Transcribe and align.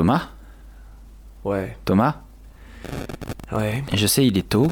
Thomas 0.00 0.28
Ouais. 1.44 1.76
Thomas 1.84 2.16
Ouais. 3.52 3.84
Je 3.92 4.06
sais, 4.06 4.26
il 4.26 4.38
est 4.38 4.48
tôt, 4.48 4.68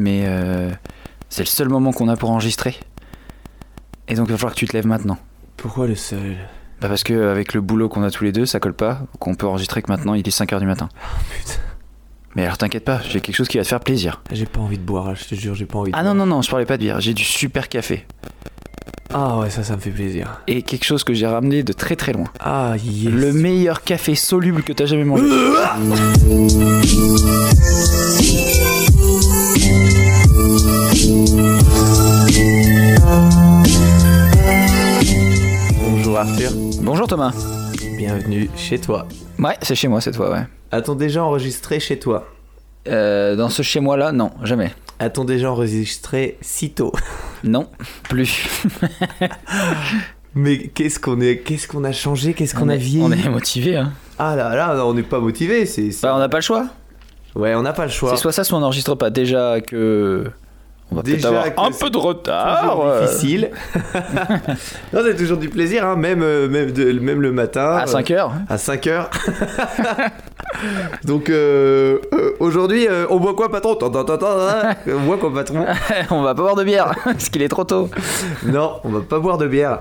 mais 0.00 0.22
euh, 0.26 0.68
c'est 1.28 1.44
le 1.44 1.48
seul 1.48 1.68
moment 1.68 1.92
qu'on 1.92 2.08
a 2.08 2.16
pour 2.16 2.30
enregistrer. 2.32 2.74
Et 4.08 4.16
donc 4.16 4.26
il 4.26 4.32
va 4.32 4.36
falloir 4.36 4.52
que 4.54 4.58
tu 4.58 4.66
te 4.66 4.72
lèves 4.72 4.88
maintenant. 4.88 5.16
Pourquoi 5.56 5.86
le 5.86 5.94
seul? 5.94 6.34
Bah 6.80 6.88
parce 6.88 7.04
que 7.04 7.30
avec 7.30 7.54
le 7.54 7.60
boulot 7.60 7.88
qu'on 7.88 8.02
a 8.02 8.10
tous 8.10 8.24
les 8.24 8.32
deux, 8.32 8.46
ça 8.46 8.58
colle 8.58 8.74
pas, 8.74 9.02
qu'on 9.20 9.36
peut 9.36 9.46
enregistrer 9.46 9.80
que 9.80 9.92
maintenant, 9.92 10.14
il 10.14 10.26
est 10.26 10.36
5h 10.36 10.58
du 10.58 10.66
matin. 10.66 10.88
Putain. 11.38 11.60
Mais 12.34 12.42
alors 12.42 12.58
t'inquiète 12.58 12.84
pas, 12.84 13.00
j'ai 13.02 13.20
quelque 13.20 13.36
chose 13.36 13.46
qui 13.46 13.58
va 13.58 13.62
te 13.62 13.68
faire 13.68 13.78
plaisir. 13.78 14.22
J'ai 14.32 14.46
pas 14.46 14.58
envie 14.58 14.78
de 14.78 14.82
boire, 14.82 15.14
je 15.14 15.24
te 15.24 15.36
jure, 15.36 15.54
j'ai 15.54 15.66
pas 15.66 15.78
envie 15.78 15.92
de 15.92 15.96
Ah 15.96 16.02
boire. 16.02 16.14
non, 16.16 16.26
non, 16.26 16.34
non, 16.34 16.42
je 16.42 16.50
parlais 16.50 16.66
pas 16.66 16.76
de 16.78 16.82
bière, 16.82 17.00
j'ai 17.00 17.14
du 17.14 17.22
super 17.22 17.68
café. 17.68 18.04
Ah 19.16 19.38
ouais, 19.38 19.48
ça, 19.48 19.62
ça 19.62 19.76
me 19.76 19.80
fait 19.80 19.90
plaisir. 19.90 20.40
Et 20.48 20.62
quelque 20.62 20.84
chose 20.84 21.04
que 21.04 21.14
j'ai 21.14 21.26
ramené 21.26 21.62
de 21.62 21.72
très 21.72 21.94
très 21.94 22.12
loin. 22.12 22.24
Ah 22.40 22.74
yes. 22.82 23.12
Le 23.12 23.32
meilleur 23.32 23.82
café 23.82 24.16
soluble 24.16 24.64
que 24.64 24.72
t'as 24.72 24.86
jamais 24.86 25.04
mangé. 25.04 25.22
Bonjour 35.80 36.18
Arthur, 36.18 36.50
Bonjour 36.82 37.06
Thomas. 37.06 37.32
bienvenue 37.96 38.50
chez 38.56 38.78
toi. 38.78 39.06
Ouais, 39.38 39.56
c'est 39.62 39.74
chez 39.74 39.88
moi 39.88 40.00
cette 40.00 40.16
fois, 40.16 40.30
ouais. 40.30 40.42
A-t-on 40.72 40.94
déjà 40.94 41.24
enregistré 41.24 41.80
chez 41.80 41.98
toi? 41.98 42.26
Euh, 42.88 43.34
dans 43.36 43.48
ce 43.48 43.62
chez 43.62 43.80
moi 43.80 43.96
là, 43.96 44.12
non, 44.12 44.30
jamais. 44.42 44.72
A-t-on 44.98 45.24
déjà 45.24 45.50
enregistré 45.50 46.38
si 46.40 46.70
tôt? 46.70 46.92
Non, 47.42 47.68
plus. 48.08 48.46
Mais 50.36 50.58
qu'est-ce 50.68 50.98
qu'on 50.98 51.20
est, 51.20 51.38
qu'est-ce 51.38 51.68
qu'on 51.68 51.84
a 51.84 51.92
changé, 51.92 52.34
qu'est-ce 52.34 52.54
qu'on 52.54 52.66
On 52.66 52.68
a 52.68 52.76
vieilli 52.76 53.04
On 53.04 53.12
est 53.12 53.28
motivé, 53.28 53.76
hein. 53.76 53.92
Ah 54.18 54.34
là 54.34 54.54
là, 54.54 54.84
on 54.86 54.94
n'est 54.94 55.02
pas 55.04 55.20
motivé, 55.20 55.64
c'est. 55.66 55.92
c'est- 55.92 56.02
Bah, 56.06 56.14
on 56.14 56.18
n'a 56.18 56.28
pas 56.28 56.38
le 56.38 56.42
choix. 56.42 56.66
Ouais, 57.36 57.54
on 57.54 57.62
n'a 57.62 57.72
pas 57.72 57.84
le 57.84 57.90
choix. 57.90 58.10
C'est 58.10 58.22
soit 58.22 58.32
ça, 58.32 58.44
soit 58.44 58.58
on 58.58 58.60
n'enregistre 58.60 58.94
pas. 58.94 59.10
Déjà 59.10 59.60
que. 59.60 60.30
On 60.92 60.96
va 60.96 61.02
peut-être 61.02 61.24
avoir 61.24 61.46
un 61.56 61.70
peu 61.72 61.90
de 61.90 61.96
retard. 61.98 62.80
Euh, 62.80 63.06
difficile. 63.06 63.50
non, 64.92 65.00
c'est 65.04 65.16
toujours 65.16 65.38
du 65.38 65.48
plaisir, 65.48 65.84
hein, 65.86 65.96
même, 65.96 66.22
euh, 66.22 66.48
même, 66.48 66.70
de- 66.70 66.92
même 67.00 67.20
le 67.20 67.32
matin. 67.32 67.76
À 67.76 67.86
5 67.86 68.10
heures. 68.12 68.32
À 68.48 68.58
5 68.58 68.86
heures. 68.86 69.10
Donc 71.04 71.30
euh, 71.30 71.98
euh, 72.12 72.32
aujourd'hui, 72.38 72.86
euh, 72.88 73.06
on 73.10 73.18
boit 73.18 73.34
quoi, 73.34 73.50
patron? 73.50 73.76
Hein 73.82 74.74
On 74.86 75.00
boit 75.00 75.16
quoi, 75.18 75.32
patron? 75.34 75.66
On 76.10 76.22
va 76.22 76.34
pas 76.34 76.42
boire 76.42 76.54
de 76.54 76.64
bière, 76.64 76.92
parce 77.04 77.28
qu'il 77.28 77.42
est 77.42 77.48
trop 77.48 77.64
tôt. 77.64 77.88
Non, 78.44 78.74
on 78.84 78.90
va 78.90 79.00
pas 79.00 79.18
boire 79.18 79.38
de 79.38 79.46
bière. 79.48 79.80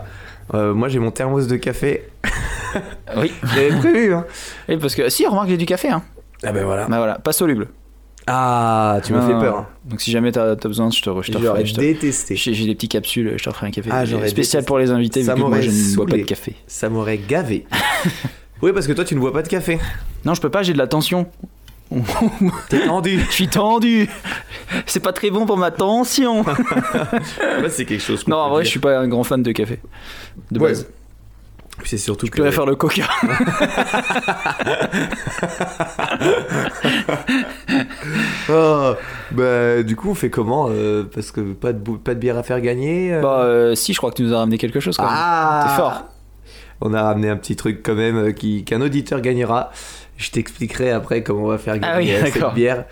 Euh, 0.54 0.74
moi, 0.74 0.88
j'ai 0.90 1.00
mon 1.00 1.12
thermos 1.12 1.48
de 1.48 1.56
café. 1.58 2.10
Oui. 3.18 3.32
J'avais 3.54 3.70
prévu, 3.78 4.14
hein. 4.14 4.26
Et 4.68 4.78
parce 4.78 4.96
que. 4.96 5.08
Si, 5.10 5.26
remarque, 5.28 5.50
j'ai 5.50 5.58
du 5.58 5.66
café, 5.66 5.90
hein. 5.90 6.02
Ah 6.44 6.52
ben 6.52 6.66
voilà. 6.66 6.88
Bah 6.88 6.98
voilà, 6.98 7.16
pas 7.20 7.32
soluble. 7.32 7.68
Ah, 8.28 9.00
tu 9.04 9.12
m'as 9.14 9.26
fait 9.28 9.34
peur. 9.34 9.58
hein. 9.58 9.68
Donc 9.86 10.00
si 10.02 10.12
jamais 10.12 10.32
t'as 10.32 10.52
as 10.52 10.56
besoin, 10.56 10.90
je 10.90 11.02
te, 11.02 11.10
je 11.22 11.32
te 11.32 11.38
J'aurais 11.38 11.50
referai. 11.50 11.66
je 11.66 11.74
te- 11.76 11.80
détesté. 11.82 12.36
J'ai 12.36 12.66
des 12.66 12.74
petits 12.76 12.88
capsules, 12.88 13.34
je 13.38 13.44
te 13.44 13.50
referai 13.50 13.68
un 13.68 13.72
café. 13.72 13.90
Ah, 13.92 14.06
Spécial 14.06 14.30
détesté. 14.34 14.62
pour 14.64 14.78
les 14.80 14.92
invités, 14.92 15.24
Ça 15.24 15.34
vu 15.34 15.42
que 15.42 15.48
moi 15.48 15.50
m'aurait 15.58 15.62
je 15.64 15.70
ne 15.92 15.96
bois 15.96 16.06
pas 16.06 16.18
de 16.18 16.22
café. 16.24 16.56
Ça 16.68 16.90
m'aurait 16.90 17.18
gavé. 17.18 17.66
oui, 18.62 18.72
parce 18.74 18.88
que 18.88 18.94
toi, 18.94 19.04
tu 19.04 19.16
ne 19.16 19.20
bois 19.20 19.34
pas 19.34 19.42
de 19.42 19.48
café. 19.50 19.78
Non, 20.26 20.34
je 20.34 20.42
peux 20.42 20.50
pas, 20.50 20.64
j'ai 20.64 20.74
de 20.74 20.78
la 20.78 20.88
tension. 20.88 21.28
T'es 22.70 22.86
tendu. 22.86 23.20
Je 23.28 23.32
suis 23.32 23.48
tendu. 23.50 24.10
C'est 24.88 25.02
pas 25.02 25.14
très 25.14 25.30
bon 25.30 25.46
pour 25.46 25.58
ma 25.58 25.70
tension. 25.70 26.44
C'est 27.70 27.86
quelque 27.86 28.02
chose. 28.02 28.26
non, 28.28 28.38
en 28.38 28.50
vrai, 28.50 28.60
dire. 28.62 28.66
je 28.66 28.70
suis 28.72 28.80
pas 28.80 28.98
un 29.00 29.08
grand 29.08 29.24
fan 29.24 29.44
de 29.44 29.52
café. 29.52 29.80
De 30.50 30.60
Ouais. 30.60 30.70
base. 30.70 30.88
C'est 31.86 31.98
surtout 31.98 32.28
Je 32.28 32.32
que. 32.32 32.42
préfère 32.42 32.66
le 32.66 32.76
coca. 32.76 33.04
Oh, 38.50 38.94
bah, 39.32 39.84
du 39.84 39.96
coup, 39.96 40.10
on 40.12 40.16
fait 40.16 40.30
comment 40.30 40.68
euh, 40.70 41.04
Parce 41.14 41.32
que 41.32 41.42
pas 41.54 41.74
de, 41.74 41.80
pas 41.98 42.14
de 42.14 42.20
bière 42.20 42.38
à 42.38 42.44
faire 42.44 42.62
gagner. 42.62 43.14
euh. 43.14 43.22
bah, 43.22 43.42
euh, 43.44 43.76
si, 43.76 43.94
je 43.94 43.98
crois 43.98 44.12
que 44.12 44.18
tu 44.18 44.24
nous 44.24 44.34
as 44.34 44.38
ramené 44.40 44.58
quelque 44.58 44.80
chose 44.80 44.98
quand 44.98 45.04
même. 45.06 45.14
ah 45.16 45.66
T'es 45.68 45.76
fort. 45.82 46.04
On 46.82 46.94
a 46.94 47.02
ramené 47.04 47.30
un 47.30 47.38
petit 47.38 47.56
truc 47.56 47.82
quand 47.84 47.96
même 47.96 48.34
qui 48.34 48.66
qu'un 48.66 48.82
auditeur 48.82 49.22
gagnera. 49.22 49.72
Je 50.18 50.30
t'expliquerai 50.32 50.92
après 50.92 51.24
comment 51.24 51.44
on 51.44 51.48
va 51.48 51.58
faire 51.58 51.76
Ah 51.82 51.98
oui, 51.98 52.08
gagner 52.08 52.30
cette 52.32 52.54
bière. 52.54 52.86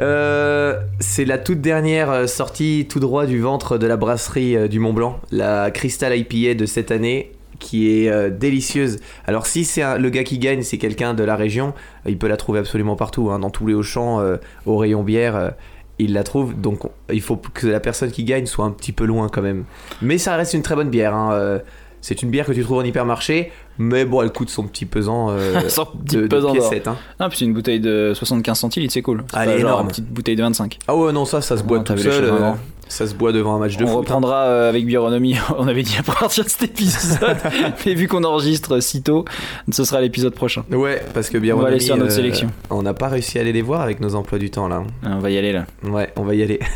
Euh, 0.00 0.80
c'est 1.00 1.24
la 1.24 1.38
toute 1.38 1.60
dernière 1.60 2.28
sortie 2.28 2.86
tout 2.88 3.00
droit 3.00 3.26
du 3.26 3.40
ventre 3.40 3.76
de 3.78 3.86
la 3.86 3.96
brasserie 3.96 4.68
du 4.68 4.78
Mont 4.78 4.92
Blanc, 4.92 5.20
la 5.32 5.70
Crystal 5.70 6.16
IPA 6.16 6.54
de 6.54 6.66
cette 6.66 6.90
année 6.90 7.32
qui 7.62 7.88
est 8.04 8.10
euh, 8.10 8.28
délicieuse. 8.28 8.98
Alors 9.26 9.46
si 9.46 9.64
c'est 9.64 9.80
un- 9.82 9.96
le 9.96 10.10
gars 10.10 10.24
qui 10.24 10.38
gagne, 10.38 10.62
c'est 10.62 10.76
quelqu'un 10.78 11.14
de 11.14 11.24
la 11.24 11.36
région, 11.36 11.68
euh, 12.06 12.10
il 12.10 12.18
peut 12.18 12.28
la 12.28 12.36
trouver 12.36 12.58
absolument 12.58 12.96
partout, 12.96 13.30
hein, 13.30 13.38
dans 13.38 13.50
tous 13.50 13.66
les 13.66 13.74
Auchan, 13.74 14.20
euh, 14.20 14.36
au 14.66 14.76
rayon 14.76 15.02
bière. 15.02 15.36
euh, 15.36 15.50
il 15.98 16.14
la 16.14 16.24
trouve, 16.24 16.58
donc 16.60 16.84
on- 16.86 16.90
il 17.12 17.20
faut 17.20 17.36
que 17.36 17.66
la 17.68 17.78
personne 17.78 18.10
qui 18.10 18.24
gagne 18.24 18.46
soit 18.46 18.64
un 18.64 18.70
petit 18.70 18.92
peu 18.92 19.04
loin 19.04 19.28
quand 19.28 19.42
même. 19.42 19.64
Mais 20.00 20.18
ça 20.18 20.34
reste 20.36 20.52
une 20.54 20.62
très 20.62 20.74
bonne 20.74 20.90
bière. 20.90 21.14
hein, 21.14 21.60
c'est 22.00 22.22
une 22.22 22.30
bière 22.30 22.46
que 22.46 22.52
tu 22.52 22.64
trouves 22.64 22.78
en 22.78 22.82
hypermarché, 22.82 23.52
mais 23.78 24.04
bon, 24.04 24.22
elle 24.22 24.32
coûte 24.32 24.50
son 24.50 24.64
petit 24.66 24.86
pesant 24.86 25.28
euh, 25.30 25.60
Son 25.68 25.84
petit 25.86 26.16
de, 26.16 26.22
de 26.22 26.26
pesant 26.26 26.50
piécettes, 26.52 26.88
hein. 26.88 26.96
Ah, 27.20 27.28
puis 27.28 27.38
c'est 27.38 27.44
une 27.44 27.52
bouteille 27.54 27.78
de 27.78 28.12
75 28.14 28.58
centilitres, 28.58 28.92
c'est 28.92 29.02
cool. 29.02 29.22
C'est 29.30 29.36
Ah, 29.36 29.44
elle 29.44 29.50
est 29.50 29.60
énorme. 29.60 29.82
Une 29.84 29.88
petite 29.90 30.08
bouteille 30.08 30.34
de 30.34 30.42
25. 30.42 30.78
Ah 30.88 30.96
ouais, 30.96 31.12
non, 31.12 31.24
ça, 31.24 31.40
ça 31.40 31.56
se 31.56 31.62
boit 31.62 31.78
Non, 31.78 31.84
tout 31.84 31.96
seul. 31.98 32.24
euh. 32.24 32.52
Ça 32.92 33.06
se 33.06 33.14
boit 33.14 33.32
devant 33.32 33.54
un 33.56 33.58
match 33.58 33.76
de 33.76 33.84
on 33.84 33.86
foot. 33.88 33.94
hein. 33.96 34.00
reprendra 34.00 34.44
euh, 34.44 34.68
avec 34.68 34.84
Bironomie, 34.86 35.36
on 35.58 35.66
avait 35.68 35.82
dit 35.82 35.96
à 35.98 36.02
partir 36.02 36.44
de 36.44 36.48
cet 36.50 36.62
épisode, 36.62 37.36
mais 37.86 37.94
vu 37.94 38.06
qu'on 38.08 38.22
enregistre 38.24 38.80
si 38.80 39.02
tôt, 39.02 39.24
ce 39.70 39.84
sera 39.84 40.00
l'épisode 40.00 40.34
prochain. 40.34 40.64
Ouais, 40.70 41.02
parce 41.14 41.30
que 41.30 41.38
bien 41.38 41.56
On 41.56 41.60
va 41.60 41.68
aller 41.68 41.80
sur 41.80 41.96
notre 41.96 42.12
sélection. 42.12 42.50
On 42.70 42.82
n'a 42.82 42.94
pas 42.94 43.08
réussi 43.08 43.38
à 43.38 43.40
aller 43.42 43.52
les 43.52 43.62
voir 43.62 43.80
avec 43.80 44.00
nos 44.00 44.14
emplois 44.14 44.38
du 44.38 44.50
temps 44.50 44.68
là. 44.68 44.82
Ah, 45.04 45.10
On 45.16 45.18
va 45.20 45.30
y 45.30 45.38
aller 45.38 45.52
là. 45.52 45.64
Ouais, 45.84 46.12
on 46.16 46.22
va 46.22 46.34
y 46.34 46.42
aller. 46.42 46.60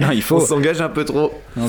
Non, 0.00 0.08
il 0.10 0.18
On 0.18 0.22
faut. 0.22 0.40
s'engage 0.40 0.80
un 0.80 0.88
peu 0.88 1.04
trop. 1.04 1.32
Non, 1.56 1.66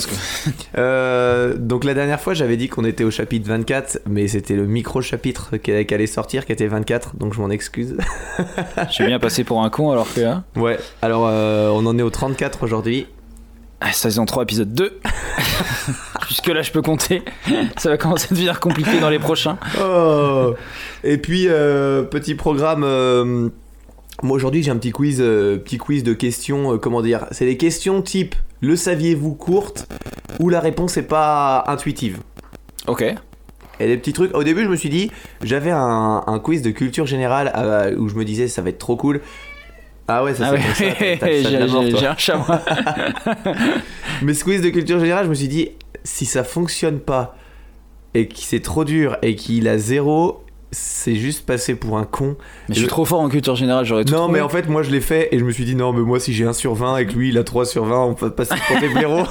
Euh, 0.78 1.56
donc 1.58 1.84
la 1.84 1.94
dernière 1.94 2.20
fois, 2.20 2.34
j'avais 2.34 2.58
dit 2.58 2.68
qu'on 2.70 2.86
était 2.86 3.04
au 3.04 3.12
chapitre 3.12 3.48
24, 3.48 4.00
mais 4.08 4.28
c'était 4.28 4.56
le 4.56 4.66
micro-chapitre 4.66 5.58
qui 5.58 5.72
allait 5.72 6.08
sortir 6.08 6.46
qui 6.46 6.52
était 6.52 6.68
24, 6.68 7.16
donc 7.18 7.34
je 7.34 7.40
m'en 7.42 7.50
excuse. 7.50 7.96
Je 8.88 8.92
suis 8.94 9.06
bien 9.06 9.20
passé 9.20 9.44
pour 9.44 9.64
un 9.64 9.70
con 9.70 9.92
alors 9.92 10.08
que. 10.14 10.22
Ouais, 10.60 10.78
alors 11.02 11.26
euh, 11.30 11.70
on 11.70 11.86
en 11.86 11.98
est 11.98 12.02
au 12.02 12.10
34 12.10 12.64
aujourd'hui. 12.64 13.08
Ah, 13.82 13.92
saison 13.92 14.26
3, 14.26 14.44
épisode 14.44 14.74
2. 14.74 15.00
Jusque 16.30 16.48
là, 16.48 16.62
je 16.62 16.72
peux 16.72 16.82
compter. 16.82 17.22
Ça 17.78 17.90
va 17.90 17.98
commencer 17.98 18.28
à 18.32 18.34
devenir 18.34 18.60
compliqué 18.60 19.00
dans 19.00 19.10
les 19.10 19.20
prochains. 19.20 19.58
Oh. 19.80 20.54
Et 21.04 21.18
puis, 21.18 21.48
euh, 21.48 22.04
petit 22.04 22.36
programme. 22.36 22.84
euh, 22.84 23.50
moi 24.24 24.36
aujourd'hui, 24.38 24.64
j'ai 24.64 24.72
un 24.72 24.78
petit 24.78 24.92
quiz, 24.92 25.18
euh, 25.20 25.58
petit 25.58 25.78
quiz 25.78 26.04
de 26.04 26.14
questions. 26.14 26.74
euh, 26.74 26.78
comment 26.78 27.02
dire 27.02 27.26
C'est 27.32 27.46
des 27.46 27.58
questions 27.58 28.02
type 28.02 28.34
le 28.62 28.76
saviez-vous 28.76 29.34
courte 29.36 29.88
où 30.40 30.50
la 30.50 30.60
réponse 30.62 30.98
est 30.98 31.04
pas 31.04 31.64
intuitive. 31.68 32.20
Ok. 32.88 33.04
Et 33.80 33.88
des 33.88 33.98
petits 33.98 34.14
trucs. 34.14 34.34
Au 34.36 34.44
début, 34.44 34.64
je 34.64 34.70
me 34.70 34.76
suis 34.78 34.90
dit, 34.90 35.12
j'avais 35.44 35.72
un, 35.72 36.24
un 36.26 36.40
quiz 36.40 36.62
de 36.62 36.72
culture 36.72 37.06
générale 37.06 37.52
euh, 37.58 37.94
où 37.98 38.08
je 38.08 38.16
me 38.16 38.24
disais 38.24 38.48
ça 38.48 38.62
va 38.62 38.70
être 38.70 38.78
trop 38.80 38.96
cool. 38.96 39.20
Ah 40.08 40.24
ouais, 40.24 40.36
ça 40.36 40.52
Ah 40.54 40.56
c'est 40.76 41.18
comme 41.20 41.20
ça, 41.20 41.80
ouais, 41.80 41.92
j'ai 42.00 42.08
un 42.08 42.18
chat, 42.18 42.38
moi. 42.38 42.62
Mais 44.22 44.34
ce 44.34 44.44
quiz 44.44 44.62
de 44.62 44.70
culture 44.70 45.00
générale, 45.00 45.26
je 45.26 45.30
me 45.30 45.36
suis 45.36 45.48
dit, 45.48 45.70
si 46.04 46.26
ça 46.26 46.44
fonctionne 46.44 47.00
pas 47.00 47.36
et 48.14 48.28
que 48.28 48.36
c'est 48.38 48.60
trop 48.62 48.86
dur 48.86 49.18
et 49.24 49.36
qu'il 49.36 49.68
a 49.68 49.78
zéro, 49.78 50.44
c'est 50.72 51.16
juste 51.16 51.46
passé 51.46 51.76
pour 51.76 51.98
un 51.98 52.04
con. 52.04 52.38
Mais 52.70 52.76
je 52.76 52.80
suis 52.82 52.88
trop 52.88 53.06
fort 53.06 53.20
en 53.22 53.30
culture 53.30 53.56
générale, 53.56 53.86
j'aurais 53.86 54.06
tout 54.06 54.14
Non, 54.14 54.24
trouvé. 54.24 54.34
mais 54.34 54.42
en 54.42 54.50
fait, 54.50 54.68
moi 54.70 54.84
je 54.84 54.92
l'ai 54.92 55.02
fait 55.02 55.30
et 55.34 55.40
je 55.40 55.44
me 55.44 55.52
suis 55.52 55.66
dit, 55.66 55.76
non, 55.76 55.92
mais 55.92 56.02
moi 56.02 56.20
si 56.20 56.34
j'ai 56.34 56.46
1 56.46 56.54
sur 56.54 56.76
20 56.76 56.98
et 56.98 57.06
que 57.08 57.14
lui 57.14 57.30
il 57.30 57.38
a 57.38 57.44
3 57.44 57.66
sur 57.66 57.86
20, 57.86 57.98
on 58.06 58.14
peut 58.14 58.30
passer 58.30 58.56
pour 58.68 58.80
des 58.80 58.90
blaireaux. 58.90 59.24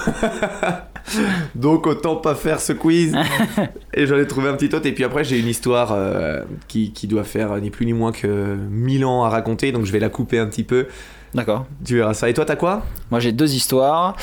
Donc 1.54 1.86
autant 1.86 2.16
pas 2.16 2.34
faire 2.34 2.60
ce 2.60 2.72
quiz. 2.72 3.14
et 3.94 4.06
j'en 4.06 4.18
ai 4.18 4.26
trouvé 4.26 4.48
un 4.48 4.54
petit 4.54 4.74
autre. 4.74 4.86
Et 4.86 4.92
puis 4.92 5.04
après, 5.04 5.24
j'ai 5.24 5.38
une 5.38 5.48
histoire 5.48 5.92
euh, 5.92 6.42
qui, 6.68 6.92
qui 6.92 7.06
doit 7.06 7.24
faire 7.24 7.56
ni 7.56 7.70
plus 7.70 7.86
ni 7.86 7.92
moins 7.92 8.12
que 8.12 8.56
1000 8.70 9.04
ans 9.04 9.24
à 9.24 9.28
raconter. 9.28 9.72
Donc 9.72 9.84
je 9.84 9.92
vais 9.92 10.00
la 10.00 10.08
couper 10.08 10.38
un 10.38 10.46
petit 10.46 10.64
peu. 10.64 10.86
D'accord. 11.34 11.66
Tu 11.84 11.96
verras 11.96 12.14
ça. 12.14 12.28
Et 12.28 12.34
toi, 12.34 12.44
t'as 12.44 12.56
quoi? 12.56 12.84
Moi, 13.10 13.20
j'ai 13.20 13.32
deux 13.32 13.54
histoires. 13.54 14.16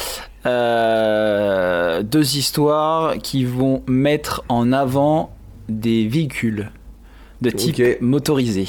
Euh, 0.46 2.02
deux 2.04 2.38
histoires 2.38 3.18
qui 3.18 3.44
vont 3.44 3.84
mettre 3.88 4.44
en 4.50 4.72
avant 4.72 5.36
des 5.70 6.08
véhicules 6.08 6.72
de 7.42 7.50
type 7.50 8.02
motorisé. 8.02 8.68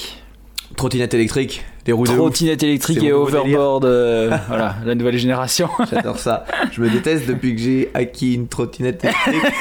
Trottinette 0.76 1.14
électrique, 1.14 1.64
les 1.87 1.93
roues. 1.93 2.05
Trottinette 2.05 2.62
électrique 2.62 3.02
et 3.02 3.12
overboard. 3.12 3.84
euh, 3.84 4.37
voilà, 4.49 4.76
la 4.84 4.94
nouvelle 4.94 5.19
génération. 5.19 5.69
J'adore 5.90 6.19
ça. 6.19 6.44
Je 6.70 6.81
me 6.81 6.88
déteste 6.90 7.26
depuis 7.26 7.55
que 7.55 7.61
j'ai 7.61 7.90
acquis 7.94 8.34
une 8.34 8.49
trottinette 8.49 9.05
électrique. 9.05 9.52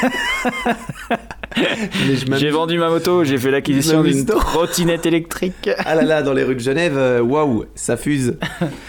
J'ai 2.38 2.50
vendu 2.50 2.78
ma 2.80 2.88
moto, 2.90 3.26
j'ai 3.26 3.38
fait 3.38 3.52
l'acquisition 3.52 4.02
d'une 4.04 4.26
trottinette 4.26 5.06
électrique. 5.06 5.70
Ah 5.80 5.96
là 5.96 6.04
là, 6.04 6.22
dans 6.24 6.32
les 6.32 6.44
rues 6.44 6.56
de 6.56 6.62
Genève, 6.62 6.96
euh, 6.98 7.22
waouh, 7.22 7.66
ça 7.76 7.98
fuse. 7.98 8.38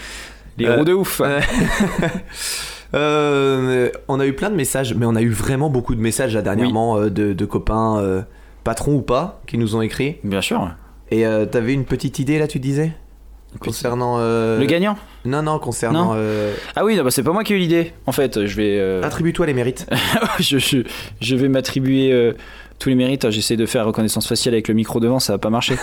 Les 0.57 0.67
Euh, 0.67 0.77
roues 0.77 0.85
de 0.85 0.93
ouf. 0.93 1.21
Euh, 2.93 3.89
on 4.07 4.19
a 4.19 4.25
eu 4.27 4.33
plein 4.33 4.49
de 4.51 4.55
messages, 4.55 4.93
mais 4.93 5.05
on 5.05 5.15
a 5.15 5.21
eu 5.21 5.29
vraiment 5.29 5.69
beaucoup 5.69 5.95
de 5.95 5.99
messages 5.99 6.35
là 6.35 6.41
dernièrement 6.43 6.97
euh, 6.97 7.09
de, 7.09 7.33
de 7.33 7.45
copains, 7.45 7.97
euh, 7.97 8.21
patrons 8.63 8.93
ou 8.95 9.01
pas, 9.01 9.41
qui 9.47 9.57
nous 9.57 9.75
ont 9.75 9.81
écrit. 9.81 10.17
Bien 10.23 10.41
sûr. 10.41 10.69
Et 11.11 11.25
t'avais 11.51 11.73
une 11.73 11.85
petite 11.85 12.17
idée 12.17 12.39
là, 12.39 12.47
tu 12.47 12.59
disais? 12.59 12.91
Concernant. 13.59 14.17
euh, 14.19 14.59
Le 14.59 14.65
gagnant 14.65 14.97
Non, 15.25 15.41
non, 15.41 15.59
concernant. 15.59 16.05
Non. 16.05 16.13
euh, 16.15 16.53
Ah 16.75 16.83
oui, 16.85 16.95
non, 16.95 17.03
bah, 17.03 17.11
c'est 17.11 17.23
pas 17.23 17.31
moi 17.31 17.43
qui 17.43 17.53
ai 17.53 17.55
eu 17.55 17.59
l'idée. 17.59 17.93
En 18.05 18.11
fait, 18.11 18.45
je 18.45 18.55
vais. 18.55 18.77
euh, 18.79 19.01
Attribue-toi 19.03 19.45
les 19.45 19.53
mérites. 19.53 19.85
je, 20.39 20.57
je, 20.57 20.77
je 21.21 21.35
vais 21.35 21.47
m'attribuer 21.49 22.11
tous 22.83 22.89
les 22.89 22.95
mérites. 22.95 23.29
J'essaie 23.29 23.55
de 23.55 23.65
faire 23.65 23.85
reconnaissance 23.85 24.27
faciale 24.27 24.55
avec 24.55 24.67
le 24.67 24.73
micro 24.73 24.99
devant, 24.99 25.19
ça 25.19 25.33
va 25.33 25.37
pas 25.37 25.49
marcher. 25.49 25.77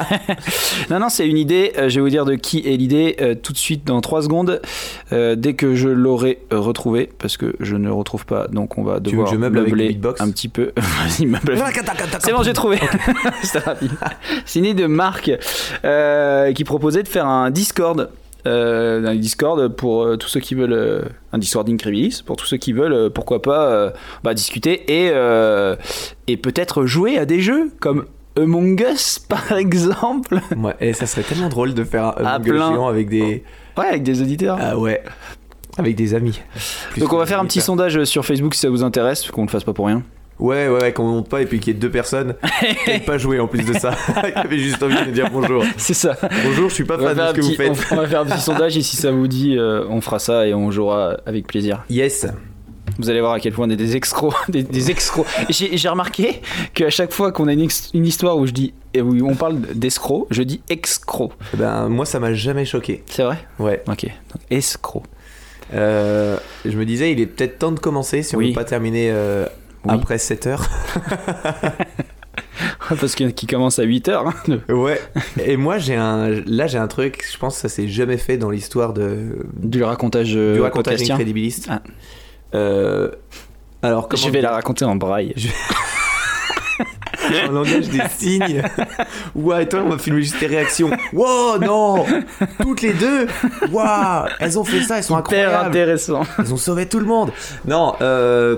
non, 0.90 1.00
non, 1.00 1.08
c'est 1.08 1.26
une 1.26 1.38
idée. 1.38 1.72
Euh, 1.78 1.88
je 1.88 1.94
vais 1.94 2.00
vous 2.02 2.10
dire 2.10 2.26
de 2.26 2.34
qui 2.34 2.58
est 2.58 2.76
l'idée 2.76 3.16
euh, 3.22 3.34
tout 3.34 3.54
de 3.54 3.58
suite 3.58 3.86
dans 3.86 4.02
3 4.02 4.22
secondes. 4.22 4.60
Euh, 5.12 5.34
dès 5.34 5.54
que 5.54 5.74
je 5.74 5.88
l'aurai 5.88 6.40
euh, 6.52 6.60
retrouvé, 6.60 7.10
parce 7.18 7.38
que 7.38 7.54
je 7.58 7.74
ne 7.76 7.86
le 7.86 7.92
retrouve 7.94 8.26
pas, 8.26 8.48
donc 8.48 8.76
on 8.76 8.84
va 8.84 8.94
veux 8.94 9.00
devoir 9.00 9.26
que 9.28 9.34
je 9.34 9.40
meuble 9.40 9.58
avec 9.58 9.70
meubler 9.70 9.86
le 9.86 9.92
beatbox 9.94 10.20
un 10.20 10.30
petit 10.30 10.48
peu. 10.48 10.72
Vas-y, 10.76 11.24
meuble. 11.24 11.56
C'est 12.18 12.32
bon, 12.32 12.42
j'ai 12.42 12.52
trouvé. 12.52 12.78
Rapide. 13.64 13.92
C'est 14.44 14.58
une 14.58 14.66
idée 14.66 14.82
de 14.82 14.86
Marc 14.86 15.30
euh, 15.84 16.52
qui 16.52 16.64
proposait 16.64 17.02
de 17.02 17.08
faire 17.08 17.26
un 17.26 17.50
Discord. 17.50 18.10
Euh, 18.46 19.04
un 19.06 19.14
Discord 19.16 19.68
pour 19.76 20.02
euh, 20.04 20.16
tous 20.16 20.28
ceux 20.28 20.40
qui 20.40 20.54
veulent 20.54 20.72
euh, 20.72 21.02
un 21.32 21.38
Discord 21.38 21.68
Incredibilis 21.68 22.22
pour 22.24 22.36
tous 22.36 22.46
ceux 22.46 22.56
qui 22.56 22.72
veulent 22.72 22.92
euh, 22.92 23.10
pourquoi 23.10 23.42
pas 23.42 23.66
euh, 23.70 23.90
bah, 24.24 24.32
discuter 24.34 25.04
et 25.04 25.10
euh, 25.12 25.76
et 26.26 26.36
peut-être 26.36 26.86
jouer 26.86 27.18
à 27.18 27.26
des 27.26 27.40
jeux 27.40 27.70
comme 27.80 28.06
Among 28.38 28.80
Us 28.80 29.18
par 29.28 29.52
exemple 29.52 30.40
Ouais, 30.56 30.74
et 30.80 30.92
ça 30.94 31.06
serait 31.06 31.22
tellement 31.22 31.48
drôle 31.48 31.74
de 31.74 31.84
faire 31.84 32.04
un 32.06 32.14
Ah, 32.24 32.34
Among 32.36 32.46
Us 32.48 32.54
géant 32.54 32.88
avec 32.88 33.08
des. 33.10 33.42
ouais 33.76 33.86
avec 33.86 34.02
des 34.02 34.22
auditeurs 34.22 34.56
Ah 34.60 34.78
ouais. 34.78 35.02
Avec 35.78 35.94
des 35.96 36.14
amis. 36.14 36.40
Plus 36.90 37.00
donc 37.00 37.12
on 37.12 37.18
va 37.18 37.26
faire 37.26 37.40
un 37.40 37.44
petit 37.46 37.60
sondage 37.60 38.02
sur 38.04 38.24
Facebook 38.24 38.54
si 38.54 38.60
ça 38.60 38.70
vous 38.70 38.82
intéresse 38.82 39.30
qu'on 39.30 39.42
le 39.42 39.48
fasse 39.48 39.64
pas 39.64 39.72
pour 39.72 39.86
rien 39.86 40.02
Ouais, 40.40 40.68
ouais, 40.68 40.80
ouais, 40.80 40.92
qu'on 40.92 41.04
monte 41.04 41.28
pas 41.28 41.42
et 41.42 41.46
puis 41.46 41.60
qu'il 41.60 41.74
y 41.74 41.76
ait 41.76 41.78
deux 41.80 41.90
personnes 41.90 42.34
qui 42.84 42.90
n'aiment 42.90 43.00
pas 43.02 43.18
jouer 43.18 43.38
en 43.40 43.46
plus 43.46 43.64
de 43.64 43.74
ça. 43.74 43.90
qui 44.32 44.38
avaient 44.38 44.58
juste 44.58 44.82
envie 44.82 44.96
de 45.06 45.10
dire 45.10 45.28
bonjour. 45.30 45.62
c'est 45.76 45.94
ça 45.94 46.16
Bonjour, 46.44 46.68
je 46.70 46.74
suis 46.74 46.84
pas 46.84 46.98
fan 46.98 47.16
de 47.16 47.20
ce 47.28 47.32
que 47.34 47.40
vous 47.42 47.54
faites. 47.54 47.72
on- 47.90 47.94
on 47.94 47.96
va 48.00 48.06
faire 48.08 48.20
un 48.20 48.26
petit 48.26 48.40
sondage 48.40 48.76
et 48.76 48.82
si 48.82 48.96
ça 48.96 49.10
vous 49.10 49.28
dit 49.28 49.56
euh, 49.56 49.84
on 49.90 50.00
fera 50.00 50.18
ça 50.18 50.46
et 50.46 50.54
on 50.54 50.70
jouera 50.70 51.16
avec 51.26 51.46
plaisir 51.46 51.84
Yes. 51.90 52.26
Vous 52.98 53.08
allez 53.08 53.20
voir 53.20 53.34
à 53.34 53.40
quel 53.40 53.52
point 53.52 53.66
on 53.66 53.70
est 53.70 53.76
des 53.76 53.96
escrocs. 53.96 54.34
Des, 54.48 54.62
des 54.64 54.90
escrocs. 54.90 55.26
J'ai 55.48 55.76
j'ai 55.76 55.88
remarqué 55.88 56.40
qu'à 56.74 56.90
chaque 56.90 57.12
fois 57.12 57.30
qu'on 57.32 57.46
a 57.46 57.52
une, 57.52 57.68
une 57.94 58.06
histoire 58.06 58.36
où 58.36 58.46
je 58.46 58.52
dis 58.52 58.74
et 58.94 59.00
où 59.00 59.28
on 59.28 59.34
parle 59.36 59.60
d'escroc, 59.74 60.26
je 60.30 60.42
dis 60.42 60.60
excro. 60.68 61.32
Ben, 61.54 61.88
moi, 61.88 62.04
ça 62.04 62.18
m'a 62.18 62.34
jamais 62.34 62.64
choqué. 62.64 63.04
C'est 63.06 63.22
vrai? 63.22 63.38
Ouais. 63.60 63.82
Ok. 63.88 64.04
Donc, 64.06 64.42
escroc. 64.50 65.04
Euh, 65.72 66.36
je 66.64 66.76
me 66.76 66.84
disais, 66.84 67.12
il 67.12 67.20
est 67.20 67.26
peut-être 67.26 67.58
temps 67.60 67.70
de 67.72 67.78
commencer 67.78 68.22
si 68.24 68.34
on 68.34 68.38
Oui. 68.38 68.48
veut 68.48 68.54
pas 68.54 68.64
terminer 68.64 69.10
euh, 69.12 69.46
Oui. 69.84 69.94
après 69.94 70.18
7 70.18 70.46
heures. 70.46 70.68
Parce 72.88 73.14
que 73.14 73.24
qui 73.30 73.46
commence 73.46 73.78
à 73.78 73.82
8 73.84 74.08
heures. 74.08 74.28
hein. 74.28 74.58
Ouais. 74.68 75.00
Et 75.42 75.56
moi, 75.56 75.78
j'ai 75.78 75.96
un. 75.96 76.28
Là, 76.46 76.66
j'ai 76.66 76.78
un 76.78 76.88
truc, 76.88 77.24
je 77.30 77.38
pense 77.38 77.54
que 77.56 77.60
ça 77.62 77.68
s'est 77.68 77.88
jamais 77.88 78.16
fait 78.18 78.36
dans 78.36 78.50
l'histoire 78.50 78.92
de. 78.92 79.46
Du 79.56 79.82
racontage, 79.82 80.32
euh, 80.34 80.54
du 80.54 80.60
racontage 80.60 81.08
incrédibiliste. 81.10 81.68
Ah. 81.70 81.80
Euh, 82.54 83.10
alors, 83.82 84.08
comment 84.08 84.22
Je 84.22 84.30
vais 84.30 84.40
la 84.40 84.52
raconter 84.52 84.84
en 84.84 84.96
braille. 84.96 85.34
en 87.48 87.52
langage 87.52 87.88
des 87.88 88.02
signes. 88.18 88.62
Ouais, 89.34 89.62
et 89.62 89.68
toi, 89.68 89.80
on 89.84 89.90
va 89.90 89.98
filmer 89.98 90.22
juste 90.22 90.38
tes 90.40 90.46
réactions. 90.48 90.90
Wow, 91.12 91.58
non 91.58 92.04
Toutes 92.60 92.82
les 92.82 92.92
deux 92.92 93.28
Waouh 93.70 94.26
Elles 94.40 94.58
ont 94.58 94.64
fait 94.64 94.82
ça, 94.82 94.98
elles 94.98 95.04
sont 95.04 95.18
Hyper 95.18 95.48
incroyables. 95.48 95.68
intéressant. 95.68 96.22
Ils 96.40 96.52
ont 96.52 96.56
sauvé 96.56 96.86
tout 96.86 96.98
le 96.98 97.06
monde. 97.06 97.30
Non, 97.66 97.94
euh, 98.00 98.56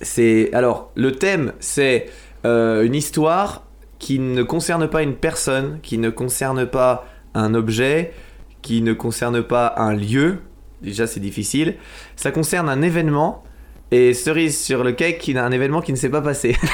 c'est 0.00 0.50
alors 0.52 0.90
le 0.94 1.12
thème, 1.12 1.52
c'est 1.60 2.06
euh, 2.44 2.82
une 2.84 2.94
histoire 2.94 3.64
qui 3.98 4.18
ne 4.18 4.42
concerne 4.42 4.88
pas 4.88 5.02
une 5.02 5.14
personne, 5.14 5.78
qui 5.82 5.98
ne 5.98 6.10
concerne 6.10 6.66
pas 6.66 7.06
un 7.34 7.54
objet, 7.54 8.12
qui 8.62 8.82
ne 8.82 8.92
concerne 8.92 9.42
pas 9.42 9.74
un 9.76 9.94
lieu. 9.94 10.38
Déjà, 10.82 11.06
c'est 11.06 11.20
difficile. 11.20 11.76
Ça 12.16 12.30
concerne 12.30 12.68
un 12.68 12.82
événement. 12.82 13.44
Et 13.92 14.14
cerise 14.14 14.58
sur 14.62 14.84
le 14.84 14.92
cake, 14.92 15.18
qui 15.18 15.36
a 15.36 15.44
un 15.44 15.50
événement 15.50 15.80
qui 15.80 15.90
ne 15.92 15.96
s'est 15.96 16.10
pas 16.10 16.22
passé. 16.22 16.56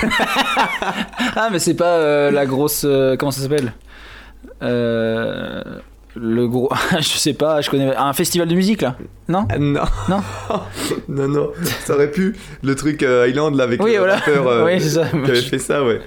Ah, 1.38 1.48
mais 1.52 1.58
c'est 1.58 1.74
pas 1.74 1.98
euh, 1.98 2.30
la 2.30 2.46
grosse. 2.46 2.84
euh, 2.86 3.16
comment 3.16 3.30
ça 3.30 3.42
s'appelle? 3.42 3.72
Euh, 4.62 5.62
Le 6.18 6.48
gros. 6.48 6.70
je 6.98 7.02
sais 7.02 7.34
pas, 7.34 7.60
je 7.60 7.68
connais. 7.70 7.94
Un 7.94 8.12
festival 8.14 8.48
de 8.48 8.54
musique 8.54 8.80
là 8.82 8.96
Non? 9.28 9.46
Ah, 9.50 9.58
non. 9.58 9.82
Non? 10.08 10.22
non, 11.08 11.28
non. 11.28 11.50
Ça 11.84 11.94
aurait 11.94 12.10
pu. 12.10 12.34
Le 12.62 12.74
truc 12.74 13.02
euh, 13.02 13.28
Island 13.28 13.54
là 13.54 13.64
avec 13.64 13.82
Oui, 13.82 13.92
le 13.92 13.98
voilà. 13.98 14.16
rappeur 14.16 14.48
euh, 14.48 14.64
oui, 14.66 14.80
c'est 14.80 14.90
ça. 14.90 15.06
qui 15.08 15.16
avait 15.16 15.42
fait 15.42 15.58
ça, 15.58 15.84
ouais. 15.84 16.00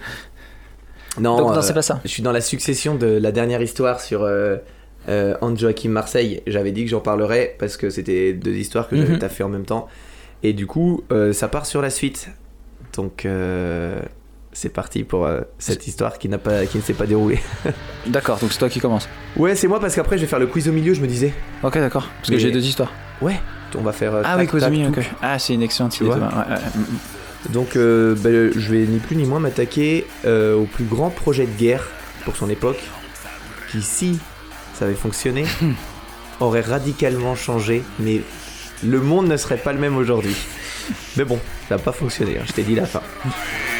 Non, 1.19 1.37
Donc, 1.37 1.47
non, 1.51 1.57
euh, 1.57 1.61
c'est 1.61 1.73
pas 1.73 1.81
ça. 1.81 1.99
Je 2.03 2.09
suis 2.09 2.23
dans 2.23 2.31
la 2.31 2.41
succession 2.41 2.95
de 2.95 3.05
la 3.07 3.31
dernière 3.31 3.61
histoire 3.61 3.99
sur 3.99 4.23
euh, 4.23 4.57
euh, 5.09 5.35
Joachim 5.55 5.89
Marseille. 5.89 6.41
J'avais 6.47 6.71
dit 6.71 6.83
que 6.85 6.89
j'en 6.89 7.01
parlerais 7.01 7.55
parce 7.59 7.77
que 7.77 7.89
c'était 7.89 8.33
deux 8.33 8.55
histoires 8.55 8.87
que 8.87 8.95
j'avais 8.95 9.13
Mhm. 9.13 9.19
taffées 9.19 9.43
en 9.43 9.49
même 9.49 9.65
temps. 9.65 9.87
Et 10.43 10.53
du 10.53 10.65
coup, 10.67 11.03
euh, 11.11 11.33
ça 11.33 11.47
part 11.49 11.65
sur 11.65 11.81
la 11.81 11.89
suite. 11.89 12.29
Donc, 12.95 13.25
euh, 13.25 13.99
c'est 14.51 14.69
parti 14.69 15.03
pour 15.03 15.25
euh, 15.25 15.41
cette 15.59 15.87
histoire 15.87 16.17
qui, 16.17 16.27
n'a 16.29 16.37
pas, 16.37 16.65
qui 16.65 16.77
ne 16.77 16.81
s'est 16.83 16.93
pas 16.93 17.05
déroulée. 17.05 17.39
D'accord, 18.07 18.39
donc 18.39 18.51
c'est 18.51 18.59
toi 18.59 18.69
qui 18.69 18.79
commence. 18.79 19.07
Ouais, 19.35 19.55
c'est 19.55 19.67
moi 19.67 19.79
parce 19.79 19.95
qu'après, 19.95 20.17
je 20.17 20.21
vais 20.23 20.27
faire 20.27 20.39
le 20.39 20.47
quiz 20.47 20.67
au 20.67 20.71
milieu, 20.71 20.93
je 20.93 21.01
me 21.01 21.07
disais. 21.07 21.33
Ok, 21.63 21.77
d'accord. 21.77 22.07
Parce 22.17 22.29
que 22.31 22.37
j'ai 22.37 22.51
deux 22.51 22.65
histoires. 22.65 22.91
Ouais, 23.21 23.39
on 23.77 23.81
va 23.81 23.91
faire. 23.91 24.13
euh, 24.15 24.21
Ah 24.25 24.37
tac, 24.37 24.53
oui, 24.53 24.85
touc. 24.91 25.09
Ah, 25.21 25.37
c'est 25.39 25.53
une 25.53 25.61
excellente 25.61 25.95
idée. 25.99 26.09
Ouais, 26.09 26.15
ouais, 26.15 26.21
ouais. 26.21 27.51
Donc, 27.51 27.75
euh, 27.75 28.15
ben, 28.15 28.51
je 28.55 28.71
vais 28.73 28.85
ni 28.85 28.97
plus 28.99 29.15
ni 29.15 29.25
moins 29.25 29.39
m'attaquer 29.39 30.05
au 30.25 30.65
plus 30.65 30.85
grand 30.85 31.09
projet 31.09 31.45
de 31.45 31.57
guerre 31.57 31.87
pour 32.25 32.35
son 32.35 32.49
époque, 32.49 32.79
qui, 33.71 33.81
si 33.81 34.19
ça 34.73 34.85
avait 34.85 34.93
fonctionné, 34.95 35.45
aurait 36.39 36.61
radicalement 36.61 37.35
changé, 37.35 37.83
mais 37.99 38.21
le 38.83 38.99
monde 39.01 39.27
ne 39.27 39.37
serait 39.37 39.57
pas 39.57 39.73
le 39.73 39.79
même 39.79 39.95
aujourd'hui. 39.97 40.35
Mais 41.17 41.23
bon, 41.25 41.39
ça 41.67 41.75
n'a 41.75 41.81
pas 41.81 41.91
fonctionné, 41.91 42.37
hein, 42.39 42.43
je 42.47 42.53
t'ai 42.53 42.63
dit 42.63 42.75
la 42.75 42.85
fin. 42.85 43.01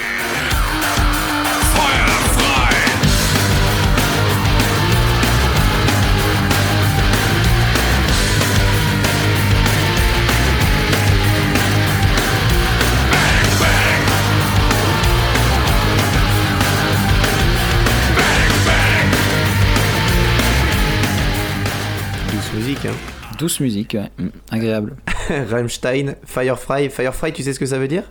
Douce 23.40 23.62
musique, 23.62 23.96
ouais. 23.96 24.12
Mm, 24.18 24.30
agréable. 24.52 24.96
Rammstein, 25.50 26.16
Firefly. 26.26 26.90
Firefly, 26.90 27.32
tu 27.32 27.42
sais 27.42 27.54
ce 27.54 27.60
que 27.60 27.66
ça 27.66 27.80
veut 27.80 27.88
dire? 27.88 28.04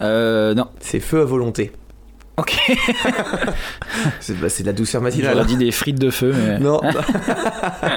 Euh, 0.00 0.54
non. 0.54 0.68
C'est 0.78 1.00
feu 1.00 1.20
à 1.20 1.24
volonté. 1.24 1.72
Ok. 2.36 2.56
C'est 4.20 4.38
bah, 4.40 4.48
c'est 4.48 4.64
de 4.64 4.68
la 4.68 4.72
douceur 4.72 5.00
matinale. 5.00 5.34
J'aurais 5.34 5.46
dit 5.46 5.56
des 5.56 5.70
frites 5.70 6.00
de 6.00 6.10
feu, 6.10 6.34
mais. 6.36 6.58
Non. 6.58 6.80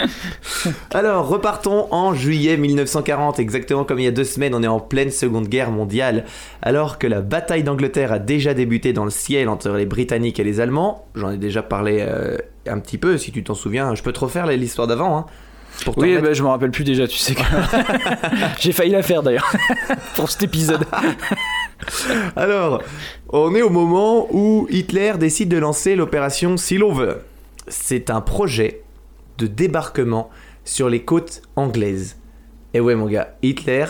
Alors, 0.93 1.27
repartons 1.27 1.87
en 1.91 2.13
juillet 2.13 2.55
1940, 2.55 3.39
exactement 3.39 3.83
comme 3.83 3.97
il 3.97 4.05
y 4.05 4.07
a 4.07 4.11
deux 4.11 4.23
semaines, 4.23 4.53
on 4.53 4.61
est 4.61 4.67
en 4.67 4.79
pleine 4.79 5.09
Seconde 5.09 5.47
Guerre 5.47 5.71
mondiale. 5.71 6.25
Alors 6.61 6.99
que 6.99 7.07
la 7.07 7.21
bataille 7.21 7.63
d'Angleterre 7.63 8.11
a 8.11 8.19
déjà 8.19 8.53
débuté 8.53 8.93
dans 8.93 9.05
le 9.05 9.11
ciel 9.11 9.49
entre 9.49 9.69
les 9.71 9.87
Britanniques 9.87 10.39
et 10.39 10.43
les 10.43 10.59
Allemands, 10.59 11.07
j'en 11.15 11.31
ai 11.31 11.37
déjà 11.37 11.63
parlé 11.63 11.97
euh, 12.01 12.37
un 12.67 12.79
petit 12.79 12.99
peu, 12.99 13.17
si 13.17 13.31
tu 13.31 13.43
t'en 13.43 13.55
souviens, 13.55 13.95
je 13.95 14.03
peux 14.03 14.13
te 14.13 14.19
refaire 14.19 14.45
l'histoire 14.45 14.87
d'avant. 14.87 15.17
Hein, 15.17 15.25
pour 15.84 15.98
Oui, 15.98 16.17
bah, 16.19 16.34
je 16.34 16.43
me 16.43 16.48
rappelle 16.48 16.72
plus 16.72 16.84
déjà, 16.84 17.07
tu 17.07 17.17
sais 17.17 17.36
que. 17.36 17.41
J'ai 18.60 18.72
failli 18.72 18.91
la 18.91 19.03
faire 19.03 19.24
d'ailleurs. 19.24 19.51
Pour 20.15 20.29
cet 20.29 20.43
épisode. 20.43 20.86
Alors, 22.36 22.81
on 23.29 23.53
est 23.55 23.62
au 23.62 23.69
moment 23.69 24.27
où 24.31 24.67
Hitler 24.69 25.13
décide 25.19 25.50
de 25.50 25.57
lancer 25.57 25.96
l'opération 25.96 26.57
Silove. 26.57 27.19
C'est 27.67 28.10
un 28.10 28.22
projet 28.22 28.81
de 29.38 29.48
débarquement 29.48 30.29
sur 30.65 30.89
les 30.89 31.03
côtes 31.03 31.41
anglaises. 31.55 32.17
Et 32.74 32.79
ouais, 32.79 32.96
mon 32.96 33.07
gars, 33.07 33.36
Hitler, 33.43 33.86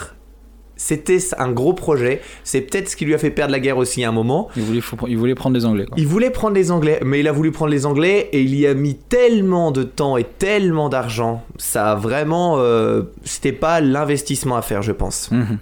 c'était 0.78 1.18
un 1.38 1.52
gros 1.52 1.74
projet. 1.74 2.22
C'est 2.44 2.62
peut-être 2.62 2.88
ce 2.90 2.96
qui 2.96 3.06
lui 3.06 3.14
a 3.14 3.18
fait 3.18 3.32
perdre 3.32 3.52
la 3.52 3.60
guerre 3.60 3.78
aussi 3.78 4.04
à 4.04 4.10
un 4.10 4.12
moment. 4.12 4.48
Il 4.56 4.64
voulait, 4.64 4.82
faut- 4.82 4.98
il 5.08 5.18
voulait 5.18 5.36
prendre 5.36 5.56
les 5.58 5.66
Anglais. 5.66 5.86
Quoi. 5.86 5.96
Il 6.00 6.08
voulait 6.08 6.30
prendre 6.30 6.56
les 6.56 6.72
Anglais, 6.72 7.00
mais 7.04 7.20
il 7.20 7.28
a 7.28 7.32
voulu 7.32 7.52
prendre 7.52 7.72
les 7.72 7.86
Anglais 7.86 8.30
et 8.32 8.42
il 8.42 8.56
y 8.56 8.66
a 8.68 8.74
mis 8.74 8.96
tellement 8.96 9.72
de 9.72 9.84
temps 9.84 10.18
et 10.18 10.24
tellement 10.24 10.88
d'argent. 10.90 11.44
Ça 11.58 11.92
a 11.92 11.96
vraiment. 11.96 12.56
euh, 12.60 13.04
C'était 13.24 13.52
pas 13.52 13.82
l'investissement 13.82 14.56
à 14.56 14.62
faire, 14.62 14.82
je 14.82 14.92
pense. 14.92 15.30
Mhm. 15.32 15.58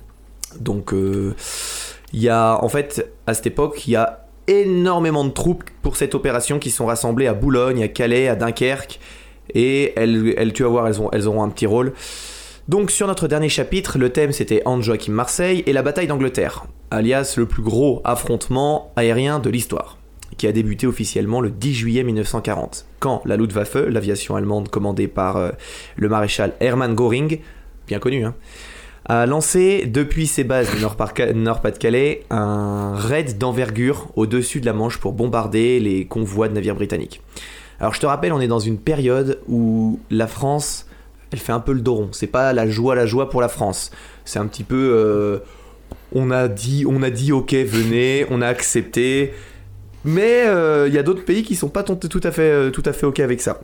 Donc, 0.59 0.93
euh, 0.93 1.33
il 2.13 2.21
y 2.21 2.29
a, 2.29 2.63
en 2.63 2.69
fait, 2.69 3.11
à 3.27 3.33
cette 3.33 3.47
époque, 3.47 3.87
il 3.87 3.91
y 3.91 3.95
a 3.95 4.25
énormément 4.47 5.23
de 5.25 5.31
troupes 5.31 5.63
pour 5.81 5.95
cette 5.97 6.13
opération 6.15 6.59
qui 6.59 6.69
sont 6.71 6.85
rassemblées 6.85 7.27
à 7.27 7.33
Boulogne, 7.33 7.81
à 7.83 7.87
Calais, 7.87 8.27
à 8.27 8.35
Dunkerque. 8.35 8.99
Et 9.53 9.93
elles, 9.95 10.33
elles 10.37 10.53
tu 10.53 10.63
vas 10.63 10.69
voir, 10.69 10.87
elles, 10.87 11.01
ont, 11.01 11.09
elles 11.11 11.27
auront 11.27 11.43
un 11.43 11.49
petit 11.49 11.65
rôle. 11.67 11.93
Donc, 12.67 12.89
sur 12.89 13.05
notre 13.05 13.27
dernier 13.27 13.49
chapitre, 13.49 13.99
le 13.99 14.09
thème 14.09 14.31
c'était 14.31 14.63
Anne 14.65 14.81
Joachim 14.81 15.11
Marseille 15.11 15.61
et 15.67 15.73
la 15.73 15.83
bataille 15.83 16.07
d'Angleterre, 16.07 16.65
alias 16.89 17.35
le 17.37 17.45
plus 17.45 17.61
gros 17.61 18.01
affrontement 18.03 18.91
aérien 18.95 19.37
de 19.37 19.51
l'histoire. 19.51 19.99
qui 20.37 20.47
a 20.47 20.51
débuté 20.51 20.87
officiellement 20.87 21.41
le 21.41 21.51
10 21.51 21.73
juillet 21.75 22.03
1940, 22.03 22.87
quand 22.99 23.21
la 23.25 23.37
Luftwaffe, 23.37 23.75
l'aviation 23.75 24.35
allemande 24.35 24.69
commandée 24.69 25.07
par 25.07 25.37
euh, 25.37 25.51
le 25.95 26.09
maréchal 26.09 26.53
Hermann 26.59 26.95
Göring, 26.95 27.39
bien 27.87 27.99
connu, 27.99 28.25
hein, 28.25 28.33
a 29.05 29.27
lancé 29.27 29.85
depuis 29.85 30.25
ses 30.25 30.43
bases 30.43 30.69
du 30.73 30.81
Nord-Pas-de-Calais 30.81 32.23
un 32.31 32.95
raid 32.95 33.37
d'envergure 33.37 34.07
au-dessus 34.15 34.59
de 34.59 34.65
la 34.65 34.73
Manche 34.73 34.97
pour 34.97 35.13
bombarder 35.13 35.79
les 35.79 36.05
convois 36.05 36.49
de 36.49 36.55
navires 36.55 36.75
britanniques. 36.75 37.21
Alors 37.79 37.93
je 37.93 37.99
te 37.99 38.07
rappelle, 38.07 38.33
on 38.33 38.41
est 38.41 38.47
dans 38.47 38.59
une 38.59 38.79
période 38.79 39.39
où 39.47 39.99
la 40.09 40.27
France, 40.27 40.87
elle 41.31 41.39
fait 41.39 41.51
un 41.51 41.59
peu 41.59 41.73
le 41.73 41.81
dos 41.81 41.95
rond. 41.95 42.09
C'est 42.11 42.27
pas 42.27 42.53
la 42.53 42.67
joie, 42.67 42.95
la 42.95 43.05
joie 43.05 43.29
pour 43.29 43.41
la 43.41 43.49
France. 43.49 43.91
C'est 44.25 44.39
un 44.39 44.47
petit 44.47 44.63
peu, 44.63 44.91
euh, 44.93 45.39
on 46.13 46.31
a 46.31 46.47
dit, 46.47 46.85
on 46.87 47.01
a 47.03 47.09
dit, 47.09 47.31
ok, 47.31 47.53
venez, 47.53 48.25
on 48.29 48.41
a 48.41 48.47
accepté. 48.47 49.33
Mais 50.03 50.45
euh, 50.45 50.87
il 50.87 50.93
y 50.93 50.97
a 50.97 51.03
d'autres 51.03 51.25
pays 51.25 51.43
qui 51.43 51.55
sont 51.55 51.69
pas 51.69 51.83
tout 51.83 52.21
à 52.23 52.31
fait, 52.31 52.41
euh, 52.41 52.69
tout 52.69 52.83
à 52.85 52.93
fait 52.93 53.05
ok 53.05 53.19
avec 53.19 53.41
ça. 53.41 53.61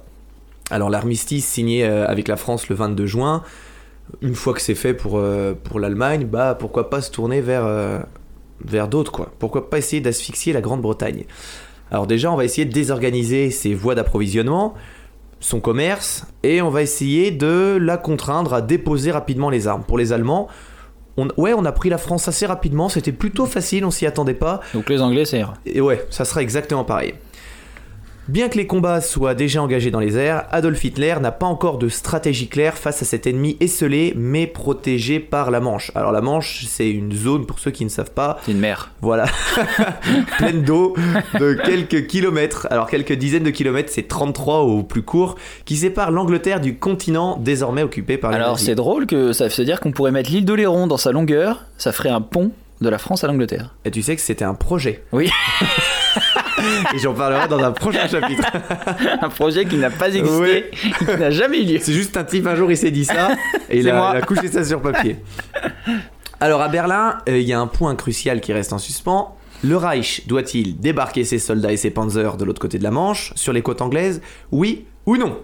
Alors 0.70 0.90
l'armistice 0.90 1.46
signé 1.46 1.84
avec 1.84 2.30
la 2.30 2.38
France 2.38 2.70
le 2.70 2.76
22 2.76 3.06
juin, 3.06 3.44
une 4.22 4.36
fois 4.36 4.54
que 4.54 4.62
c'est 4.62 4.76
fait 4.76 4.94
pour, 4.94 5.22
pour 5.66 5.80
l'Allemagne, 5.82 6.26
bah 6.26 6.56
pourquoi 6.58 6.90
pas 6.90 7.02
se 7.02 7.12
tourner 7.12 7.42
vers, 7.42 7.68
vers 8.64 8.88
d'autres 8.88 9.12
quoi. 9.12 9.34
Pourquoi 9.38 9.70
pas 9.70 9.80
essayer 9.80 10.02
d'asphyxier 10.02 10.54
la 10.54 10.62
Grande-Bretagne. 10.62 11.26
Alors 11.92 12.08
déjà, 12.08 12.32
on 12.32 12.38
va 12.38 12.46
essayer 12.46 12.66
de 12.66 12.72
désorganiser 12.72 13.52
ses 13.52 13.74
voies 13.74 13.96
d'approvisionnement, 13.96 14.76
son 15.42 15.60
commerce, 15.60 16.26
et 16.44 16.62
on 16.62 16.70
va 16.70 16.82
essayer 16.82 17.32
de 17.32 17.78
la 17.82 17.98
contraindre 17.98 18.54
à 18.54 18.62
déposer 18.62 19.12
rapidement 19.12 19.50
les 19.50 19.68
armes. 19.68 19.84
Pour 19.84 19.98
les 19.98 20.14
Allemands, 20.14 20.48
on, 21.18 21.28
ouais, 21.36 21.54
on 21.54 21.66
a 21.66 21.72
pris 21.74 21.90
la 21.90 21.98
France 21.98 22.28
assez 22.30 22.46
rapidement, 22.46 22.88
c'était 22.88 23.12
plutôt 23.12 23.46
facile, 23.46 23.84
on 23.84 23.92
s'y 23.92 24.06
attendait 24.06 24.34
pas. 24.34 24.62
Donc 24.74 24.90
les 24.90 25.02
Anglais, 25.02 25.26
c'est 25.26 25.44
Et 25.66 25.82
ouais, 25.82 26.06
ça 26.10 26.24
sera 26.24 26.42
exactement 26.42 26.86
pareil. 26.86 27.16
Bien 28.32 28.48
que 28.48 28.58
les 28.58 28.66
combats 28.66 29.02
soient 29.02 29.36
déjà 29.36 29.62
engagés 29.62 29.92
dans 29.92 30.00
les 30.00 30.16
airs, 30.16 30.46
Adolf 30.52 30.82
Hitler 30.86 31.16
n'a 31.22 31.34
pas 31.34 31.48
encore 31.48 31.78
de 31.78 31.90
stratégie 31.90 32.48
claire 32.48 32.78
face 32.78 33.02
à 33.02 33.06
cet 33.06 33.28
ennemi 33.28 33.58
esselé 33.60 34.14
mais 34.16 34.48
protégé 34.48 35.20
par 35.20 35.52
la 35.52 35.60
Manche. 35.60 35.92
Alors 35.96 36.14
la 36.14 36.22
Manche, 36.22 36.64
c'est 36.66 36.90
une 36.90 37.12
zone 37.12 37.46
pour 37.46 37.60
ceux 37.60 37.72
qui 37.72 37.84
ne 37.84 37.90
savent 37.90 38.14
pas. 38.14 38.40
C'est 38.46 38.54
une 38.54 38.60
mer. 38.60 38.92
Voilà, 39.02 39.26
pleine 40.38 40.64
d'eau 40.64 40.96
de 41.42 41.56
quelques 41.56 42.08
kilomètres. 42.08 42.68
Alors 42.72 42.90
quelques 42.90 43.12
dizaines 43.12 43.44
de 43.44 43.50
kilomètres, 43.50 43.92
c'est 43.92 44.08
33 44.08 44.60
au 44.60 44.82
plus 44.82 45.04
court, 45.04 45.36
qui 45.66 45.76
sépare 45.76 46.10
l'Angleterre 46.10 46.62
du 46.62 46.78
continent 46.78 47.36
désormais 47.38 47.84
occupé 47.84 48.18
par 48.18 48.32
les 48.32 48.38
Alors 48.38 48.60
c'est 48.60 48.76
drôle 48.76 49.08
que 49.08 49.34
ça 49.34 49.50
veut 49.50 49.66
dire 49.66 49.82
qu'on 49.82 49.92
pourrait 49.92 50.12
mettre 50.12 50.32
l'île 50.32 50.46
d'Oléron 50.46 50.88
dans 50.88 50.96
sa 50.96 51.12
longueur, 51.12 51.66
ça 51.78 51.92
ferait 51.92 52.08
un 52.08 52.22
pont 52.22 52.52
de 52.82 52.90
la 52.90 52.98
France 52.98 53.24
à 53.24 53.28
l'Angleterre. 53.28 53.76
Et 53.86 53.92
tu 53.92 54.02
sais 54.02 54.16
que 54.16 54.22
c'était 54.22 54.44
un 54.44 54.56
projet. 54.56 55.04
Oui. 55.12 55.30
Et 56.94 57.00
j'en 57.00 57.14
parlerai 57.14 57.48
dans 57.48 57.60
un 57.60 57.72
prochain 57.72 58.08
chapitre. 58.08 58.44
un 59.22 59.30
projet 59.30 59.66
qui 59.66 59.78
n'a 59.78 59.90
pas 59.90 60.10
existé, 60.10 60.70
qui 60.98 61.06
n'a 61.06 61.32
jamais 61.32 61.62
eu 61.62 61.66
lieu. 61.66 61.80
C'est 61.82 61.94
juste 61.94 62.18
un 62.18 62.24
type, 62.24 62.46
un 62.46 62.56
jour 62.56 62.70
il 62.72 62.78
s'est 62.78 62.92
dit 62.92 63.06
ça, 63.06 63.30
et 63.70 63.80
il 63.80 63.90
a, 63.90 64.12
il 64.14 64.18
a, 64.18 64.22
couché 64.22 64.48
ça 64.48 64.64
sur 64.64 64.82
papier. 64.82 65.18
Alors 66.40 66.62
à 66.62 66.68
Berlin, 66.68 67.18
euh, 67.30 67.40
il 67.40 67.48
y 67.48 67.54
a 67.54 67.60
un 67.60 67.68
point 67.68 67.96
crucial 67.96 68.42
qui 68.42 68.54
reste 68.54 68.74
en 68.74 68.78
suspens. 68.78 69.36
Le 69.64 69.78
Reich 69.78 70.28
doit-il 70.28 70.80
débarquer 70.80 71.24
ses 71.24 71.40
soldats 71.40 71.72
et 71.72 71.78
ses 71.78 71.92
panzers 71.92 72.38
de 72.38 72.46
l'autre 72.46 72.62
côté 72.62 72.80
de 72.80 72.84
la 72.84 72.92
Manche, 72.92 73.32
sur 73.36 73.54
les 73.54 73.62
côtes 73.62 73.82
anglaises? 73.82 74.22
Oui 74.52 74.86
ou 75.06 75.18
non? 75.18 75.38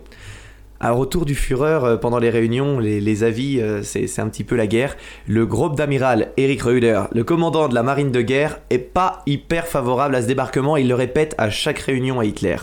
Alors 0.80 1.00
autour 1.00 1.26
du 1.26 1.34
Führer, 1.34 1.80
euh, 1.84 1.98
pendant 1.98 2.20
les 2.20 2.30
réunions, 2.30 2.80
les, 2.80 3.24
avis, 3.24 3.60
euh, 3.60 3.82
c'est 3.84 4.20
un 4.20 4.28
petit 4.28 4.44
peu 4.44 4.56
la 4.56 4.68
guerre. 4.68 4.96
Le 5.28 5.46
groupe 5.46 5.76
d'amiral 5.76 6.32
Erich 6.38 6.62
Reuter, 6.62 7.02
le 7.12 7.24
commandant 7.24 7.68
de 7.68 7.74
la 7.74 7.84
marine 7.84 8.12
de 8.12 8.22
guerre, 8.22 8.60
est 8.70 8.78
pas 8.78 9.24
hyper 9.26 9.68
favorable 9.68 10.16
à 10.16 10.22
ce 10.22 10.28
débarquement, 10.28 10.78
il 10.78 10.88
le 10.88 10.96
répète 10.96 11.34
à 11.38 11.50
chaque 11.50 11.80
réunion 11.80 12.20
à 12.20 12.26
Hitler. 12.26 12.58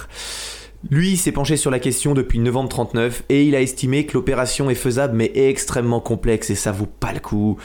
Lui 0.90 1.16
s'est 1.16 1.32
penché 1.32 1.56
sur 1.56 1.70
la 1.70 1.78
question 1.78 2.12
depuis 2.12 2.38
novembre 2.38 2.68
39 2.68 3.24
et 3.30 3.44
il 3.44 3.54
a 3.54 3.62
estimé 3.62 4.04
que 4.04 4.12
l'opération 4.12 4.68
est 4.68 4.74
faisable 4.74 5.16
mais 5.16 5.32
extrêmement 5.34 6.00
complexe 6.00 6.50
et 6.50 6.54
ça 6.54 6.72
vaut 6.72 6.86
pas 6.86 7.12
le 7.14 7.20
coup. 7.20 7.56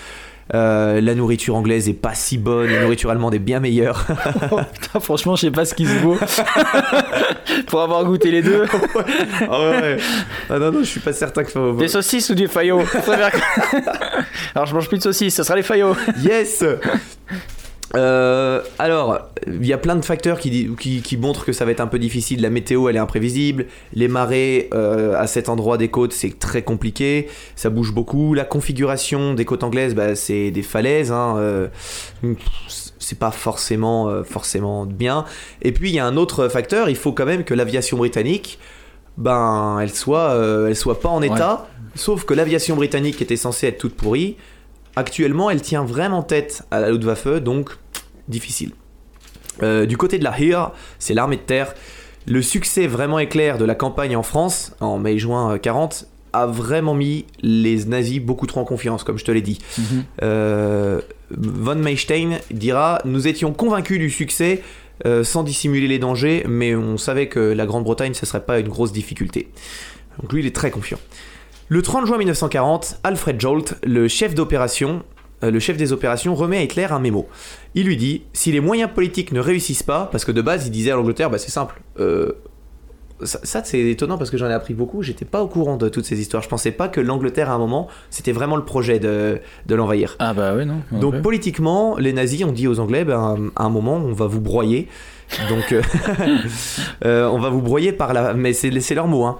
Euh, 0.56 1.00
la 1.00 1.14
nourriture 1.14 1.56
anglaise 1.56 1.88
est 1.90 1.94
pas 1.94 2.16
si 2.16 2.40
bonne, 2.40 2.72
la 2.72 2.82
nourriture 2.82 3.12
allemande 3.12 3.36
est 3.36 3.40
bien 3.40 3.60
meilleure. 3.60 4.08
oh, 4.52 4.60
putain, 4.74 5.00
franchement, 5.00 5.36
je 5.36 5.42
sais 5.42 5.52
pas 5.52 5.66
ce 5.66 5.76
qui 5.76 5.86
se 5.86 5.96
vaut. 6.00 6.18
Pour 7.68 7.82
avoir 7.82 8.04
goûté 8.04 8.32
les 8.32 8.42
deux. 8.42 8.66
Ah 9.48 9.70
ouais. 9.70 9.98
Ah 10.50 10.58
non, 10.58 10.72
non, 10.72 10.80
je 10.80 10.86
suis 10.86 11.00
pas 11.00 11.14
certain 11.14 11.44
que. 11.44 11.52
Faut... 11.52 11.74
Des 11.74 11.88
saucisses 11.88 12.30
ou 12.32 12.36
du 12.36 12.48
faillot 12.48 12.82
Alors, 14.56 14.66
je 14.66 14.74
mange 14.74 14.88
plus 14.88 14.98
de 14.98 15.04
saucisses, 15.04 15.36
ce 15.36 15.44
sera 15.44 15.56
les 15.56 15.64
faillots. 15.64 15.96
Yes 16.24 16.64
euh, 17.96 18.62
alors, 18.78 19.20
il 19.48 19.66
y 19.66 19.74
a 19.74 19.78
plein 19.78 19.96
de 19.96 20.06
facteurs 20.06 20.40
qui, 20.40 20.70
qui, 20.78 21.18
montrent 21.18 21.46
que 21.46 21.54
ça 21.54 21.66
va 21.66 21.72
être 21.72 21.80
un 21.80 21.88
peu 21.88 22.00
difficile. 22.00 22.42
La 22.42 22.50
météo, 22.50 22.88
elle 22.90 22.96
est 22.96 23.00
imprévisible. 23.00 23.66
Les 23.94 24.08
marées 24.08 24.70
euh, 24.74 25.20
à 25.20 25.28
cet 25.28 25.50
endroit 25.50 25.78
des 25.78 25.88
côtes, 25.90 26.14
c'est 26.14 26.38
très 26.38 26.62
compliqué. 26.62 27.28
Ça 27.56 27.70
bouge 27.70 27.94
beaucoup. 27.94 28.34
La 28.34 28.46
configuration 28.46 29.34
des 29.34 29.46
côtes 29.46 29.64
anglaises, 29.64 29.96
bah, 29.96 30.16
c'est 30.16 30.52
des 30.52 30.62
falaises. 30.62 31.12
Hein, 31.12 31.36
euh, 31.38 31.68
c'est 33.00 33.18
pas 33.18 33.32
forcément, 33.32 34.24
forcément 34.24 34.86
bien. 34.86 35.26
Et 35.62 35.72
puis, 35.72 35.90
il 35.90 35.96
y 35.96 36.00
a 36.00 36.06
un 36.06 36.18
autre 36.18 36.48
facteur. 36.48 36.90
Il 36.90 36.96
faut 36.96 37.12
quand 37.12 37.26
même 37.26 37.44
que 37.44 37.56
l'aviation 37.56 37.98
britannique, 37.98 38.60
ben, 39.18 39.80
elle 39.82 39.92
soit, 39.92 40.36
elle 40.68 40.76
soit 40.76 41.00
pas 41.00 41.10
en 41.10 41.22
état. 41.22 41.68
Sauf 41.96 42.24
que 42.24 42.36
l'aviation 42.36 42.76
britannique 42.76 43.22
était 43.22 43.36
censée 43.36 43.68
être 43.68 43.80
toute 43.80 43.96
pourrie. 43.96 44.38
Actuellement, 44.96 45.50
elle 45.50 45.62
tient 45.62 45.84
vraiment 45.84 46.24
tête 46.24 46.64
à 46.72 46.80
la 46.80 46.92
Luftwaffe, 46.92 47.28
donc 47.28 47.72
difficile. 48.28 48.72
Euh, 49.64 49.86
du 49.86 49.98
côté 49.98 50.20
de 50.20 50.24
la 50.24 50.40
Heer, 50.40 50.72
c'est 51.00 51.14
l'armée 51.14 51.38
de 51.38 51.42
terre. 51.42 51.74
Le 52.28 52.42
succès 52.42 52.88
vraiment 52.88 53.20
éclair 53.20 53.58
de 53.58 53.66
la 53.66 53.76
campagne 53.76 54.16
en 54.16 54.24
France, 54.24 54.74
en 54.80 54.98
mai-juin 54.98 55.58
40, 55.58 56.06
a 56.34 56.46
vraiment 56.46 56.94
mis 56.94 57.26
les 57.42 57.86
nazis 57.86 58.20
beaucoup 58.20 58.46
trop 58.46 58.62
en 58.62 58.66
confiance, 58.66 59.04
comme 59.04 59.18
je 59.18 59.26
te 59.26 59.32
l'ai 59.32 59.42
dit. 59.42 59.60
Mhm. 59.78 60.04
Euh, 60.22 61.02
von 61.32 61.76
Meystein 61.76 62.40
dira 62.52 63.02
Nous 63.06 63.28
étions 63.28 63.54
convaincus 63.54 64.00
du 64.00 64.10
succès 64.10 64.62
euh, 65.06 65.24
sans 65.24 65.44
dissimuler 65.44 65.88
les 65.88 66.00
dangers, 66.00 66.44
mais 66.48 66.76
on 66.76 66.98
savait 66.98 67.28
que 67.28 67.40
la 67.40 67.66
Grande-Bretagne, 67.66 68.14
ce 68.14 68.26
serait 68.26 68.44
pas 68.44 68.60
une 68.60 68.68
grosse 68.68 68.92
difficulté. 68.92 69.50
Donc 70.22 70.34
lui, 70.34 70.42
il 70.42 70.46
est 70.46 70.56
très 70.56 70.72
confiant. 70.72 71.00
Le 71.72 71.84
30 71.84 72.08
juin 72.08 72.18
1940, 72.18 73.00
Alfred 73.04 73.40
Jolt, 73.40 73.76
le 73.84 74.08
chef 74.08 74.34
d'opération, 74.34 75.04
euh, 75.44 75.52
le 75.52 75.60
chef 75.60 75.78
des 75.78 75.94
opérations, 75.94 76.34
remet 76.34 76.58
à 76.58 76.64
Hitler 76.64 76.88
un 76.90 76.98
mémo. 76.98 77.28
Il 77.76 77.86
lui 77.86 77.96
dit 77.96 78.24
si 78.34 78.52
les 78.52 78.60
moyens 78.60 78.90
politiques 78.92 79.32
ne 79.32 79.40
réussissent 79.40 79.84
pas, 79.84 80.10
parce 80.12 80.26
que 80.26 80.32
de 80.32 80.42
base 80.42 80.66
il 80.66 80.72
disait 80.72 80.90
à 80.90 80.96
l'Angleterre, 80.96 81.30
bah, 81.30 81.38
c'est 81.38 81.52
simple. 81.52 81.80
Euh, 82.00 82.32
ça, 83.22 83.62
c'est 83.64 83.82
étonnant 83.82 84.18
parce 84.18 84.32
que 84.32 84.38
j'en 84.38 84.50
ai 84.50 84.54
appris 84.54 84.74
beaucoup. 84.74 85.04
J'étais 85.04 85.26
pas 85.26 85.44
au 85.44 85.48
courant 85.48 85.76
de 85.76 85.90
toutes 85.90 86.06
ces 86.06 86.20
histoires. 86.20 86.42
Je 86.42 86.50
pensais 86.50 86.72
pas 86.72 86.88
que 86.88 87.02
l'Angleterre 87.02 87.52
à 87.52 87.54
un 87.54 87.60
moment 87.60 87.88
c'était 88.10 88.32
vraiment 88.32 88.56
le 88.56 88.66
projet 88.66 88.98
de, 88.98 89.40
de 89.68 89.76
l'envahir. 89.76 90.16
Ah 90.18 90.34
bah 90.34 90.54
oui 90.56 90.66
non. 90.66 90.82
Donc 90.92 91.22
politiquement, 91.22 91.98
les 91.98 92.14
nazis 92.14 92.46
ont 92.46 92.52
dit 92.52 92.68
aux 92.68 92.80
Anglais, 92.80 93.04
ben, 93.04 93.52
à 93.56 93.64
un 93.64 93.70
moment 93.70 93.98
on 93.98 94.14
va 94.14 94.26
vous 94.26 94.42
broyer. 94.42 94.88
Donc 95.50 95.72
euh, 97.06 97.30
on 97.30 97.38
va 97.38 97.50
vous 97.50 97.62
broyer 97.62 97.92
par 97.92 98.14
la. 98.14 98.34
Mais 98.34 98.54
c'est 98.54 98.96
leur 98.96 99.08
mot. 99.08 99.26
Hein. 99.26 99.38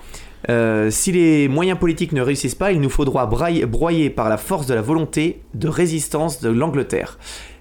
Euh, 0.48 0.90
si 0.90 1.12
les 1.12 1.48
moyens 1.48 1.78
politiques 1.78 2.14
ne 2.14 2.22
réussissent 2.22 2.56
pas, 2.56 2.72
il 2.72 2.80
nous 2.80 2.90
faudra 2.90 3.26
broyer 3.26 4.10
par 4.10 4.30
la 4.30 4.38
force 4.38 4.68
de 4.68 4.74
la 4.74 4.82
volonté 4.82 5.42
de 5.54 5.68
résistance 5.68 6.42
de 6.42 6.50
l'Angleterre. 6.50 7.18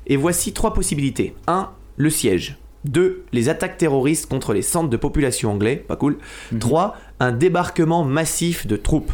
Et 0.07 0.17
voici 0.17 0.53
trois 0.53 0.73
possibilités. 0.73 1.35
1. 1.47 1.71
Le 1.97 2.11
siège. 2.11 2.59
2. 2.85 3.25
Les 3.33 3.49
attaques 3.49 3.77
terroristes 3.77 4.27
contre 4.27 4.53
les 4.53 4.63
centres 4.63 4.89
de 4.89 4.97
population 4.97 5.51
anglais, 5.51 5.77
pas 5.77 5.97
cool. 5.97 6.19
3. 6.61 6.87
Mhm. 6.87 6.93
Un 7.21 7.33
débarquement 7.33 8.05
massif 8.05 8.67
de 8.67 8.77
troupes. 8.77 9.13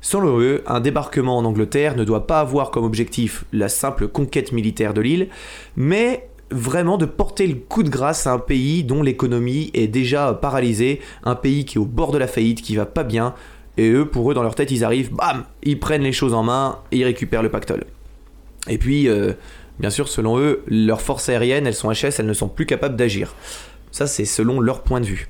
Selon 0.00 0.38
eux, 0.40 0.62
un 0.66 0.80
débarquement 0.80 1.38
en 1.38 1.44
Angleterre 1.44 1.96
ne 1.96 2.04
doit 2.04 2.26
pas 2.26 2.40
avoir 2.40 2.70
comme 2.70 2.84
objectif 2.84 3.44
la 3.52 3.68
simple 3.68 4.06
conquête 4.06 4.52
militaire 4.52 4.94
de 4.94 5.00
l'île, 5.00 5.28
mais 5.76 6.27
vraiment 6.50 6.96
de 6.96 7.06
porter 7.06 7.46
le 7.46 7.54
coup 7.54 7.82
de 7.82 7.90
grâce 7.90 8.26
à 8.26 8.32
un 8.32 8.38
pays 8.38 8.84
dont 8.84 9.02
l'économie 9.02 9.70
est 9.74 9.86
déjà 9.86 10.32
paralysée, 10.34 11.00
un 11.24 11.34
pays 11.34 11.64
qui 11.64 11.76
est 11.76 11.80
au 11.80 11.84
bord 11.84 12.12
de 12.12 12.18
la 12.18 12.26
faillite, 12.26 12.62
qui 12.62 12.76
va 12.76 12.86
pas 12.86 13.04
bien, 13.04 13.34
et 13.78 13.90
eux, 13.90 14.04
pour 14.04 14.30
eux, 14.30 14.34
dans 14.34 14.42
leur 14.42 14.56
tête, 14.56 14.72
ils 14.72 14.84
arrivent, 14.84 15.12
bam, 15.14 15.44
ils 15.62 15.78
prennent 15.78 16.02
les 16.02 16.12
choses 16.12 16.34
en 16.34 16.42
main 16.42 16.80
et 16.90 16.98
ils 16.98 17.04
récupèrent 17.04 17.44
le 17.44 17.48
pactole. 17.48 17.84
Et 18.68 18.76
puis, 18.76 19.08
euh, 19.08 19.32
bien 19.78 19.88
sûr, 19.88 20.08
selon 20.08 20.38
eux, 20.38 20.64
leurs 20.66 21.00
forces 21.00 21.28
aériennes, 21.28 21.66
elles 21.66 21.74
sont 21.74 21.90
HS, 21.90 22.18
elles 22.18 22.26
ne 22.26 22.32
sont 22.32 22.48
plus 22.48 22.66
capables 22.66 22.96
d'agir. 22.96 23.34
Ça, 23.92 24.08
c'est 24.08 24.24
selon 24.24 24.60
leur 24.60 24.82
point 24.82 25.00
de 25.00 25.06
vue. 25.06 25.28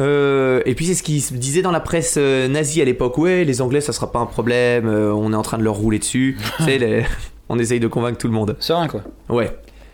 Euh, 0.00 0.62
et 0.64 0.74
puis 0.74 0.86
c'est 0.86 0.94
ce 0.94 1.02
qui 1.02 1.20
se 1.20 1.34
disait 1.34 1.60
dans 1.60 1.70
la 1.70 1.80
presse 1.80 2.14
euh, 2.16 2.48
nazie 2.48 2.80
à 2.80 2.86
l'époque. 2.86 3.18
Ouais, 3.18 3.44
les 3.44 3.60
Anglais, 3.60 3.82
ça 3.82 3.92
sera 3.92 4.10
pas 4.10 4.20
un 4.20 4.26
problème. 4.26 4.88
on 4.88 5.30
est 5.30 5.36
en 5.36 5.42
train 5.42 5.58
de 5.58 5.62
leur 5.62 5.74
rouler 5.74 5.98
dessus. 5.98 6.38
sais, 6.64 7.04
on 7.50 7.58
essaye 7.58 7.78
de 7.80 7.88
convaincre 7.88 8.16
tout 8.16 8.28
le 8.28 8.32
monde. 8.32 8.56
Serein 8.58 8.88
quoi. 8.88 9.02
Ouais. 9.28 9.50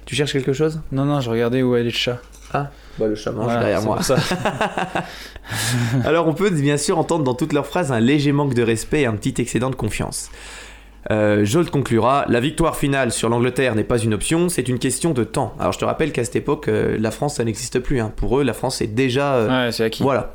Tu 0.06 0.14
cherches 0.14 0.32
quelque 0.32 0.52
chose? 0.52 0.80
Non, 0.92 1.04
non, 1.04 1.20
je 1.20 1.28
regardais 1.30 1.62
où 1.62 1.76
est 1.76 1.82
le 1.82 1.90
chat. 1.90 2.18
Ah, 2.54 2.70
bah 2.98 3.06
le 3.08 3.14
chat 3.16 3.32
mange 3.32 3.52
derrière 3.58 3.82
moi. 3.82 4.00
Ça. 4.02 4.16
Alors 6.04 6.26
on 6.28 6.32
peut 6.32 6.50
bien 6.50 6.76
sûr 6.76 6.98
entendre 6.98 7.24
dans 7.24 7.34
toutes 7.34 7.52
leurs 7.52 7.66
phrases 7.66 7.92
un 7.92 8.00
léger 8.00 8.32
manque 8.32 8.54
de 8.54 8.62
respect 8.62 9.02
et 9.02 9.06
un 9.06 9.14
petit 9.14 9.34
excédent 9.40 9.70
de 9.70 9.74
confiance. 9.74 10.30
Euh, 11.10 11.44
Jolt 11.44 11.70
conclura 11.70 12.24
La 12.28 12.40
victoire 12.40 12.76
finale 12.76 13.12
sur 13.12 13.28
l'Angleterre 13.28 13.74
n'est 13.76 13.84
pas 13.84 13.98
une 13.98 14.14
option, 14.14 14.48
c'est 14.48 14.68
une 14.68 14.78
question 14.78 15.12
de 15.12 15.24
temps. 15.24 15.54
Alors 15.60 15.72
je 15.72 15.78
te 15.78 15.84
rappelle 15.84 16.12
qu'à 16.12 16.24
cette 16.24 16.36
époque, 16.36 16.68
euh, 16.68 16.96
la 16.98 17.10
France, 17.10 17.36
ça 17.36 17.44
n'existe 17.44 17.78
plus. 17.80 18.00
hein. 18.00 18.12
Pour 18.16 18.38
eux, 18.40 18.44
la 18.44 18.54
France 18.54 18.80
est 18.80 18.88
déjà. 18.88 19.34
euh, 19.34 19.66
Ouais, 19.66 19.72
c'est 19.72 19.84
acquis. 19.84 20.02
voilà. 20.02 20.34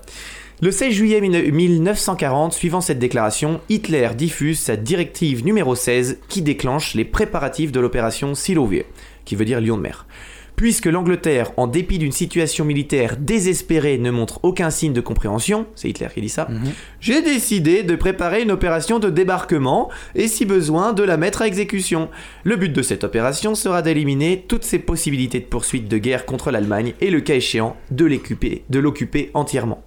Le 0.61 0.69
16 0.71 0.93
juillet 0.93 1.19
1940, 1.21 2.53
suivant 2.53 2.81
cette 2.81 2.99
déclaration, 2.99 3.61
Hitler 3.69 4.09
diffuse 4.15 4.59
sa 4.59 4.75
directive 4.75 5.43
numéro 5.43 5.73
16 5.75 6.19
qui 6.29 6.41
déclenche 6.43 6.93
les 6.93 7.03
préparatifs 7.03 7.71
de 7.71 7.79
l'opération 7.79 8.35
Silovie, 8.35 8.83
qui 9.25 9.35
veut 9.35 9.45
dire 9.45 9.61
lion 9.61 9.77
de 9.77 9.81
mer. 9.81 10.05
Puisque 10.57 10.85
l'Angleterre, 10.85 11.51
en 11.57 11.65
dépit 11.65 11.97
d'une 11.97 12.11
situation 12.11 12.65
militaire 12.65 13.15
désespérée, 13.17 13.97
ne 13.97 14.11
montre 14.11 14.39
aucun 14.43 14.69
signe 14.69 14.93
de 14.93 15.01
compréhension, 15.01 15.65
c'est 15.75 15.89
Hitler 15.89 16.09
qui 16.13 16.21
dit 16.21 16.29
ça, 16.29 16.47
j'ai 16.99 17.23
décidé 17.23 17.81
de 17.81 17.95
préparer 17.95 18.43
une 18.43 18.51
opération 18.51 18.99
de 18.99 19.09
débarquement 19.09 19.89
et 20.13 20.27
si 20.27 20.45
besoin 20.45 20.93
de 20.93 21.01
la 21.01 21.17
mettre 21.17 21.41
à 21.41 21.47
exécution. 21.47 22.09
Le 22.43 22.57
but 22.57 22.71
de 22.71 22.81
cette 22.83 23.03
opération 23.03 23.55
sera 23.55 23.81
d'éliminer 23.81 24.45
toutes 24.47 24.63
ces 24.65 24.77
possibilités 24.77 25.39
de 25.39 25.45
poursuite 25.45 25.87
de 25.87 25.97
guerre 25.97 26.27
contre 26.27 26.51
l'Allemagne 26.51 26.93
et 27.01 27.09
le 27.09 27.21
cas 27.21 27.35
échéant 27.35 27.75
de 27.89 28.05
l'occuper, 28.05 28.63
de 28.69 28.77
l'occuper 28.79 29.31
entièrement. 29.33 29.83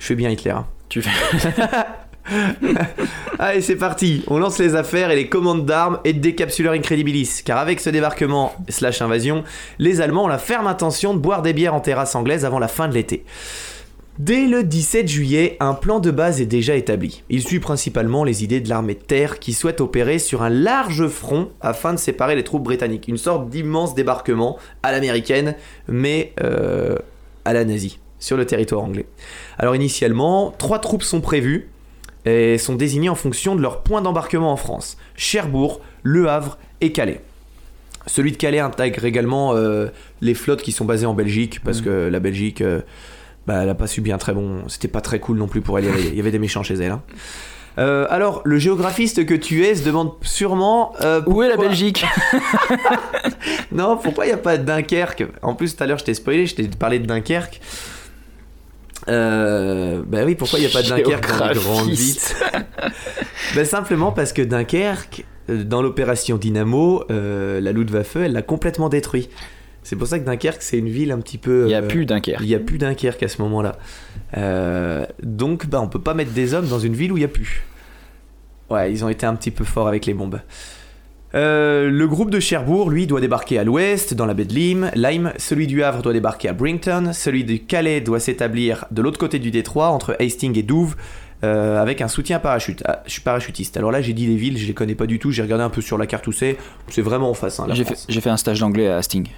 Je 0.00 0.06
fais 0.06 0.16
bien 0.16 0.28
Hitler. 0.28 0.50
hein. 0.50 0.66
Tu 0.90 1.00
fais. 1.00 1.10
Allez, 3.38 3.60
c'est 3.60 3.76
parti. 3.76 4.22
On 4.26 4.38
lance 4.38 4.58
les 4.58 4.74
affaires 4.74 5.10
et 5.10 5.16
les 5.16 5.28
commandes 5.28 5.64
d'armes 5.66 5.98
et 6.04 6.12
de 6.12 6.20
décapsuleurs 6.20 6.74
Incredibilis. 6.74 7.42
Car 7.44 7.58
avec 7.58 7.80
ce 7.80 7.90
débarquement 7.90 8.54
slash 8.68 9.02
invasion, 9.02 9.44
les 9.78 10.00
Allemands 10.00 10.24
ont 10.24 10.28
la 10.28 10.38
ferme 10.38 10.66
intention 10.66 11.14
de 11.14 11.18
boire 11.18 11.42
des 11.42 11.52
bières 11.52 11.74
en 11.74 11.80
terrasse 11.80 12.14
anglaise 12.14 12.44
avant 12.44 12.58
la 12.58 12.68
fin 12.68 12.88
de 12.88 12.94
l'été. 12.94 13.24
Dès 14.18 14.46
le 14.46 14.64
17 14.64 15.08
juillet, 15.08 15.56
un 15.60 15.72
plan 15.72 15.98
de 15.98 16.10
base 16.10 16.42
est 16.42 16.46
déjà 16.46 16.74
établi. 16.74 17.22
Il 17.30 17.42
suit 17.42 17.58
principalement 17.58 18.22
les 18.22 18.44
idées 18.44 18.60
de 18.60 18.68
l'armée 18.68 18.94
de 18.94 19.00
terre 19.00 19.38
qui 19.38 19.54
souhaite 19.54 19.80
opérer 19.80 20.18
sur 20.18 20.42
un 20.42 20.50
large 20.50 21.06
front 21.08 21.48
afin 21.62 21.94
de 21.94 21.98
séparer 21.98 22.36
les 22.36 22.44
troupes 22.44 22.64
britanniques. 22.64 23.08
Une 23.08 23.16
sorte 23.16 23.48
d'immense 23.48 23.94
débarquement 23.94 24.58
à 24.82 24.92
l'américaine, 24.92 25.54
mais 25.88 26.34
euh, 26.42 26.96
à 27.46 27.54
la 27.54 27.64
nazie, 27.64 27.98
sur 28.18 28.36
le 28.36 28.44
territoire 28.44 28.82
anglais. 28.82 29.06
Alors 29.58 29.74
initialement, 29.74 30.54
trois 30.58 30.80
troupes 30.80 31.02
sont 31.02 31.22
prévues 31.22 31.70
et 32.26 32.58
sont 32.58 32.74
désignées 32.74 33.08
en 33.08 33.14
fonction 33.14 33.54
de 33.56 33.62
leur 33.62 33.82
point 33.82 34.02
d'embarquement 34.02 34.52
en 34.52 34.56
France. 34.56 34.96
Cherbourg, 35.16 35.80
Le 36.02 36.28
Havre 36.28 36.58
et 36.80 36.92
Calais. 36.92 37.20
Celui 38.06 38.32
de 38.32 38.36
Calais 38.36 38.58
intègre 38.60 39.04
également 39.04 39.54
euh, 39.54 39.86
les 40.20 40.34
flottes 40.34 40.62
qui 40.62 40.72
sont 40.72 40.84
basées 40.84 41.06
en 41.06 41.14
Belgique, 41.14 41.60
parce 41.64 41.80
que 41.80 42.08
la 42.08 42.20
Belgique, 42.20 42.60
euh, 42.60 42.80
bah, 43.46 43.58
elle 43.60 43.66
n'a 43.66 43.74
pas 43.74 43.86
subi 43.86 44.10
un 44.12 44.18
très 44.18 44.32
bon... 44.32 44.62
C'était 44.68 44.88
pas 44.88 45.00
très 45.00 45.20
cool 45.20 45.36
non 45.36 45.48
plus 45.48 45.60
pour 45.60 45.78
elle, 45.78 45.84
il 45.84 45.90
y 45.90 45.92
avait, 45.92 46.08
il 46.08 46.14
y 46.14 46.20
avait 46.20 46.30
des 46.30 46.38
méchants 46.38 46.62
chez 46.62 46.74
elle. 46.74 46.92
hein. 46.92 47.02
Euh, 47.78 48.06
alors, 48.10 48.42
le 48.44 48.58
géographiste 48.58 49.24
que 49.26 49.34
tu 49.34 49.64
es 49.64 49.74
se 49.74 49.84
demande 49.84 50.12
sûrement... 50.22 50.92
Où 51.26 51.42
est 51.42 51.48
la 51.48 51.56
Belgique 51.56 52.04
non, 53.72 53.96
pourquoi 53.96 54.24
il 54.24 54.28
n'y 54.28 54.34
a 54.34 54.38
pas 54.38 54.56
Dunkerque? 54.58 55.24
En 55.42 55.54
plus, 55.54 55.76
tout 55.76 55.82
à 55.82 55.86
l'heure, 55.86 55.98
je 55.98 56.04
t'ai 56.04 56.14
spoilé, 56.14 56.46
je 56.46 56.54
t'ai 56.56 56.68
parlé 56.68 56.98
de 56.98 57.06
Dunkerque. 57.06 57.60
Euh, 59.08 60.02
bah 60.06 60.20
oui, 60.24 60.34
pourquoi 60.34 60.58
il 60.58 60.62
n'y 60.62 60.68
a 60.68 60.72
pas 60.72 60.82
de 60.82 60.88
Dunkerque 60.88 61.38
dans 61.38 61.48
les 61.48 61.54
grandes 61.54 61.90
vites 61.90 62.36
Bah 63.54 63.64
simplement 63.64 64.12
parce 64.12 64.32
que 64.32 64.42
Dunkerque, 64.42 65.24
euh, 65.48 65.64
dans 65.64 65.82
l'opération 65.82 66.36
Dynamo, 66.36 67.04
euh, 67.10 67.60
la 67.60 67.72
Luftwaffe, 67.72 68.16
elle 68.16 68.32
l'a 68.32 68.42
complètement 68.42 68.88
détruit. 68.88 69.28
C'est 69.82 69.96
pour 69.96 70.06
ça 70.06 70.18
que 70.18 70.24
Dunkerque, 70.24 70.62
c'est 70.62 70.78
une 70.78 70.88
ville 70.88 71.10
un 71.10 71.18
petit 71.18 71.38
peu... 71.38 71.62
Il 71.64 71.68
n'y 71.68 71.74
a 71.74 71.82
euh, 71.82 71.88
plus 71.88 72.06
Dunkerque. 72.06 72.40
Il 72.42 72.46
n'y 72.46 72.54
a 72.54 72.58
plus 72.58 72.78
Dunkerque 72.78 73.22
à 73.22 73.28
ce 73.28 73.40
moment-là. 73.42 73.78
Euh, 74.36 75.06
donc, 75.22 75.66
bah, 75.66 75.80
on 75.80 75.88
peut 75.88 76.00
pas 76.00 76.14
mettre 76.14 76.32
des 76.32 76.54
hommes 76.54 76.68
dans 76.68 76.78
une 76.78 76.94
ville 76.94 77.12
où 77.12 77.16
il 77.16 77.20
n'y 77.20 77.24
a 77.24 77.28
plus. 77.28 77.64
Ouais, 78.68 78.92
ils 78.92 79.04
ont 79.04 79.08
été 79.08 79.26
un 79.26 79.34
petit 79.34 79.50
peu 79.50 79.64
forts 79.64 79.88
avec 79.88 80.06
les 80.06 80.14
bombes. 80.14 80.40
Euh, 81.34 81.88
le 81.90 82.08
groupe 82.08 82.30
de 82.30 82.40
Cherbourg, 82.40 82.90
lui, 82.90 83.06
doit 83.06 83.20
débarquer 83.20 83.58
à 83.58 83.64
l'ouest, 83.64 84.14
dans 84.14 84.26
la 84.26 84.34
baie 84.34 84.44
de 84.44 84.52
Lyme. 84.54 84.90
Lyme. 84.94 85.32
Celui 85.38 85.66
du 85.66 85.82
Havre 85.82 86.02
doit 86.02 86.12
débarquer 86.12 86.48
à 86.48 86.52
Brington. 86.52 87.10
Celui 87.12 87.44
de 87.44 87.56
Calais 87.56 88.00
doit 88.00 88.18
s'établir 88.20 88.84
de 88.90 89.00
l'autre 89.02 89.18
côté 89.18 89.38
du 89.38 89.50
détroit, 89.50 89.88
entre 89.88 90.16
Hastings 90.20 90.58
et 90.58 90.62
Douve, 90.64 90.96
euh, 91.44 91.80
avec 91.80 92.00
un 92.00 92.08
soutien 92.08 92.40
parachute. 92.40 92.82
Ah, 92.86 93.02
je 93.06 93.12
suis 93.12 93.22
parachutiste. 93.22 93.76
Alors 93.76 93.92
là, 93.92 94.02
j'ai 94.02 94.12
dit 94.12 94.26
les 94.26 94.36
villes, 94.36 94.58
je 94.58 94.66
les 94.66 94.74
connais 94.74 94.96
pas 94.96 95.06
du 95.06 95.18
tout. 95.20 95.30
J'ai 95.30 95.42
regardé 95.42 95.62
un 95.64 95.70
peu 95.70 95.80
sur 95.80 95.98
la 95.98 96.06
carte 96.06 96.26
où 96.26 96.32
c'est. 96.32 96.56
C'est 96.88 97.02
vraiment 97.02 97.30
en 97.30 97.34
face. 97.34 97.60
hein, 97.60 97.66
J'ai 97.70 97.84
fait, 98.20 98.30
un 98.30 98.36
stage 98.36 98.58
d'anglais 98.60 98.88
à 98.88 99.00
Sting. 99.02 99.28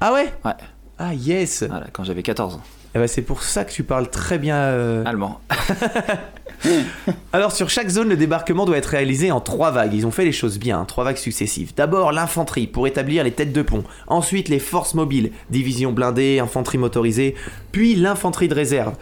Ah 0.00 0.12
ouais? 0.14 0.32
Ouais. 0.44 0.52
Ah 0.98 1.12
yes 1.14 1.64
Voilà, 1.68 1.86
quand 1.92 2.04
j'avais 2.04 2.22
14 2.22 2.54
ans. 2.54 2.62
Eh 2.94 2.98
ben, 2.98 3.06
C'est 3.06 3.22
pour 3.22 3.42
ça 3.42 3.64
que 3.64 3.72
tu 3.72 3.82
parles 3.84 4.08
très 4.10 4.38
bien... 4.38 4.56
euh, 4.56 5.02
Allemand. 5.06 5.40
Alors 7.32 7.52
sur 7.52 7.70
chaque 7.70 7.88
zone, 7.88 8.08
le 8.08 8.16
débarquement 8.16 8.64
doit 8.64 8.76
être 8.76 8.86
réalisé 8.86 9.30
en 9.32 9.40
trois 9.40 9.70
vagues. 9.70 9.94
Ils 9.94 10.06
ont 10.06 10.10
fait 10.10 10.24
les 10.24 10.32
choses 10.32 10.58
bien, 10.58 10.80
hein, 10.80 10.84
trois 10.84 11.04
vagues 11.04 11.16
successives. 11.16 11.72
D'abord 11.76 12.12
l'infanterie 12.12 12.66
pour 12.66 12.86
établir 12.86 13.24
les 13.24 13.32
têtes 13.32 13.52
de 13.52 13.62
pont. 13.62 13.84
Ensuite 14.06 14.48
les 14.48 14.58
forces 14.58 14.94
mobiles, 14.94 15.32
division 15.50 15.92
blindée, 15.92 16.38
infanterie 16.38 16.78
motorisée. 16.78 17.34
Puis 17.72 17.94
l'infanterie 17.94 18.48
de 18.48 18.54
réserve. 18.54 18.94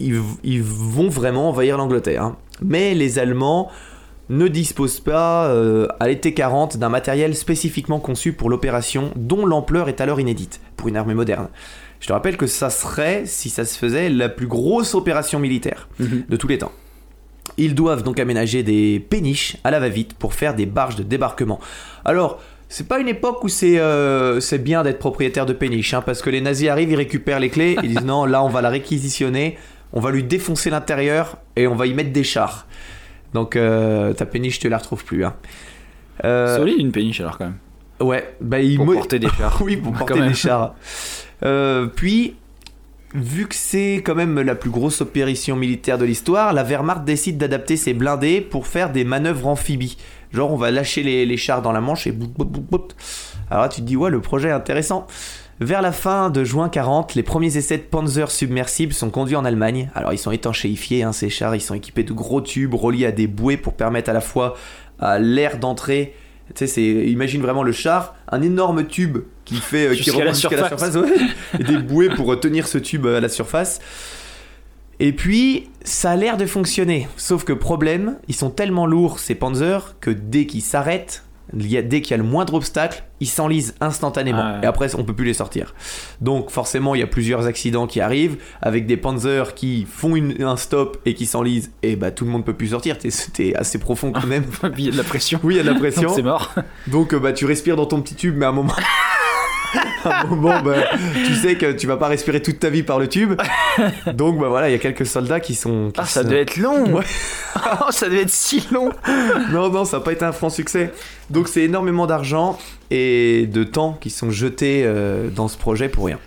Ils, 0.00 0.20
ils 0.42 0.62
vont 0.62 1.08
vraiment 1.08 1.48
envahir 1.50 1.76
l'Angleterre. 1.78 2.22
hein. 2.22 2.36
Mais 2.62 2.94
les 2.94 3.18
Allemands 3.18 3.70
ne 4.30 4.48
disposent 4.48 5.00
pas 5.00 5.46
euh, 5.48 5.86
à 6.00 6.08
l'été 6.08 6.32
40 6.34 6.78
d'un 6.78 6.88
matériel 6.88 7.34
spécifiquement 7.36 8.00
conçu 8.00 8.32
pour 8.32 8.48
l'opération 8.48 9.10
dont 9.16 9.44
l'ampleur 9.44 9.88
est 9.88 10.00
alors 10.00 10.18
inédite 10.20 10.60
pour 10.76 10.88
une 10.88 10.96
armée 10.96 11.14
moderne. 11.14 11.48
Je 12.00 12.06
te 12.08 12.12
rappelle 12.12 12.36
que 12.36 12.46
ça 12.46 12.70
serait, 12.70 13.22
si 13.26 13.50
ça 13.50 13.64
se 13.64 13.78
faisait, 13.78 14.08
la 14.08 14.28
plus 14.28 14.46
grosse 14.46 14.94
opération 14.94 15.38
militaire 15.38 15.88
de 16.00 16.36
tous 16.36 16.48
les 16.48 16.58
temps. 16.58 16.72
Ils 17.56 17.74
doivent 17.74 18.02
donc 18.02 18.18
aménager 18.18 18.62
des 18.62 18.98
péniches 18.98 19.56
à 19.64 19.70
la 19.70 19.80
va-vite 19.80 20.14
pour 20.14 20.34
faire 20.34 20.54
des 20.54 20.66
barges 20.66 20.96
de 20.96 21.02
débarquement. 21.02 21.60
Alors, 22.04 22.40
c'est 22.68 22.88
pas 22.88 22.98
une 22.98 23.08
époque 23.08 23.44
où 23.44 23.48
c'est 23.48 23.78
euh, 23.78 24.40
bien 24.58 24.82
d'être 24.82 24.98
propriétaire 24.98 25.46
de 25.46 25.52
péniches, 25.52 25.94
hein, 25.94 26.02
parce 26.02 26.22
que 26.22 26.30
les 26.30 26.40
nazis 26.40 26.68
arrivent, 26.68 26.90
ils 26.90 26.96
récupèrent 26.96 27.38
les 27.38 27.50
clés, 27.50 27.76
ils 27.82 27.90
disent 27.90 28.00
non, 28.04 28.24
là 28.24 28.42
on 28.42 28.48
va 28.48 28.62
la 28.62 28.70
réquisitionner, 28.70 29.56
on 29.92 30.00
va 30.00 30.10
lui 30.10 30.24
défoncer 30.24 30.70
l'intérieur 30.70 31.36
et 31.56 31.66
on 31.66 31.74
va 31.74 31.86
y 31.86 31.94
mettre 31.94 32.12
des 32.12 32.24
chars. 32.24 32.66
Donc 33.32 33.56
euh, 33.56 34.12
ta 34.12 34.26
péniche, 34.26 34.58
tu 34.58 34.68
la 34.68 34.78
retrouves 34.78 35.04
plus. 35.04 35.24
Hein. 35.24 35.34
Euh, 36.24 36.56
Solide 36.56 36.78
une 36.78 36.92
péniche 36.92 37.20
alors 37.20 37.38
quand 37.38 37.46
même. 37.46 37.58
ouais, 38.00 38.34
bah 38.40 38.60
il 38.60 38.76
Pour 38.76 38.92
porter 38.92 39.18
des 39.18 39.28
chars. 39.28 39.60
oui, 39.62 39.76
pour 39.76 39.92
porter 39.92 40.20
des 40.20 40.34
chars. 40.34 40.74
Puis, 41.94 42.34
vu 43.14 43.46
que 43.46 43.54
c'est 43.54 44.02
quand 44.04 44.16
même 44.16 44.40
la 44.40 44.56
plus 44.56 44.70
grosse 44.70 45.00
opération 45.00 45.56
militaire 45.56 45.98
de 45.98 46.04
l'histoire, 46.04 46.52
la 46.52 46.64
Wehrmacht 46.64 47.04
décide 47.04 47.38
d'adapter 47.38 47.76
ses 47.76 47.94
blindés 47.94 48.40
pour 48.40 48.66
faire 48.66 48.90
des 48.90 49.04
manœuvres 49.04 49.46
amphibies. 49.46 49.96
Genre, 50.32 50.52
on 50.52 50.56
va 50.56 50.72
lâcher 50.72 51.04
les, 51.04 51.36
chars 51.36 51.62
dans 51.62 51.70
la 51.70 51.80
Manche 51.80 52.08
et 52.08 52.12
bout, 52.12 52.26
bout, 52.26 52.60
bout. 52.60 52.94
Alors 53.50 53.62
là, 53.62 53.68
tu 53.68 53.82
te 53.82 53.86
dis, 53.86 53.96
ouais, 53.96 54.10
le 54.10 54.20
projet 54.20 54.48
est 54.48 54.52
intéressant. 54.52 55.06
Vers 55.60 55.80
la 55.80 55.92
fin 55.92 56.30
de 56.30 56.42
juin 56.42 56.68
40, 56.68 57.14
les 57.14 57.22
premiers 57.22 57.56
essais 57.56 57.78
de 57.78 57.84
Panzer 57.84 58.28
submersibles 58.32 58.92
sont 58.92 59.10
conduits 59.10 59.36
en 59.36 59.44
Allemagne. 59.44 59.88
Alors 59.94 60.12
ils 60.12 60.18
sont 60.18 60.32
étanchéifiés, 60.32 61.04
hein, 61.04 61.12
ces 61.12 61.30
chars, 61.30 61.54
ils 61.54 61.60
sont 61.60 61.74
équipés 61.74 62.02
de 62.02 62.12
gros 62.12 62.40
tubes 62.40 62.74
reliés 62.74 63.06
à 63.06 63.12
des 63.12 63.28
bouées 63.28 63.56
pour 63.56 63.74
permettre 63.74 64.10
à 64.10 64.12
la 64.12 64.20
fois 64.20 64.56
à 64.98 65.20
l'air 65.20 65.58
d'entrée. 65.58 66.14
Tu 66.48 66.52
sais, 66.56 66.66
c'est 66.66 66.82
imagine 66.82 67.40
vraiment 67.40 67.62
le 67.62 67.72
char, 67.72 68.14
un 68.28 68.42
énorme 68.42 68.86
tube 68.86 69.18
qui 69.44 69.56
fait 69.56 69.88
euh, 69.88 69.94
qui 69.94 70.10
remonte 70.10 70.34
jusqu'à 70.34 70.56
la 70.56 70.68
surface. 70.68 70.92
surface, 70.92 71.10
ouais, 71.10 71.60
et 71.60 71.64
des 71.64 71.78
bouées 71.82 72.10
pour 72.10 72.32
euh, 72.32 72.36
tenir 72.36 72.68
ce 72.68 72.78
tube 72.78 73.06
à 73.06 73.20
la 73.20 73.28
surface. 73.28 73.80
Et 75.00 75.12
puis, 75.12 75.70
ça 75.82 76.12
a 76.12 76.16
l'air 76.16 76.36
de 76.36 76.46
fonctionner. 76.46 77.08
Sauf 77.16 77.44
que 77.44 77.52
problème, 77.52 78.18
ils 78.28 78.34
sont 78.34 78.50
tellement 78.50 78.86
lourds 78.86 79.18
ces 79.18 79.34
Panzers 79.34 79.96
que 80.00 80.10
dès 80.10 80.46
qu'ils 80.46 80.62
s'arrêtent, 80.62 81.23
dès 81.54 82.00
qu'il 82.02 82.10
y 82.10 82.14
a 82.14 82.16
le 82.16 82.22
moindre 82.28 82.54
obstacle, 82.54 83.04
ils 83.20 83.28
s'enlisent 83.28 83.74
instantanément. 83.80 84.40
Ah 84.42 84.52
ouais. 84.54 84.64
Et 84.64 84.66
après, 84.66 84.94
on 84.96 85.04
peut 85.04 85.12
plus 85.14 85.24
les 85.24 85.34
sortir. 85.34 85.74
Donc 86.20 86.50
forcément, 86.50 86.94
il 86.94 87.00
y 87.00 87.02
a 87.02 87.06
plusieurs 87.06 87.46
accidents 87.46 87.86
qui 87.86 88.00
arrivent 88.00 88.36
avec 88.60 88.86
des 88.86 88.96
Panzers 88.96 89.54
qui 89.54 89.86
font 89.90 90.16
une- 90.16 90.42
un 90.42 90.56
stop 90.56 90.98
et 91.06 91.14
qui 91.14 91.26
s'enlisent. 91.26 91.70
Et 91.82 91.96
bah 91.96 92.10
tout 92.10 92.24
le 92.24 92.30
monde 92.30 92.44
peut 92.44 92.54
plus 92.54 92.68
sortir. 92.68 92.98
T'es- 92.98 93.54
assez 93.56 93.78
profond 93.78 94.12
quand 94.12 94.26
même. 94.26 94.44
Il 94.78 94.84
y 94.84 94.88
a 94.88 94.92
de 94.92 94.96
la 94.96 95.04
pression. 95.04 95.38
Oui, 95.44 95.54
il 95.54 95.56
y 95.58 95.60
a 95.60 95.62
de 95.62 95.68
la 95.70 95.74
pression. 95.78 96.12
C'est 96.14 96.22
mort. 96.22 96.54
Donc 96.88 97.14
euh, 97.14 97.18
bah 97.20 97.32
tu 97.32 97.46
respires 97.46 97.76
dans 97.76 97.86
ton 97.86 98.00
petit 98.02 98.14
tube, 98.16 98.34
mais 98.36 98.46
à 98.46 98.48
un 98.48 98.52
moment, 98.52 98.72
à 100.04 100.22
un 100.22 100.26
moment, 100.26 100.60
bah, 100.62 100.74
tu 101.26 101.34
sais 101.34 101.56
que 101.56 101.72
tu 101.72 101.86
vas 101.86 101.96
pas 101.96 102.08
respirer 102.08 102.42
toute 102.42 102.58
ta 102.60 102.70
vie 102.70 102.82
par 102.82 102.98
le 102.98 103.08
tube. 103.08 103.34
Donc 104.14 104.38
bah 104.38 104.48
voilà, 104.48 104.68
il 104.68 104.72
y 104.72 104.74
a 104.74 104.78
quelques 104.78 105.06
soldats 105.06 105.40
qui 105.40 105.54
sont. 105.54 105.90
qui 105.92 106.00
Ah, 106.00 106.04
ça 106.06 106.22
sont- 106.22 106.28
devait 106.28 106.42
être 106.42 106.56
long. 106.56 106.84
Ouais. 106.92 107.04
Oh, 107.86 107.90
ça 107.90 108.08
devait 108.08 108.22
être 108.22 108.30
si 108.30 108.62
long. 108.72 108.90
Non, 109.52 109.70
non, 109.70 109.84
ça 109.84 109.98
n'a 109.98 110.02
pas 110.04 110.12
été 110.12 110.24
un 110.24 110.32
franc 110.32 110.50
succès. 110.50 110.92
Donc 111.30 111.48
c'est 111.48 111.62
énormément 111.62 112.06
d'argent 112.06 112.58
et 112.90 113.46
de 113.50 113.64
temps 113.64 113.96
qui 114.00 114.10
sont 114.10 114.30
jetés 114.30 114.82
euh, 114.84 115.28
dans 115.30 115.48
ce 115.48 115.56
projet 115.56 115.88
pour 115.88 116.06
rien. 116.06 116.18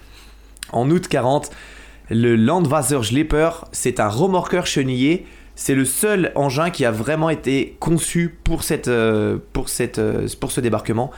En 0.71 0.89
août 0.89 1.07
40, 1.07 1.51
le 2.10 2.36
Landwasserschlepper, 2.36 3.49
c'est 3.71 3.99
un 3.99 4.07
remorqueur 4.10 4.65
chenillé. 4.65 5.25
C'est 5.55 5.75
le 5.75 5.86
seul 5.86 6.31
engin 6.36 6.69
qui 6.69 6.86
a 6.86 6.91
vraiment 6.91 7.29
été 7.29 7.75
conçu 7.79 8.36
pour, 8.43 8.63
cette, 8.63 8.88
euh, 8.88 9.38
pour, 9.53 9.69
cette, 9.69 9.97
euh, 9.99 10.27
pour 10.39 10.51
ce 10.51 10.62
débarquement. 10.62 11.12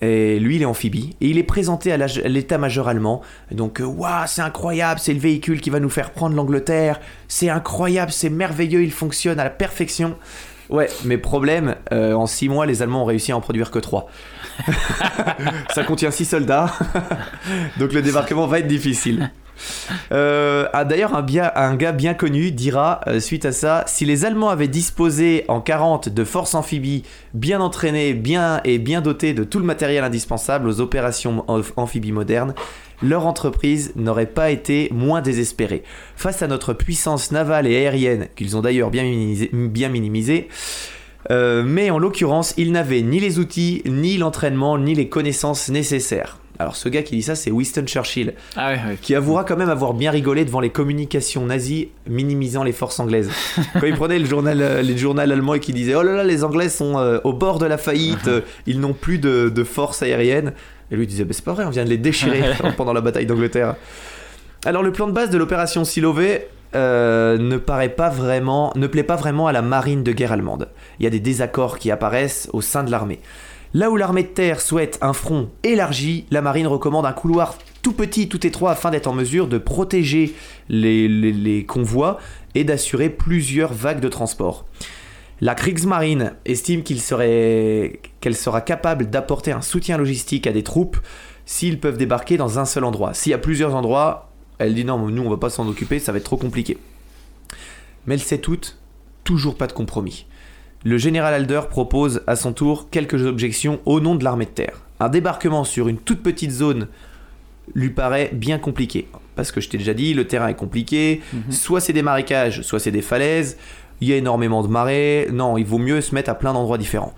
Et 0.00 0.38
lui, 0.38 0.56
il 0.56 0.62
est 0.62 0.66
amphibie. 0.66 1.16
Et 1.20 1.28
il 1.28 1.38
est 1.38 1.44
présenté 1.44 1.92
à 1.92 1.96
l'état-major 1.96 2.88
allemand. 2.88 3.22
Donc, 3.50 3.80
euh, 3.80 3.84
waouh, 3.84 4.26
c'est 4.26 4.42
incroyable, 4.42 5.00
c'est 5.00 5.12
le 5.12 5.18
véhicule 5.18 5.60
qui 5.60 5.70
va 5.70 5.80
nous 5.80 5.90
faire 5.90 6.12
prendre 6.12 6.36
l'Angleterre. 6.36 7.00
C'est 7.26 7.50
incroyable, 7.50 8.12
c'est 8.12 8.30
merveilleux, 8.30 8.82
il 8.82 8.92
fonctionne 8.92 9.40
à 9.40 9.44
la 9.44 9.50
perfection. 9.50 10.16
Ouais, 10.68 10.88
mais 11.04 11.16
problème, 11.16 11.76
euh, 11.92 12.12
en 12.12 12.26
6 12.26 12.48
mois, 12.50 12.66
les 12.66 12.82
Allemands 12.82 13.02
ont 13.02 13.06
réussi 13.06 13.32
à 13.32 13.36
en 13.36 13.40
produire 13.40 13.70
que 13.70 13.78
3. 13.78 14.08
ça 15.70 15.82
contient 15.84 16.10
6 16.10 16.24
soldats, 16.26 16.72
donc 17.78 17.92
le 17.92 18.02
débarquement 18.02 18.46
va 18.46 18.58
être 18.58 18.66
difficile. 18.66 19.30
Euh, 20.12 20.66
ah, 20.72 20.84
D'ailleurs, 20.84 21.14
un, 21.14 21.74
gars 21.76 21.92
bien 21.92 22.14
connu 22.14 22.50
dira, 22.50 23.00
euh, 23.06 23.20
suite 23.20 23.44
à 23.44 23.52
ça, 23.52 23.84
si 23.86 24.04
les 24.04 24.24
Allemands 24.24 24.48
avaient 24.50 24.68
disposé 24.68 25.44
en 25.48 25.60
40 25.60 26.08
de 26.08 26.24
forces 26.24 26.54
amphibies 26.54 27.02
bien 27.34 27.60
entraînées 27.60 28.14
bien 28.14 28.60
et 28.64 28.78
bien 28.78 29.00
dotées 29.00 29.34
de 29.34 29.44
tout 29.44 29.58
le 29.58 29.64
matériel 29.64 30.04
indispensable 30.04 30.68
aux 30.68 30.80
opérations 30.80 31.44
amph- 31.48 31.72
amphibies 31.76 32.12
modernes, 32.12 32.54
leur 33.02 33.26
entreprise 33.26 33.92
n'aurait 33.94 34.26
pas 34.26 34.50
été 34.50 34.88
moins 34.92 35.20
désespérée. 35.20 35.82
Face 36.16 36.42
à 36.42 36.48
notre 36.48 36.72
puissance 36.72 37.30
navale 37.30 37.66
et 37.66 37.76
aérienne, 37.76 38.26
qu'ils 38.34 38.56
ont 38.56 38.60
d'ailleurs 38.60 38.90
bien 38.90 39.04
minimisée, 39.04 39.50
bien 39.52 39.88
minimisée, 39.88 40.48
euh, 41.30 41.62
mais 41.64 41.90
en 41.90 41.98
l'occurrence, 41.98 42.54
ils 42.56 42.72
n'avaient 42.72 43.02
ni 43.02 43.20
les 43.20 43.38
outils, 43.38 43.82
ni 43.86 44.16
l'entraînement, 44.16 44.78
ni 44.78 44.94
les 44.94 45.08
connaissances 45.08 45.68
nécessaires. 45.68 46.38
Alors 46.60 46.74
ce 46.74 46.88
gars 46.88 47.02
qui 47.02 47.14
dit 47.14 47.22
ça, 47.22 47.36
c'est 47.36 47.52
Winston 47.52 47.84
Churchill, 47.86 48.34
Ah 48.56 48.74
qui 49.00 49.14
avouera 49.14 49.44
quand 49.44 49.56
même 49.56 49.68
avoir 49.68 49.94
bien 49.94 50.10
rigolé 50.10 50.44
devant 50.44 50.58
les 50.58 50.70
communications 50.70 51.46
nazies 51.46 51.90
minimisant 52.08 52.64
les 52.64 52.72
forces 52.72 52.98
anglaises. 52.98 53.30
Quand 53.74 53.86
il 53.86 53.94
prenait 53.94 54.18
le 54.18 54.24
journal, 54.24 54.60
euh, 54.60 54.82
les 54.82 54.98
journaux 54.98 55.20
allemands 55.20 55.54
et 55.54 55.60
qui 55.60 55.72
disait 55.72 55.94
Oh 55.94 56.02
là 56.02 56.14
là, 56.14 56.24
les 56.24 56.42
Anglais 56.42 56.68
sont 56.68 56.98
euh, 56.98 57.20
au 57.22 57.32
bord 57.32 57.60
de 57.60 57.66
la 57.66 57.78
faillite, 57.78 58.18
euh, 58.26 58.40
ils 58.66 58.80
n'ont 58.80 58.92
plus 58.92 59.18
de, 59.18 59.52
de 59.54 59.64
force 59.64 60.02
aérienne. 60.02 60.52
Et 60.90 60.96
lui 60.96 61.04
il 61.04 61.06
disait 61.06 61.24
bah, 61.24 61.32
C'est 61.32 61.44
pas 61.44 61.52
vrai, 61.52 61.64
on 61.64 61.70
vient 61.70 61.84
de 61.84 61.90
les 61.90 61.98
déchirer 61.98 62.42
pendant 62.76 62.92
la 62.92 63.02
bataille 63.02 63.26
d'Angleterre. 63.26 63.76
Alors 64.64 64.82
le 64.82 64.90
plan 64.90 65.06
de 65.06 65.12
base 65.12 65.30
de 65.30 65.38
l'opération 65.38 65.84
Silovey 65.84 66.48
euh, 66.74 67.38
ne 67.38 67.56
plaît 67.56 67.88
pas 67.88 68.10
vraiment 68.10 68.72
à 69.46 69.52
la 69.52 69.62
marine 69.62 70.02
de 70.02 70.12
guerre 70.12 70.32
allemande. 70.32 70.68
Il 70.98 71.04
y 71.04 71.06
a 71.06 71.10
des 71.10 71.20
désaccords 71.20 71.78
qui 71.78 71.90
apparaissent 71.90 72.48
au 72.52 72.60
sein 72.60 72.84
de 72.84 72.90
l'armée. 72.90 73.20
Là 73.74 73.90
où 73.90 73.96
l'armée 73.96 74.22
de 74.22 74.28
terre 74.28 74.60
souhaite 74.60 74.98
un 75.02 75.12
front 75.12 75.50
élargi, 75.62 76.24
la 76.30 76.40
marine 76.40 76.66
recommande 76.66 77.04
un 77.04 77.12
couloir 77.12 77.56
tout 77.82 77.92
petit, 77.92 78.28
tout 78.28 78.46
étroit 78.46 78.72
afin 78.72 78.90
d'être 78.90 79.06
en 79.06 79.12
mesure 79.12 79.46
de 79.46 79.58
protéger 79.58 80.34
les 80.68 81.64
convois 81.66 82.18
et 82.54 82.64
d'assurer 82.64 83.10
plusieurs 83.10 83.72
vagues 83.72 84.00
de 84.00 84.08
transport. 84.08 84.64
La 85.40 85.54
Kriegsmarine 85.54 86.32
estime 86.46 86.82
qu'il 86.82 87.00
serait- 87.00 88.00
qu'elle 88.20 88.34
sera 88.34 88.60
capable 88.60 89.08
d'apporter 89.08 89.52
un 89.52 89.62
soutien 89.62 89.96
logistique 89.96 90.46
à 90.48 90.52
des 90.52 90.64
troupes 90.64 90.96
s'ils 91.46 91.78
peuvent 91.78 91.96
débarquer 91.96 92.36
dans 92.36 92.58
un 92.58 92.64
seul 92.64 92.84
endroit. 92.84 93.14
S'il 93.14 93.30
y 93.30 93.34
a 93.34 93.38
plusieurs 93.38 93.74
endroits, 93.74 94.27
elle 94.58 94.74
dit 94.74 94.84
non, 94.84 94.98
nous 94.98 95.22
on 95.22 95.30
va 95.30 95.36
pas 95.36 95.50
s'en 95.50 95.66
occuper, 95.68 95.98
ça 95.98 96.12
va 96.12 96.18
être 96.18 96.24
trop 96.24 96.36
compliqué. 96.36 96.78
Mais 98.06 98.14
elle 98.14 98.20
sait 98.20 98.38
toute, 98.38 98.78
toujours 99.24 99.56
pas 99.56 99.66
de 99.66 99.72
compromis. 99.72 100.26
Le 100.84 100.96
général 100.96 101.34
Alder 101.34 101.62
propose 101.68 102.22
à 102.26 102.36
son 102.36 102.52
tour 102.52 102.88
quelques 102.90 103.26
objections 103.26 103.80
au 103.84 104.00
nom 104.00 104.14
de 104.14 104.24
l'armée 104.24 104.44
de 104.44 104.50
terre. 104.50 104.80
Un 105.00 105.08
débarquement 105.08 105.64
sur 105.64 105.88
une 105.88 105.98
toute 105.98 106.22
petite 106.22 106.52
zone 106.52 106.88
lui 107.74 107.90
paraît 107.90 108.30
bien 108.32 108.58
compliqué. 108.58 109.08
Parce 109.34 109.52
que 109.52 109.60
je 109.60 109.68
t'ai 109.68 109.78
déjà 109.78 109.94
dit, 109.94 110.14
le 110.14 110.26
terrain 110.26 110.48
est 110.48 110.54
compliqué, 110.54 111.20
soit 111.50 111.80
c'est 111.80 111.92
des 111.92 112.02
marécages, 112.02 112.62
soit 112.62 112.80
c'est 112.80 112.90
des 112.90 113.02
falaises, 113.02 113.56
il 114.00 114.08
y 114.08 114.12
a 114.12 114.16
énormément 114.16 114.62
de 114.62 114.68
marées, 114.68 115.28
non, 115.32 115.58
il 115.58 115.66
vaut 115.66 115.78
mieux 115.78 116.00
se 116.00 116.14
mettre 116.14 116.30
à 116.30 116.34
plein 116.34 116.52
d'endroits 116.52 116.78
différents. 116.78 117.14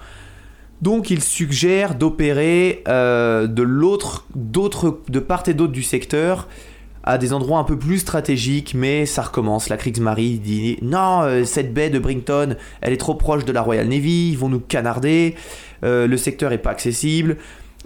Donc 0.82 1.10
il 1.10 1.22
suggère 1.22 1.94
d'opérer 1.94 2.82
euh, 2.88 3.46
de 3.46 3.62
l'autre, 3.62 4.26
d'autres, 4.34 5.00
de 5.08 5.20
part 5.20 5.42
et 5.46 5.54
d'autre 5.54 5.72
du 5.72 5.82
secteur 5.82 6.48
à 7.02 7.16
des 7.18 7.32
endroits 7.32 7.58
un 7.58 7.64
peu 7.64 7.78
plus 7.78 7.98
stratégiques, 7.98 8.74
mais 8.74 9.06
ça 9.06 9.22
recommence. 9.22 9.68
La 9.68 9.76
Kriegsmarine 9.76 10.38
dit 10.38 10.76
non, 10.82 11.22
euh, 11.22 11.44
cette 11.44 11.72
baie 11.72 11.88
de 11.90 11.98
Brington, 11.98 12.56
elle 12.82 12.92
est 12.92 12.96
trop 12.98 13.14
proche 13.14 13.44
de 13.44 13.52
la 13.52 13.62
Royal 13.62 13.86
Navy, 13.88 14.30
ils 14.32 14.38
vont 14.38 14.48
nous 14.50 14.60
canarder, 14.60 15.34
euh, 15.84 16.06
le 16.06 16.16
secteur 16.16 16.52
est 16.52 16.58
pas 16.58 16.70
accessible. 16.70 17.36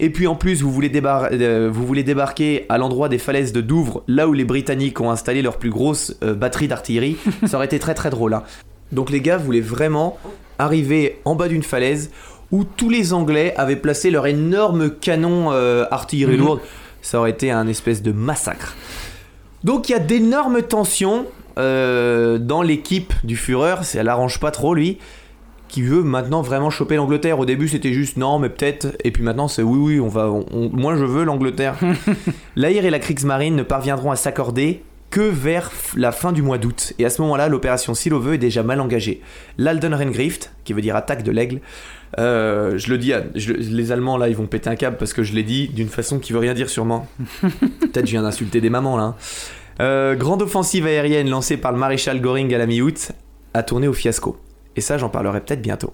Et 0.01 0.11
puis 0.11 0.27
en 0.27 0.35
plus, 0.35 0.61
vous 0.63 0.73
voulez, 0.73 0.89
débar- 0.89 1.29
euh, 1.31 1.71
vous 1.73 1.87
voulez 1.87 2.03
débarquer 2.03 2.67
à 2.69 2.79
l'endroit 2.79 3.09
des 3.09 3.19
falaises 3.19 3.53
de 3.53 3.61
Douvres, 3.61 4.03
là 4.09 4.27
où 4.27 4.33
les 4.33 4.45
Britanniques 4.45 5.01
ont 5.01 5.11
installé 5.13 5.41
leur 5.43 5.59
plus 5.59 5.71
grosse 5.71 6.17
batterie 6.21 6.67
d'artillerie. 6.67 7.17
Ça 7.47 7.57
aurait 7.59 7.67
été 7.67 7.79
très 7.79 7.95
très 7.95 8.11
drôle. 8.11 8.35
hein. 8.35 8.43
Donc 8.91 9.11
les 9.11 9.21
gars 9.21 9.37
voulaient 9.37 9.61
vraiment 9.61 10.19
arriver 10.59 11.21
en 11.25 11.37
bas 11.37 11.47
d'une 11.47 11.63
falaise 11.63 12.11
où 12.51 12.65
tous 12.65 12.91
les 12.91 13.13
Anglais 13.13 13.55
avaient 13.57 13.77
placé 13.77 14.11
leur 14.11 14.27
énorme 14.27 14.91
canon 14.91 15.51
artillerie 15.91 16.33
Mhm. 16.35 16.39
lourde. 16.41 16.61
Ça 17.03 17.19
aurait 17.21 17.31
été 17.31 17.51
un 17.51 17.69
espèce 17.69 18.03
de 18.03 18.13
massacre. 18.13 18.75
Donc 19.65 19.89
il 19.89 19.93
y 19.93 19.95
a 19.95 19.99
d'énormes 19.99 20.63
tensions 20.63 21.27
euh, 21.59 22.39
dans 22.39 22.63
l'équipe 22.63 23.13
du 23.25 23.37
Führer. 23.37 23.83
Ça 23.85 24.03
l'arrange 24.03 24.39
pas 24.41 24.51
trop 24.51 24.75
lui 24.75 24.99
qui 25.69 25.83
veut 25.83 26.03
maintenant 26.05 26.41
vraiment 26.43 26.71
choper 26.71 26.95
l'Angleterre. 26.95 27.39
Au 27.41 27.47
début, 27.47 27.67
c'était 27.69 27.93
juste 27.93 28.17
non, 28.17 28.39
mais 28.39 28.49
peut-être. 28.49 28.97
Et 29.03 29.11
puis 29.11 29.25
maintenant, 29.25 29.49
c'est 29.49 29.63
oui, 29.63 29.79
oui, 29.95 30.01
on 30.01 30.07
va. 30.09 30.31
on- 30.31 30.47
on- 30.53 30.71
moi, 30.73 30.95
je 30.95 31.05
veux 31.05 31.25
l'Angleterre. 31.25 31.75
L'Air 32.57 32.85
et 32.85 32.91
la 32.91 33.01
Kriegsmarine 33.01 33.57
ne 33.57 33.63
parviendront 33.65 34.13
à 34.13 34.17
s'accorder 34.17 34.83
que 35.11 35.21
vers 35.21 35.73
la 35.97 36.13
fin 36.13 36.31
du 36.33 36.43
mois 36.43 36.59
d'août. 36.59 36.93
Et 37.01 37.05
à 37.05 37.11
ce 37.11 37.23
moment-là, 37.23 37.49
l'opération 37.49 37.95
Siloveux 37.95 38.35
est 38.35 38.39
déjà 38.39 38.63
mal 38.63 38.81
engagée. 38.81 39.21
L'Aldenrengrift, 39.59 40.53
qui 40.65 40.73
veut 40.75 40.81
dire 40.81 40.95
attaque 40.97 41.23
de 41.25 41.31
l'aigle, 41.33 41.61
euh, 42.19 42.77
je 42.79 42.91
le 42.91 42.99
dis, 42.99 43.13
à- 43.13 43.23
je- 43.35 43.53
les 43.53 43.93
Allemands 43.93 44.17
là, 44.17 44.29
ils 44.29 44.37
vont 44.37 44.47
péter 44.47 44.69
un 44.71 44.77
câble 44.77 44.97
parce 44.97 45.13
que 45.13 45.23
je 45.23 45.33
l'ai 45.35 45.43
dit 45.43 45.69
d'une 45.69 45.89
façon 45.89 46.19
qui 46.19 46.33
veut 46.33 46.39
rien 46.39 46.55
dire 46.55 46.69
sûrement. 46.71 47.07
Peut-être 47.41 48.07
je 48.07 48.11
viens 48.13 48.23
d'insulter 48.23 48.61
des 48.61 48.71
mamans 48.71 48.97
là. 48.97 49.03
hein. 49.05 49.15
Euh, 49.81 50.15
grande 50.15 50.43
offensive 50.43 50.87
aérienne 50.87 51.29
lancée 51.29 51.57
par 51.57 51.73
le 51.73 51.79
maréchal 51.79 52.21
Göring 52.21 52.55
à 52.55 52.59
la 52.59 52.67
mi-août 52.67 53.11
a 53.55 53.63
tourné 53.65 53.89
au 53.89 53.93
fiasco. 53.93 54.37
Et 54.77 54.81
ça, 54.81 54.99
j'en 54.99 55.09
parlerai 55.09 55.41
peut-être 55.41 55.63
bientôt. 55.63 55.93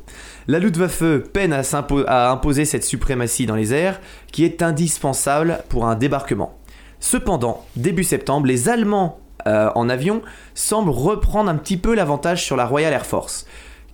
La 0.49 0.59
Luftwaffe 0.59 1.03
peine 1.33 1.53
à 1.55 2.31
imposer 2.31 2.65
cette 2.65 2.85
suprématie 2.85 3.45
dans 3.47 3.55
les 3.57 3.73
airs, 3.75 4.01
qui 4.33 4.45
est 4.45 4.63
indispensable 4.63 5.59
pour 5.69 5.87
un 5.87 5.95
débarquement. 5.97 6.59
Cependant, 6.99 7.65
début 7.77 8.05
septembre, 8.05 8.47
les 8.47 8.69
Allemands 8.71 9.21
euh, 9.47 9.71
en 9.75 9.89
avion 9.89 10.23
semblent 10.55 10.91
reprendre 10.91 11.51
un 11.51 11.57
petit 11.57 11.77
peu 11.79 11.95
l'avantage 11.95 12.45
sur 12.45 12.57
la 12.57 12.67
Royal 12.67 12.93
Air 12.93 13.07
Force, 13.07 13.47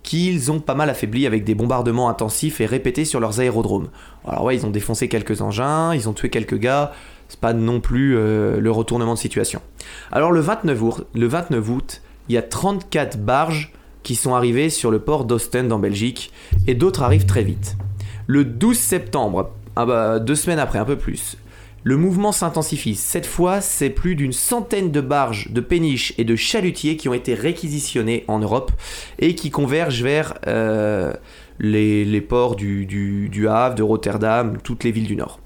qu'ils 0.03 0.51
ont 0.51 0.59
pas 0.59 0.75
mal 0.75 0.89
affaibli 0.89 1.25
avec 1.25 1.43
des 1.43 1.55
bombardements 1.55 2.09
intensifs 2.09 2.61
et 2.61 2.65
répétés 2.65 3.05
sur 3.05 3.19
leurs 3.19 3.39
aérodromes. 3.39 3.89
Alors 4.25 4.45
ouais, 4.45 4.55
ils 4.55 4.65
ont 4.65 4.69
défoncé 4.69 5.07
quelques 5.09 5.41
engins, 5.41 5.93
ils 5.93 6.07
ont 6.07 6.13
tué 6.13 6.29
quelques 6.29 6.57
gars, 6.57 6.93
c'est 7.27 7.39
pas 7.39 7.53
non 7.53 7.79
plus 7.79 8.15
euh, 8.17 8.59
le 8.59 8.71
retournement 8.71 9.13
de 9.13 9.19
situation. 9.19 9.61
Alors 10.11 10.31
le 10.31 10.39
29 10.39 10.81
août, 10.81 11.07
le 11.13 11.27
29 11.27 11.69
août, 11.69 12.01
il 12.29 12.35
y 12.35 12.37
a 12.37 12.41
34 12.41 13.17
barges 13.19 13.73
qui 14.03 14.15
sont 14.15 14.33
arrivées 14.33 14.69
sur 14.69 14.91
le 14.91 14.99
port 14.99 15.25
d'Ostend 15.25 15.71
en 15.71 15.79
Belgique 15.79 16.31
et 16.65 16.75
d'autres 16.75 17.03
arrivent 17.03 17.25
très 17.25 17.43
vite. 17.43 17.75
Le 18.25 18.45
12 18.45 18.77
septembre, 18.77 19.51
ah 19.75 19.85
bah, 19.85 20.19
deux 20.19 20.35
semaines 20.35 20.59
après, 20.59 20.79
un 20.79 20.85
peu 20.85 20.97
plus, 20.97 21.37
le 21.87 21.95
mouvement 21.95 22.33
s'intensifie. 22.33 22.95
Cette 22.95 23.25
fois, 23.25 23.61
c'est 23.61 23.89
plus 23.89 24.15
d'une 24.15 24.33
centaine 24.33 24.91
de 24.91 24.99
barges, 24.99 25.51
de 25.51 25.61
péniches 25.61 26.13
et 26.17 26.25
de 26.25 26.35
chalutiers 26.35 26.97
qui 26.97 27.07
ont 27.07 27.13
été 27.13 27.33
réquisitionnés 27.33 28.25
en 28.27 28.39
Europe 28.39 28.73
et 29.19 29.35
qui 29.35 29.51
convergent 29.51 30.03
vers 30.03 30.33
euh, 30.47 31.13
les, 31.59 32.19
ports 32.19 32.57
du 32.57 33.47
Havre, 33.47 33.75
de 33.75 33.83
Rotterdam, 33.83 34.57
toutes 34.61 34.83
les 34.83 34.91
villes 34.91 35.07
du 35.07 35.15
Nord. 35.15 35.39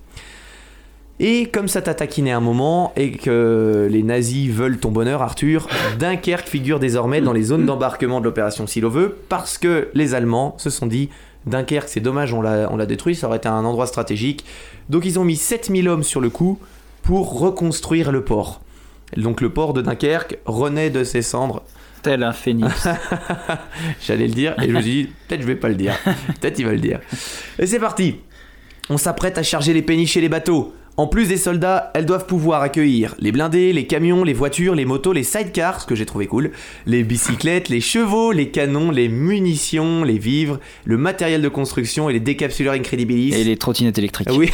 Et 1.20 1.46
comme 1.46 1.68
ça 1.68 1.84
t'a 1.84 1.94
taquiné 1.94 2.32
un 2.32 2.40
moment 2.40 2.92
et 2.96 3.12
que 3.12 3.88
les 3.92 4.02
nazis 4.02 4.50
veulent 4.50 4.80
ton 4.80 4.90
bonheur, 4.90 5.22
Arthur, 5.22 5.68
Dunkerque 6.00 6.48
figure 6.48 6.80
désormais 6.80 7.22
dans 7.22 7.34
les 7.34 7.44
zones 7.44 7.68
d'embarquement 7.68 8.20
de 8.20 8.26
l'opération 8.26 8.66
Siloveux 8.66 9.20
parce 9.30 9.60
que 9.60 9.90
les 9.94 10.16
Allemands 10.16 10.56
se 10.58 10.72
sont 10.72 10.88
dit 10.88 11.12
Dunkerque, 11.46 11.90
c'est 11.90 12.00
dommage, 12.00 12.34
on 12.34 12.42
l'a 12.42 12.70
on 12.72 12.78
l'a 12.78 12.86
détruit, 12.86 13.16
ça 13.16 13.28
aurait 13.28 13.38
été 13.38 13.48
un 13.48 13.66
endroit 13.66 13.88
stratégique. 13.88 14.46
Donc 14.90 15.06
ils 15.06 15.20
ont 15.20 15.24
mis 15.24 15.38
7000 15.38 15.90
hommes 15.90 16.04
sur 16.04 16.22
le 16.22 16.30
coup 16.30 16.60
pour 17.02 17.40
reconstruire 17.40 18.12
le 18.12 18.24
port. 18.24 18.62
Donc 19.18 19.42
le 19.42 19.50
port 19.50 19.74
de 19.74 19.82
Dunkerque 19.82 20.38
renaît 20.46 20.90
de 20.90 21.04
ses 21.04 21.22
cendres. 21.22 21.64
Tel 22.04 22.24
un 22.24 22.34
phénix. 22.34 22.88
J'allais 24.02 24.28
le 24.28 24.34
dire 24.34 24.56
et 24.62 24.68
je 24.68 24.74
me 24.74 24.82
suis 24.82 24.92
dit 24.92 25.10
peut-être 25.28 25.42
je 25.42 25.48
vais 25.48 25.56
pas 25.56 25.70
le 25.70 25.76
dire. 25.76 25.96
Peut-être 26.42 26.58
il 26.58 26.66
va 26.66 26.72
le 26.72 26.80
dire. 26.80 27.00
Et 27.60 27.68
c'est 27.68 27.80
parti. 27.80 28.18
On 28.90 28.98
s'apprête 28.98 29.38
à 29.38 29.44
charger 29.44 29.74
les 29.74 29.84
péniches 29.84 30.18
et 30.18 30.22
les 30.22 30.30
bateaux. 30.30 30.74
En 31.02 31.08
plus 31.08 31.28
des 31.28 31.38
soldats, 31.38 31.90
elles 31.96 32.06
doivent 32.06 32.28
pouvoir 32.28 32.62
accueillir 32.62 33.16
les 33.18 33.32
blindés, 33.32 33.74
les 33.74 33.88
camions, 33.88 34.24
les 34.24 34.34
voitures, 34.34 34.76
les 34.76 34.86
motos, 34.86 35.14
les 35.14 35.24
sidecars, 35.24 35.82
ce 35.82 35.88
que 35.88 35.96
j'ai 35.96 36.06
trouvé 36.06 36.28
cool, 36.28 36.52
les 36.86 37.04
bicyclettes, 37.04 37.70
les 37.70 37.82
chevaux, 37.82 38.32
les 38.32 38.52
canons, 38.52 38.92
les 38.92 39.10
munitions, 39.10 40.04
les 40.04 40.20
vivres, 40.20 40.60
le 40.86 40.98
matériel 40.98 41.42
de 41.42 41.50
construction 41.50 42.08
et 42.08 42.14
les 42.14 42.20
décapsuleurs 42.20 42.76
Incredibilis. 42.76 43.34
Et 43.34 43.44
les 43.44 43.58
trottinettes 43.58 43.98
électriques. 43.98 44.30
Oui. 44.32 44.52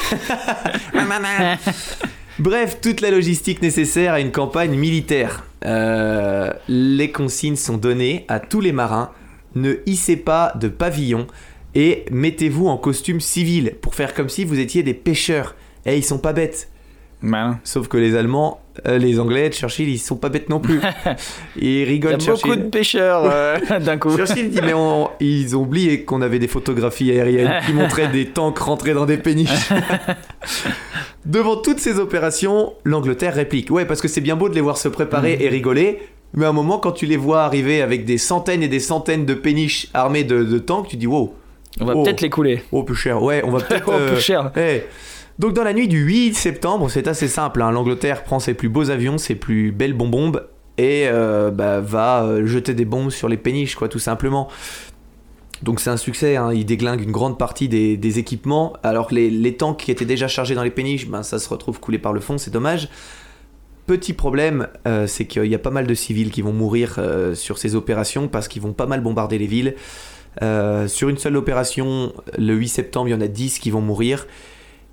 Bref, 2.39 2.77
toute 2.81 3.01
la 3.01 3.11
logistique 3.11 3.61
nécessaire 3.61 4.13
à 4.13 4.21
une 4.21 4.31
campagne 4.31 4.77
militaire. 4.77 5.43
Euh, 5.65 6.53
les 6.69 7.11
consignes 7.11 7.57
sont 7.57 7.75
données 7.75 8.23
à 8.29 8.39
tous 8.39 8.61
les 8.61 8.71
marins. 8.71 9.11
Ne 9.55 9.79
hissez 9.85 10.15
pas 10.15 10.53
de 10.55 10.69
pavillon 10.69 11.27
et 11.75 12.05
mettez-vous 12.09 12.67
en 12.67 12.77
costume 12.77 13.19
civil 13.19 13.73
pour 13.81 13.95
faire 13.95 14.13
comme 14.13 14.29
si 14.29 14.45
vous 14.45 14.59
étiez 14.59 14.81
des 14.81 14.93
pêcheurs. 14.93 15.53
Et 15.87 15.97
ils 15.97 16.03
sont 16.03 16.19
pas 16.19 16.33
bêtes. 16.33 16.69
Malin. 17.19 17.59
Sauf 17.63 17.87
que 17.87 17.97
les 17.97 18.15
Allemands, 18.15 18.61
euh, 18.87 18.99
les 18.99 19.19
Anglais, 19.19 19.49
Churchill, 19.51 19.89
ils 19.89 19.97
sont 19.97 20.17
pas 20.17 20.29
bêtes 20.29 20.49
non 20.49 20.59
plus. 20.59 20.79
ils 21.55 21.63
Il 21.63 21.79
y 21.79 21.83
rigolent. 21.83 22.13
a 22.13 22.17
beaucoup 22.17 22.55
de 22.55 22.69
pêcheurs 22.69 23.23
euh, 23.25 23.57
d'un 23.79 23.97
coup. 23.97 24.15
Churchill 24.15 24.51
dit 24.51 24.59
mais 24.63 24.73
on- 24.75 25.09
ils 25.19 25.57
ont 25.57 25.61
oublié 25.61 26.03
qu'on 26.03 26.21
avait 26.21 26.37
des 26.37 26.47
photographies 26.47 27.09
aériennes 27.11 27.51
qui 27.65 27.73
montraient 27.81 28.09
des 28.09 28.27
tanks 28.27 28.59
rentrer 28.59 28.93
dans 28.93 29.07
des 29.07 29.17
péniches. 29.17 29.69
Devant 31.25 31.57
toutes 31.57 31.79
ces 31.79 31.99
opérations, 31.99 32.73
l'Angleterre 32.83 33.33
réplique. 33.33 33.71
Ouais, 33.71 33.85
parce 33.85 33.99
que 34.01 34.07
c'est 34.07 34.21
bien 34.21 34.35
beau 34.35 34.47
de 34.49 34.55
les 34.55 34.61
voir 34.61 34.77
se 34.77 34.87
préparer 34.87 35.37
et 35.41 35.49
rigoler, 35.49 35.99
mais 36.33 36.45
à 36.45 36.49
un 36.49 36.53
moment 36.53 36.77
quand 36.77 36.91
tu 36.91 37.05
les 37.05 37.17
vois 37.17 37.43
arriver 37.43 37.81
avec 37.81 38.05
des 38.05 38.17
centaines 38.17 38.63
et 38.63 38.67
des 38.67 38.79
centaines 38.79 39.25
de 39.25 39.33
péniches 39.33 39.87
armées 39.93 40.23
de, 40.23 40.43
de 40.43 40.59
tanks, 40.59 40.87
tu 40.89 40.97
dis 40.97 41.07
wow, 41.07 41.33
On 41.79 41.85
va 41.85 41.93
Oh. 41.95 42.03
peut-être 42.03 42.21
les 42.21 42.29
couler. 42.29 42.61
oh 42.71 42.83
plus 42.83 42.95
cher. 42.95 43.21
Ouais, 43.23 43.41
on 43.43 43.49
va 43.51 43.59
peut-être. 43.59 43.85
Oh, 43.87 43.91
euh, 43.93 44.13
plus 44.13 44.21
cher. 44.21 44.51
eh. 44.55 44.83
Donc 45.39 45.53
dans 45.53 45.63
la 45.63 45.73
nuit 45.73 45.87
du 45.87 45.99
8 45.99 46.33
septembre, 46.33 46.89
c'est 46.89 47.07
assez 47.07 47.27
simple. 47.27 47.61
hein. 47.61 47.71
L'Angleterre 47.71 48.23
prend 48.23 48.39
ses 48.39 48.55
plus 48.55 48.69
beaux 48.69 48.89
avions, 48.89 49.19
ses 49.19 49.35
plus 49.35 49.71
belles 49.71 49.93
bonbombes 49.93 50.47
et 50.79 51.05
euh, 51.07 51.51
bah, 51.51 51.79
va 51.79 52.23
euh, 52.23 52.45
jeter 52.47 52.73
des 52.73 52.85
bombes 52.85 53.11
sur 53.11 53.29
les 53.29 53.37
péniches, 53.37 53.75
quoi, 53.75 53.87
tout 53.87 53.99
simplement. 53.99 54.47
Donc 55.61 55.79
c'est 55.79 55.89
un 55.89 55.97
succès, 55.97 56.37
hein. 56.37 56.51
il 56.53 56.65
déglingue 56.65 57.01
une 57.01 57.11
grande 57.11 57.37
partie 57.37 57.67
des, 57.67 58.19
équipements, 58.19 58.73
alors 58.83 59.07
que 59.07 59.15
les, 59.15 59.57
tanks 59.57 59.77
qui 59.77 59.91
étaient 59.91 60.05
déjà 60.05 60.27
chargés 60.27 60.53
dans 60.53 60.63
les 60.63 60.71
péniches, 60.71 61.07
ben, 61.07 61.23
ça 61.23 61.39
se 61.39 61.49
retrouve 61.49 61.79
coulé 61.79 61.97
par 61.97 62.13
le 62.13 62.19
fond, 62.19 62.37
c'est 62.37 62.51
dommage. 62.51 62.89
Petit 63.87 64.13
problème, 64.13 64.67
euh, 64.87 65.07
c'est 65.07 65.25
qu'il 65.25 65.45
y 65.45 65.55
a 65.55 65.59
pas 65.59 65.71
mal 65.71 65.87
de 65.87 65.93
civils 65.95 66.29
qui 66.29 66.41
vont 66.41 66.53
mourir 66.53 66.99
sur 67.33 67.57
ces 67.57 67.75
opérations 67.75 68.27
parce 68.27 68.47
qu'ils 68.47 68.61
vont 68.61 68.73
pas 68.73 68.85
mal 68.85 69.01
bombarder 69.01 69.37
les 69.37 69.47
villes. 69.47 69.75
Sur 70.87 71.09
une 71.09 71.17
seule 71.17 71.37
opération, 71.37 72.13
le 72.37 72.53
8 72.53 72.67
septembre, 72.67 73.07
il 73.07 73.11
y 73.11 73.15
en 73.15 73.21
a 73.21 73.27
10 73.27 73.57
qui 73.57 73.71
vont 73.71 73.81
mourir. 73.81 74.27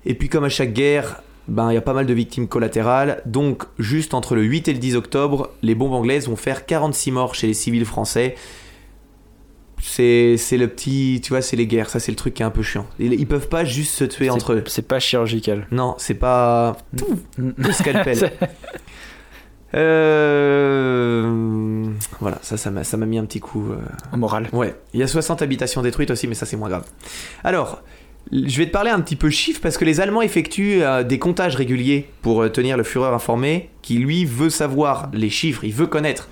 Et 0.05 0.13
puis 0.13 0.29
comme 0.29 0.43
à 0.43 0.49
chaque 0.49 0.73
guerre, 0.73 1.21
ben, 1.47 1.71
il 1.71 1.75
y 1.75 1.77
a 1.77 1.81
pas 1.81 1.93
mal 1.93 2.05
de 2.05 2.13
victimes 2.13 2.47
collatérales. 2.47 3.21
Donc 3.25 3.63
juste 3.79 4.13
entre 4.13 4.35
le 4.35 4.43
8 4.43 4.67
et 4.67 4.73
le 4.73 4.79
10 4.79 4.95
octobre, 4.95 5.51
les 5.61 5.75
bombes 5.75 5.93
anglaises 5.93 6.27
vont 6.27 6.35
faire 6.35 6.65
46 6.65 7.11
morts 7.11 7.35
chez 7.35 7.47
les 7.47 7.53
civils 7.53 7.85
français. 7.85 8.35
C'est 9.81 10.37
le 10.57 10.67
petit... 10.67 11.21
Tu 11.23 11.29
vois, 11.29 11.41
c'est 11.43 11.55
les 11.55 11.67
guerres, 11.67 11.89
ça 11.89 11.99
c'est 11.99 12.11
le 12.11 12.15
truc 12.15 12.33
qui 12.33 12.41
est 12.41 12.45
un 12.45 12.49
peu 12.49 12.63
chiant. 12.63 12.87
Ils, 12.97 13.13
ils 13.13 13.27
peuvent 13.27 13.49
pas 13.49 13.65
juste 13.65 13.93
se 13.93 14.03
tuer 14.03 14.31
entre 14.31 14.53
eux. 14.53 14.63
C'est 14.65 14.87
pas 14.87 14.99
chirurgical. 14.99 15.67
Non, 15.71 15.93
c'est 15.99 16.15
pas... 16.15 16.77
Le 17.37 17.71
scalpel. 17.71 18.31
Euh... 19.75 21.83
Voilà, 22.21 22.39
ça 22.41 22.55
ça 22.57 22.97
m'a 22.97 23.05
mis 23.05 23.17
un 23.17 23.25
petit 23.25 23.41
coup... 23.41 23.71
euh, 23.71 23.77
Au 24.13 24.17
moral. 24.17 24.47
Ouais, 24.53 24.73
il 24.93 25.01
y 25.01 25.03
a 25.03 25.07
60 25.07 25.41
habitations 25.41 25.81
détruites 25.81 26.11
aussi, 26.11 26.27
mais 26.27 26.35
ça 26.35 26.45
c'est 26.45 26.55
moins 26.55 26.69
grave. 26.69 26.85
Alors, 27.43 27.81
je 28.31 28.57
vais 28.57 28.65
te 28.65 28.71
parler 28.71 28.89
un 28.89 28.99
petit 29.01 29.15
peu 29.15 29.29
chiffres 29.29 29.59
parce 29.61 29.77
que 29.77 29.85
les 29.85 30.01
Allemands 30.01 30.21
effectuent 30.21 30.81
euh, 30.81 31.03
des 31.03 31.19
comptages 31.19 31.55
réguliers 31.55 32.09
pour 32.21 32.41
euh, 32.41 32.49
tenir 32.49 32.77
le 32.77 32.83
Führer 32.83 33.13
informé, 33.13 33.69
qui 33.81 33.97
lui 33.97 34.25
veut 34.25 34.49
savoir 34.49 35.09
les 35.13 35.29
chiffres, 35.29 35.63
il 35.63 35.73
veut 35.73 35.87
connaître. 35.87 36.29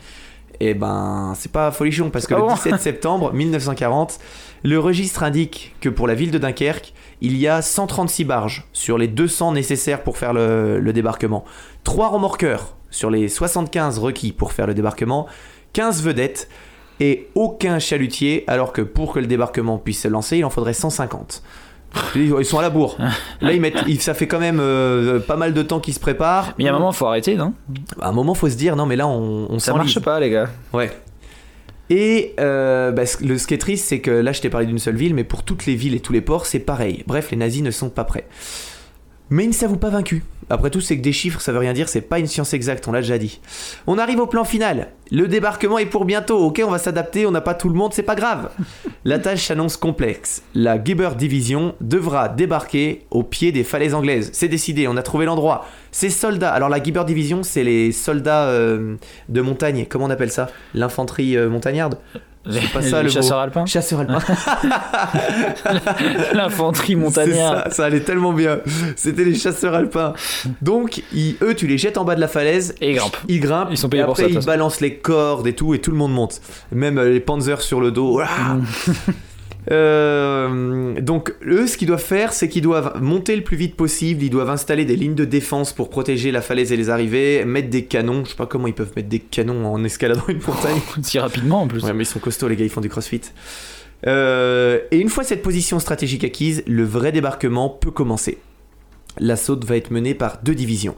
Et 0.59 0.73
ben, 0.73 1.33
c'est 1.35 1.51
pas 1.51 1.71
folichon 1.71 2.09
parce 2.09 2.25
que 2.25 2.33
le 2.33 2.41
bon 2.41 2.53
17 2.53 2.75
septembre 2.79 3.33
1940, 3.33 4.19
le 4.63 4.79
registre 4.79 5.23
indique 5.23 5.75
que 5.81 5.89
pour 5.89 6.07
la 6.07 6.15
ville 6.15 6.31
de 6.31 6.37
Dunkerque, 6.37 6.93
il 7.21 7.37
y 7.37 7.47
a 7.47 7.61
136 7.61 8.23
barges 8.23 8.67
sur 8.73 8.97
les 8.97 9.07
200 9.07 9.53
nécessaires 9.53 10.03
pour 10.03 10.17
faire 10.17 10.33
le, 10.33 10.79
le 10.79 10.93
débarquement, 10.93 11.43
3 11.83 12.09
remorqueurs 12.09 12.75
sur 12.89 13.09
les 13.09 13.27
75 13.27 13.99
requis 13.99 14.31
pour 14.31 14.53
faire 14.53 14.67
le 14.67 14.73
débarquement, 14.73 15.27
15 15.73 16.03
vedettes 16.03 16.47
et 16.99 17.27
aucun 17.35 17.79
chalutier, 17.79 18.43
alors 18.47 18.71
que 18.71 18.81
pour 18.81 19.13
que 19.13 19.19
le 19.19 19.27
débarquement 19.27 19.77
puisse 19.79 20.01
se 20.01 20.07
lancer, 20.07 20.37
il 20.37 20.45
en 20.45 20.49
faudrait 20.49 20.73
150. 20.73 21.43
Ils 22.15 22.45
sont 22.45 22.59
à 22.59 22.61
la 22.61 22.69
bourre. 22.69 22.97
Là, 23.41 23.53
ils 23.53 23.61
mettent, 23.61 23.85
ça 24.01 24.13
fait 24.13 24.27
quand 24.27 24.39
même 24.39 24.59
euh, 24.59 25.19
pas 25.19 25.35
mal 25.35 25.53
de 25.53 25.61
temps 25.61 25.79
qu'ils 25.79 25.93
se 25.93 25.99
préparent. 25.99 26.53
Mais 26.57 26.63
il 26.63 26.67
y 26.67 26.69
a 26.69 26.71
un 26.71 26.77
moment, 26.77 26.91
faut 26.91 27.05
arrêter, 27.07 27.35
non? 27.35 27.53
À 28.01 28.09
un 28.09 28.11
moment, 28.11 28.33
faut 28.33 28.49
se 28.49 28.55
dire, 28.55 28.75
non, 28.75 28.85
mais 28.85 28.95
là, 28.95 29.07
on, 29.07 29.47
on 29.49 29.59
Ça 29.59 29.73
marche 29.73 29.99
pas, 29.99 30.19
les 30.19 30.29
gars. 30.29 30.49
Ouais. 30.73 30.91
Et 31.89 32.33
euh, 32.39 32.91
bah, 32.91 33.03
le, 33.21 33.37
ce 33.37 33.45
qui 33.45 33.53
est 33.53 33.59
triste, 33.59 33.85
c'est 33.87 33.99
que 33.99 34.11
là, 34.11 34.31
je 34.31 34.41
t'ai 34.41 34.49
parlé 34.49 34.65
d'une 34.65 34.79
seule 34.79 34.95
ville, 34.95 35.13
mais 35.13 35.23
pour 35.23 35.43
toutes 35.43 35.65
les 35.65 35.75
villes 35.75 35.95
et 35.95 35.99
tous 35.99 36.13
les 36.13 36.21
ports, 36.21 36.45
c'est 36.45 36.59
pareil. 36.59 37.03
Bref, 37.07 37.31
les 37.31 37.37
nazis 37.37 37.61
ne 37.61 37.71
sont 37.71 37.89
pas 37.89 38.03
prêts. 38.03 38.25
Mais 39.29 39.45
ils 39.45 39.49
ne 39.49 39.53
s'avouent 39.53 39.77
pas 39.77 39.89
vaincus. 39.89 40.21
Après 40.49 40.69
tout, 40.69 40.81
c'est 40.81 40.97
que 40.97 41.01
des 41.01 41.13
chiffres, 41.13 41.41
ça 41.41 41.51
veut 41.51 41.59
rien 41.59 41.73
dire, 41.73 41.87
c'est 41.89 42.01
pas 42.01 42.19
une 42.19 42.27
science 42.27 42.53
exacte, 42.53 42.87
on 42.87 42.91
l'a 42.91 43.01
déjà 43.01 43.17
dit. 43.17 43.39
On 43.87 43.97
arrive 43.97 44.19
au 44.19 44.27
plan 44.27 44.43
final. 44.43 44.89
Le 45.11 45.27
débarquement 45.27 45.79
est 45.79 45.85
pour 45.85 46.05
bientôt, 46.05 46.39
ok, 46.39 46.61
on 46.65 46.71
va 46.71 46.79
s'adapter, 46.79 47.25
on 47.25 47.31
n'a 47.31 47.41
pas 47.41 47.53
tout 47.53 47.69
le 47.69 47.75
monde, 47.75 47.93
c'est 47.93 48.03
pas 48.03 48.15
grave. 48.15 48.49
La 49.05 49.19
tâche 49.19 49.47
s'annonce 49.47 49.77
complexe. 49.77 50.43
La 50.53 50.83
Gibber 50.83 51.11
Division 51.17 51.75
devra 51.81 52.29
débarquer 52.29 53.05
au 53.11 53.23
pied 53.23 53.51
des 53.51 53.63
falaises 53.63 53.93
anglaises. 53.93 54.29
C'est 54.33 54.47
décidé, 54.47 54.87
on 54.87 54.97
a 54.97 55.01
trouvé 55.01 55.25
l'endroit. 55.25 55.65
Ces 55.91 56.09
soldats, 56.09 56.51
alors 56.51 56.69
la 56.69 56.81
Gibber 56.81 57.05
Division, 57.05 57.43
c'est 57.43 57.63
les 57.63 57.91
soldats 57.91 58.45
euh, 58.45 58.95
de 59.29 59.41
montagne, 59.41 59.85
comment 59.87 60.05
on 60.05 60.09
appelle 60.09 60.31
ça? 60.31 60.49
L'infanterie 60.73 61.37
euh, 61.37 61.49
montagnarde? 61.49 61.97
C'est 62.49 62.73
pas 62.73 62.81
ça, 62.81 63.01
le 63.01 63.09
chasseur 63.09 63.37
alpin. 63.39 63.65
Chasseurs 63.65 64.01
alpins. 64.01 64.19
L'infanterie 66.33 66.95
montagnarde. 66.95 67.63
ça, 67.65 67.69
ça 67.71 67.85
allait 67.85 68.01
tellement 68.01 68.33
bien. 68.33 68.59
C'était 68.95 69.23
les 69.23 69.35
chasseurs 69.35 69.73
alpins. 69.73 70.13
Donc, 70.61 71.01
ils- 71.13 71.37
eux, 71.41 71.55
tu 71.55 71.67
les 71.67 71.77
jettes 71.77 71.97
en 71.97 72.03
bas 72.03 72.15
de 72.15 72.21
la 72.21 72.27
falaise. 72.27 72.75
Et 72.81 72.91
ils 72.91 72.95
grimpent. 72.95 73.17
Ils 73.27 73.39
grimpent. 73.39 73.69
Ils 73.71 73.77
sont 73.77 73.89
payés 73.89 74.03
et 74.03 74.05
pour 74.05 74.17
ça, 74.17 74.27
ils 74.27 74.39
balancent 74.45 74.81
les 74.81 74.95
cordes 74.97 75.47
et 75.47 75.53
tout, 75.53 75.73
et 75.73 75.79
tout 75.79 75.91
le 75.91 75.97
monde 75.97 76.13
monte. 76.13 76.41
Même 76.71 76.97
euh, 76.97 77.09
les 77.11 77.19
panzers 77.21 77.61
sur 77.61 77.79
le 77.79 77.91
dos. 77.91 78.21
Euh, 79.71 80.99
donc, 80.99 81.33
eux, 81.45 81.67
ce 81.67 81.77
qu'ils 81.77 81.87
doivent 81.87 82.03
faire, 82.03 82.33
c'est 82.33 82.49
qu'ils 82.49 82.61
doivent 82.61 83.01
monter 83.01 83.35
le 83.35 83.43
plus 83.43 83.57
vite 83.57 83.75
possible. 83.75 84.23
Ils 84.23 84.29
doivent 84.29 84.49
installer 84.49 84.85
des 84.85 84.95
lignes 84.95 85.15
de 85.15 85.25
défense 85.25 85.73
pour 85.73 85.89
protéger 85.89 86.31
la 86.31 86.41
falaise 86.41 86.71
et 86.71 86.77
les 86.77 86.89
arrivées, 86.89 87.45
mettre 87.45 87.69
des 87.69 87.85
canons. 87.85 88.25
Je 88.25 88.31
sais 88.31 88.35
pas 88.35 88.45
comment 88.45 88.67
ils 88.67 88.73
peuvent 88.73 88.91
mettre 88.95 89.09
des 89.09 89.19
canons 89.19 89.65
en 89.65 89.83
escaladant 89.83 90.25
une 90.27 90.41
montagne. 90.45 90.81
Si 91.01 91.19
rapidement, 91.19 91.61
en 91.61 91.67
plus. 91.67 91.83
Ouais, 91.83 91.93
mais 91.93 92.03
ils 92.03 92.07
sont 92.07 92.19
costauds, 92.19 92.47
les 92.47 92.55
gars, 92.55 92.65
ils 92.65 92.69
font 92.69 92.81
du 92.81 92.89
crossfit. 92.89 93.21
Euh, 94.05 94.79
et 94.91 94.97
une 94.97 95.09
fois 95.09 95.23
cette 95.23 95.41
position 95.41 95.79
stratégique 95.79 96.23
acquise, 96.23 96.63
le 96.67 96.83
vrai 96.83 97.11
débarquement 97.11 97.69
peut 97.69 97.91
commencer. 97.91 98.37
L'assaut 99.19 99.59
va 99.65 99.77
être 99.77 99.91
mené 99.91 100.13
par 100.13 100.39
deux 100.43 100.55
divisions. 100.55 100.95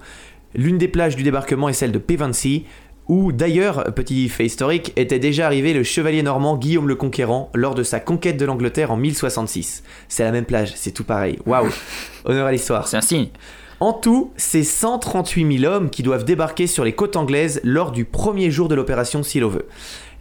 L'une 0.55 0.77
des 0.77 0.87
plages 0.87 1.15
du 1.15 1.23
débarquement 1.23 1.67
est 1.67 1.73
celle 1.73 1.91
de 1.91 1.99
Pevensey, 1.99 2.63
où 3.07 3.31
d'ailleurs, 3.31 3.83
petit 3.95 4.29
fait 4.29 4.45
historique, 4.45 4.93
était 4.95 5.19
déjà 5.19 5.45
arrivé 5.45 5.73
le 5.73 5.83
chevalier 5.83 6.23
normand 6.23 6.57
Guillaume 6.57 6.87
le 6.87 6.95
Conquérant 6.95 7.49
lors 7.53 7.75
de 7.75 7.83
sa 7.83 7.99
conquête 7.99 8.37
de 8.37 8.45
l'Angleterre 8.45 8.91
en 8.91 8.97
1066. 8.97 9.83
C'est 10.07 10.23
la 10.23 10.31
même 10.31 10.45
plage, 10.45 10.73
c'est 10.75 10.91
tout 10.91 11.03
pareil. 11.03 11.39
Waouh 11.45 11.69
Honneur 12.25 12.47
à 12.47 12.51
l'histoire. 12.51 12.87
C'est 12.87 12.97
un 12.97 13.01
signe. 13.01 13.29
En 13.81 13.91
tout, 13.91 14.31
c'est 14.37 14.63
138 14.63 15.59
000 15.59 15.71
hommes 15.71 15.89
qui 15.89 16.01
doivent 16.01 16.23
débarquer 16.23 16.65
sur 16.65 16.85
les 16.85 16.93
côtes 16.93 17.17
anglaises 17.17 17.59
lors 17.63 17.91
du 17.91 18.05
premier 18.05 18.49
jour 18.49 18.69
de 18.69 18.75
l'opération 18.75 19.19
le 19.19 19.49
veut. 19.49 19.67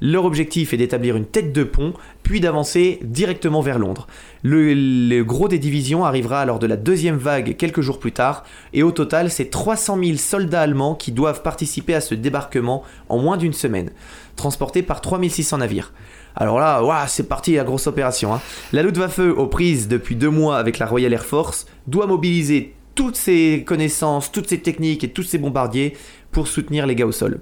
Leur 0.01 0.25
objectif 0.25 0.75
est 0.75 0.77
d'établir 0.77 1.17
une 1.17 1.25
tête 1.25 1.53
de 1.53 1.65
pont, 1.65 1.95
puis 2.23 2.41
d'avancer 2.41 2.99
directement 3.03 3.61
vers 3.61 3.79
Londres. 3.79 4.07
Le, 4.43 5.23
gros 5.23 5.49
des 5.49 5.59
divisions 5.59 6.05
arrivera 6.05 6.45
lors 6.45 6.59
de 6.59 6.67
la 6.67 6.77
deuxième 6.77 7.17
vague 7.17 7.57
quelques 7.57 7.81
jours 7.81 7.99
plus 7.99 8.13
tard, 8.13 8.45
et 8.73 8.83
au 8.83 8.93
total, 8.93 9.31
c'est 9.31 9.51
300 9.51 9.99
000 10.03 10.17
soldats 10.17 10.63
allemands 10.63 10.95
qui 10.95 11.13
doivent 11.13 11.43
participer 11.43 11.95
à 11.95 12.01
ce 12.01 12.15
débarquement 12.15 12.83
en 13.09 13.19
moins 13.19 13.37
d'une 13.37 13.53
semaine, 13.53 13.91
transportés 14.37 14.83
par 14.83 15.01
3600 15.01 15.59
navires. 15.59 15.93
Alors 16.37 16.59
là, 16.59 17.05
c'est 17.09 17.29
parti, 17.29 17.55
la 17.55 17.65
grosse 17.65 17.87
opération. 17.87 18.35
hein. 18.35 18.41
La 18.73 18.83
Luftwaffe, 18.83 19.21
aux 19.21 19.47
prises 19.47 19.87
depuis 19.89 20.17
deux 20.17 20.31
mois 20.31 20.59
avec 20.59 20.79
la 20.79 20.87
Royal 20.87 21.13
Air 21.13 21.25
Force, 21.25 21.67
doit 21.87 22.07
mobiliser 22.07 22.75
toutes 22.95 23.17
ses 23.17 23.65
connaissances, 23.67 24.33
toutes 24.33 24.49
ses 24.49 24.59
techniques 24.59 25.05
et 25.05 25.11
tous 25.11 25.23
ses 25.23 25.39
bombardiers 25.39 25.97
pour 26.33 26.49
soutenir 26.49 26.87
les 26.87 26.95
gars 26.95 27.07
au 27.07 27.13
sol. 27.13 27.41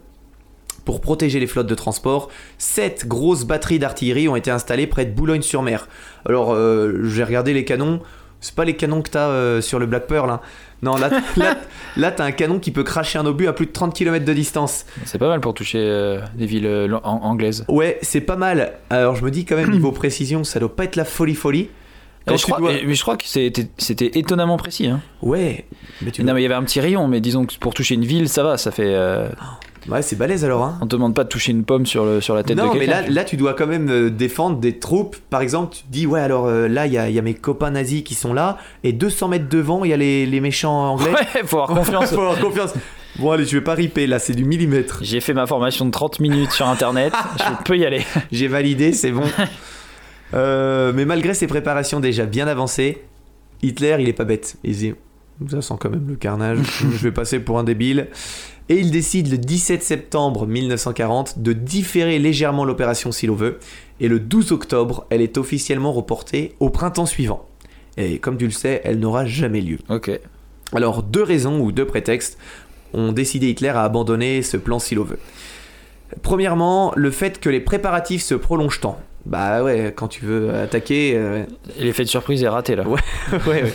Pour 0.84 1.00
protéger 1.00 1.38
les 1.40 1.46
flottes 1.46 1.66
de 1.68 1.74
transport, 1.74 2.28
sept 2.58 3.06
grosses 3.06 3.44
batteries 3.44 3.78
d'artillerie 3.78 4.28
ont 4.28 4.36
été 4.36 4.50
installées 4.50 4.86
près 4.86 5.04
de 5.04 5.12
Boulogne-sur-Mer. 5.12 5.88
Alors, 6.26 6.52
euh, 6.54 7.04
j'ai 7.04 7.22
regardé 7.24 7.52
les 7.54 7.64
canons. 7.64 8.00
C'est 8.40 8.56
pas 8.56 8.64
les 8.64 8.74
canons 8.74 9.02
que 9.02 9.10
t'as 9.10 9.28
euh, 9.28 9.60
sur 9.60 9.78
le 9.78 9.86
Black 9.86 10.08
Pearl. 10.08 10.28
hein. 10.28 10.40
Non, 10.82 10.96
là, 10.96 11.10
là, 11.36 11.56
là, 11.96 12.10
t'as 12.10 12.24
un 12.24 12.32
canon 12.32 12.58
qui 12.58 12.72
peut 12.72 12.82
cracher 12.82 13.16
un 13.20 13.26
obus 13.26 13.46
à 13.46 13.52
plus 13.52 13.66
de 13.66 13.70
30 13.70 13.94
km 13.94 14.24
de 14.24 14.32
distance. 14.32 14.84
C'est 15.04 15.18
pas 15.18 15.28
mal 15.28 15.38
pour 15.40 15.54
toucher 15.54 15.78
euh, 15.78 16.18
des 16.34 16.46
villes 16.46 16.66
euh, 16.66 16.92
anglaises. 17.04 17.64
Ouais, 17.68 17.98
c'est 18.02 18.20
pas 18.20 18.34
mal. 18.34 18.72
Alors, 18.90 19.14
je 19.14 19.24
me 19.24 19.30
dis 19.30 19.44
quand 19.44 19.54
même, 19.54 19.70
niveau 19.70 19.92
précision, 19.92 20.42
ça 20.42 20.58
doit 20.58 20.74
pas 20.74 20.82
être 20.82 20.96
la 20.96 21.04
folie 21.04 21.36
folie. 21.36 21.68
Quand 22.26 22.34
Et 22.34 22.38
je 22.38 22.44
tu 22.44 22.50
crois, 22.50 22.60
dois- 22.60 22.72
et- 22.80 22.84
mais 22.86 22.94
je 22.94 23.02
crois 23.02 23.16
que 23.16 23.24
c'était 23.26 24.18
étonnamment 24.18 24.56
précis. 24.56 24.88
Hein. 24.88 25.00
Ouais, 25.22 25.64
mais 26.00 26.10
tu 26.10 26.24
Non, 26.24 26.34
mais 26.34 26.40
il 26.40 26.42
y 26.42 26.46
avait 26.46 26.54
un 26.54 26.64
petit 26.64 26.80
rayon, 26.80 27.06
mais 27.06 27.20
disons 27.20 27.46
que 27.46 27.54
pour 27.60 27.74
toucher 27.74 27.94
une 27.94 28.04
ville, 28.04 28.28
ça 28.28 28.42
va. 28.42 28.58
Ça 28.58 28.72
fait. 28.72 28.92
euh, 28.92 29.28
Ouais, 29.88 30.00
c'est 30.02 30.14
balèze 30.16 30.44
alors, 30.44 30.62
hein. 30.62 30.78
on 30.80 30.86
te 30.86 30.94
demande 30.94 31.14
pas 31.14 31.24
de 31.24 31.28
toucher 31.28 31.50
une 31.50 31.64
pomme 31.64 31.86
sur, 31.86 32.04
le, 32.04 32.20
sur 32.20 32.34
la 32.36 32.44
tête 32.44 32.56
de 32.56 32.62
non, 32.62 32.72
mais 32.72 32.80
quelqu'un. 32.80 33.02
là, 33.02 33.08
là, 33.08 33.24
tu 33.24 33.36
dois 33.36 33.54
quand 33.54 33.66
même 33.66 33.90
euh, 33.90 34.10
défendre 34.10 34.58
des 34.58 34.78
troupes. 34.78 35.16
Par 35.28 35.40
exemple, 35.40 35.74
tu 35.74 35.82
te 35.82 35.90
dis, 35.90 36.06
ouais, 36.06 36.20
alors 36.20 36.46
euh, 36.46 36.68
là, 36.68 36.86
il 36.86 36.92
y 36.92 36.98
a, 36.98 37.08
il 37.08 37.14
y 37.14 37.18
a 37.18 37.22
mes 37.22 37.34
copains 37.34 37.72
nazis 37.72 38.02
qui 38.04 38.14
sont 38.14 38.32
là, 38.32 38.58
et 38.84 38.92
200 38.92 39.28
mets 39.28 39.38
devant, 39.40 39.84
il 39.84 39.90
y 39.90 39.92
a 39.92 39.96
les, 39.96 40.24
les 40.24 40.40
méchants 40.40 40.92
anglais. 40.92 41.10
Ouais, 41.10 41.42
faut 41.44 41.60
avoir 41.60 41.76
confiance. 41.78 42.10
Faut 42.14 42.20
avoir 42.20 42.38
confiance. 42.38 42.74
Bon, 43.18 43.30
allez, 43.32 43.44
je 43.44 43.56
vais 43.56 43.64
pas 43.64 43.74
riper, 43.74 44.06
là, 44.06 44.18
c'est 44.18 44.34
du 44.34 44.44
millimètre. 44.44 45.00
J'ai 45.02 45.20
fait 45.20 45.34
ma 45.34 45.46
formation 45.46 45.84
de 45.84 45.90
30 45.90 46.20
minutes 46.20 46.52
sur 46.52 46.68
internet, 46.68 47.12
je 47.38 47.64
peux 47.64 47.76
y 47.76 47.84
aller. 47.84 48.02
J'ai 48.32 48.48
validé, 48.48 48.92
c'est 48.92 49.10
bon. 49.10 49.24
Euh, 50.34 50.92
mais 50.94 51.04
malgré 51.04 51.34
ses 51.34 51.46
préparations 51.46 52.00
déjà 52.00 52.24
bien 52.24 52.46
avancées, 52.46 53.02
Hitler, 53.62 53.96
il 54.00 54.08
est 54.08 54.14
pas 54.14 54.24
bête. 54.24 54.56
Il 54.64 54.76
dit, 54.76 54.94
Ça 55.50 55.60
sent 55.60 55.74
quand 55.78 55.90
même 55.90 56.06
le 56.08 56.16
carnage. 56.16 56.58
je 56.80 56.96
vais 57.02 57.12
passer 57.12 57.38
pour 57.40 57.58
un 57.58 57.64
débile. 57.64 58.08
Et 58.68 58.76
il 58.78 58.90
décide 58.90 59.30
le 59.30 59.38
17 59.38 59.82
septembre 59.82 60.46
1940 60.46 61.40
de 61.40 61.52
différer 61.52 62.18
légèrement 62.18 62.64
l'opération 62.64 63.12
s'il 63.12 63.30
veut. 63.32 63.58
Et 64.00 64.08
le 64.08 64.20
12 64.20 64.52
octobre, 64.52 65.06
elle 65.10 65.20
est 65.20 65.36
officiellement 65.38 65.92
reportée 65.92 66.54
au 66.60 66.70
printemps 66.70 67.06
suivant. 67.06 67.46
Et 67.96 68.18
comme 68.18 68.38
tu 68.38 68.44
le 68.46 68.50
sais, 68.52 68.80
elle 68.84 68.98
n'aura 68.98 69.26
jamais 69.26 69.60
lieu. 69.60 69.78
Ok. 69.88 70.10
Alors, 70.74 71.02
deux 71.02 71.22
raisons 71.22 71.60
ou 71.60 71.72
deux 71.72 71.86
prétextes 71.86 72.38
ont 72.94 73.12
décidé 73.12 73.50
Hitler 73.50 73.68
à 73.68 73.82
abandonner 73.84 74.42
ce 74.42 74.56
plan 74.56 74.78
s'il 74.78 74.98
veut. 75.00 75.18
Premièrement, 76.22 76.92
le 76.94 77.10
fait 77.10 77.40
que 77.40 77.48
les 77.48 77.60
préparatifs 77.60 78.22
se 78.22 78.34
prolongent 78.34 78.80
tant. 78.80 78.98
Bah 79.24 79.62
ouais, 79.62 79.92
quand 79.96 80.08
tu 80.08 80.24
veux 80.24 80.52
attaquer. 80.54 81.12
euh, 81.16 81.44
L'effet 81.78 82.04
de 82.04 82.08
surprise 82.08 82.42
est 82.42 82.48
raté 82.48 82.76
là. 82.76 82.86
Ouais, 82.88 83.00
ouais, 83.46 83.62
ouais. 83.62 83.72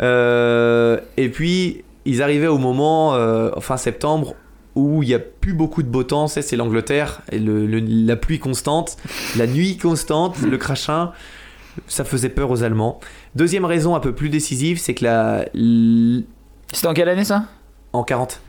Euh, 0.00 0.98
et 1.16 1.28
puis, 1.28 1.83
ils 2.04 2.22
arrivaient 2.22 2.46
au 2.46 2.58
moment, 2.58 3.14
euh, 3.14 3.50
fin 3.60 3.76
septembre, 3.76 4.34
où 4.74 5.02
il 5.02 5.08
n'y 5.08 5.14
a 5.14 5.18
plus 5.20 5.52
beaucoup 5.54 5.82
de 5.82 5.88
beau 5.88 6.02
temps. 6.02 6.26
C'est 6.28 6.42
c'est 6.42 6.56
l'Angleterre, 6.56 7.22
et 7.30 7.38
le- 7.38 7.66
le- 7.66 7.78
la 7.80 8.16
pluie 8.16 8.38
constante, 8.38 8.96
la 9.36 9.46
nuit 9.46 9.76
constante, 9.76 10.40
le 10.42 10.56
crachin. 10.58 11.12
Ça 11.88 12.04
faisait 12.04 12.28
peur 12.28 12.50
aux 12.50 12.62
Allemands. 12.62 13.00
Deuxième 13.34 13.64
raison 13.64 13.96
un 13.96 14.00
peu 14.00 14.14
plus 14.14 14.28
décisive, 14.28 14.78
c'est 14.78 14.94
que 14.94 15.04
la. 15.04 15.44
l- 15.54 16.24
C'était 16.72 16.86
en 16.88 16.94
quelle 16.94 17.08
année 17.08 17.24
ça? 17.24 17.46
En 17.92 18.04
40. 18.04 18.40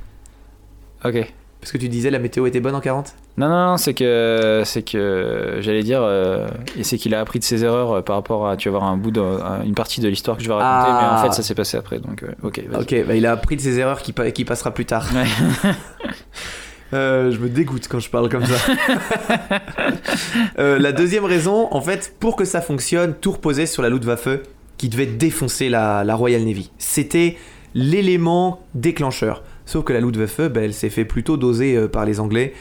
Ok. 1.04 1.34
Parce 1.60 1.72
que 1.72 1.78
tu 1.80 1.90
disais 1.90 2.12
la 2.12 2.20
météo 2.20 2.46
était 2.46 2.60
bonne 2.60 2.76
en 2.76 2.82
40 2.82 3.16
Non, 3.38 3.50
non, 3.50 3.66
non, 3.72 3.78
c'est 3.78 3.94
que, 3.94 4.62
c'est 4.64 4.82
que, 4.84 5.58
j'allais 5.60 5.84
dire, 5.84 6.00
euh, 6.02 6.48
et 6.78 6.84
c'est 6.84 6.98
qu'il 6.98 7.14
a 7.14 7.20
appris 7.20 7.40
de 7.40 7.44
ses 7.44 7.66
erreurs 7.66 7.92
euh, 7.98 8.02
par 8.02 8.16
rapport 8.16 8.48
à, 8.48 8.56
tu 8.56 8.70
vas 8.70 8.78
voir 8.80 8.90
un 8.90 8.96
bout 8.96 9.12
de, 9.12 9.20
à 9.20 9.60
une 9.66 9.76
partie 9.76 10.00
de 10.00 10.08
l'histoire 10.08 10.38
que 10.38 10.44
je 10.44 10.48
vais 10.48 10.54
raconter, 10.54 10.92
Ah. 10.98 11.10
mais 11.14 11.20
en 11.20 11.24
fait 11.24 11.36
ça 11.36 11.44
s'est 11.44 11.54
passé 11.56 11.76
après, 11.76 12.00
donc 12.00 12.24
euh, 12.24 12.28
ok. 12.44 12.62
vas-y. 12.70 12.82
Ok, 13.02 13.08
bah 13.08 13.16
il 13.16 13.26
a 13.26 13.34
appris 13.34 13.58
de 13.58 13.62
ses 13.62 13.78
erreurs 13.78 14.02
qui, 14.02 14.14
pa- 14.14 14.32
qui 14.32 14.46
passera 14.46 14.72
plus 14.72 14.86
tard. 14.86 15.06
Ouais. 15.14 15.72
Euh, 16.94 17.32
je 17.32 17.40
me 17.40 17.50
dégoûte 17.50 17.88
quand 17.90 18.00
je 18.00 18.10
parle 18.12 18.30
comme 18.30 18.46
ça. 18.46 18.56
Euh, 20.60 20.80
la 20.80 20.92
deuxième 20.92 21.26
raison, 21.26 21.68
en 21.72 21.82
fait, 21.82 22.16
pour 22.20 22.36
que 22.36 22.46
ça 22.46 22.62
fonctionne, 22.62 23.16
tout 23.20 23.32
reposait 23.34 23.66
sur 23.66 23.82
la 23.82 23.90
Luftwaffe 23.90 24.30
qui 24.78 24.88
devait 24.88 25.06
défoncer 25.08 25.68
la, 25.68 26.04
la 26.04 26.16
Royal 26.16 26.44
Navy. 26.44 26.72
C'était 26.78 27.38
l'élément 27.74 28.62
déclencheur. 28.76 29.44
Sauf 29.66 29.84
que 29.84 29.94
la 29.94 30.00
Luftwaffe, 30.00 30.42
bah, 30.52 30.62
elle 30.64 30.74
s'est 30.74 30.90
fait 30.92 31.04
plutôt 31.06 31.38
doser 31.38 31.76
euh, 31.76 31.88
par 31.88 32.06
les 32.06 32.20
Anglais. 32.20 32.54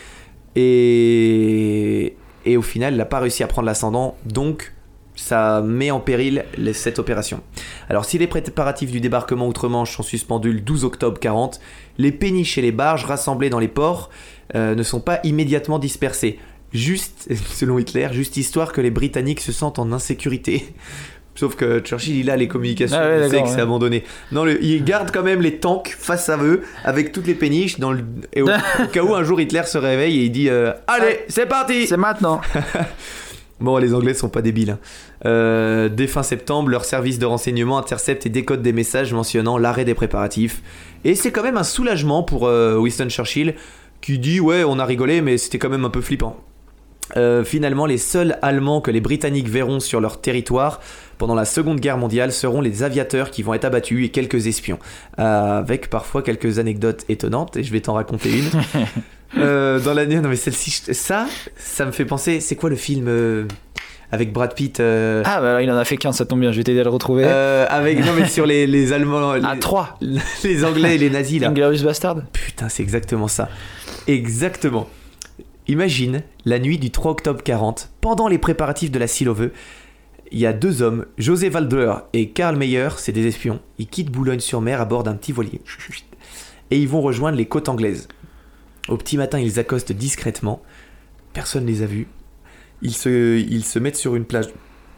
Et, 0.56 2.16
au 2.46 2.62
final, 2.62 2.94
elle 2.94 2.98
n'a 2.98 3.04
pas 3.04 3.20
réussi 3.20 3.42
à 3.42 3.46
prendre 3.46 3.66
l'ascendant. 3.66 4.16
Donc, 4.24 4.72
ça 5.16 5.62
met 5.62 5.90
en 5.90 6.00
péril 6.00 6.44
cette 6.72 6.98
opération. 6.98 7.40
Alors, 7.88 8.04
si 8.04 8.18
les 8.18 8.26
préparatifs 8.26 8.90
du 8.90 9.00
débarquement 9.00 9.46
outre-Manche 9.46 9.96
sont 9.96 10.02
suspendus 10.02 10.52
le 10.52 10.60
12 10.60 10.84
octobre 10.84 11.18
40, 11.18 11.60
les 11.98 12.12
péniches 12.12 12.58
et 12.58 12.62
les 12.62 12.72
barges 12.72 13.04
rassemblées 13.04 13.50
dans 13.50 13.60
les 13.60 13.68
ports 13.68 14.10
euh, 14.54 14.74
ne 14.74 14.82
sont 14.82 15.00
pas 15.00 15.20
immédiatement 15.24 15.78
dispersées. 15.78 16.38
Juste, 16.72 17.28
selon 17.48 17.78
Hitler, 17.78 18.08
juste 18.12 18.36
histoire 18.36 18.72
que 18.72 18.80
les 18.80 18.90
Britanniques 18.90 19.40
se 19.40 19.52
sentent 19.52 19.78
en 19.78 19.92
insécurité. 19.92 20.74
Sauf 21.36 21.56
que 21.56 21.80
Churchill, 21.80 22.16
il 22.16 22.30
a 22.30 22.36
les 22.36 22.46
communications, 22.46 22.96
Ah 23.00 23.08
ouais, 23.08 23.26
il 23.26 23.30
sait 23.30 23.42
que 23.42 23.48
c'est 23.48 23.60
abandonné. 23.60 24.04
Non, 24.30 24.44
le- 24.44 24.62
il 24.62 24.84
garde 24.84 25.10
quand 25.12 25.24
même 25.24 25.40
les 25.42 25.56
tanks 25.58 25.96
face 25.98 26.28
à 26.28 26.36
eux, 26.38 26.62
avec 26.84 27.10
toutes 27.10 27.26
les 27.26 27.34
péniches, 27.34 27.80
dans 27.80 27.90
le, 27.92 28.04
et 28.32 28.42
au, 28.42 28.46
au 28.84 28.86
cas 28.92 29.02
où 29.02 29.14
un 29.14 29.24
jour 29.24 29.40
Hitler 29.40 29.62
se 29.66 29.76
réveille 29.78 30.20
et 30.20 30.24
il 30.26 30.30
dit 30.30 30.48
euh, 30.48 30.72
Allez, 30.86 31.20
c'est 31.28 31.46
parti 31.46 31.86
C'est 31.88 31.96
maintenant. 31.96 32.40
Bon, 33.60 33.78
les 33.78 33.94
Anglais 33.94 34.14
sont 34.14 34.28
pas 34.28 34.42
débiles. 34.42 34.70
hein. 34.70 34.78
Euh, 35.26 35.88
dès 35.88 36.08
fin 36.08 36.22
septembre, 36.24 36.68
leur 36.70 36.84
service 36.84 37.18
de 37.20 37.24
renseignement 37.26 37.78
intercepte 37.78 38.26
et 38.26 38.28
décode 38.28 38.62
des 38.62 38.72
messages 38.72 39.14
mentionnant 39.14 39.58
l'arrêt 39.58 39.84
des 39.84 39.94
préparatifs. 39.94 40.60
Et 41.04 41.14
c'est 41.14 41.30
quand 41.30 41.42
même 41.44 41.56
un 41.56 41.62
soulagement 41.64 42.24
pour 42.24 42.46
euh, 42.48 42.76
Winston 42.76 43.08
Churchill 43.08 43.54
qui 44.00 44.18
dit 44.18 44.40
Ouais, 44.40 44.64
on 44.64 44.78
a 44.80 44.84
rigolé, 44.84 45.20
mais 45.20 45.38
c'était 45.38 45.58
quand 45.58 45.70
même 45.70 45.84
un 45.84 45.90
peu 45.90 46.00
flippant. 46.00 46.36
Euh, 47.16 47.44
finalement, 47.44 47.86
les 47.86 47.98
seuls 47.98 48.38
Allemands 48.42 48.80
que 48.80 48.90
les 48.90 49.00
Britanniques 49.00 49.48
verront 49.48 49.78
sur 49.80 50.00
leur 50.00 50.20
territoire 50.20 50.80
pendant 51.18 51.34
la 51.34 51.44
Seconde 51.44 51.78
Guerre 51.80 51.98
mondiale 51.98 52.32
seront 52.32 52.60
les 52.60 52.82
aviateurs 52.82 53.30
qui 53.30 53.42
vont 53.42 53.54
être 53.54 53.64
abattus 53.66 54.04
et 54.06 54.08
quelques 54.10 54.46
espions, 54.46 54.78
Euh, 55.18 55.58
avec 55.58 55.90
parfois 55.90 56.22
quelques 56.22 56.58
anecdotes 56.58 57.04
étonnantes, 57.08 57.56
et 57.56 57.62
je 57.62 57.70
vais 57.72 57.80
t'en 57.80 57.94
raconter 57.94 58.30
une. 58.38 58.50
Euh, 59.36 59.80
dans 59.80 59.94
l'année, 59.94 60.20
non 60.20 60.28
mais 60.28 60.36
celle-ci, 60.36 60.70
ça, 60.92 61.26
ça 61.56 61.84
me 61.84 61.90
fait 61.90 62.04
penser, 62.04 62.38
c'est 62.38 62.54
quoi 62.54 62.70
le 62.70 62.76
film 62.76 63.06
euh, 63.08 63.46
avec 64.12 64.32
Brad 64.32 64.54
Pitt 64.54 64.78
euh, 64.78 65.22
Ah 65.26 65.40
bah 65.40 65.48
alors, 65.48 65.60
il 65.60 65.68
en 65.72 65.76
a 65.76 65.84
fait 65.84 65.96
qu'un, 65.96 66.12
ça 66.12 66.24
tombe 66.24 66.38
bien, 66.38 66.52
je 66.52 66.58
vais 66.58 66.62
t'aider 66.62 66.78
à 66.78 66.84
le 66.84 66.90
retrouver. 66.90 67.24
euh, 67.26 67.66
avec 67.68 67.98
non 68.06 68.12
mais 68.16 68.28
sur 68.28 68.46
les, 68.46 68.68
les 68.68 68.92
Allemands, 68.92 69.32
les, 69.34 69.44
à 69.44 69.56
3. 69.56 69.98
les 70.44 70.64
Anglais 70.64 70.94
et 70.94 70.98
les 70.98 71.10
nazis 71.10 71.40
là. 71.40 71.48
Inglorious 71.48 71.82
Bastard. 71.82 72.18
Putain, 72.32 72.68
c'est 72.68 72.84
exactement 72.84 73.26
ça. 73.26 73.48
Exactement. 74.06 74.88
Imagine 75.66 76.22
la 76.44 76.59
nuit 76.59 76.79
du 76.79 76.90
3 76.90 77.12
octobre 77.12 77.42
40, 77.42 77.90
pendant 78.00 78.29
les 78.29 78.38
préparatifs 78.38 78.90
de 78.90 78.98
la 78.98 79.07
Silove, 79.07 79.50
il 80.31 80.38
y 80.38 80.46
a 80.46 80.53
deux 80.53 80.83
hommes, 80.83 81.07
José 81.16 81.48
Waldler 81.48 81.94
et 82.12 82.31
Karl 82.31 82.57
Meyer, 82.57 82.88
c'est 82.96 83.12
des 83.12 83.27
espions. 83.27 83.61
Ils 83.79 83.87
quittent 83.87 84.11
Boulogne-sur-Mer 84.11 84.81
à 84.81 84.85
bord 84.85 85.05
d'un 85.05 85.14
petit 85.14 85.33
voilier. 85.33 85.61
Et 86.70 86.79
ils 86.79 86.88
vont 86.88 87.03
rejoindre 87.03 87.38
les 87.38 87.46
côtes 87.46 87.68
anglaises. 87.68 88.09
Au 88.88 88.96
petit 88.96 89.16
matin, 89.16 89.38
ils 89.38 89.59
accostent 89.61 89.92
discrètement. 89.92 90.61
Personne 91.33 91.64
ne 91.64 91.68
les 91.68 91.83
a 91.83 91.87
vus. 91.87 92.09
Ils 92.83 92.94
se, 92.94 93.38
ils 93.38 93.64
se 93.64 93.79
mettent 93.79 93.96
sur 93.96 94.16
une 94.16 94.24
plage 94.24 94.48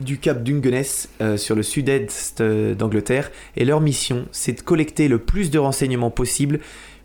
du 0.01 0.19
cap 0.19 0.43
Dungeness, 0.43 1.11
euh, 1.21 1.37
sur 1.37 1.55
le 1.55 1.63
sud-est 1.63 2.41
euh, 2.41 2.75
d'Angleterre. 2.75 3.31
Et 3.57 3.65
leur 3.65 3.81
mission, 3.81 4.27
c'est 4.33 4.53
de 4.53 4.61
collecter 4.63 5.07
le 5.07 5.19
plus 5.19 5.51
de 5.51 5.59
renseignements 5.59 6.11
possible 6.11 6.61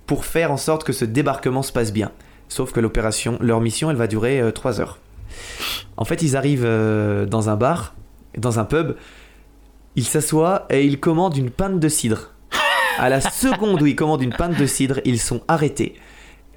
pour 0.05 0.25
faire 0.25 0.51
en 0.51 0.57
sorte 0.57 0.83
que 0.83 0.93
ce 0.93 1.05
débarquement 1.05 1.63
se 1.63 1.71
passe 1.71 1.91
bien. 1.93 2.11
Sauf 2.51 2.73
que 2.73 2.81
l'opération, 2.81 3.37
leur 3.39 3.61
mission, 3.61 3.89
elle 3.89 3.95
va 3.95 4.07
durer 4.07 4.43
3 4.53 4.81
heures. 4.81 4.99
En 5.95 6.03
fait, 6.03 6.21
ils 6.21 6.35
arrivent 6.35 6.65
euh, 6.65 7.25
dans 7.25 7.49
un 7.49 7.55
bar, 7.55 7.95
dans 8.37 8.59
un 8.59 8.65
pub, 8.65 8.95
ils 9.95 10.03
s'assoient 10.03 10.65
et 10.69 10.85
ils 10.85 10.99
commandent 10.99 11.37
une 11.37 11.49
pinte 11.49 11.79
de 11.79 11.87
cidre. 11.87 12.31
À 12.97 13.07
la 13.07 13.21
seconde 13.21 13.81
où 13.81 13.85
ils 13.85 13.95
commandent 13.95 14.21
une 14.21 14.33
pinte 14.33 14.57
de 14.59 14.65
cidre, 14.65 14.99
ils 15.05 15.17
sont 15.19 15.39
arrêtés 15.47 15.95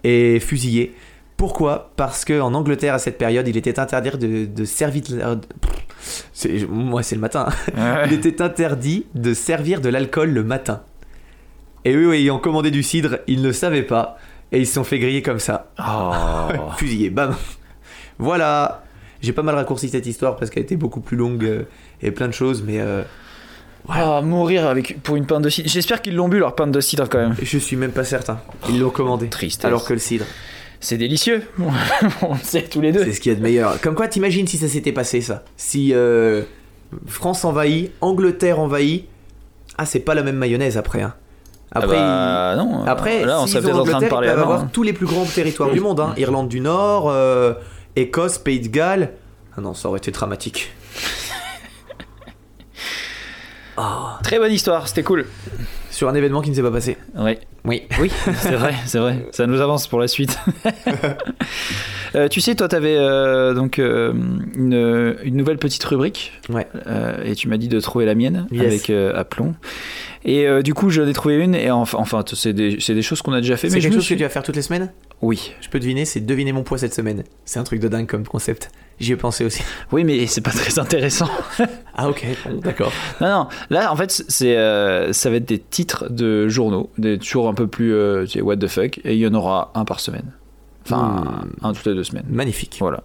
et 0.03 0.41
fusillés. 0.41 0.97
Pourquoi? 1.37 1.93
Parce 1.95 2.25
qu'en 2.25 2.55
Angleterre, 2.55 2.95
à 2.95 2.99
cette 2.99 3.17
période, 3.17 3.47
il 3.47 3.57
était 3.57 3.79
interdit 3.79 4.11
de, 4.19 4.47
de 4.47 4.65
servir... 4.65 5.03
de- 5.03 6.67
Moi, 6.69 7.05
c'est 7.05 7.15
le 7.15 7.21
matin. 7.21 7.49
Il 8.07 8.13
était 8.13 8.43
interdit 8.43 9.07
de 9.15 9.33
servir 9.33 9.81
de 9.81 9.89
l'alcool 9.89 10.31
le 10.31 10.43
matin. 10.43 10.83
Et 11.85 11.95
eux, 11.95 12.15
ayant 12.15 12.39
commandé 12.41 12.71
du 12.73 12.83
cidre, 12.83 13.19
ils 13.29 13.43
ne 13.43 13.53
savaient 13.53 13.83
pas. 13.83 14.17
Et 14.55 14.61
ils 14.61 14.67
se 14.67 14.75
sont 14.75 14.85
fait 14.85 14.99
griller 15.01 15.21
comme 15.21 15.41
ça. 15.41 15.71
Oh. 15.79 16.13
Fusillés, 16.77 17.11
bam. 17.11 17.35
Voilà. 18.19 18.85
J'ai 19.21 19.33
pas 19.33 19.43
mal 19.43 19.55
raccourci 19.57 19.89
cette 19.89 20.07
histoire 20.07 20.37
parce 20.37 20.51
qu'elle 20.51 20.63
était 20.63 20.77
beaucoup 20.77 21.01
plus 21.01 21.17
longue 21.17 21.45
euh, 21.45 21.63
et 22.03 22.11
plein 22.11 22.29
de 22.29 22.33
choses, 22.33 22.63
mais 22.65 22.79
euh, 22.79 23.03
Ah, 23.89 24.21
mourir 24.23 24.67
avec, 24.67 25.03
pour 25.03 25.17
une 25.17 25.27
pinte 25.27 25.43
de 25.43 25.49
cidre. 25.49 25.69
J'espère 25.69 26.01
qu'ils 26.03 26.15
l'ont 26.15 26.29
bu 26.29 26.39
leur 26.39 26.55
pinte 26.55 26.71
de 26.71 26.81
cidre 26.81 27.09
quand 27.09 27.19
même. 27.19 27.35
je 27.43 27.59
suis 27.59 27.75
même 27.77 27.91
pas 27.91 28.05
certain. 28.05 28.39
Ils 28.69 28.79
l'ont 28.79 28.91
commandé. 28.91 29.29
Triste. 29.29 29.65
Alors 29.65 29.85
que 29.85 29.93
le 29.93 29.99
cidre, 29.99 30.25
C'est 30.79 30.99
délicieux. 30.99 31.43
On 32.23 32.35
le 32.35 32.39
sait 32.43 32.63
tous 32.63 32.81
les 32.81 32.93
deux. 32.93 33.03
c'est 33.05 33.13
ce 33.13 33.21
qu'il 33.21 33.33
y 33.33 33.35
a 33.35 33.39
de 33.39 33.43
meilleur. 33.43 33.81
Comme 33.81 33.95
quoi, 33.97 34.07
t'imagines 34.07 34.47
si 34.47 34.59
ça 34.59 34.69
s'était 34.69 34.93
passé 34.93 35.21
ça 35.21 35.43
Si 35.57 35.93
euh, 35.95 36.43
France 37.07 37.45
envahit, 37.45 37.91
Angleterre 38.03 38.61
envahit. 38.61 39.07
Ah, 39.79 39.87
c'est 39.87 40.01
pas 40.01 40.15
la 40.15 40.23
même 40.23 40.37
mayonnaise 40.37 40.77
après. 40.77 41.03
Hein. 41.03 41.15
Après, 41.75 41.97
Ah 41.99 42.55
bah, 42.57 42.63
non. 42.63 42.85
Après, 42.87 43.25
là, 43.25 43.41
on 43.41 43.47
serait 43.47 43.63
peut-être 43.63 43.81
en 43.81 43.85
train 43.85 44.01
de 44.01 44.07
parler 44.07 44.29
ils 44.29 44.33
peuvent 44.35 44.43
avoir 44.43 44.61
hein. 44.61 44.71
tous 44.73 44.83
les 44.85 44.93
plus 44.93 45.07
grands 45.07 45.25
territoires 45.25 45.71
du 45.71 45.81
monde. 45.81 46.01
hein. 46.01 46.15
Irlande 46.17 46.49
du 46.49 46.61
Nord, 46.61 47.09
euh, 47.11 47.55
Écosse, 47.97 48.39
Pays 48.39 48.61
de 48.61 48.69
Galles. 48.69 49.13
Ah 49.57 49.61
non, 49.61 49.75
ça 49.75 49.89
aurait 49.89 49.99
été 49.99 50.11
dramatique. 50.11 50.73
Très 54.23 54.39
bonne 54.39 54.53
histoire, 54.53 54.87
c'était 54.89 55.03
cool. 55.03 55.27
Sur 55.91 56.09
un 56.09 56.15
événement 56.15 56.41
qui 56.43 56.51
ne 56.51 56.55
s'est 56.55 56.63
pas 56.63 56.71
passé. 56.71 56.97
Oui, 57.17 57.39
Oui. 57.65 57.83
oui, 58.01 58.11
c'est 58.39 58.53
vrai, 58.55 58.75
c'est 58.87 58.99
vrai. 58.99 59.27
Ça 59.33 59.47
nous 59.47 59.61
avance 59.61 59.87
pour 59.87 60.01
la 60.01 60.09
suite. 60.09 60.39
Euh, 62.15 62.29
tu 62.29 62.41
sais, 62.41 62.55
toi, 62.55 62.69
tu 62.69 62.77
avais 62.77 62.97
donc 63.55 63.79
euh, 63.79 64.13
une, 64.55 65.17
une 65.23 65.37
nouvelle 65.37 65.59
petite 65.59 65.85
rubrique. 65.85 66.33
Ouais. 66.49 66.67
Euh, 66.87 67.23
et 67.25 67.35
tu 67.35 67.49
m'as 67.49 67.57
dit 67.57 67.69
de 67.69 67.81
trouver 67.81 68.05
la 68.05 68.15
mienne 68.15 68.47
Yes. 68.51 68.67
avec 68.67 68.91
euh, 68.91 69.13
aplomb. 69.15 69.55
Et 70.25 70.47
euh, 70.47 70.63
du 70.63 70.73
coup, 70.75 70.91
j'en 70.91 71.07
ai 71.07 71.13
trouvé 71.13 71.37
une. 71.37 71.55
Et 71.55 71.71
enfin, 71.71 71.99
enfin 71.99 72.25
c'est 72.33 72.53
des, 72.53 73.03
choses 73.03 73.21
qu'on 73.23 73.33
a 73.33 73.41
déjà 73.41 73.57
fait. 73.57 73.69
C'est 73.69 73.81
je 73.81 73.89
quelque 73.89 73.95
chose 73.95 74.05
suis... 74.05 74.15
que 74.15 74.21
tu 74.21 74.25
vas 74.25 74.31
faire 74.31 74.43
toutes 74.43 74.57
les 74.57 74.63
semaines? 74.63 74.93
Oui, 75.23 75.53
Je 75.61 75.69
peux 75.69 75.79
deviner, 75.79 76.05
c'est 76.05 76.21
deviner 76.21 76.53
mon 76.53 76.63
poids 76.63 76.79
cette 76.79 76.95
semaine. 76.95 77.25
C'est 77.45 77.59
un 77.59 77.65
truc 77.65 77.81
de 77.81 77.89
dingue 77.89 78.07
comme 78.07 78.27
concept. 78.27 78.71
J'y 79.01 79.13
ai 79.13 79.17
pensé 79.17 79.45
aussi. 79.45 79.63
oui, 79.93 80.05
mais 80.05 80.27
c'est 80.27 80.41
pas 80.41 80.51
très 80.51 80.79
intéressant. 80.79 81.29
Ah 81.97 82.09
ok, 82.09 82.27
d'accord. 82.61 82.93
Non, 83.21 83.29
non. 83.29 83.49
Là, 83.71 83.93
en 83.93 83.95
fait, 83.95 84.11
c'est, 84.11 84.57
euh, 84.57 85.13
ça 85.13 85.31
va 85.31 85.37
être 85.37 85.45
des 85.45 85.61
titres 85.61 86.11
de 86.11 86.49
journaux, 86.49 86.91
des 86.99 87.19
toujours 87.19 87.49
un 87.49 87.55
peu 87.55 87.69
plus, 87.69 87.95
euh, 87.95 88.27
what 88.41 88.57
the 88.57 88.67
fuck, 88.67 88.99
et 89.05 89.15
il 89.15 89.21
y 89.21 89.27
en 89.29 89.35
aura 89.35 89.71
un 89.77 89.85
par 89.85 90.01
semaine. 90.01 90.33
Enfin, 90.85 91.45
Hmm. 91.63 91.67
un 91.67 91.73
toutes 91.73 91.87
les 91.87 91.95
deux 91.95 92.05
semaines. 92.05 92.27
Magnifique. 92.29 92.77
Voilà. 92.81 93.03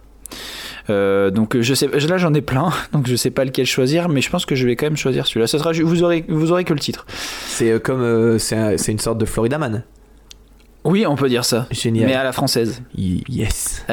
Euh, 0.90 1.30
donc 1.30 1.60
je 1.60 1.74
sais, 1.74 1.88
là 1.88 2.18
j'en 2.18 2.34
ai 2.34 2.40
plein, 2.40 2.70
donc 2.92 3.08
je 3.08 3.16
sais 3.16 3.30
pas 3.30 3.44
lequel 3.44 3.66
choisir, 3.66 4.08
mais 4.08 4.20
je 4.20 4.30
pense 4.30 4.46
que 4.46 4.54
je 4.54 4.66
vais 4.66 4.76
quand 4.76 4.86
même 4.86 4.96
choisir 4.96 5.26
celui-là. 5.26 5.46
Ça 5.46 5.58
sera, 5.58 5.72
vous 5.72 6.02
aurez, 6.02 6.24
vous 6.28 6.52
aurez 6.52 6.64
que 6.64 6.72
le 6.72 6.78
titre. 6.80 7.04
C'est 7.46 7.82
comme, 7.82 8.38
c'est 8.38 8.92
une 8.92 8.98
sorte 8.98 9.18
de 9.18 9.24
Florida 9.24 9.58
Man. 9.58 9.82
Oui, 10.84 11.04
on 11.06 11.14
peut 11.14 11.28
dire 11.28 11.44
ça. 11.44 11.66
Génial. 11.70 12.06
Mais 12.06 12.14
à 12.14 12.24
la 12.24 12.32
française. 12.32 12.82
yes. 12.96 13.84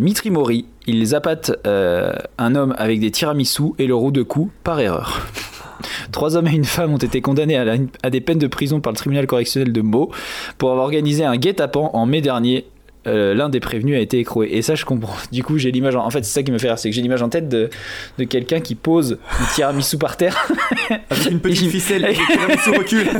Mitri 0.00 0.30
Mori, 0.30 0.66
il 0.86 1.04
zappate 1.06 1.52
un 1.64 2.54
homme 2.54 2.74
avec 2.76 3.00
des 3.00 3.10
tiramisu 3.10 3.72
et 3.78 3.86
le 3.86 3.94
roue 3.94 4.10
de 4.10 4.22
cou 4.22 4.50
par 4.64 4.78
erreur. 4.80 5.26
Trois 6.12 6.36
hommes 6.36 6.48
et 6.48 6.52
une 6.52 6.64
femme 6.64 6.92
ont 6.92 6.98
été 6.98 7.20
condamnés 7.20 7.56
à, 7.56 8.10
des 8.10 8.20
peines 8.20 8.38
de 8.38 8.46
prison 8.46 8.80
par 8.80 8.92
le 8.92 8.96
tribunal 8.96 9.26
correctionnel 9.26 9.72
de 9.72 9.80
Meaux 9.80 10.10
pour 10.58 10.70
avoir 10.70 10.84
organisé 10.84 11.24
un 11.24 11.36
guet-apens 11.36 11.90
en 11.92 12.04
mai 12.04 12.20
dernier 12.20 12.66
euh, 13.08 13.34
l'un 13.34 13.48
des 13.48 13.60
prévenus 13.60 13.96
a 13.96 14.00
été 14.00 14.18
écroué. 14.18 14.48
Et 14.52 14.62
ça, 14.62 14.74
je 14.74 14.84
comprends. 14.84 15.16
Du 15.32 15.42
coup, 15.42 15.58
j'ai 15.58 15.70
l'image. 15.70 15.96
En... 15.96 16.10
fait, 16.10 16.24
c'est 16.24 16.32
ça 16.32 16.42
qui 16.42 16.52
me 16.52 16.58
fait 16.58 16.68
rire, 16.68 16.78
c'est 16.78 16.90
que 16.90 16.94
j'ai 16.94 17.02
l'image 17.02 17.22
en 17.22 17.28
tête 17.28 17.48
de, 17.48 17.70
de 18.18 18.24
quelqu'un 18.24 18.60
qui 18.60 18.74
pose 18.74 19.18
un 19.40 19.54
tiramisu 19.54 19.98
par 19.98 20.16
terre. 20.16 20.36
Avec 21.10 21.30
une 21.30 21.40
petite 21.40 21.70
ficelle 21.70 22.04
et 22.04 22.14
tiramisu 22.32 22.70
recule. 22.70 23.10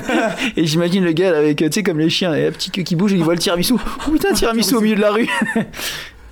et 0.56 0.66
j'imagine 0.66 1.04
le 1.04 1.12
gars 1.12 1.36
avec, 1.36 1.58
tu 1.58 1.68
sais, 1.70 1.82
comme 1.82 1.98
les 1.98 2.10
chiens, 2.10 2.34
et 2.34 2.46
un 2.46 2.52
petit 2.52 2.70
queue 2.70 2.82
qui 2.82 2.96
bouge 2.96 3.12
et 3.12 3.16
il 3.16 3.24
voit 3.24 3.34
le 3.34 3.40
tiramisu. 3.40 3.74
Oh 4.06 4.10
putain, 4.10 4.32
tiramisu 4.32 4.74
au 4.74 4.80
milieu 4.80 4.96
de 4.96 5.00
la 5.00 5.10
rue. 5.10 5.28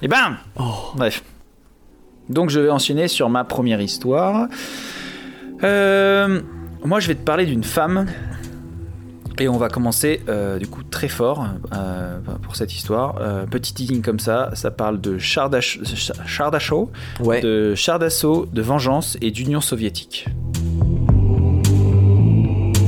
et 0.03 0.09
bam 0.09 0.39
oh. 0.59 0.93
Bref. 0.95 1.23
Donc, 2.29 2.51
je 2.51 2.61
vais 2.61 2.71
enchaîner 2.71 3.09
sur 3.09 3.29
ma 3.29 3.45
première 3.45 3.81
histoire. 3.81 4.49
Euh, 5.63 6.41
moi, 6.85 7.01
je 7.01 7.09
vais 7.09 7.15
te 7.15 7.25
parler 7.25 7.47
d'une 7.47 7.65
femme. 7.65 8.07
Et 9.39 9.49
on 9.49 9.59
va 9.59 9.69
commencer 9.69 10.23
euh, 10.29 10.59
du 10.59 10.67
coup 10.67 10.83
très 10.83 11.09
fort 11.09 11.47
euh, 11.73 12.19
pour 12.43 12.57
cette 12.57 12.75
histoire. 12.75 13.17
petit 13.51 13.75
teasing 13.75 14.03
comme 14.03 14.19
ça, 14.19 14.51
ça 14.55 14.71
parle 14.71 15.01
de 15.01 15.19
Chardashaw, 15.19 16.91
ouais. 17.21 17.41
de 17.41 17.75
Chardassault, 17.75 18.47
de 18.53 18.63
vengeance 18.63 19.17
et 19.21 19.31
d'Union 19.31 19.61
soviétique. 19.61 20.27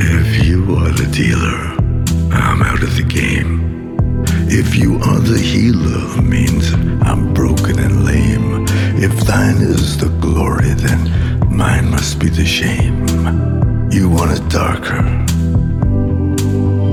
If 0.01 0.47
you 0.47 0.77
are 0.77 0.95
the 0.95 1.07
dealer, 1.11 1.77
I'm 2.33 2.63
out 2.63 2.83
of 2.83 2.97
the 2.97 3.07
game. 3.07 3.65
If 4.49 4.77
you 4.77 4.99
are 5.03 5.21
the 5.21 5.39
healer, 5.39 6.23
means 6.23 6.73
I'm 7.05 7.35
broken 7.35 7.79
and 7.79 8.05
lame. 8.05 8.65
If 8.97 9.15
thine 9.27 9.61
is 9.61 9.99
the 9.99 10.09
glory, 10.21 10.75
then 10.75 11.09
Mine 11.59 11.91
must 11.91 12.21
be 12.21 12.29
the 12.29 12.47
shame. 12.47 13.05
You 13.91 14.09
want 14.09 14.31
it 14.31 14.49
darker. 14.49 15.03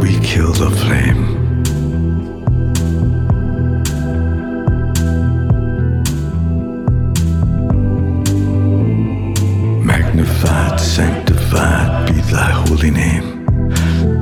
We 0.06 0.20
kill 0.20 0.54
the 0.54 0.70
flame. 0.70 1.24
Magnified, 9.84 10.80
sanctified 10.80 12.06
be 12.06 12.22
thy 12.22 12.52
holy 12.68 12.92
name. 12.92 13.48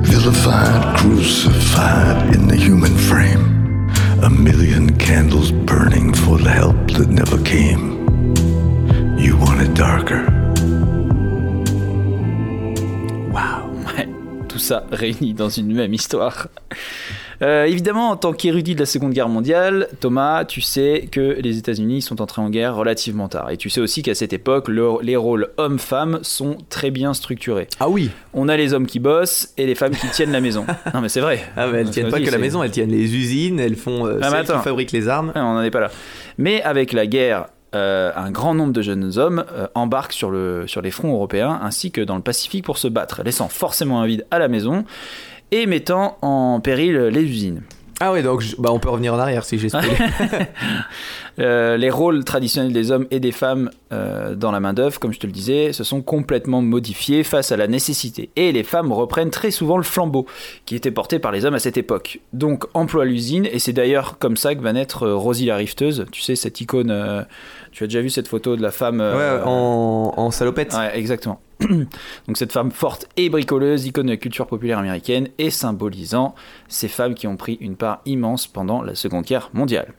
Vilified, 0.04 0.96
crucified 0.96 2.34
in 2.34 2.48
the 2.48 2.56
human 2.56 2.96
frame. 2.96 3.90
A 4.22 4.30
million 4.30 4.96
candles 4.96 5.52
burning 5.52 6.14
for 6.14 6.38
the 6.38 6.48
help 6.48 6.76
that 6.92 7.10
never 7.10 7.36
came. 7.44 7.84
You 9.18 9.36
want 9.36 9.60
it 9.60 9.74
darker. 9.74 10.33
Tout 14.54 14.60
ça 14.60 14.84
réuni 14.92 15.34
dans 15.34 15.48
une 15.48 15.74
même 15.74 15.92
histoire. 15.92 16.46
Euh, 17.42 17.64
évidemment, 17.64 18.10
en 18.10 18.16
tant 18.16 18.32
qu'érudit 18.32 18.76
de 18.76 18.80
la 18.80 18.86
Seconde 18.86 19.12
Guerre 19.12 19.28
mondiale, 19.28 19.88
Thomas, 19.98 20.44
tu 20.44 20.60
sais 20.60 21.08
que 21.10 21.36
les 21.40 21.58
États-Unis 21.58 22.02
sont 22.02 22.22
entrés 22.22 22.40
en 22.40 22.50
guerre 22.50 22.76
relativement 22.76 23.26
tard. 23.26 23.50
Et 23.50 23.56
tu 23.56 23.68
sais 23.68 23.80
aussi 23.80 24.02
qu'à 24.02 24.14
cette 24.14 24.32
époque, 24.32 24.70
les 25.02 25.16
rôles 25.16 25.48
hommes-femmes 25.56 26.20
sont 26.22 26.56
très 26.70 26.92
bien 26.92 27.14
structurés. 27.14 27.66
Ah 27.80 27.88
oui 27.88 28.10
On 28.32 28.48
a 28.48 28.56
les 28.56 28.74
hommes 28.74 28.86
qui 28.86 29.00
bossent 29.00 29.52
et 29.58 29.66
les 29.66 29.74
femmes 29.74 29.96
qui 29.96 30.08
tiennent 30.10 30.32
la 30.32 30.40
maison. 30.40 30.64
Non, 30.94 31.00
mais 31.00 31.08
c'est 31.08 31.20
vrai. 31.20 31.42
Ah, 31.56 31.66
mais 31.66 31.80
elles 31.80 31.90
tiennent 31.90 32.10
pas 32.10 32.20
que 32.20 32.30
la 32.30 32.38
maison, 32.38 32.62
elles 32.62 32.70
tiennent 32.70 32.92
les 32.92 33.16
usines, 33.16 33.58
elles 33.58 33.74
font. 33.74 34.06
Euh, 34.06 34.20
ah, 34.22 34.42
qui 34.42 34.52
fabriquent 34.62 34.92
les 34.92 35.08
armes. 35.08 35.32
Ah, 35.34 35.44
on 35.44 35.54
n'en 35.54 35.62
est 35.62 35.72
pas 35.72 35.80
là. 35.80 35.90
Mais 36.38 36.62
avec 36.62 36.92
la 36.92 37.08
guerre 37.08 37.46
euh, 37.74 38.12
un 38.16 38.30
grand 38.30 38.54
nombre 38.54 38.72
de 38.72 38.82
jeunes 38.82 39.18
hommes 39.18 39.44
euh, 39.52 39.66
embarquent 39.74 40.12
sur, 40.12 40.30
le, 40.30 40.66
sur 40.66 40.82
les 40.82 40.90
fronts 40.90 41.12
européens 41.12 41.60
ainsi 41.62 41.90
que 41.90 42.00
dans 42.00 42.16
le 42.16 42.22
Pacifique 42.22 42.64
pour 42.64 42.78
se 42.78 42.88
battre, 42.88 43.22
laissant 43.22 43.48
forcément 43.48 44.00
un 44.00 44.06
vide 44.06 44.26
à 44.30 44.38
la 44.38 44.48
maison 44.48 44.84
et 45.50 45.66
mettant 45.66 46.18
en 46.22 46.60
péril 46.60 46.96
les 46.96 47.22
usines. 47.22 47.62
Ah 48.00 48.12
oui, 48.12 48.22
donc 48.22 48.42
bah 48.58 48.70
on 48.72 48.78
peut 48.78 48.90
revenir 48.90 49.14
en 49.14 49.18
arrière 49.18 49.44
si 49.44 49.58
j'ai 49.58 49.68
euh, 51.38 51.76
les 51.76 51.90
rôles 51.90 52.24
traditionnels 52.24 52.72
des 52.72 52.90
hommes 52.90 53.06
et 53.10 53.20
des 53.20 53.32
femmes 53.32 53.70
euh, 53.92 54.34
dans 54.34 54.50
la 54.50 54.60
main-d'œuvre, 54.60 54.98
comme 54.98 55.12
je 55.12 55.20
te 55.20 55.26
le 55.26 55.32
disais, 55.32 55.72
se 55.72 55.84
sont 55.84 56.02
complètement 56.02 56.60
modifiés 56.60 57.22
face 57.22 57.52
à 57.52 57.56
la 57.56 57.66
nécessité. 57.68 58.30
Et 58.36 58.52
les 58.52 58.64
femmes 58.64 58.92
reprennent 58.92 59.30
très 59.30 59.50
souvent 59.50 59.76
le 59.76 59.84
flambeau 59.84 60.26
qui 60.66 60.74
était 60.74 60.90
porté 60.90 61.18
par 61.18 61.30
les 61.30 61.44
hommes 61.44 61.54
à 61.54 61.60
cette 61.60 61.76
époque. 61.76 62.20
Donc, 62.32 62.64
emploi 62.74 63.02
à 63.02 63.06
l'usine, 63.06 63.46
et 63.50 63.58
c'est 63.58 63.72
d'ailleurs 63.72 64.18
comme 64.18 64.36
ça 64.36 64.54
que 64.54 64.60
va 64.60 64.72
naître 64.72 65.04
euh, 65.04 65.14
Rosie 65.14 65.46
la 65.46 65.56
rifteuse, 65.56 66.06
tu 66.10 66.20
sais, 66.20 66.34
cette 66.36 66.60
icône. 66.60 67.26
tu 67.72 67.84
as 67.84 67.86
déjà 67.86 68.00
vu 68.00 68.10
cette 68.10 68.28
photo 68.28 68.56
de 68.56 68.62
la 68.62 68.70
femme. 68.70 69.00
ouais, 69.00 69.40
en, 69.44 70.14
en 70.16 70.30
salopette. 70.30 70.74
Ouais, 70.74 70.98
exactement. 70.98 71.40
Donc 72.26 72.36
cette 72.36 72.52
femme 72.52 72.70
forte 72.70 73.08
et 73.16 73.28
bricoleuse, 73.28 73.86
icône 73.86 74.06
de 74.06 74.12
la 74.12 74.16
culture 74.16 74.46
populaire 74.46 74.78
américaine 74.78 75.28
et 75.38 75.50
symbolisant 75.50 76.34
ces 76.68 76.88
femmes 76.88 77.14
qui 77.14 77.26
ont 77.26 77.36
pris 77.36 77.58
une 77.60 77.76
part 77.76 78.00
immense 78.06 78.46
pendant 78.46 78.82
la 78.82 78.94
Seconde 78.94 79.24
Guerre 79.24 79.50
mondiale. 79.52 79.92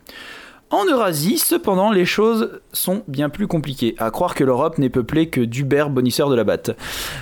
En 0.71 0.85
Eurasie, 0.85 1.37
cependant, 1.37 1.91
les 1.91 2.05
choses 2.05 2.59
sont 2.73 3.03
bien 3.07 3.29
plus 3.29 3.47
compliquées. 3.47 3.93
À 3.99 4.09
croire 4.09 4.33
que 4.33 4.43
l'Europe 4.43 4.79
n'est 4.79 4.89
peuplée 4.89 5.29
que 5.29 5.39
d'Hubert 5.39 5.91
bonisseurs 5.91 6.29
de 6.29 6.35
la 6.35 6.43
batte. 6.43 6.75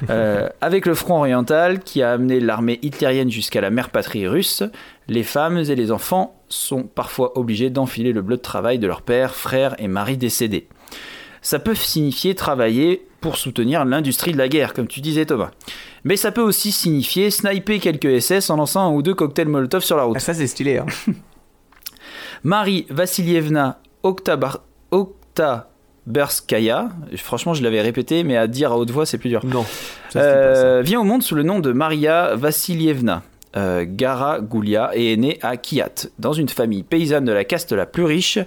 Euh, 0.09 0.47
avec 0.61 0.85
le 0.85 0.95
front 0.95 1.17
oriental 1.19 1.81
qui 1.81 2.01
a 2.01 2.13
amené 2.13 2.39
l'armée 2.39 2.79
hitlérienne 2.81 3.29
jusqu'à 3.29 3.59
la 3.59 3.69
mère 3.69 3.89
patrie 3.89 4.27
russe, 4.27 4.63
les 5.09 5.23
femmes 5.23 5.57
et 5.57 5.75
les 5.75 5.91
enfants 5.91 6.41
sont 6.47 6.83
parfois 6.83 7.37
obligés 7.37 7.69
d'enfiler 7.69 8.13
le 8.13 8.21
bleu 8.21 8.37
de 8.37 8.41
travail 8.41 8.79
de 8.79 8.87
leur 8.87 9.01
père, 9.01 9.35
frère 9.35 9.75
et 9.77 9.89
mari 9.89 10.15
décédés. 10.15 10.69
Ça 11.41 11.59
peut 11.59 11.75
signifier 11.75 12.35
travailler 12.35 13.05
pour 13.23 13.37
soutenir 13.37 13.85
l'industrie 13.85 14.33
de 14.33 14.37
la 14.37 14.49
guerre, 14.49 14.73
comme 14.73 14.87
tu 14.87 14.99
disais 14.99 15.25
Thomas. 15.25 15.51
Mais 16.03 16.17
ça 16.17 16.33
peut 16.33 16.41
aussi 16.41 16.73
signifier 16.73 17.31
sniper 17.31 17.79
quelques 17.79 18.21
SS 18.21 18.49
en 18.49 18.57
lançant 18.57 18.81
un 18.81 18.91
ou 18.91 19.01
deux 19.01 19.13
cocktails 19.13 19.47
Molotov 19.47 19.81
sur 19.81 19.95
la 19.95 20.03
route. 20.03 20.17
Ah, 20.17 20.19
ça 20.19 20.33
c'est 20.33 20.45
stylé. 20.45 20.79
Hein. 20.79 20.87
Marie 22.43 22.85
Vassilievna 22.89 23.79
Oktaberskaya, 24.03 26.89
franchement 27.15 27.53
je 27.53 27.63
l'avais 27.63 27.79
répété, 27.79 28.25
mais 28.25 28.35
à 28.35 28.47
dire 28.47 28.73
à 28.73 28.77
haute 28.77 28.91
voix 28.91 29.05
c'est 29.05 29.17
plus 29.17 29.29
dur. 29.29 29.45
Non. 29.45 29.65
Euh, 30.17 30.81
vient 30.83 30.99
au 30.99 31.05
monde 31.05 31.23
sous 31.23 31.35
le 31.35 31.43
nom 31.43 31.61
de 31.61 31.71
Maria 31.71 32.35
Vassilievna. 32.35 33.23
Euh, 33.55 33.85
Gara 33.87 34.41
Goulia 34.41 34.91
et 34.95 35.13
est 35.13 35.17
née 35.17 35.39
à 35.41 35.55
Kiat, 35.55 36.09
dans 36.19 36.33
une 36.33 36.49
famille 36.49 36.83
paysanne 36.83 37.23
de 37.23 37.31
la 37.31 37.45
caste 37.45 37.71
la 37.71 37.85
plus 37.85 38.03
riche 38.03 38.39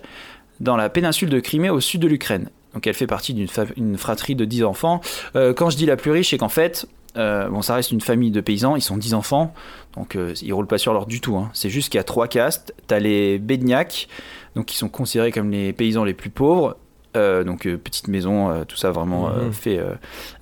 dans 0.61 0.77
la 0.77 0.91
péninsule 0.91 1.31
de 1.31 1.41
Crimée 1.41 1.71
au 1.71 1.81
sud 1.81 2.03
de 2.03 2.09
l'Ukraine. 2.09 2.51
Donc 2.77 2.87
elle 2.87 2.93
fait 2.93 3.07
partie 3.07 3.33
d'une 3.33 3.97
fratrie 3.97 4.35
de 4.35 4.45
10 4.45 4.65
enfants. 4.65 5.01
Euh, 5.35 5.55
quand 5.55 5.71
je 5.71 5.79
dis 5.79 5.87
la 5.87 5.97
plus 5.97 6.11
riche, 6.11 6.29
c'est 6.29 6.37
qu'en 6.37 6.51
fait, 6.51 6.87
euh, 7.17 7.49
bon, 7.49 7.63
ça 7.63 7.75
reste 7.75 7.91
une 7.91 8.03
famille 8.03 8.31
de 8.31 8.43
paysans, 8.43 8.77
ils 8.77 8.83
sont 8.83 8.99
10 8.99 9.15
enfants, 9.15 9.55
donc 9.95 10.15
euh, 10.15 10.35
ils 10.43 10.53
roulent 10.53 10.67
pas 10.67 10.77
sur 10.77 10.93
l'or 10.93 11.07
du 11.07 11.23
tout. 11.23 11.39
Hein. 11.39 11.49
C'est 11.55 11.71
juste 11.71 11.89
qu'il 11.89 11.97
y 11.97 12.01
a 12.03 12.05
trois 12.05 12.29
castes. 12.29 12.75
T'as 12.87 12.99
les 12.99 13.39
Bedniaks, 13.39 14.09
donc 14.57 14.67
qui 14.67 14.77
sont 14.77 14.91
considérés 14.91 15.33
comme 15.33 15.51
les 15.51 15.73
paysans 15.73 16.05
les 16.05 16.13
plus 16.13 16.29
pauvres. 16.29 16.77
donc 17.15 17.63
petite 17.63 18.09
maison, 18.09 18.63
tout 18.69 18.77
ça 18.77 18.91
vraiment 18.91 19.31
mhm. 19.31 19.53
fait 19.55 19.81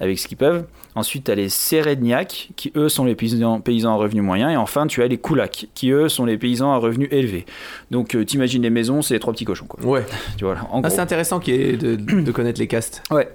avec 0.01 0.18
ce 0.18 0.26
qu'ils 0.26 0.37
peuvent. 0.37 0.64
Ensuite, 0.97 1.24
tu 1.24 1.30
as 1.30 1.34
les 1.34 1.49
Séréniacs, 1.49 2.51
qui 2.57 2.72
eux 2.76 2.88
sont 2.88 3.05
les 3.05 3.14
paysans, 3.14 3.61
paysans 3.61 3.95
à 3.95 3.97
revenus 3.97 4.22
moyens. 4.22 4.53
Et 4.53 4.57
enfin, 4.57 4.86
tu 4.86 5.03
as 5.03 5.09
les 5.09 5.18
Koulaks, 5.18 5.68
qui 5.74 5.90
eux 5.90 6.09
sont 6.09 6.24
les 6.24 6.38
paysans 6.38 6.72
à 6.72 6.76
revenus 6.76 7.09
élevés. 7.11 7.47
Donc, 7.90 8.14
euh, 8.14 8.24
t'imagines 8.24 8.62
les 8.62 8.70
maisons, 8.70 9.03
c'est 9.03 9.14
les 9.14 9.20
trois 9.20 9.32
petits 9.32 9.45
cochons. 9.45 9.66
Quoi. 9.66 9.84
Ouais. 9.84 10.05
tu 10.36 10.45
vois, 10.45 10.57
ah, 10.82 10.90
c'est 10.90 11.01
intéressant 11.01 11.38
de, 11.38 11.97
de, 11.97 12.32
connaître 12.32 12.61
les 12.61 12.68
castes. 12.68 13.03
Ouais. 13.11 13.28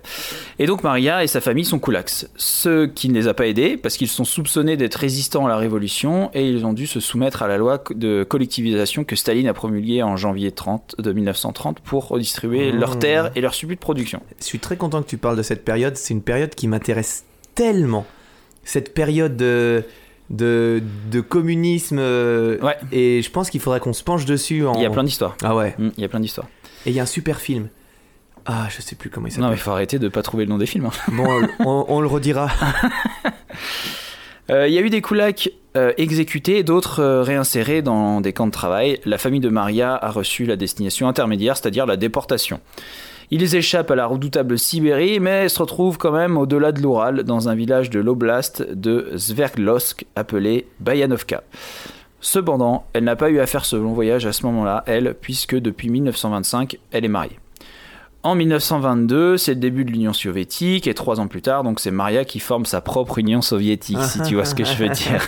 Et 0.57 0.67
donc, 0.67 0.83
Maria 0.83 1.23
et 1.23 1.27
sa 1.27 1.41
famille 1.41 1.65
sont 1.65 1.79
Koulaks. 1.79 2.27
Ce 2.37 2.85
qui 2.85 3.09
ne 3.09 3.13
les 3.13 3.27
a 3.27 3.33
pas 3.33 3.47
aidés, 3.47 3.75
parce 3.77 3.97
qu'ils 3.97 4.07
sont 4.07 4.25
soupçonnés 4.25 4.77
d'être 4.77 4.95
résistants 4.95 5.45
à 5.45 5.49
la 5.49 5.57
révolution, 5.57 6.31
et 6.33 6.49
ils 6.49 6.65
ont 6.65 6.73
dû 6.73 6.87
se 6.87 6.99
soumettre 6.99 7.43
à 7.43 7.47
la 7.47 7.57
loi 7.57 7.83
de 7.93 8.23
collectivisation 8.23 9.03
que 9.03 9.15
Staline 9.15 9.47
a 9.47 9.53
promulguée 9.53 10.01
en 10.01 10.15
janvier 10.15 10.51
30, 10.51 10.95
de 10.99 11.11
1930 11.11 11.79
pour 11.81 12.07
redistribuer 12.07 12.71
leurs 12.71 12.95
mmh. 12.95 12.99
terres 12.99 13.31
et 13.35 13.41
leurs 13.41 13.53
subus 13.53 13.75
de 13.75 13.79
production. 13.79 14.21
Je 14.39 14.45
suis 14.45 14.59
très 14.59 14.77
content 14.77 15.01
que 15.01 15.09
tu 15.09 15.17
parles 15.17 15.37
de 15.37 15.43
cette 15.43 15.65
période. 15.65 15.97
C'est 15.97 16.13
une 16.13 16.21
période 16.21 16.55
qui 16.55 16.67
m'intéresse 16.67 17.25
tellement 17.59 18.05
cette 18.63 18.93
période 18.93 19.35
de, 19.35 19.83
de, 20.29 21.19
communisme. 21.19 21.97
Euh, 21.99 22.57
et 22.93 23.21
je 23.21 23.29
pense 23.29 23.49
qu'il 23.49 23.59
faudrait 23.59 23.81
qu'on 23.81 23.91
se 23.91 24.01
penche 24.01 24.23
dessus. 24.23 24.63
Il 24.75 24.81
y 24.81 24.85
a 24.85 24.89
plein 24.89 25.03
d'histoires. 25.03 25.35
Ah 25.43 25.53
ouais. 25.57 25.75
Mm, 25.77 25.89
il 25.97 26.01
y 26.01 26.05
a 26.05 26.07
plein 26.07 26.21
d'histoires. 26.21 26.47
Et 26.85 26.91
il 26.91 26.95
y 26.95 27.01
a 27.01 27.03
un 27.03 27.05
super 27.05 27.41
film. 27.41 27.67
Ah, 28.45 28.67
je 28.69 28.81
sais 28.81 28.95
plus 28.95 29.09
comment 29.09 29.27
il 29.27 29.31
s'appelle. 29.31 29.43
Non, 29.43 29.49
mais 29.49 29.57
il 29.57 29.59
faut 29.59 29.71
arrêter 29.71 29.99
de 29.99 30.07
pas 30.07 30.21
trouver 30.21 30.45
le 30.45 30.51
nom 30.51 30.57
des 30.57 30.67
films. 30.67 30.85
Hein. 30.85 31.11
Bon, 31.11 31.85
on, 31.89 31.99
le 31.99 32.07
redira. 32.07 32.49
Euh, 34.51 34.67
Il 34.67 34.73
y 34.73 34.79
a 34.79 34.81
eu 34.81 34.89
des 34.89 35.01
koulaks 35.01 35.51
euh, 35.77 35.93
exécutés 35.97 36.57
et 36.57 36.63
d'autres 36.63 37.01
euh, 37.03 37.21
réinsérés 37.21 37.83
dans 37.83 38.19
des 38.19 38.33
camps 38.33 38.47
de 38.47 38.51
travail. 38.51 38.99
La 39.05 39.19
famille 39.19 39.41
de 39.41 39.49
Maria 39.49 39.93
a 39.93 40.09
reçu 40.09 40.47
la 40.47 40.55
destination 40.55 41.07
intermédiaire, 41.07 41.55
c'est-à-dire 41.55 41.85
la 41.85 41.97
déportation. 41.97 42.59
Ils 43.31 43.55
échappent 43.55 43.91
à 43.91 43.95
la 43.95 44.07
redoutable 44.07 44.57
Sibérie, 44.57 45.19
mais 45.19 45.49
se 45.49 45.59
retrouvent 45.59 45.99
quand 45.99 46.11
même 46.11 46.35
au-delà 46.35 46.71
de 46.71 46.81
l'Oural, 46.81 47.23
dans 47.23 47.47
un 47.47 47.53
village 47.53 47.91
de 47.91 47.99
l'oblast 47.99 48.63
de 48.71 49.11
Sverdlovsk 49.17 50.05
appelé 50.15 50.65
Bayanovka. 50.79 51.43
Cependant, 52.21 52.85
elle 52.93 53.03
n'a 53.03 53.15
pas 53.15 53.29
eu 53.29 53.39
à 53.39 53.45
faire 53.45 53.65
ce 53.65 53.75
long 53.75 53.93
voyage 53.93 54.25
à 54.25 54.33
ce 54.33 54.45
moment-là, 54.47 54.83
elle, 54.87 55.13
puisque 55.13 55.55
depuis 55.55 55.89
1925, 55.89 56.79
elle 56.91 57.05
est 57.05 57.09
mariée. 57.09 57.39
En 58.21 58.35
1922, 58.35 59.37
c'est 59.37 59.53
le 59.53 59.59
début 59.61 59.85
de 59.85 59.91
l'Union 59.91 60.11
soviétique, 60.11 60.87
et 60.87 60.93
trois 60.93 61.21
ans 61.21 61.27
plus 61.27 61.41
tard, 61.41 61.63
donc 61.63 61.79
c'est 61.79 61.89
Maria 61.91 62.25
qui 62.25 62.39
forme 62.39 62.65
sa 62.65 62.81
propre 62.81 63.17
Union 63.17 63.41
soviétique, 63.41 64.01
si 64.03 64.21
tu 64.23 64.35
vois 64.35 64.43
ce 64.43 64.55
que 64.55 64.65
je 64.65 64.73
veux 64.75 64.89
dire. 64.89 65.25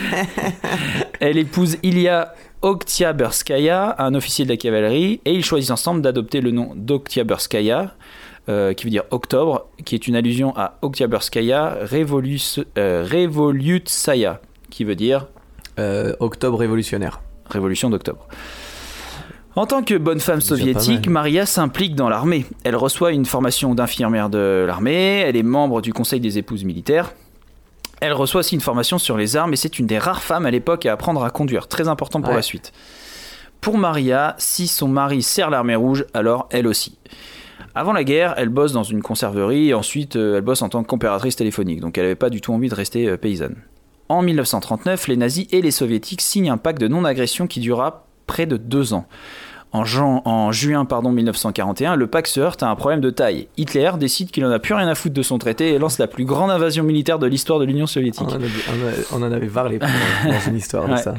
Elle 1.20 1.38
épouse 1.38 1.78
Ilya 1.82 2.34
Oktyabrskaya, 2.60 3.94
un 3.98 4.14
officier 4.14 4.44
de 4.44 4.50
la 4.50 4.58
cavalerie, 4.58 5.20
et 5.24 5.32
ils 5.32 5.44
choisissent 5.44 5.70
ensemble 5.70 6.02
d'adopter 6.02 6.42
le 6.42 6.50
nom 6.50 6.72
d'Oktyabrskaya, 6.76 7.94
euh, 8.50 8.74
qui 8.74 8.84
veut 8.84 8.90
dire 8.90 9.04
octobre, 9.10 9.68
qui 9.86 9.94
est 9.94 10.06
une 10.06 10.14
allusion 10.16 10.54
à 10.56 10.78
Oktyabrskaya 10.82 11.78
Revolus- 11.90 12.60
euh, 12.76 13.06
Revolutsaya, 13.10 14.40
qui 14.70 14.84
veut 14.84 14.94
dire 14.96 15.26
Euh, 15.78 16.14
octobre 16.20 16.58
révolutionnaire. 16.58 17.22
Révolution 17.48 17.88
d'octobre. 17.88 18.28
En 19.56 19.66
tant 19.66 19.82
que 19.82 19.96
bonne 19.96 20.20
femme 20.20 20.40
soviétique. 20.40 21.08
Maria 21.08 21.44
s'implique 21.44 21.94
dans 21.96 22.08
l'armée. 22.08 22.46
Elle 22.64 22.76
reçoit 22.76 23.12
une 23.12 23.24
formation 23.26 23.74
d'infirmière 23.74 24.30
de 24.30 24.64
l'armée, 24.66 25.20
elle 25.26 25.36
est 25.36 25.42
membre 25.42 25.82
du 25.82 25.92
conseil 25.92 26.20
des 26.20 26.38
épouses 26.38 26.64
militaires. 26.64 27.12
Elle 28.00 28.12
reçoit 28.12 28.40
aussi 28.40 28.54
une 28.54 28.60
formation 28.60 28.98
sur 28.98 29.16
les 29.16 29.36
armes 29.36 29.52
et 29.52 29.56
c'est 29.56 29.78
une 29.78 29.86
des 29.86 29.98
rares 29.98 30.22
femmes 30.22 30.46
à 30.46 30.50
l'époque 30.50 30.86
à 30.86 30.92
apprendre 30.92 31.22
à 31.24 31.30
conduire, 31.30 31.68
très 31.68 31.88
important 31.88 32.20
pour 32.20 32.30
Ouais. 32.30 32.36
la 32.36 32.42
suite. 32.42 32.72
Pour 33.60 33.76
Maria, 33.76 34.36
si 34.38 34.68
son 34.68 34.88
mari 34.88 35.22
sert 35.22 35.50
l'armée 35.50 35.74
rouge, 35.74 36.06
alors 36.14 36.48
elle 36.50 36.66
aussi. 36.66 36.96
Avant 37.74 37.92
la 37.92 38.04
guerre, 38.04 38.34
elle 38.38 38.48
bosse 38.48 38.72
dans 38.72 38.84
une 38.84 39.02
conserverie 39.02 39.68
et 39.68 39.74
ensuite 39.74 40.16
euh, 40.16 40.36
elle 40.38 40.42
bosse 40.42 40.62
en 40.62 40.70
tant 40.70 40.82
qu'opératrice 40.82 41.36
téléphonique, 41.36 41.80
donc 41.80 41.98
elle 41.98 42.04
n'avait 42.04 42.14
pas 42.14 42.30
du 42.30 42.40
tout 42.40 42.54
envie 42.54 42.70
de 42.70 42.74
rester 42.74 43.06
euh, 43.06 43.16
paysanne. 43.18 43.56
En 44.08 44.22
1939, 44.22 45.08
les 45.08 45.16
nazis 45.18 45.46
et 45.52 45.60
les 45.60 45.70
soviétiques 45.70 46.22
signent 46.22 46.50
un 46.50 46.56
pacte 46.56 46.80
de 46.80 46.88
non-agression 46.88 47.46
qui 47.46 47.60
durera 47.60 48.06
près 48.30 48.46
de 48.46 48.56
deux 48.56 48.94
ans. 48.94 49.06
En, 49.72 49.84
juin 49.84 50.84
pardon, 50.84 51.12
1941, 51.12 51.94
le 51.94 52.06
pacte 52.08 52.26
se 52.28 52.40
heurte 52.40 52.62
à 52.62 52.68
un 52.68 52.74
problème 52.76 53.00
de 53.00 53.10
taille. 53.10 53.46
Hitler 53.56 53.90
décide 53.98 54.30
qu'il 54.30 54.44
en 54.44 54.50
a 54.50 54.58
plus 54.58 54.74
rien 54.74 54.88
à 54.88 54.94
foutre 54.96 55.14
de 55.14 55.22
son 55.22 55.38
traité 55.38 55.72
et 55.72 55.78
lance 55.78 55.98
la 55.98 56.08
plus 56.08 56.24
grande 56.24 56.50
invasion 56.50 56.82
militaire 56.82 57.20
de 57.20 57.26
l'histoire 57.26 57.60
de 57.60 57.64
l'Union 57.64 57.86
soviétique. 57.86 58.26
On 58.28 58.32
en, 58.32 58.34
avait, 58.34 58.48
on 59.12 59.22
en 59.22 59.32
avait 59.32 59.46
parlé 59.46 59.78
dans 59.78 60.40
une 60.48 60.56
histoire 60.56 60.86
de 60.86 60.92
Ouais. 60.94 61.02
ça. 61.02 61.14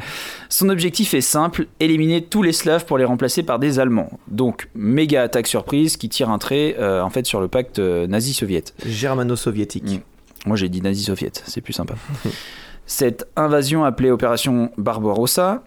Son 0.50 0.68
objectif 0.68 1.14
est 1.14 1.22
simple, 1.22 1.68
éliminer 1.80 2.22
tous 2.24 2.44
les 2.44 2.52
Slaves 2.52 2.86
pour 2.86 2.98
les 2.98 3.06
remplacer 3.06 3.44
par 3.44 3.58
des 3.58 3.80
Allemands. 3.80 4.10
Donc, 4.28 4.68
méga 4.76 5.24
attaque 5.24 5.48
surprise 5.48 5.96
qui 5.96 6.10
tire 6.10 6.30
un 6.30 6.38
trait 6.38 6.76
euh, 6.78 7.02
en 7.02 7.10
fait 7.10 7.26
sur 7.26 7.40
le 7.40 7.48
pacte 7.48 7.80
euh, 7.80 8.06
nazi-soviète. 8.08 8.74
Germano-soviétique. 8.86 9.86
Mm. 9.86 10.48
Moi 10.48 10.58
j'ai 10.58 10.68
dit 10.70 10.82
nazi-soviète, 10.82 11.42
c'est 11.46 11.62
plus 11.62 11.74
sympa. 11.74 11.94
Cette 12.86 13.28
invasion 13.38 13.86
appelée 13.86 14.12
opération 14.12 14.72
Barbarossa 14.78 15.64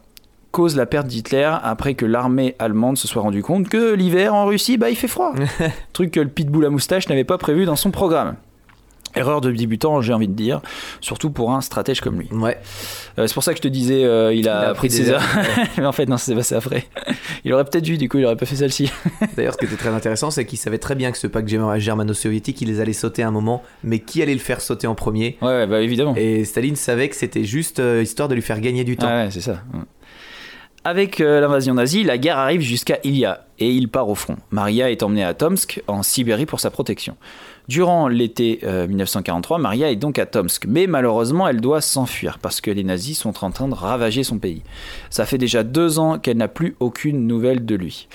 cause 0.54 0.76
la 0.76 0.86
perte 0.86 1.08
d'Hitler 1.08 1.50
après 1.62 1.94
que 1.94 2.06
l'armée 2.06 2.54
allemande 2.60 2.96
se 2.96 3.08
soit 3.08 3.22
rendu 3.22 3.42
compte 3.42 3.68
que 3.68 3.92
l'hiver 3.92 4.32
en 4.34 4.46
Russie, 4.46 4.78
bah 4.78 4.88
il 4.88 4.96
fait 4.96 5.08
froid. 5.08 5.32
Truc 5.92 6.12
que 6.12 6.20
le 6.20 6.28
pitbull 6.28 6.64
à 6.64 6.70
moustache 6.70 7.08
n'avait 7.08 7.24
pas 7.24 7.38
prévu 7.38 7.64
dans 7.64 7.76
son 7.76 7.90
programme. 7.90 8.36
Erreur 9.16 9.40
de 9.40 9.52
débutant, 9.52 10.00
j'ai 10.00 10.12
envie 10.12 10.26
de 10.26 10.32
dire, 10.32 10.60
surtout 11.00 11.30
pour 11.30 11.52
un 11.52 11.60
stratège 11.60 12.00
comme 12.00 12.18
lui. 12.18 12.28
Ouais. 12.32 12.58
Euh, 13.18 13.28
c'est 13.28 13.34
pour 13.34 13.44
ça 13.44 13.52
que 13.52 13.58
je 13.58 13.62
te 13.62 13.68
disais, 13.68 14.04
euh, 14.04 14.34
il, 14.34 14.48
a 14.48 14.64
Il 14.64 14.70
a 14.70 14.74
pris 14.74 14.88
des 14.88 14.94
ses 14.94 15.10
heures. 15.10 15.20
heures, 15.22 15.66
Mais 15.78 15.86
en 15.86 15.92
fait, 15.92 16.06
non, 16.06 16.16
c'est 16.16 16.34
passé 16.34 16.56
après. 16.56 16.84
Il 17.44 17.52
aurait 17.52 17.64
peut-être 17.64 17.84
dû, 17.84 17.96
du 17.96 18.08
coup, 18.08 18.18
il 18.18 18.24
aurait 18.24 18.34
pas 18.36 18.44
fait 18.46 18.56
celle-ci. 18.56 18.90
D'ailleurs, 19.36 19.52
ce 19.54 19.58
qui 19.58 19.66
était 19.66 19.76
très 19.76 19.90
intéressant, 19.90 20.32
c'est 20.32 20.44
qu'il 20.44 20.58
savait 20.58 20.78
très 20.78 20.96
bien 20.96 21.12
que 21.12 21.18
ce 21.18 21.28
pacte 21.28 21.48
germa- 21.48 21.78
germano-soviétique, 21.78 22.60
il 22.62 22.66
les 22.68 22.80
allait 22.80 22.92
sauter 22.92 23.22
à 23.22 23.28
un 23.28 23.30
moment, 23.30 23.62
mais 23.84 24.00
qui 24.00 24.20
allait 24.20 24.32
le 24.34 24.40
faire 24.40 24.60
sauter 24.60 24.88
en 24.88 24.96
premier? 24.96 25.38
Ouais, 25.42 25.48
ouais, 25.48 25.66
bah 25.68 25.80
évidemment. 25.80 26.14
Et 26.16 26.44
Staline 26.44 26.74
savait 26.74 27.08
que 27.08 27.14
c'était 27.14 27.44
juste 27.44 27.78
euh, 27.78 28.02
histoire 28.02 28.28
de 28.28 28.34
lui 28.34 28.42
faire 28.42 28.58
gagner 28.60 28.82
du 28.82 28.96
temps. 28.96 29.06
Ouais, 29.06 29.24
ouais, 29.26 29.30
c'est 29.30 29.40
ça. 29.42 29.62
Ouais. 29.74 29.80
Avec 30.86 31.22
euh, 31.22 31.40
l'invasion 31.40 31.72
nazie, 31.72 32.04
la 32.04 32.18
guerre 32.18 32.36
arrive 32.36 32.60
jusqu'à 32.60 32.98
Ilya 33.04 33.46
et 33.58 33.70
il 33.70 33.88
part 33.88 34.10
au 34.10 34.14
front. 34.14 34.36
Maria 34.50 34.90
est 34.90 35.02
emmenée 35.02 35.24
à 35.24 35.32
Tomsk, 35.32 35.82
en 35.86 36.02
Sibérie, 36.02 36.44
pour 36.44 36.60
sa 36.60 36.70
protection. 36.70 37.16
Durant 37.68 38.06
l'été 38.06 38.60
euh, 38.64 38.86
1943, 38.86 39.56
Maria 39.56 39.90
est 39.90 39.96
donc 39.96 40.18
à 40.18 40.26
Tomsk, 40.26 40.66
mais 40.68 40.86
malheureusement, 40.86 41.48
elle 41.48 41.62
doit 41.62 41.80
s'enfuir 41.80 42.38
parce 42.38 42.60
que 42.60 42.70
les 42.70 42.84
nazis 42.84 43.18
sont 43.18 43.42
en 43.42 43.50
train 43.50 43.68
de 43.68 43.74
ravager 43.74 44.24
son 44.24 44.38
pays. 44.38 44.62
Ça 45.08 45.24
fait 45.24 45.38
déjà 45.38 45.62
deux 45.62 45.98
ans 45.98 46.18
qu'elle 46.18 46.36
n'a 46.36 46.48
plus 46.48 46.76
aucune 46.80 47.26
nouvelle 47.26 47.64
de 47.64 47.76
lui. 47.76 48.06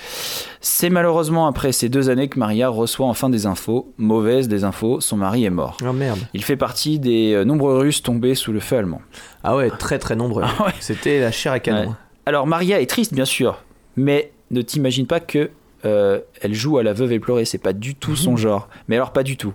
C'est 0.60 0.90
malheureusement 0.90 1.48
après 1.48 1.72
ces 1.72 1.88
deux 1.88 2.08
années 2.08 2.28
que 2.28 2.38
Maria 2.38 2.68
reçoit 2.68 3.08
enfin 3.08 3.30
des 3.30 3.46
infos, 3.46 3.92
mauvaises 3.98 4.46
des 4.46 4.62
infos, 4.62 5.00
son 5.00 5.16
mari 5.16 5.44
est 5.44 5.50
mort. 5.50 5.76
Oh 5.84 5.92
merde. 5.92 6.20
Il 6.34 6.44
fait 6.44 6.56
partie 6.56 7.00
des 7.00 7.32
euh, 7.32 7.44
nombreux 7.44 7.78
Russes 7.78 8.04
tombés 8.04 8.36
sous 8.36 8.52
le 8.52 8.60
feu 8.60 8.76
allemand. 8.76 9.02
Ah 9.42 9.56
ouais, 9.56 9.70
très 9.70 9.98
très 9.98 10.14
nombreux. 10.14 10.44
Ah 10.46 10.66
ouais. 10.66 10.72
C'était 10.78 11.18
la 11.18 11.32
chair 11.32 11.50
à 11.50 11.58
canon. 11.58 11.88
Ouais. 11.88 11.94
Alors 12.30 12.46
Maria 12.46 12.80
est 12.80 12.86
triste 12.86 13.12
bien 13.12 13.24
sûr, 13.24 13.64
mais 13.96 14.30
ne 14.52 14.62
t'imagine 14.62 15.04
pas 15.08 15.18
que 15.18 15.50
euh, 15.84 16.20
elle 16.42 16.54
joue 16.54 16.78
à 16.78 16.84
la 16.84 16.92
veuve 16.92 17.10
éplorée, 17.12 17.44
c'est 17.44 17.58
pas 17.58 17.72
du 17.72 17.96
tout 17.96 18.14
son 18.14 18.36
genre. 18.36 18.68
Mais 18.86 18.94
alors 18.94 19.12
pas 19.12 19.24
du 19.24 19.36
tout. 19.36 19.52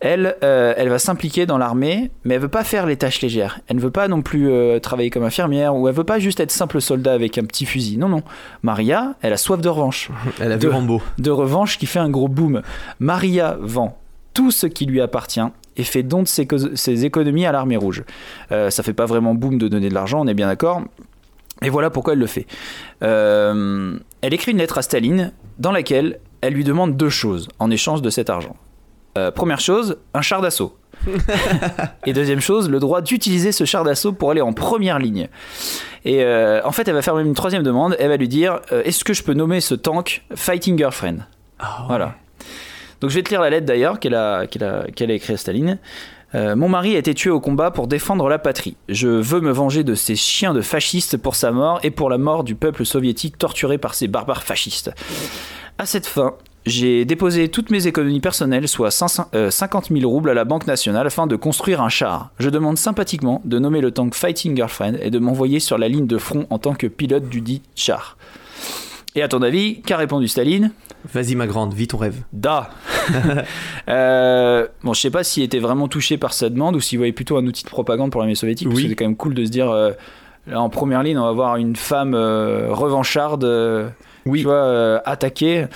Elle, 0.00 0.34
euh, 0.42 0.74
elle 0.76 0.88
va 0.88 0.98
s'impliquer 0.98 1.46
dans 1.46 1.56
l'armée, 1.56 2.10
mais 2.24 2.34
elle 2.34 2.40
veut 2.40 2.48
pas 2.48 2.64
faire 2.64 2.84
les 2.84 2.96
tâches 2.96 3.20
légères. 3.22 3.60
Elle 3.68 3.76
ne 3.76 3.80
veut 3.80 3.92
pas 3.92 4.08
non 4.08 4.22
plus 4.22 4.50
euh, 4.50 4.80
travailler 4.80 5.10
comme 5.10 5.22
infirmière 5.22 5.76
ou 5.76 5.86
elle 5.86 5.94
veut 5.94 6.02
pas 6.02 6.18
juste 6.18 6.40
être 6.40 6.50
simple 6.50 6.80
soldat 6.80 7.12
avec 7.12 7.38
un 7.38 7.44
petit 7.44 7.64
fusil. 7.64 7.96
Non 7.96 8.08
non. 8.08 8.22
Maria, 8.64 9.14
elle 9.22 9.32
a 9.32 9.36
soif 9.36 9.60
de 9.60 9.68
revanche, 9.68 10.10
Elle 10.40 10.50
a 10.50 10.56
vu 10.56 10.66
De- 10.66 10.72
Rambo. 10.72 11.00
de 11.18 11.30
revanche 11.30 11.78
qui 11.78 11.86
fait 11.86 12.00
un 12.00 12.10
gros 12.10 12.26
boom. 12.26 12.62
Maria 12.98 13.56
vend 13.60 13.96
tout 14.34 14.50
ce 14.50 14.66
qui 14.66 14.84
lui 14.86 15.00
appartient 15.00 15.40
et 15.76 15.84
fait 15.84 16.02
don 16.02 16.22
de 16.22 16.26
ses, 16.28 16.48
ses 16.74 17.04
économies 17.04 17.46
à 17.46 17.52
l'armée 17.52 17.76
rouge. 17.76 18.02
Euh, 18.50 18.70
ça 18.70 18.82
fait 18.82 18.94
pas 18.94 19.06
vraiment 19.06 19.34
boom 19.34 19.58
de 19.58 19.68
donner 19.68 19.88
de 19.90 19.94
l'argent, 19.94 20.20
on 20.22 20.26
est 20.26 20.34
bien 20.34 20.48
d'accord. 20.48 20.80
Et 21.62 21.70
voilà 21.70 21.90
pourquoi 21.90 22.12
elle 22.12 22.18
le 22.18 22.26
fait. 22.26 22.46
Euh, 23.02 23.98
elle 24.20 24.34
écrit 24.34 24.52
une 24.52 24.58
lettre 24.58 24.78
à 24.78 24.82
Staline 24.82 25.32
dans 25.58 25.72
laquelle 25.72 26.20
elle 26.42 26.52
lui 26.52 26.64
demande 26.64 26.96
deux 26.96 27.08
choses 27.08 27.48
en 27.58 27.70
échange 27.70 28.02
de 28.02 28.10
cet 28.10 28.30
argent. 28.30 28.56
Euh, 29.16 29.30
première 29.30 29.60
chose, 29.60 29.96
un 30.12 30.20
char 30.20 30.42
d'assaut. 30.42 30.76
et 32.06 32.12
deuxième 32.12 32.40
chose, 32.40 32.68
le 32.68 32.78
droit 32.78 33.00
d'utiliser 33.00 33.52
ce 33.52 33.64
char 33.64 33.84
d'assaut 33.84 34.12
pour 34.12 34.30
aller 34.30 34.42
en 34.42 34.52
première 34.52 34.98
ligne. 34.98 35.28
Et 36.04 36.22
euh, 36.22 36.60
en 36.64 36.72
fait, 36.72 36.86
elle 36.88 36.94
va 36.94 37.02
faire 37.02 37.14
même 37.14 37.26
une 37.26 37.34
troisième 37.34 37.62
demande. 37.62 37.96
Elle 37.98 38.08
va 38.08 38.16
lui 38.16 38.28
dire 38.28 38.60
Est-ce 38.70 39.02
que 39.04 39.14
je 39.14 39.22
peux 39.22 39.34
nommer 39.34 39.60
ce 39.60 39.74
tank 39.74 40.24
Fighting 40.34 40.76
Girlfriend 40.76 41.18
Voilà. 41.86 42.14
Donc 43.00 43.10
je 43.10 43.16
vais 43.16 43.22
te 43.22 43.30
lire 43.30 43.40
la 43.40 43.50
lettre 43.50 43.66
d'ailleurs 43.66 44.00
qu'elle 44.00 44.14
a, 44.14 44.46
qu'elle 44.46 44.64
a, 44.64 44.86
qu'elle 44.94 45.10
a 45.10 45.14
écrite 45.14 45.34
à 45.34 45.36
Staline. 45.38 45.78
Euh, 46.36 46.54
mon 46.54 46.68
mari 46.68 46.94
a 46.94 46.98
été 46.98 47.14
tué 47.14 47.30
au 47.30 47.40
combat 47.40 47.70
pour 47.70 47.86
défendre 47.86 48.28
la 48.28 48.38
patrie. 48.38 48.76
Je 48.88 49.08
veux 49.08 49.40
me 49.40 49.50
venger 49.50 49.84
de 49.84 49.94
ces 49.94 50.16
chiens 50.16 50.52
de 50.52 50.60
fascistes 50.60 51.16
pour 51.16 51.34
sa 51.34 51.50
mort 51.50 51.80
et 51.82 51.90
pour 51.90 52.10
la 52.10 52.18
mort 52.18 52.44
du 52.44 52.54
peuple 52.54 52.84
soviétique 52.84 53.38
torturé 53.38 53.78
par 53.78 53.94
ces 53.94 54.06
barbares 54.06 54.42
fascistes. 54.42 54.90
À 55.78 55.86
cette 55.86 56.06
fin, 56.06 56.34
j'ai 56.66 57.04
déposé 57.04 57.48
toutes 57.48 57.70
mes 57.70 57.86
économies 57.86 58.20
personnelles, 58.20 58.68
soit 58.68 58.90
500 58.90 59.28
euh, 59.34 59.50
50 59.50 59.88
000 59.90 60.10
roubles 60.10 60.30
à 60.30 60.34
la 60.34 60.44
Banque 60.44 60.66
nationale 60.66 61.06
afin 61.06 61.26
de 61.26 61.36
construire 61.36 61.80
un 61.80 61.88
char. 61.88 62.30
Je 62.38 62.50
demande 62.50 62.76
sympathiquement 62.76 63.40
de 63.44 63.58
nommer 63.58 63.80
le 63.80 63.92
tank 63.92 64.14
Fighting 64.14 64.56
Girlfriend 64.56 64.98
et 65.00 65.10
de 65.10 65.18
m'envoyer 65.18 65.60
sur 65.60 65.78
la 65.78 65.88
ligne 65.88 66.06
de 66.06 66.18
front 66.18 66.46
en 66.50 66.58
tant 66.58 66.74
que 66.74 66.86
pilote 66.86 67.28
du 67.28 67.40
dit 67.40 67.62
char. 67.76 68.18
Et 69.16 69.22
à 69.22 69.28
ton 69.28 69.40
avis, 69.42 69.80
qu'a 69.80 69.96
répondu 69.96 70.28
Staline 70.28 70.72
Vas-y 71.12 71.34
ma 71.36 71.46
grande, 71.46 71.72
vis 71.72 71.88
ton 71.88 71.96
rêve. 71.96 72.16
Da 72.32 72.70
Euh, 73.88 74.66
Bon, 74.82 74.92
je 74.92 75.00
sais 75.00 75.10
pas 75.10 75.24
s'il 75.24 75.42
était 75.42 75.58
vraiment 75.58 75.88
touché 75.88 76.18
par 76.18 76.32
sa 76.34 76.50
demande 76.50 76.76
ou 76.76 76.80
s'il 76.80 76.98
voyait 76.98 77.12
plutôt 77.12 77.36
un 77.38 77.46
outil 77.46 77.64
de 77.64 77.68
propagande 77.70 78.10
pour 78.12 78.20
l'armée 78.20 78.34
soviétique. 78.34 78.68
Parce 78.68 78.76
Oui. 78.76 78.82
que 78.84 78.88
c'est 78.90 78.94
quand 78.94 79.04
même 79.06 79.16
cool 79.16 79.34
de 79.34 79.44
se 79.44 79.50
dire, 79.50 79.70
euh, 79.70 79.92
là, 80.46 80.60
en 80.60 80.68
première 80.68 81.02
ligne, 81.02 81.18
on 81.18 81.24
va 81.24 81.32
voir 81.32 81.56
une 81.56 81.76
femme 81.76 82.14
euh, 82.14 82.68
revancharde, 82.72 83.44
euh, 83.44 83.88
Oui. 84.26 84.40
tu 84.40 84.44
vois, 84.44 85.00
attaquée. 85.06 85.66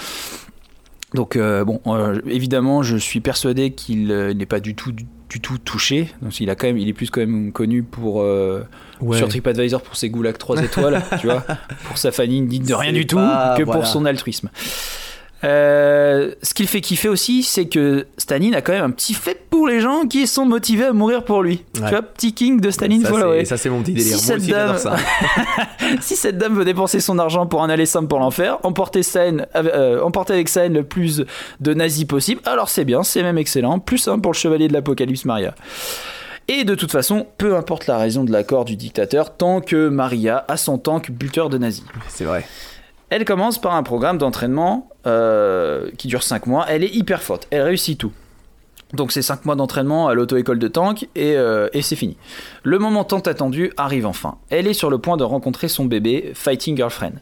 Donc, 1.15 1.37
bon, 1.39 1.81
évidemment, 2.27 2.83
je 2.85 2.97
suis 2.97 3.21
persuadé 3.21 3.73
qu'il 3.73 4.09
n'est 4.09 4.47
pas 4.47 4.61
du 4.61 4.75
tout, 4.77 4.93
du, 4.93 5.07
du 5.31 5.41
tout 5.41 5.57
touché. 5.59 6.11
Donc, 6.21 6.39
il, 6.41 6.51
a 6.51 6.55
quand 6.57 6.67
même, 6.67 6.77
il 6.77 6.89
est 6.89 6.93
plus 6.93 7.09
quand 7.09 7.21
même 7.21 7.53
connu 7.53 7.83
pour, 7.83 8.21
euh, 8.21 8.63
Ouais. 9.01 9.17
sur 9.17 9.29
TripAdvisor 9.29 9.81
pour 9.81 9.97
ses 9.97 10.11
goulag 10.11 10.37
3 10.37 10.63
étoiles, 10.63 11.03
tu 11.21 11.27
vois, 11.29 11.43
pour 11.85 11.97
sa 11.97 12.13
famille 12.13 12.43
digne 12.43 12.67
de 12.67 12.75
rien 12.75 12.93
du 12.93 13.07
tout, 13.07 13.17
que 13.17 13.63
voilà. 13.63 13.81
pour 13.81 13.87
son 13.87 14.05
altruisme. 14.05 14.51
Euh, 15.43 16.33
ce 16.43 16.53
qu'il 16.53 16.67
fait 16.69 16.81
kiffer 16.83 17.09
aussi, 17.09 17.43
c'est 17.43 17.67
que 17.67 18.07
Staline 18.19 18.55
a 18.55 18.61
quand 18.61 18.73
même 18.73 18.85
un 18.85 18.91
petit 18.91 19.15
fait 19.15 19.41
pour 19.49 19.67
les 19.67 19.81
gens 19.81 20.07
qui 20.07 20.27
sont 20.27 20.45
motivés 20.45 20.85
à 20.85 20.93
mourir 20.93 21.25
pour 21.25 21.43
lui. 21.43 21.65
Tu 21.75 21.81
Ouais. 21.83 21.89
vois, 21.91 22.03
petit 22.03 22.35
king 22.35 22.61
de 22.61 22.71
Staline, 22.71 23.03
ça, 23.03 23.09
voilà, 23.09 23.25
c'est- 23.25 23.31
ouais. 23.31 23.45
ça, 23.47 23.57
c'est 23.57 23.71
mon 23.71 23.81
petit 23.83 23.95
délire. 23.95 24.19
Si 24.19 24.27
Moi 24.27 24.35
cette 24.35 24.37
aussi 24.43 24.51
dame- 24.51 24.79
ça. 24.79 24.97
si 26.03 26.17
cette 26.17 26.37
dame 26.39 26.55
veut 26.55 26.65
dépenser 26.67 27.01
son 27.01 27.19
argent 27.19 27.47
pour 27.47 27.63
un 27.63 27.71
aller 27.71 27.87
simple 27.87 28.09
pour 28.09 28.19
l'enfer, 28.19 28.59
emporter, 28.65 29.01
euh, 29.17 30.03
emporter 30.03 30.35
avec 30.35 30.55
haine 30.57 30.75
le 30.75 30.85
plus 30.85 31.25
de 31.61 31.75
nazis 31.75 32.05
possible, 32.05 32.43
alors 32.45 32.69
c'est 32.69 32.85
bien, 32.85 33.03
c'est 33.03 33.23
même 33.23 33.39
excellent. 33.39 33.79
Plus 33.79 33.99
simple 33.99 34.21
pour 34.21 34.33
le 34.33 34.37
chevalier 34.37 34.69
de 34.69 34.73
l'Apocalypse 34.75 35.25
Maria. 35.25 35.55
Et 36.49 36.65
de 36.65 36.75
toute 36.75 36.91
façon, 36.91 37.27
peu 37.39 37.57
importe 37.57 37.87
la 37.87 37.97
raison 37.97 38.25
de 38.25 38.33
l'accord 38.33 38.65
du 38.65 38.75
dictateur, 38.77 39.37
tant 39.37 39.61
que 39.61 39.89
Maria 39.89 40.45
a 40.49 40.57
son 40.57 40.79
tank 40.79 41.11
buteur 41.11 41.49
de 41.49 41.59
nazis. 41.59 41.85
C'est 42.09 42.25
vrai. 42.25 42.45
Elle 43.11 43.25
commence 43.25 43.61
par 43.61 43.75
un 43.75 43.83
programme 43.83 44.19
d'entraînement 44.19 44.89
euh, 45.07 45.91
qui 45.99 46.09
dure 46.09 46.23
5 46.23 46.47
mois. 46.47 46.65
Elle 46.69 46.85
est 46.85 46.95
hyper 46.95 47.23
forte, 47.23 47.47
elle 47.51 47.63
réussit 47.63 47.99
tout. 47.99 48.13
Donc 48.93 49.13
c'est 49.13 49.23
5 49.23 49.45
mois 49.45 49.55
d'entraînement 49.55 50.09
à 50.09 50.15
l'auto-école 50.15 50.59
de 50.59 50.69
tank 50.69 51.05
et, 51.15 51.37
euh, 51.37 51.69
et 51.73 51.83
c'est 51.83 51.97
fini. 51.97 52.17
Le 52.65 52.79
moment 52.79 53.05
tant 53.05 53.21
attendu 53.21 53.73
arrive 53.77 54.07
enfin. 54.07 54.37
Elle 54.49 54.67
est 54.67 54.73
sur 54.75 54.91
le 54.91 54.99
point 54.99 55.17
de 55.17 55.23
rencontrer 55.25 55.69
son 55.69 55.85
bébé, 55.85 56.33
Fighting 56.35 56.77
Girlfriend. 56.77 57.13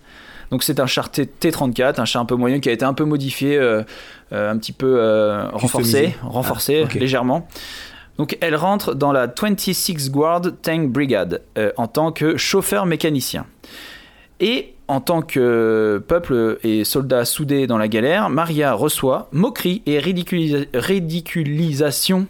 Donc 0.51 0.62
c'est 0.62 0.80
un 0.80 0.86
char 0.86 1.11
T- 1.11 1.26
T34, 1.26 2.01
un 2.01 2.07
char 2.07 2.22
un 2.22 2.24
peu 2.24 2.36
moyen 2.36 2.59
qui 2.61 2.70
a 2.70 2.72
été 2.72 2.84
un 2.86 2.95
peu 2.95 3.05
modifié, 3.05 3.59
euh, 3.59 3.82
un 4.32 4.57
petit 4.57 4.72
peu 4.72 4.99
renforcé, 5.53 6.16
renforcé 6.22 6.80
Ah, 6.82 6.84
ok. 6.84 6.95
légèrement. 6.95 7.47
Donc 8.16 8.39
elle 8.41 8.57
rentre 8.57 8.95
dans 8.95 9.12
la 9.12 9.26
26 9.26 10.11
Guard 10.11 10.43
Tank 10.62 10.89
Brigade 10.91 11.43
euh, 11.59 11.70
en 11.76 11.86
tant 11.86 12.12
que 12.12 12.39
chauffeur 12.39 12.86
mécanicien. 12.86 13.45
Et 14.41 14.74
en 14.89 15.01
tant 15.01 15.22
que 15.22 16.03
peuple 16.09 16.59
et 16.64 16.84
soldat 16.84 17.24
soudés 17.24 17.66
dans 17.66 17.78
la 17.78 17.89
galère, 17.89 18.30
Maria 18.30 18.72
reçoit 18.72 19.28
moquerie 19.32 19.82
et 19.86 19.99
ridiculisa- 19.99 20.66
ridiculisation 20.74 22.26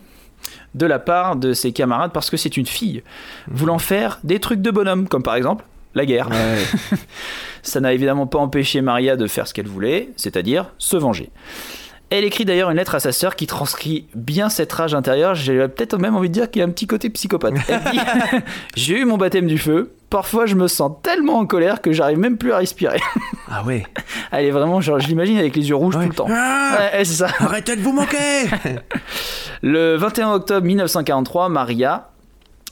de 0.75 0.87
la 0.87 0.99
part 0.99 1.37
de 1.37 1.53
ses 1.53 1.73
camarades 1.73 2.13
parce 2.13 2.31
que 2.31 2.37
c'est 2.37 2.57
une 2.57 2.67
fille, 2.67 3.03
voulant 3.49 3.79
faire 3.79 4.19
des 4.25 4.41
trucs 4.41 4.61
de 4.61 4.71
bonhomme, 4.71 5.09
comme 5.09 5.23
par 5.23 5.35
exemple 5.37 5.65
la 5.95 6.05
guerre. 6.05 6.29
Ouais. 6.31 6.99
Ça 7.63 7.81
n'a 7.81 7.93
évidemment 7.93 8.27
pas 8.27 8.39
empêché 8.39 8.81
Maria 8.81 9.17
de 9.17 9.27
faire 9.27 9.47
ce 9.47 9.55
qu'elle 9.55 9.67
voulait, 9.67 10.11
c'est-à-dire 10.17 10.71
se 10.79 10.97
venger. 10.97 11.31
Elle 12.11 12.25
écrit 12.25 12.45
d'ailleurs 12.47 12.71
une 12.71 12.77
lettre 12.79 12.95
à 12.95 13.01
sa 13.01 13.13
sœur 13.13 13.37
qui 13.37 13.47
transcrit 13.47 14.07
bien 14.15 14.49
cette 14.49 14.73
rage 14.73 14.95
intérieure. 14.95 15.35
J'ai 15.35 15.69
peut-être 15.69 15.99
même 15.99 16.17
envie 16.17 16.29
de 16.31 16.35
dire 16.35 16.51
qu'il 16.51 16.61
y 16.61 16.63
a 16.63 16.67
un 16.67 16.71
petit 16.71 16.87
côté 16.87 17.11
psychopathe. 17.11 17.55
Elle 17.69 17.81
dit 17.93 17.99
J'ai 18.77 18.99
eu 19.01 19.05
mon 19.05 19.19
baptême 19.19 19.47
du 19.47 19.59
feu. 19.59 19.93
Parfois, 20.09 20.47
je 20.47 20.55
me 20.55 20.69
sens 20.69 20.93
tellement 21.03 21.39
en 21.39 21.45
colère 21.45 21.83
que 21.83 21.93
j'arrive 21.93 22.19
même 22.19 22.39
plus 22.39 22.53
à 22.53 22.57
respirer. 22.59 22.99
Ah 23.51 23.63
ouais. 23.65 23.85
Elle 24.33 24.47
est 24.47 24.51
vraiment, 24.51 24.81
genre, 24.81 24.99
je 25.01 25.07
l'imagine 25.07 25.37
avec 25.37 25.55
les 25.55 25.69
yeux 25.69 25.75
rouges 25.77 25.97
Ouais. 25.97 26.05
tout 26.05 26.09
le 26.11 26.15
temps. 26.17 26.29
Ah 26.31 26.79
Ouais, 26.95 27.05
c'est 27.05 27.13
ça. 27.13 27.29
Arrêtez 27.41 27.77
de 27.77 27.83
vous 27.83 27.93
manquer 27.93 28.45
Le 29.63 29.97
21 29.97 30.33
octobre 30.33 30.67
1943, 30.67 31.49
Maria 31.51 32.09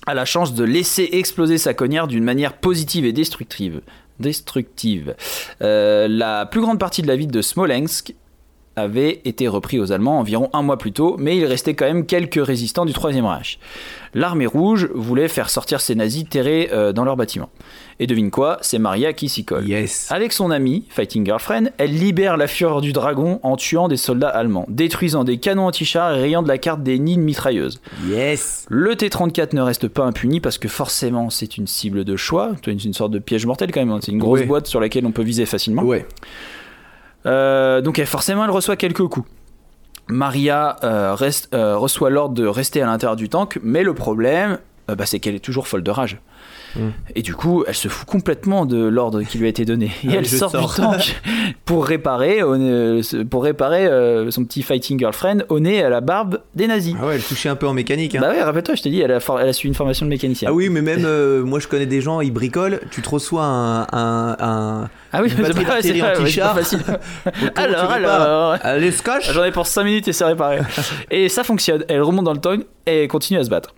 a 0.06 0.14
la 0.14 0.24
chance 0.24 0.54
de 0.54 0.64
laisser 0.64 1.08
exploser 1.12 1.58
sa 1.58 1.74
connière 1.74 2.06
d'une 2.06 2.24
manière 2.24 2.54
positive 2.54 3.04
et 3.04 3.12
destructive. 3.12 3.80
destructive. 4.18 5.14
Euh, 5.62 6.06
la 6.08 6.46
plus 6.46 6.60
grande 6.60 6.78
partie 6.78 7.02
de 7.02 7.08
la 7.08 7.16
ville 7.16 7.30
de 7.30 7.42
Smolensk 7.42 8.14
avait 8.76 9.22
été 9.24 9.48
repris 9.48 9.78
aux 9.80 9.90
Allemands 9.90 10.18
environ 10.18 10.50
un 10.52 10.62
mois 10.62 10.76
plus 10.76 10.92
tôt, 10.92 11.16
mais 11.18 11.36
il 11.36 11.44
restait 11.46 11.74
quand 11.74 11.86
même 11.86 12.04
quelques 12.06 12.44
résistants 12.44 12.84
du 12.84 12.92
Troisième 12.92 13.24
Reich. 13.24 13.58
L'armée 14.14 14.46
rouge 14.46 14.88
voulait 14.94 15.28
faire 15.28 15.50
sortir 15.50 15.80
ces 15.80 15.94
nazis 15.94 16.24
terrés 16.28 16.68
euh, 16.72 16.92
dans 16.92 17.04
leurs 17.04 17.16
bâtiments. 17.16 17.48
Et 17.98 18.06
devine 18.06 18.30
quoi, 18.30 18.58
c'est 18.60 18.78
Maria 18.78 19.12
qui 19.14 19.28
s'y 19.30 19.44
colle. 19.44 19.66
Yes. 19.66 20.08
Avec 20.10 20.32
son 20.32 20.50
ami, 20.50 20.84
Fighting 20.90 21.24
Girlfriend, 21.24 21.70
elle 21.78 21.92
libère 21.98 22.36
la 22.36 22.46
fureur 22.46 22.80
du 22.82 22.92
dragon 22.92 23.40
en 23.42 23.56
tuant 23.56 23.88
des 23.88 23.96
soldats 23.96 24.28
allemands, 24.28 24.66
détruisant 24.68 25.24
des 25.24 25.38
canons 25.38 25.66
anti-chars 25.66 26.14
et 26.16 26.20
rayant 26.20 26.42
de 26.42 26.48
la 26.48 26.58
carte 26.58 26.82
des 26.82 26.98
nids 26.98 27.16
de 27.16 27.22
mitrailleuses. 27.22 27.80
Yes. 28.08 28.66
Le 28.68 28.94
T-34 28.94 29.54
ne 29.54 29.62
reste 29.62 29.88
pas 29.88 30.04
impuni 30.04 30.40
parce 30.40 30.58
que 30.58 30.68
forcément 30.68 31.30
c'est 31.30 31.56
une 31.56 31.66
cible 31.66 32.04
de 32.04 32.16
choix, 32.16 32.52
c'est 32.64 32.84
une 32.84 32.92
sorte 32.94 33.12
de 33.12 33.18
piège 33.18 33.46
mortel 33.46 33.72
quand 33.72 33.80
même, 33.80 33.90
hein. 33.90 34.00
c'est 34.02 34.12
une 34.12 34.18
grosse 34.18 34.40
Ouais. 34.40 34.46
boîte 34.46 34.66
sur 34.66 34.80
laquelle 34.80 35.06
on 35.06 35.12
peut 35.12 35.22
viser 35.22 35.46
facilement. 35.46 35.82
Ouais. 35.82 36.06
Euh, 37.26 37.80
donc 37.80 38.02
forcément 38.04 38.44
elle 38.44 38.50
reçoit 38.50 38.76
quelques 38.76 39.06
coups. 39.06 39.28
Maria 40.08 40.76
euh, 40.84 41.16
euh, 41.52 41.76
reçoit 41.76 42.10
l'ordre 42.10 42.34
de 42.34 42.46
rester 42.46 42.80
à 42.80 42.86
l'intérieur 42.86 43.16
du 43.16 43.28
tank, 43.28 43.58
mais 43.62 43.82
le 43.82 43.92
problème, 43.92 44.58
bah, 44.86 45.04
c'est 45.04 45.18
qu'elle 45.18 45.34
est 45.34 45.40
toujours 45.40 45.66
folle 45.66 45.82
de 45.82 45.90
rage. 45.90 46.18
Et 47.14 47.22
du 47.22 47.34
coup, 47.34 47.64
elle 47.66 47.74
se 47.74 47.88
fout 47.88 48.06
complètement 48.06 48.66
de 48.66 48.84
l'ordre 48.84 49.22
qui 49.22 49.38
lui 49.38 49.46
a 49.46 49.48
été 49.48 49.64
donné. 49.64 49.90
Et 50.04 50.12
elle 50.12 50.26
sort, 50.26 50.50
du 50.50 50.74
tank 50.74 51.20
pour 51.64 51.86
réparer, 51.86 52.40
pour 53.30 53.44
réparer 53.44 53.86
euh, 53.86 54.30
son 54.30 54.44
petit 54.44 54.62
fighting 54.62 54.98
girlfriend 54.98 55.44
au 55.48 55.60
nez 55.60 55.76
et 55.76 55.82
à 55.82 55.88
la 55.88 56.00
barbe 56.00 56.40
des 56.54 56.66
nazis. 56.66 56.94
Ah 57.00 57.06
ouais, 57.06 57.16
elle 57.16 57.22
touchait 57.22 57.48
un 57.48 57.56
peu 57.56 57.66
en 57.66 57.72
mécanique. 57.72 58.14
Hein. 58.14 58.20
Bah 58.20 58.30
ouais, 58.30 58.42
rappelle-toi, 58.42 58.74
je 58.74 58.82
t'ai 58.82 58.90
dit, 58.90 59.00
elle 59.00 59.12
a, 59.12 59.18
elle 59.40 59.48
a 59.48 59.52
suivi 59.52 59.68
une 59.68 59.74
formation 59.74 60.06
de 60.06 60.10
mécanicien. 60.10 60.48
Ah 60.50 60.54
oui, 60.54 60.68
mais 60.68 60.82
même 60.82 61.04
euh, 61.04 61.42
moi 61.44 61.58
je 61.58 61.68
connais 61.68 61.86
des 61.86 62.00
gens, 62.00 62.20
ils 62.20 62.32
bricolent, 62.32 62.80
tu 62.90 63.02
te 63.02 63.08
reçois 63.08 63.44
un, 63.44 63.82
un, 63.92 64.36
un, 64.38 64.88
Ah 65.12 65.22
oui, 65.22 65.30
c'est 65.36 65.42
pas, 65.42 66.54
facile. 66.54 66.80
Alors, 67.56 67.90
alors. 67.90 68.56
Allez, 68.62 68.92
scotch 68.92 69.32
J'en 69.32 69.44
ai 69.44 69.50
pour 69.50 69.66
5 69.66 69.84
minutes 69.84 70.08
et 70.08 70.12
c'est 70.12 70.24
réparé. 70.24 70.60
et 71.10 71.28
ça 71.28 71.44
fonctionne. 71.44 71.84
Elle 71.88 72.02
remonte 72.02 72.24
dans 72.24 72.32
le 72.32 72.40
tank 72.40 72.64
et 72.86 73.08
continue 73.08 73.38
à 73.38 73.44
se 73.44 73.50
battre. 73.50 73.74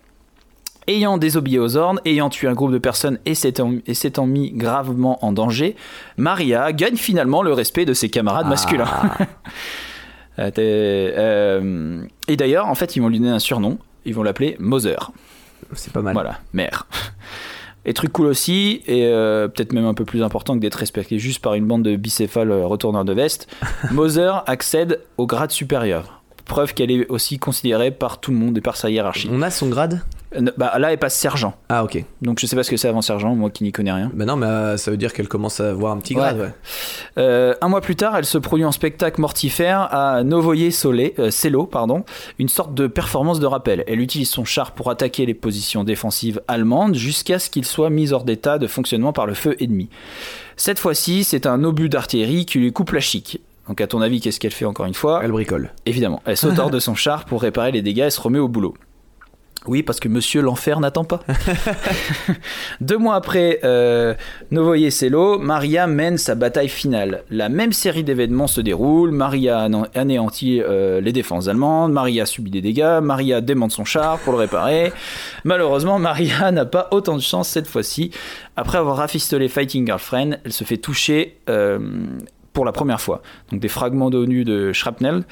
Ayant 0.88 1.18
désobéi 1.18 1.58
aux 1.58 1.76
ordres, 1.76 2.00
ayant 2.04 2.30
tué 2.30 2.48
un 2.48 2.54
groupe 2.54 2.72
de 2.72 2.78
personnes 2.78 3.18
et 3.26 3.34
s'étant 3.34 4.26
mis 4.26 4.50
gravement 4.52 5.24
en 5.24 5.32
danger, 5.32 5.76
Maria 6.16 6.72
gagne 6.72 6.96
finalement 6.96 7.42
le 7.42 7.52
respect 7.52 7.84
de 7.84 7.92
ses 7.94 8.08
camarades 8.08 8.46
Ah. 8.46 8.50
masculins. 8.50 8.88
Euh, 10.40 10.50
euh, 10.56 12.02
et 12.28 12.36
d'ailleurs, 12.36 12.66
en 12.68 12.76
fait, 12.76 12.94
ils 12.94 13.00
vont 13.00 13.08
lui 13.08 13.18
donner 13.18 13.32
un 13.32 13.40
surnom. 13.40 13.76
Ils 14.04 14.14
vont 14.14 14.22
l'appeler 14.22 14.54
Mother. 14.60 15.10
C'est 15.72 15.92
pas 15.92 16.00
mal. 16.00 16.12
Voilà, 16.14 16.38
mère. 16.52 16.86
Et 17.84 17.92
truc 17.92 18.12
cool 18.12 18.26
aussi, 18.26 18.82
et 18.86 19.06
euh, 19.06 19.48
peut-être 19.48 19.72
même 19.72 19.84
un 19.86 19.94
peu 19.94 20.04
plus 20.04 20.22
important 20.22 20.54
que 20.54 20.60
d'être 20.60 20.76
respecté 20.76 21.18
juste 21.18 21.42
par 21.42 21.54
une 21.54 21.66
bande 21.66 21.82
de 21.82 21.96
bicéphales 21.96 22.52
retourneurs 22.52 23.04
de 23.04 23.12
veste, 23.12 23.48
Mother 23.90 24.44
accède 24.46 25.00
au 25.16 25.26
grade 25.26 25.50
supérieur. 25.50 26.22
Preuve 26.44 26.72
qu'elle 26.72 26.92
est 26.92 27.08
aussi 27.08 27.40
considérée 27.40 27.90
par 27.90 28.20
tout 28.20 28.30
le 28.30 28.36
monde 28.36 28.56
et 28.58 28.60
par 28.60 28.76
sa 28.76 28.90
hiérarchie. 28.90 29.28
On 29.32 29.42
a 29.42 29.50
son 29.50 29.68
grade? 29.68 30.02
Bah, 30.56 30.78
là, 30.78 30.92
elle 30.92 30.98
passe 30.98 31.16
sergent. 31.16 31.54
Ah 31.68 31.84
ok. 31.84 32.04
Donc 32.20 32.38
je 32.38 32.46
sais 32.46 32.54
pas 32.54 32.62
ce 32.62 32.70
que 32.70 32.76
c'est 32.76 32.88
avant 32.88 33.00
sergent, 33.00 33.34
moi 33.34 33.50
qui 33.50 33.64
n'y 33.64 33.72
connais 33.72 33.92
rien. 33.92 34.10
Bah 34.12 34.26
non, 34.26 34.36
mais 34.36 34.46
euh, 34.46 34.76
ça 34.76 34.90
veut 34.90 34.96
dire 34.96 35.12
qu'elle 35.12 35.28
commence 35.28 35.60
à 35.60 35.70
avoir 35.70 35.92
un 35.92 35.98
petit 35.98 36.14
grade, 36.14 36.38
ouais. 36.38 36.52
Euh, 37.16 37.54
un 37.60 37.68
mois 37.68 37.80
plus 37.80 37.96
tard, 37.96 38.16
elle 38.16 38.26
se 38.26 38.38
produit 38.38 38.64
en 38.64 38.72
spectacle 38.72 39.20
mortifère 39.20 39.88
à 39.90 40.22
Novoye 40.24 40.70
Solé, 40.70 41.14
euh, 41.18 41.30
pardon, 41.70 42.04
une 42.38 42.48
sorte 42.48 42.74
de 42.74 42.86
performance 42.86 43.40
de 43.40 43.46
rappel. 43.46 43.84
Elle 43.86 44.00
utilise 44.00 44.28
son 44.28 44.44
char 44.44 44.72
pour 44.72 44.90
attaquer 44.90 45.24
les 45.24 45.34
positions 45.34 45.82
défensives 45.84 46.42
allemandes 46.46 46.94
jusqu'à 46.94 47.38
ce 47.38 47.48
qu'il 47.48 47.64
soit 47.64 47.90
mis 47.90 48.12
hors 48.12 48.24
d'état 48.24 48.58
de 48.58 48.66
fonctionnement 48.66 49.12
par 49.12 49.26
le 49.26 49.34
feu 49.34 49.56
ennemi. 49.60 49.88
Cette 50.56 50.78
fois-ci, 50.78 51.24
c'est 51.24 51.46
un 51.46 51.64
obus 51.64 51.88
d'artillerie 51.88 52.44
qui 52.44 52.58
lui 52.58 52.72
coupe 52.72 52.92
la 52.92 53.00
chic. 53.00 53.40
Donc 53.68 53.80
à 53.80 53.86
ton 53.86 54.00
avis, 54.00 54.20
qu'est-ce 54.20 54.40
qu'elle 54.40 54.52
fait 54.52 54.64
encore 54.64 54.86
une 54.86 54.94
fois? 54.94 55.20
Elle 55.22 55.30
bricole. 55.30 55.70
Évidemment, 55.86 56.22
elle 56.24 56.36
saute 56.36 56.58
hors 56.58 56.70
de 56.70 56.80
son 56.80 56.94
char 56.94 57.26
pour 57.26 57.42
réparer 57.42 57.70
les 57.70 57.82
dégâts 57.82 58.06
et 58.06 58.10
se 58.10 58.20
remet 58.20 58.38
au 58.38 58.48
boulot. 58.48 58.74
Oui, 59.68 59.82
parce 59.82 60.00
que 60.00 60.08
Monsieur 60.08 60.40
l'Enfer 60.40 60.80
n'attend 60.80 61.04
pas. 61.04 61.20
Deux 62.80 62.96
mois 62.96 63.16
après 63.16 63.60
euh, 63.64 64.14
Novoye 64.50 64.88
Maria 65.40 65.86
mène 65.86 66.16
sa 66.16 66.34
bataille 66.34 66.70
finale. 66.70 67.22
La 67.30 67.50
même 67.50 67.72
série 67.74 68.02
d'événements 68.02 68.46
se 68.46 68.62
déroule. 68.62 69.10
Maria 69.10 69.68
ané- 69.68 69.84
anéantit 69.94 70.62
euh, 70.62 71.02
les 71.02 71.12
défenses 71.12 71.48
allemandes. 71.48 71.92
Maria 71.92 72.24
subit 72.24 72.50
des 72.50 72.62
dégâts. 72.62 73.00
Maria 73.02 73.42
démonte 73.42 73.72
son 73.72 73.84
char 73.84 74.18
pour 74.20 74.32
le 74.32 74.38
réparer. 74.38 74.90
Malheureusement, 75.44 75.98
Maria 75.98 76.50
n'a 76.50 76.64
pas 76.64 76.88
autant 76.90 77.16
de 77.16 77.22
chance 77.22 77.48
cette 77.48 77.66
fois-ci. 77.66 78.10
Après 78.56 78.78
avoir 78.78 78.96
rafistolé 78.96 79.48
Fighting 79.48 79.84
Girlfriend, 79.86 80.38
elle 80.44 80.52
se 80.54 80.64
fait 80.64 80.78
toucher 80.78 81.36
euh, 81.50 81.78
pour 82.54 82.64
la 82.64 82.72
première 82.72 83.00
fois. 83.00 83.22
Donc 83.52 83.60
des 83.60 83.68
fragments 83.68 84.10
d'ONU 84.10 84.44
de 84.44 84.72
shrapnel, 84.72 85.22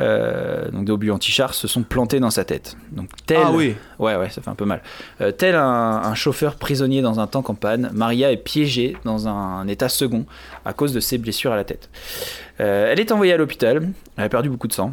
euh, 0.00 0.68
donc 0.70 0.86
d'obus 0.86 1.10
anti-char, 1.12 1.54
se 1.54 1.68
sont 1.68 1.82
plantés 1.82 2.18
dans 2.18 2.30
sa 2.30 2.44
tête. 2.44 2.76
Donc 2.90 3.10
tel, 3.26 3.38
Ah 3.44 3.52
oui. 3.52 3.74
ouais 3.98 4.16
ouais, 4.16 4.30
ça 4.30 4.40
fait 4.42 4.50
un 4.50 4.54
peu 4.54 4.64
mal. 4.64 4.82
Euh, 5.20 5.30
tel 5.30 5.54
un, 5.54 5.62
un 5.62 6.14
chauffeur 6.14 6.56
prisonnier 6.56 7.02
dans 7.02 7.20
un 7.20 7.26
tank 7.26 7.50
en 7.50 7.54
panne, 7.54 7.90
Maria 7.92 8.32
est 8.32 8.36
piégée 8.38 8.96
dans 9.04 9.28
un 9.28 9.68
état 9.68 9.88
second 9.88 10.24
à 10.64 10.72
cause 10.72 10.92
de 10.92 11.00
ses 11.00 11.18
blessures 11.18 11.52
à 11.52 11.56
la 11.56 11.64
tête. 11.64 11.90
Euh, 12.60 12.90
elle 12.90 12.98
est 13.00 13.12
envoyée 13.12 13.32
à 13.32 13.36
l'hôpital. 13.36 13.90
Elle 14.16 14.24
a 14.24 14.28
perdu 14.28 14.48
beaucoup 14.48 14.68
de 14.68 14.72
sang. 14.72 14.92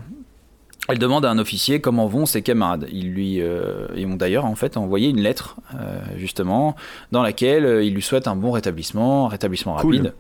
Elle 0.90 1.00
demande 1.00 1.26
à 1.26 1.30
un 1.30 1.38
officier 1.38 1.82
comment 1.82 2.08
vont 2.08 2.26
ses 2.26 2.42
camarades. 2.42 2.88
Ils 2.90 3.12
lui 3.12 3.42
euh, 3.42 3.88
ils 3.98 4.06
ont 4.06 4.16
d'ailleurs 4.16 4.46
en 4.46 4.56
fait 4.56 4.78
envoyé 4.78 5.10
une 5.10 5.20
lettre 5.20 5.58
euh, 5.76 6.00
justement 6.16 6.78
dans 7.12 7.22
laquelle 7.22 7.84
ils 7.84 7.94
lui 7.94 8.02
souhaitent 8.02 8.30
un 8.30 8.38
bon 8.38 8.52
rétablissement, 8.52 9.26
un 9.26 9.30
rétablissement 9.30 9.76
Cool. 9.78 10.14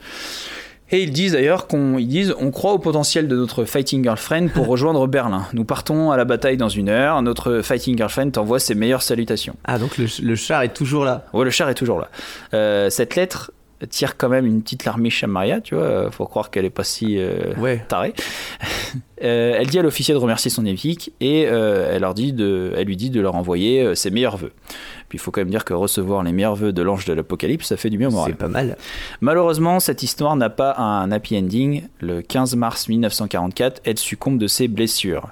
Et 0.92 1.04
ils 1.04 1.12
disent 1.12 1.34
d'ailleurs 1.34 1.68
qu'on 1.68 1.98
ils 1.98 2.08
disent 2.08 2.34
on 2.40 2.52
croit 2.52 2.74
au 2.74 2.80
potentiel 2.80 3.28
de 3.28 3.36
notre 3.36 3.66
fighting 3.66 4.04
girlfriend 4.04 4.48
pour 4.50 4.68
rejoindre 4.74 5.06
Berlin. 5.08 5.46
Nous 5.54 5.66
partons 5.66 6.12
à 6.12 6.18
la 6.18 6.26
bataille 6.26 6.58
dans 6.58 6.70
une 6.70 6.90
heure. 6.90 7.22
Notre 7.22 7.62
fighting 7.62 7.98
girlfriend 7.98 8.32
t'envoie 8.32 8.60
ses 8.60 8.76
meilleures 8.76 9.02
salutations. 9.02 9.56
Ah 9.66 9.80
donc 9.80 9.98
le, 9.98 10.06
le 10.24 10.36
char 10.36 10.62
est 10.64 10.74
toujours 10.74 11.04
là. 11.06 11.26
Ouais, 11.34 11.44
le 11.46 11.52
char 11.52 11.70
est 11.70 11.74
toujours 11.76 12.00
là. 12.00 12.10
Euh, 12.54 12.90
cette 12.90 13.16
lettre 13.16 13.52
tire 13.90 14.18
quand 14.18 14.30
même 14.30 14.48
une 14.48 14.64
petite 14.64 14.86
larmiche 14.86 15.24
à 15.24 15.28
Maria, 15.28 15.62
tu 15.62 15.76
vois. 15.76 16.10
Faut 16.10 16.26
croire 16.26 16.50
qu'elle 16.50 16.66
est 16.66 16.72
pas 16.72 16.84
si 16.84 17.18
euh, 17.20 17.54
Ouais. 17.58 17.84
tarée. 17.88 18.14
Euh, 19.24 19.56
elle 19.58 19.66
dit 19.66 19.80
à 19.80 19.82
l'officier 19.82 20.14
de 20.14 20.20
remercier 20.20 20.52
son 20.52 20.64
évique 20.64 21.12
et 21.22 21.48
euh, 21.48 21.90
elle, 21.92 22.02
leur 22.02 22.14
dit 22.14 22.34
de, 22.34 22.72
elle 22.78 22.86
lui 22.86 22.96
dit 22.96 23.10
de 23.10 23.20
leur 23.20 23.34
envoyer 23.34 23.82
euh, 23.82 23.96
ses 23.96 24.12
meilleurs 24.12 24.38
vœux. 24.38 24.52
Puis 25.10 25.18
il 25.18 25.22
faut 25.22 25.32
quand 25.32 25.42
même 25.42 25.50
dire 25.50 25.64
que 25.64 25.74
recevoir 25.74 26.24
les 26.24 26.32
meilleurs 26.34 26.56
vœux 26.56 26.74
de 26.74 26.82
l'ange 26.82 27.06
de 27.06 27.14
l'Apocalypse, 27.14 27.68
ça 27.68 27.78
fait 27.78 27.90
du 27.90 27.98
bien 27.98 28.10
au 28.10 28.12
moral. 28.12 28.32
C'est 28.32 28.38
pas 28.38 28.50
mal. 28.50 28.78
Malheureusement, 29.22 29.80
cette 29.80 30.04
histoire 30.04 30.36
n'a 30.36 30.50
pas 30.50 30.76
un 30.78 31.12
happy 31.12 31.38
ending. 31.38 31.84
Le 32.02 32.22
15 32.22 32.56
mars 32.56 32.90
1944, 32.90 33.82
elle 33.86 33.98
succombe 33.98 34.38
de 34.38 34.48
ses 34.48 34.68
blessures. 34.68 35.30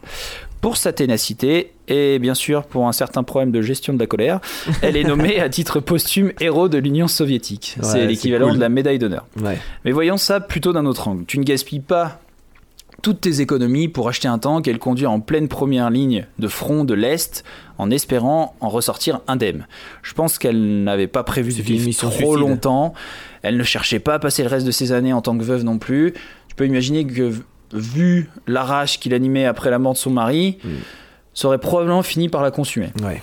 Pour 0.62 0.78
sa 0.78 0.94
ténacité 0.94 1.74
et 1.88 2.18
bien 2.18 2.34
sûr 2.34 2.64
pour 2.64 2.88
un 2.88 2.92
certain 2.92 3.22
problème 3.22 3.52
de 3.52 3.62
gestion 3.62 3.94
de 3.94 4.00
la 4.00 4.08
colère, 4.08 4.40
elle 4.82 4.98
est 4.98 5.04
nommée 5.04 5.40
à 5.40 5.50
titre 5.50 5.80
posthume 5.80 6.32
héros 6.40 6.70
de 6.70 6.78
l'Union 6.78 7.08
soviétique. 7.08 7.76
Ouais, 7.78 7.84
c'est 7.84 7.92
c'est 7.92 8.08
l'équivalent 8.08 8.48
cool. 8.48 8.56
de 8.56 8.62
la 8.62 8.70
médaille 8.70 8.98
d'honneur. 8.98 9.28
Ouais. 9.42 9.60
Mais 9.84 9.92
voyons 9.92 10.18
ça 10.18 10.40
plutôt 10.40 10.74
d'un 10.74 10.86
autre 10.86 11.08
angle. 11.08 11.26
Tu 11.26 11.38
ne 11.38 11.44
gaspilles 11.44 11.82
pas 11.82 12.20
toutes 13.06 13.22
tes 13.22 13.40
économies 13.40 13.88
pour 13.88 14.10
acheter 14.10 14.28
un 14.28 14.40
tank 14.40 14.68
et 14.68 14.74
le 14.74 14.80
conduire 14.80 15.12
en 15.12 15.20
pleine 15.20 15.48
première 15.48 15.92
ligne 15.92 16.26
de 16.40 16.48
front 16.48 16.84
de 16.86 16.96
l'Est 16.96 17.44
en 17.78 17.92
espérant 17.92 18.56
en 18.62 18.70
ressortir 18.70 19.20
indemne. 19.28 19.68
Je 20.02 20.16
pense 20.16 20.40
qu'elle 20.40 20.84
n'avait 20.84 21.06
pas 21.06 21.22
prévu 21.24 21.54
de 21.54 21.62
vivre 21.62 21.88
trop 21.96 22.10
suicide. 22.10 22.36
longtemps. 22.40 22.94
Elle 23.44 23.58
ne 23.58 23.64
cherchait 23.64 24.00
pas 24.00 24.16
à 24.16 24.20
passer 24.20 24.42
le 24.42 24.50
reste 24.50 24.66
de 24.66 24.72
ses 24.72 24.92
années 24.92 25.14
en 25.14 25.22
tant 25.22 25.38
que 25.38 25.44
veuve 25.44 25.64
non 25.64 25.78
plus. 25.78 26.14
Tu 26.48 26.56
peux 26.56 26.66
imaginer 26.66 27.06
que 27.06 27.32
vu 27.74 28.28
la 28.48 28.64
rage 28.64 29.00
qu'il 29.00 29.14
animait 29.14 29.46
après 29.46 29.70
la 29.70 29.78
mort 29.78 29.94
de 29.94 30.00
son 30.00 30.10
mari, 30.10 30.58
Mm. 30.64 30.70
ça 31.36 31.48
aurait 31.50 31.60
probablement 31.60 32.02
fini 32.02 32.28
par 32.28 32.42
la 32.42 32.50
consumer. 32.50 32.90
Ouais. 33.04 33.22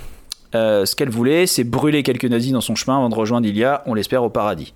Euh, 0.54 0.86
ce 0.86 0.94
qu'elle 0.94 1.10
voulait, 1.10 1.48
c'est 1.48 1.64
brûler 1.64 2.04
quelques 2.04 2.26
nazis 2.26 2.52
dans 2.52 2.60
son 2.60 2.76
chemin 2.76 2.98
avant 2.98 3.08
de 3.08 3.16
rejoindre 3.16 3.48
Ilia, 3.48 3.82
on 3.86 3.94
l'espère, 3.94 4.22
au 4.22 4.30
paradis. 4.30 4.74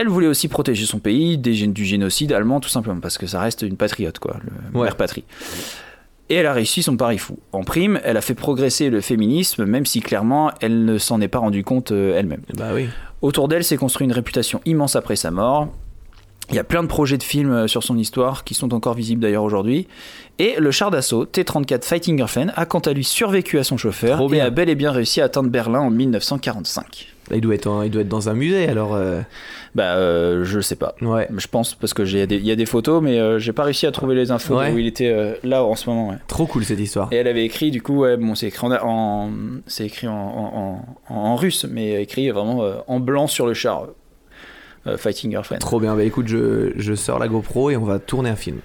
Elle 0.00 0.08
voulait 0.08 0.28
aussi 0.28 0.46
protéger 0.46 0.86
son 0.86 1.00
pays 1.00 1.38
des 1.38 1.66
du 1.66 1.84
génocide 1.84 2.32
allemand, 2.32 2.60
tout 2.60 2.68
simplement, 2.68 3.00
parce 3.00 3.18
que 3.18 3.26
ça 3.26 3.40
reste 3.40 3.62
une 3.62 3.76
patriote, 3.76 4.20
quoi, 4.20 4.36
le 4.44 4.78
Ouais. 4.78 4.84
mère 4.84 4.96
patrie. 4.96 5.24
Et 6.28 6.36
elle 6.36 6.46
a 6.46 6.52
réussi 6.52 6.84
son 6.84 6.96
pari 6.96 7.18
fou. 7.18 7.38
En 7.50 7.64
prime, 7.64 7.98
elle 8.04 8.16
a 8.16 8.20
fait 8.20 8.34
progresser 8.34 8.90
le 8.90 9.00
féminisme, 9.00 9.64
même 9.64 9.86
si 9.86 9.98
clairement, 10.00 10.52
elle 10.60 10.84
ne 10.84 10.98
s'en 10.98 11.20
est 11.20 11.26
pas 11.28 11.40
rendu 11.40 11.64
compte 11.64 11.90
euh, 11.90 12.16
elle-même. 12.16 12.42
Bah 12.56 12.70
oui. 12.74 12.86
Autour 13.22 13.48
d'elle 13.48 13.64
s'est 13.64 13.76
construit 13.76 14.04
une 14.04 14.12
réputation 14.12 14.60
immense 14.66 14.94
après 14.94 15.16
sa 15.16 15.32
mort. 15.32 15.68
Il 16.50 16.54
y 16.54 16.58
a 16.60 16.64
plein 16.64 16.82
de 16.82 16.88
projets 16.88 17.18
de 17.18 17.22
films 17.24 17.50
euh, 17.52 17.66
sur 17.66 17.82
son 17.82 17.98
histoire 17.98 18.44
qui 18.44 18.54
sont 18.54 18.72
encore 18.74 18.94
visibles 18.94 19.20
d'ailleurs 19.20 19.42
aujourd'hui. 19.42 19.88
Et 20.38 20.54
le 20.60 20.70
char 20.70 20.90
d'assaut 20.92 21.24
T-34 21.24 21.82
Fighting 21.84 22.16
Girlfriend 22.18 22.52
a 22.54 22.66
quant 22.66 22.78
à 22.78 22.92
lui 22.92 23.04
survécu 23.04 23.58
à 23.58 23.64
son 23.64 23.76
chauffeur 23.76 24.16
Trop 24.18 24.28
et 24.28 24.32
bien. 24.36 24.44
a 24.44 24.50
bel 24.50 24.68
et 24.68 24.74
bien 24.76 24.92
réussi 24.92 25.20
à 25.20 25.24
atteindre 25.24 25.48
Berlin 25.50 25.80
en 25.80 25.90
1945. 25.90 27.08
Il 27.34 27.40
doit 27.40 27.54
être, 27.54 27.66
en- 27.66 27.82
il 27.82 27.90
doit 27.90 28.02
être 28.02 28.08
dans 28.08 28.28
un 28.28 28.34
musée 28.34 28.68
alors. 28.68 28.94
euh, 28.94 29.20
Bah, 29.74 29.94
euh, 29.96 30.44
je 30.44 30.60
sais 30.60 30.76
pas. 30.76 30.94
Ouais. 31.02 31.28
Je 31.36 31.46
pense 31.46 31.74
parce 31.74 31.92
que 31.94 32.04
j'ai 32.04 32.22
il 32.24 32.46
y 32.46 32.50
a 32.50 32.56
des 32.56 32.66
photos, 32.66 33.02
mais 33.02 33.18
euh, 33.20 33.38
j'ai 33.38 33.52
pas 33.52 33.64
réussi 33.64 33.86
à 33.86 33.92
trouver 33.92 34.14
les 34.14 34.30
infos 34.30 34.56
Ouais. 34.58 34.72
où 34.72 34.78
il 34.78 34.86
était 34.86 35.08
euh, 35.12 35.34
là 35.44 35.62
en 35.62 35.74
ce 35.76 35.88
moment. 35.90 36.08
ouais. 36.08 36.16
Trop 36.26 36.46
cool 36.46 36.64
cette 36.64 36.80
histoire. 36.80 37.08
Et 37.12 37.16
elle 37.16 37.28
avait 37.28 37.44
écrit, 37.44 37.70
du 37.70 37.82
coup, 37.82 37.98
ouais, 38.00 38.16
bon, 38.16 38.34
c'est 38.34 38.46
écrit 38.48 38.66
en, 38.66 38.72
en- 38.72 39.30
c'est 39.66 39.84
écrit 39.86 40.08
en, 40.08 40.82
en- 41.10 41.36
russe, 41.36 41.66
mais 41.70 42.02
écrit 42.02 42.30
vraiment 42.30 42.62
euh, 42.64 42.76
en 42.86 42.98
blanc 43.00 43.26
sur 43.26 43.46
le 43.46 43.54
char. 43.54 43.86
Fighting 44.96 45.30
Girlfriend. 45.30 45.58
Trop 45.58 45.80
bien. 45.80 45.94
Bah 45.94 46.02
écoute, 46.04 46.28
je, 46.28 46.72
je 46.76 46.94
sors 46.94 47.18
la 47.18 47.28
GoPro 47.28 47.68
et 47.70 47.76
on 47.76 47.84
va 47.84 47.98
tourner 47.98 48.30
un 48.30 48.36
film. 48.36 48.60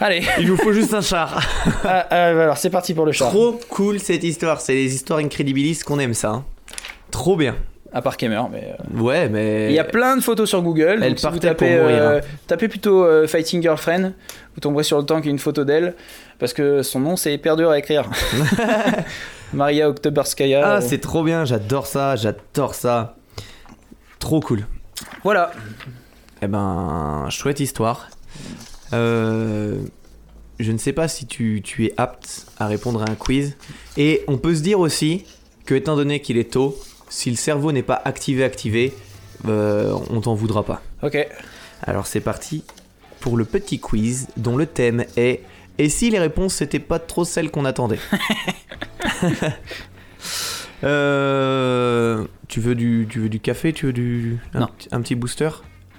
Allez, 0.00 0.22
Il 0.40 0.48
nous 0.48 0.56
faut 0.56 0.72
juste 0.72 0.94
un 0.94 1.00
char. 1.00 1.40
Ah, 1.84 1.98
alors 2.10 2.56
c'est 2.56 2.70
parti 2.70 2.92
pour 2.92 3.06
le 3.06 3.12
char. 3.12 3.30
Trop 3.30 3.58
cool 3.68 4.00
cette 4.00 4.24
histoire. 4.24 4.60
C'est 4.60 4.74
les 4.74 4.92
histoires 4.94 5.20
incrédibilistes 5.20 5.84
qu'on 5.84 6.00
aime 6.00 6.14
ça. 6.14 6.30
hein. 6.30 6.44
Trop 7.10 7.36
bien. 7.36 7.56
À 7.92 8.02
part 8.02 8.18
Gamer, 8.18 8.48
mais. 8.50 8.74
euh, 8.78 9.00
Ouais, 9.00 9.28
mais. 9.30 9.68
Il 9.70 9.74
y 9.74 9.78
a 9.78 9.84
plein 9.84 10.16
de 10.16 10.20
photos 10.20 10.46
sur 10.48 10.60
Google. 10.62 11.00
Elle 11.02 11.10
donc 11.10 11.18
si 11.18 11.24
vous 11.24 11.30
partait 11.32 11.48
tapez, 11.48 11.74
pour 11.76 11.82
mourir, 11.84 12.02
euh, 12.02 12.18
hein. 12.18 12.26
tapez 12.46 12.68
plutôt 12.68 13.04
euh, 13.04 13.26
Fighting 13.26 13.62
Girlfriend. 13.62 14.12
Vous 14.54 14.60
tomberez 14.60 14.84
sur 14.84 14.98
le 14.98 15.04
tank 15.04 15.24
et 15.24 15.30
une 15.30 15.38
photo 15.38 15.64
d'elle. 15.64 15.94
Parce 16.38 16.52
que 16.52 16.82
son 16.82 17.00
nom, 17.00 17.16
c'est 17.16 17.32
hyper 17.32 17.56
dur 17.56 17.70
à 17.70 17.78
écrire. 17.78 18.04
Maria 19.54 19.88
Oktoberskaya. 19.88 20.60
Ah, 20.62 20.76
euh, 20.76 20.80
c'est 20.82 20.98
trop 20.98 21.22
bien. 21.24 21.44
J'adore 21.46 21.86
ça. 21.86 22.14
J'adore 22.16 22.74
ça. 22.74 23.16
Trop 24.18 24.40
cool. 24.40 24.66
Voilà. 25.24 25.52
Eh 26.42 26.46
ben, 26.46 27.26
chouette 27.30 27.60
histoire. 27.60 28.08
Euh, 28.92 29.76
je 30.58 30.72
ne 30.72 30.78
sais 30.78 30.92
pas 30.92 31.08
si 31.08 31.26
tu, 31.26 31.62
tu 31.64 31.86
es 31.86 31.94
apte 31.96 32.46
à 32.58 32.66
répondre 32.66 33.02
à 33.02 33.10
un 33.10 33.14
quiz. 33.14 33.56
Et 33.96 34.24
on 34.28 34.36
peut 34.36 34.54
se 34.54 34.60
dire 34.62 34.78
aussi 34.78 35.24
que, 35.64 35.74
étant 35.74 35.96
donné 35.96 36.20
qu'il 36.20 36.36
est 36.36 36.52
tôt, 36.52 36.78
si 37.08 37.30
le 37.30 37.36
cerveau 37.36 37.72
n'est 37.72 37.82
pas 37.82 38.00
activé, 38.04 38.44
activé, 38.44 38.92
euh, 39.46 39.92
on 40.10 40.20
t'en 40.20 40.34
voudra 40.34 40.64
pas. 40.64 40.82
Ok. 41.02 41.16
Alors 41.82 42.06
c'est 42.06 42.20
parti 42.20 42.64
pour 43.20 43.36
le 43.36 43.44
petit 43.44 43.78
quiz 43.80 44.28
dont 44.36 44.56
le 44.56 44.66
thème 44.66 45.04
est 45.16 45.42
Et 45.78 45.88
si 45.88 46.10
les 46.10 46.18
réponses 46.18 46.60
n'étaient 46.60 46.78
pas 46.80 46.98
trop 46.98 47.24
celles 47.24 47.50
qu'on 47.50 47.64
attendait? 47.64 47.98
Euh, 50.84 52.24
tu, 52.46 52.60
veux 52.60 52.74
du, 52.76 53.06
tu 53.10 53.18
veux 53.20 53.28
du 53.28 53.40
café 53.40 53.72
Tu 53.72 53.86
veux 53.86 53.92
du, 53.92 54.38
un, 54.54 54.60
Non. 54.60 54.66
petit- 54.78 54.88
un 54.92 55.00
petit 55.00 55.14
booster? 55.16 55.48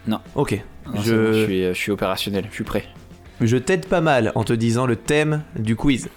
Non. 0.07 0.19
Ok. 0.35 0.53
Non, 0.85 1.01
Je- 1.01 1.13
bon, 1.15 1.33
je, 1.33 1.43
suis, 1.45 1.63
je 1.65 1.73
suis 1.73 1.91
opérationnel. 1.91 2.45
Je 2.49 2.55
suis 2.55 2.63
prêt. 2.63 2.85
Je 3.41 3.57
t'aide 3.57 3.85
pas 3.87 4.01
mal 4.01 4.31
en 4.35 4.43
te 4.43 4.53
disant 4.53 4.85
le 4.85 4.95
thème 4.95 5.43
du 5.57 5.75
quiz. 5.75 6.09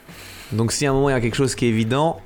Donc 0.53 0.71
si 0.73 0.87
à 0.87 0.91
un 0.91 0.93
moment 0.93 1.09
il 1.09 1.13
y 1.13 1.17
a 1.17 1.21
quelque 1.21 1.35
chose 1.35 1.55
qui 1.55 1.67
est 1.67 1.71
évident, 1.71 2.21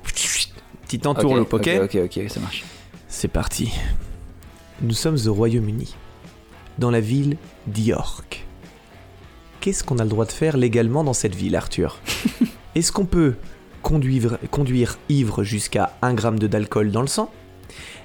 petit 0.87 1.05
entourloupe, 1.05 1.53
ok, 1.53 1.69
Ok, 1.83 1.95
ok, 1.95 2.01
ok, 2.05 2.29
ça 2.29 2.39
marche. 2.39 2.63
C'est 3.09 3.27
parti. 3.27 3.71
Nous 4.81 4.93
sommes 4.93 5.17
au 5.27 5.33
Royaume-Uni, 5.33 5.95
dans 6.77 6.91
la 6.91 7.01
ville 7.01 7.37
d'York. 7.67 8.45
Qu'est-ce 9.59 9.83
qu'on 9.83 9.99
a 9.99 10.03
le 10.03 10.09
droit 10.09 10.25
de 10.25 10.31
faire 10.31 10.55
légalement 10.55 11.03
dans 11.03 11.13
cette 11.13 11.35
ville, 11.35 11.55
Arthur? 11.55 11.99
Est-ce 12.75 12.91
qu'on 12.91 13.05
peut 13.05 13.35
conduire, 13.81 14.37
conduire 14.51 14.97
ivre 15.09 15.43
jusqu'à 15.43 15.93
1 16.01 16.13
gramme 16.13 16.39
de 16.39 16.47
d'alcool 16.47 16.91
dans 16.91 17.01
le 17.01 17.07
sang? 17.07 17.31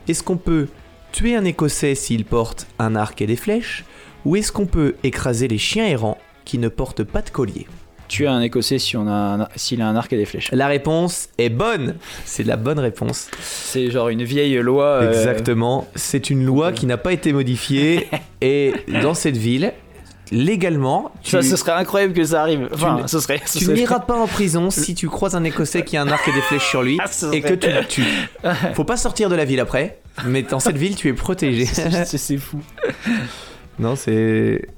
Est-ce 0.08 0.22
qu'on 0.22 0.38
peut 0.38 0.68
tuer 1.12 1.36
un 1.36 1.44
Écossais 1.44 1.94
s'il 1.94 2.24
porte 2.24 2.66
un 2.78 2.96
arc 2.96 3.20
et 3.22 3.26
des 3.26 3.36
flèches? 3.36 3.84
Ou 4.24 4.36
est-ce 4.36 4.50
qu'on 4.50 4.66
peut 4.66 4.96
écraser 5.02 5.46
les 5.46 5.58
chiens 5.58 5.86
errants 5.86 6.18
qui 6.44 6.58
ne 6.58 6.68
portent 6.68 7.04
pas 7.04 7.22
de 7.22 7.30
collier? 7.30 7.66
Tu 8.12 8.26
as 8.26 8.32
un 8.32 8.42
écossais 8.42 8.78
si 8.78 8.94
on 8.98 9.08
a 9.08 9.12
un- 9.44 9.48
s'il 9.56 9.80
a 9.80 9.88
un 9.88 9.96
arc 9.96 10.12
et 10.12 10.18
des 10.18 10.26
flèches. 10.26 10.50
La 10.52 10.66
réponse 10.66 11.30
est 11.38 11.48
bonne 11.48 11.94
C'est 12.26 12.42
la 12.44 12.56
bonne 12.56 12.78
réponse. 12.78 13.28
C'est 13.40 13.90
genre 13.90 14.10
une 14.10 14.22
vieille 14.22 14.56
loi. 14.58 14.84
euh, 14.84 15.08
Exactement. 15.08 15.88
C'est 15.94 16.28
une 16.28 16.44
loi 16.44 16.72
qui 16.72 16.84
n'a 16.84 16.98
pas 16.98 17.14
été 17.14 17.32
modifiée 17.32 18.08
et 18.42 18.74
dans 19.02 19.14
cette 19.14 19.38
ville, 19.38 19.72
légalement, 20.30 21.10
tu, 21.22 21.30
Ça, 21.30 21.40
ce 21.42 21.56
serait 21.56 21.72
incroyable 21.72 22.12
que 22.12 22.22
ça 22.24 22.42
arrive. 22.42 22.68
Enfin, 22.74 23.06
ce 23.06 23.18
serait. 23.18 23.40
ce 23.46 23.58
tu 23.58 23.64
serait- 23.64 23.76
n'iras 23.76 24.00
pas 24.00 24.14
en 24.18 24.26
prison 24.26 24.68
si 24.70 24.94
tu 24.94 25.08
croises 25.08 25.34
un 25.34 25.44
Écossais 25.44 25.82
qui 25.82 25.96
a 25.96 26.02
un 26.02 26.08
arc 26.08 26.28
et 26.28 26.32
des 26.32 26.40
flèches 26.42 26.68
sur 26.68 26.82
lui 26.82 26.98
Ah, 27.02 27.06
ce 27.06 27.32
et 27.32 27.40
que 27.40 27.54
tu, 27.54 27.66
serait- 27.70 27.86
tu- 27.86 28.04
Faut 28.74 28.84
pas 28.84 28.98
sortir 28.98 29.30
de 29.30 29.36
la 29.36 29.46
ville 29.46 29.60
après, 29.60 30.00
mais 30.26 30.42
dans 30.42 30.60
cette 30.60 30.76
ville, 30.76 30.96
tu 30.96 31.08
es 31.08 31.14
protégé. 31.14 31.64
C'est 31.64 32.18
c'est 32.18 32.36
fou. 32.36 32.60
non, 33.78 33.96
c'est. 33.96 34.68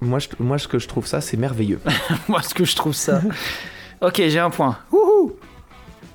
Moi, 0.00 0.18
je- 0.18 0.28
moi, 0.38 0.58
ce 0.58 0.68
que 0.68 0.78
je 0.78 0.88
trouve 0.88 1.06
ça, 1.06 1.20
c'est 1.20 1.36
merveilleux. 1.36 1.80
Moi, 2.28 2.42
ce 2.42 2.52
que 2.54 2.64
je 2.64 2.76
trouve 2.76 2.94
ça. 2.94 3.22
ok, 4.02 4.14
j'ai 4.28 4.38
un 4.38 4.50
point. 4.50 4.78
Wouhou 4.92 5.36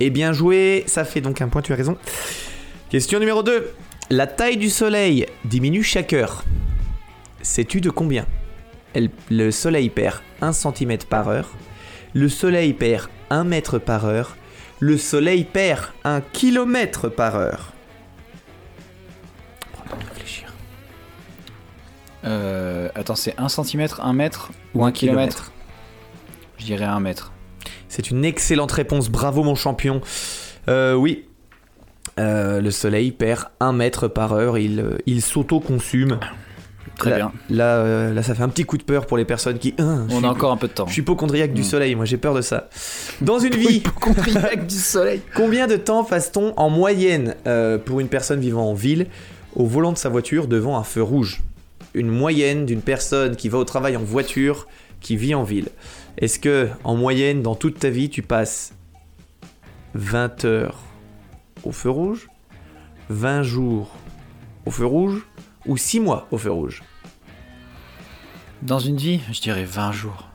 Et 0.00 0.10
bien 0.10 0.32
joué, 0.32 0.84
ça 0.86 1.04
fait 1.04 1.20
donc 1.20 1.40
un 1.42 1.48
point, 1.48 1.62
tu 1.62 1.72
as 1.72 1.76
raison. 1.76 1.96
Question 2.90 3.18
numéro 3.18 3.42
2. 3.42 3.70
La 4.10 4.26
taille 4.26 4.56
du 4.56 4.70
soleil 4.70 5.26
diminue 5.44 5.82
chaque 5.82 6.12
heure. 6.12 6.44
Sais-tu 7.42 7.80
de 7.80 7.90
combien? 7.90 8.26
Elle- 8.94 9.10
Le 9.30 9.50
soleil 9.50 9.88
perd 9.90 10.20
1 10.40 10.52
cm 10.52 10.98
par 11.08 11.28
heure. 11.28 11.50
Le 12.14 12.28
soleil 12.28 12.74
perd 12.74 13.08
1 13.30 13.44
mètre 13.44 13.78
par 13.78 14.04
heure. 14.04 14.36
Le 14.80 14.96
soleil 14.98 15.44
perd 15.44 15.86
1 16.04 16.20
km 16.20 17.08
par 17.08 17.36
heure. 17.36 17.72
Euh, 22.24 22.88
attends, 22.94 23.14
c'est 23.16 23.34
1 23.38 23.48
cm, 23.48 23.86
1 24.00 24.12
mètre 24.12 24.52
ou 24.74 24.84
Un 24.84 24.88
1 24.88 24.92
km 24.92 25.52
Je 26.58 26.64
dirais 26.64 26.84
1 26.84 27.00
mètre. 27.00 27.32
C'est 27.88 28.10
une 28.10 28.24
excellente 28.24 28.72
réponse, 28.72 29.08
bravo 29.10 29.42
mon 29.42 29.54
champion. 29.54 30.00
Euh, 30.68 30.94
oui, 30.94 31.24
Euh, 32.20 32.60
le 32.60 32.70
soleil 32.70 33.10
perd 33.10 33.44
1 33.60 33.72
mètre 33.72 34.06
par 34.06 34.34
heure, 34.34 34.58
il, 34.58 34.80
euh, 34.80 34.98
il 35.06 35.22
s'auto-consume. 35.22 36.18
Très 36.98 37.08
Là- 37.08 37.16
bien. 37.16 37.32
Là, 37.48 37.64
euh, 37.76 38.12
là, 38.12 38.22
ça 38.22 38.34
fait 38.34 38.42
un 38.42 38.50
petit 38.50 38.64
coup 38.64 38.76
de 38.76 38.82
peur 38.82 39.06
pour 39.06 39.16
les 39.16 39.24
personnes 39.24 39.58
qui. 39.58 39.74
Hein, 39.78 40.06
On 40.10 40.16
suis- 40.18 40.26
a 40.26 40.28
encore 40.30 40.52
un 40.52 40.58
peu 40.58 40.68
de 40.68 40.74
temps. 40.74 40.86
Je 40.86 40.92
suis 40.92 41.00
hypochondriaque 41.00 41.54
du 41.54 41.62
Mm. 41.62 41.64
soleil, 41.64 41.94
moi 41.94 42.04
j'ai 42.04 42.18
peur 42.18 42.34
de 42.34 42.42
ça. 42.42 42.68
Dans 43.22 43.38
une 43.38 43.54
vie, 43.54 43.82
du 44.68 44.74
soleil. 44.76 45.22
combien 45.34 45.66
de 45.66 45.76
temps 45.76 46.04
passe-t-on 46.04 46.52
en 46.58 46.68
moyenne 46.68 47.34
euh, 47.46 47.78
pour 47.78 47.98
une 47.98 48.08
personne 48.08 48.40
vivant 48.40 48.68
en 48.68 48.74
ville 48.74 49.06
au 49.56 49.64
volant 49.64 49.92
de 49.92 49.98
sa 49.98 50.10
voiture 50.10 50.48
devant 50.48 50.76
un 50.76 50.84
feu 50.84 51.02
rouge? 51.02 51.40
Une 51.94 52.08
moyenne 52.08 52.66
d'une 52.66 52.82
personne 52.82 53.36
qui 53.36 53.48
va 53.48 53.58
au 53.58 53.64
travail 53.64 53.96
en 53.96 54.02
voiture, 54.02 54.66
qui 55.00 55.16
vit 55.16 55.34
en 55.34 55.42
ville. 55.42 55.68
Est-ce 56.18 56.38
que, 56.38 56.68
en 56.84 56.96
moyenne, 56.96 57.42
dans 57.42 57.54
toute 57.54 57.78
ta 57.78 57.90
vie, 57.90 58.08
tu 58.08 58.22
passes 58.22 58.74
20 59.94 60.44
heures 60.44 60.78
au 61.64 61.72
feu 61.72 61.90
rouge, 61.90 62.28
20 63.08 63.42
jours 63.42 63.90
au 64.64 64.70
feu 64.70 64.86
rouge 64.86 65.26
ou 65.66 65.76
6 65.76 66.00
mois 66.00 66.28
au 66.30 66.38
feu 66.38 66.50
rouge? 66.50 66.82
Dans 68.62 68.78
une 68.78 68.96
vie, 68.96 69.20
je 69.32 69.40
dirais 69.40 69.64
20 69.64 69.92
jours. 69.92 70.28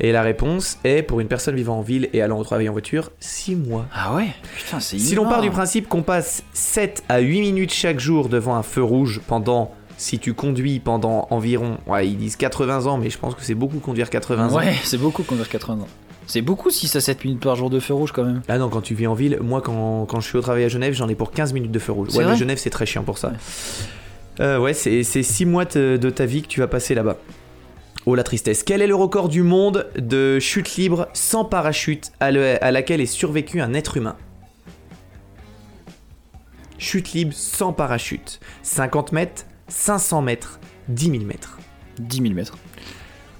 Et 0.00 0.10
la 0.10 0.22
réponse 0.22 0.78
est, 0.82 1.02
pour 1.02 1.20
une 1.20 1.28
personne 1.28 1.54
vivant 1.54 1.78
en 1.78 1.82
ville 1.82 2.08
et 2.12 2.20
allant 2.20 2.38
au 2.38 2.44
travail 2.44 2.68
en 2.68 2.72
voiture, 2.72 3.12
6 3.20 3.54
mois. 3.54 3.86
Ah 3.92 4.14
ouais? 4.16 4.28
Putain, 4.56 4.80
c'est 4.80 4.98
Si 4.98 5.14
l'on 5.14 5.28
part 5.28 5.40
du 5.40 5.50
principe 5.50 5.88
qu'on 5.88 6.02
passe 6.02 6.42
7 6.52 7.04
à 7.08 7.20
8 7.20 7.40
minutes 7.40 7.72
chaque 7.72 8.00
jour 8.00 8.28
devant 8.28 8.56
un 8.56 8.62
feu 8.62 8.82
rouge 8.82 9.20
pendant, 9.26 9.72
si 9.96 10.18
tu 10.18 10.34
conduis 10.34 10.80
pendant 10.80 11.26
environ, 11.30 11.78
ouais, 11.86 12.08
ils 12.08 12.16
disent 12.16 12.36
80 12.36 12.86
ans, 12.86 12.98
mais 12.98 13.10
je 13.10 13.18
pense 13.18 13.34
que 13.34 13.42
c'est 13.42 13.54
beaucoup 13.54 13.78
conduire 13.78 14.10
80 14.10 14.48
ans. 14.50 14.56
Ouais, 14.56 14.74
c'est 14.84 14.98
beaucoup 14.98 15.22
conduire 15.22 15.48
80 15.48 15.74
ans. 15.82 15.86
C'est 16.26 16.40
beaucoup 16.42 16.70
6 16.70 16.96
à 16.96 17.00
7 17.00 17.24
minutes 17.24 17.40
par 17.42 17.54
jour 17.54 17.68
de 17.70 17.78
feu 17.80 17.92
rouge 17.94 18.10
quand 18.12 18.24
même. 18.24 18.40
Ah 18.48 18.56
non, 18.58 18.68
quand 18.70 18.80
tu 18.80 18.94
vis 18.94 19.06
en 19.06 19.14
ville, 19.14 19.38
moi 19.42 19.60
quand, 19.60 20.06
quand 20.06 20.20
je 20.20 20.28
suis 20.28 20.38
au 20.38 20.40
travail 20.40 20.64
à 20.64 20.68
Genève, 20.68 20.94
j'en 20.94 21.08
ai 21.08 21.14
pour 21.14 21.30
15 21.32 21.52
minutes 21.52 21.70
de 21.72 21.78
feu 21.78 21.92
rouge. 21.92 22.08
Ouais, 22.16 22.24
mais 22.24 22.36
Genève, 22.36 22.56
c'est 22.58 22.70
très 22.70 22.86
chiant 22.86 23.02
pour 23.04 23.18
ça. 23.18 23.28
Ouais. 23.28 23.34
Euh, 24.40 24.58
ouais, 24.58 24.72
c'est 24.74 25.02
6 25.04 25.44
mois 25.46 25.64
de 25.66 25.96
de 26.00 26.10
ta 26.10 26.24
vie 26.26 26.42
que 26.42 26.48
tu 26.48 26.60
vas 26.60 26.66
passer 26.66 26.94
là-bas. 26.94 27.18
Oh 28.06 28.14
la 28.14 28.22
tristesse. 28.22 28.62
Quel 28.64 28.82
est 28.82 28.86
le 28.86 28.94
record 28.94 29.28
du 29.28 29.42
monde 29.42 29.86
de 29.96 30.38
chute 30.40 30.76
libre 30.76 31.08
sans 31.14 31.44
parachute 31.44 32.10
à, 32.20 32.30
le- 32.32 32.62
à 32.62 32.70
laquelle 32.70 33.00
est 33.00 33.06
survécu 33.06 33.60
un 33.60 33.72
être 33.74 33.96
humain? 33.96 34.16
Chute 36.78 37.12
libre 37.12 37.32
sans 37.34 37.72
parachute. 37.72 38.40
50 38.62 39.12
mètres, 39.12 39.44
500 39.78 40.22
mètres, 40.22 40.60
10 40.88 41.10
000 41.10 41.24
mètres. 41.24 41.58
10 41.98 42.18
000 42.22 42.34
mètres. 42.34 42.56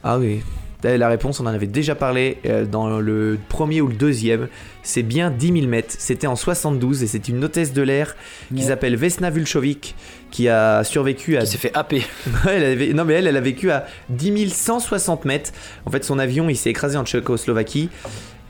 Ah 0.02 0.18
oui. 0.18 0.40
Eh, 0.84 0.98
La 0.98 1.08
réponse, 1.08 1.40
on 1.40 1.44
en 1.46 1.54
avait 1.54 1.66
déjà 1.66 1.94
parlé 1.94 2.38
euh, 2.44 2.66
dans 2.66 2.98
le 3.00 3.38
premier 3.48 3.80
ou 3.80 3.86
le 3.86 3.94
deuxième. 3.94 4.48
C'est 4.82 5.02
bien 5.02 5.30
10 5.30 5.52
000 5.60 5.66
mètres. 5.66 5.94
C'était 5.98 6.26
en 6.26 6.36
72 6.36 7.02
et 7.02 7.06
c'est 7.06 7.28
une 7.28 7.42
hôtesse 7.44 7.72
de 7.72 7.80
l'air 7.82 8.16
qui 8.48 8.56
Ouais. 8.56 8.68
s'appelle 8.68 8.96
Vesna 8.96 9.30
Vulchovic 9.30 9.94
qui 10.30 10.48
a 10.48 10.84
survécu 10.84 11.36
à. 11.36 11.40
Qui 11.40 11.46
s'est 11.46 11.58
fait 11.58 11.74
happer. 11.74 12.02
Elle 12.48 12.64
avait- 12.64 12.92
Non, 12.92 13.04
mais 13.04 13.14
elle, 13.14 13.26
elle 13.28 13.36
a 13.36 13.40
vécu 13.40 13.70
à 13.70 13.86
10 14.10 14.50
160 14.52 15.24
mètres. 15.24 15.52
En 15.86 15.90
fait, 15.90 16.04
son 16.04 16.18
avion, 16.18 16.48
il 16.50 16.56
s'est 16.56 16.70
écrasé 16.70 16.98
en 16.98 17.04
Tchécoslovaquie 17.04 17.88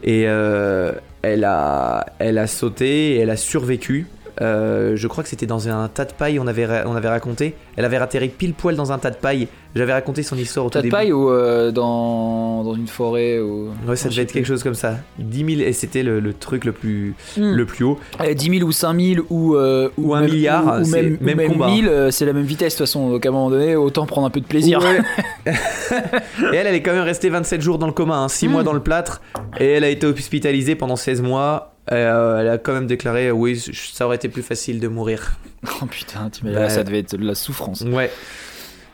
et 0.03 0.25
euh, 0.27 0.93
elle, 1.23 1.45
a, 1.45 2.07
elle 2.19 2.39
a 2.39 2.47
sauté 2.49 3.13
et 3.15 3.19
elle 3.21 3.31
a 3.31 3.37
survécu. 3.37 4.07
Euh, 4.41 4.97
je 4.97 5.07
crois 5.07 5.23
que 5.23 5.29
c'était 5.31 5.47
dans 5.47 5.69
un 5.69 5.89
tas 5.89 6.05
de 6.05 6.13
paille, 6.13 6.39
on 6.41 6.47
avait, 6.47 6.67
on 6.87 6.97
avait 6.97 7.09
raconté. 7.09 7.55
Elle 7.77 7.85
avait 7.85 7.97
atterri 7.97 8.29
pile 8.29 8.55
poil 8.55 8.75
dans 8.77 8.91
un 8.93 8.99
tas 8.99 9.11
de 9.11 9.17
paille. 9.17 9.47
J'avais 9.77 9.93
raconté 9.93 10.23
son 10.23 10.37
histoire 10.37 10.67
au 10.67 10.69
tout 10.69 10.75
Tas 10.75 10.79
de 10.81 10.83
début. 10.85 10.93
paille 10.93 11.13
ou 11.13 11.31
euh, 11.31 11.73
dans, 11.73 12.63
dans 12.63 12.75
une 12.75 12.87
forêt 12.87 13.41
ou... 13.41 13.71
Ouais, 13.89 13.97
ça 13.97 14.09
devait 14.09 14.23
être 14.23 14.33
quelque 14.33 14.47
chose 14.47 14.63
comme 14.63 14.75
ça. 14.75 14.99
10 15.19 15.57
000, 15.57 15.69
et 15.69 15.73
c'était 15.73 16.03
le, 16.05 16.21
le 16.21 16.33
truc 16.33 16.65
le 16.65 16.73
plus, 16.73 17.15
Hmm. 17.37 17.53
le 17.55 17.67
plus 17.67 17.85
haut. 17.85 17.99
Euh, 18.21 18.35
10 18.35 18.59
000 18.59 18.69
ou 18.69 18.73
5 18.73 19.01
000 19.01 19.27
ou, 19.31 19.57
euh, 19.57 19.89
Ou 19.99 20.15
un 20.15 20.21
même- 20.21 20.31
milliard, 20.31 20.81
ou, 20.83 20.89
même, 20.91 21.19
même 21.21 21.49
combat. 21.53 21.67
1000, 21.69 21.89
euh, 21.89 22.11
c'est 22.13 22.25
la 22.25 22.33
même 22.33 22.45
vitesse 22.45 22.75
de 22.75 22.79
toute 22.79 22.87
façon. 22.87 23.11
Donc 23.11 23.27
à 23.27 23.29
un 23.29 23.33
moment 23.33 23.51
donné, 23.51 23.75
autant 23.77 24.07
prendre 24.07 24.27
un 24.27 24.31
peu 24.31 24.41
de 24.41 24.47
plaisir. 24.47 24.81
Ouais. 24.81 25.01
et 26.53 26.57
elle, 26.57 26.67
elle 26.69 26.75
est 26.75 26.83
quand 26.83 26.93
même 26.93 27.03
restée 27.05 27.29
27 27.31 27.61
jours 27.61 27.79
dans 27.79 27.87
le 27.87 27.93
coma, 27.93 28.27
6 28.29 28.49
Mm. 28.49 28.51
mois 28.53 28.63
dans 28.63 28.73
le 28.73 28.81
plâtre, 28.81 29.21
et 29.59 29.67
elle 29.73 29.85
a 29.85 29.89
été 29.89 30.07
hospitalisée 30.07 30.75
pendant 30.77 30.97
16 30.97 31.21
mois. 31.23 31.74
Euh, 31.93 32.41
elle 32.41 32.49
a 32.49 32.57
quand 32.59 32.73
même 32.73 32.87
déclaré 32.87 33.31
oui, 33.31 33.59
ça 33.59 34.07
aurait 34.07 34.17
été 34.17 34.29
plus 34.31 34.43
facile 34.43 34.81
de 34.81 34.89
mourir. 34.89 35.37
oh 35.83 35.87
putain, 35.87 36.31
t'imagines, 36.31 36.59
Ouais. 36.61 36.71
ça 36.71 36.83
devait 36.85 37.01
être 37.01 37.17
de 37.17 37.25
la 37.27 37.35
souffrance. 37.35 37.83
Ouais. 37.83 38.11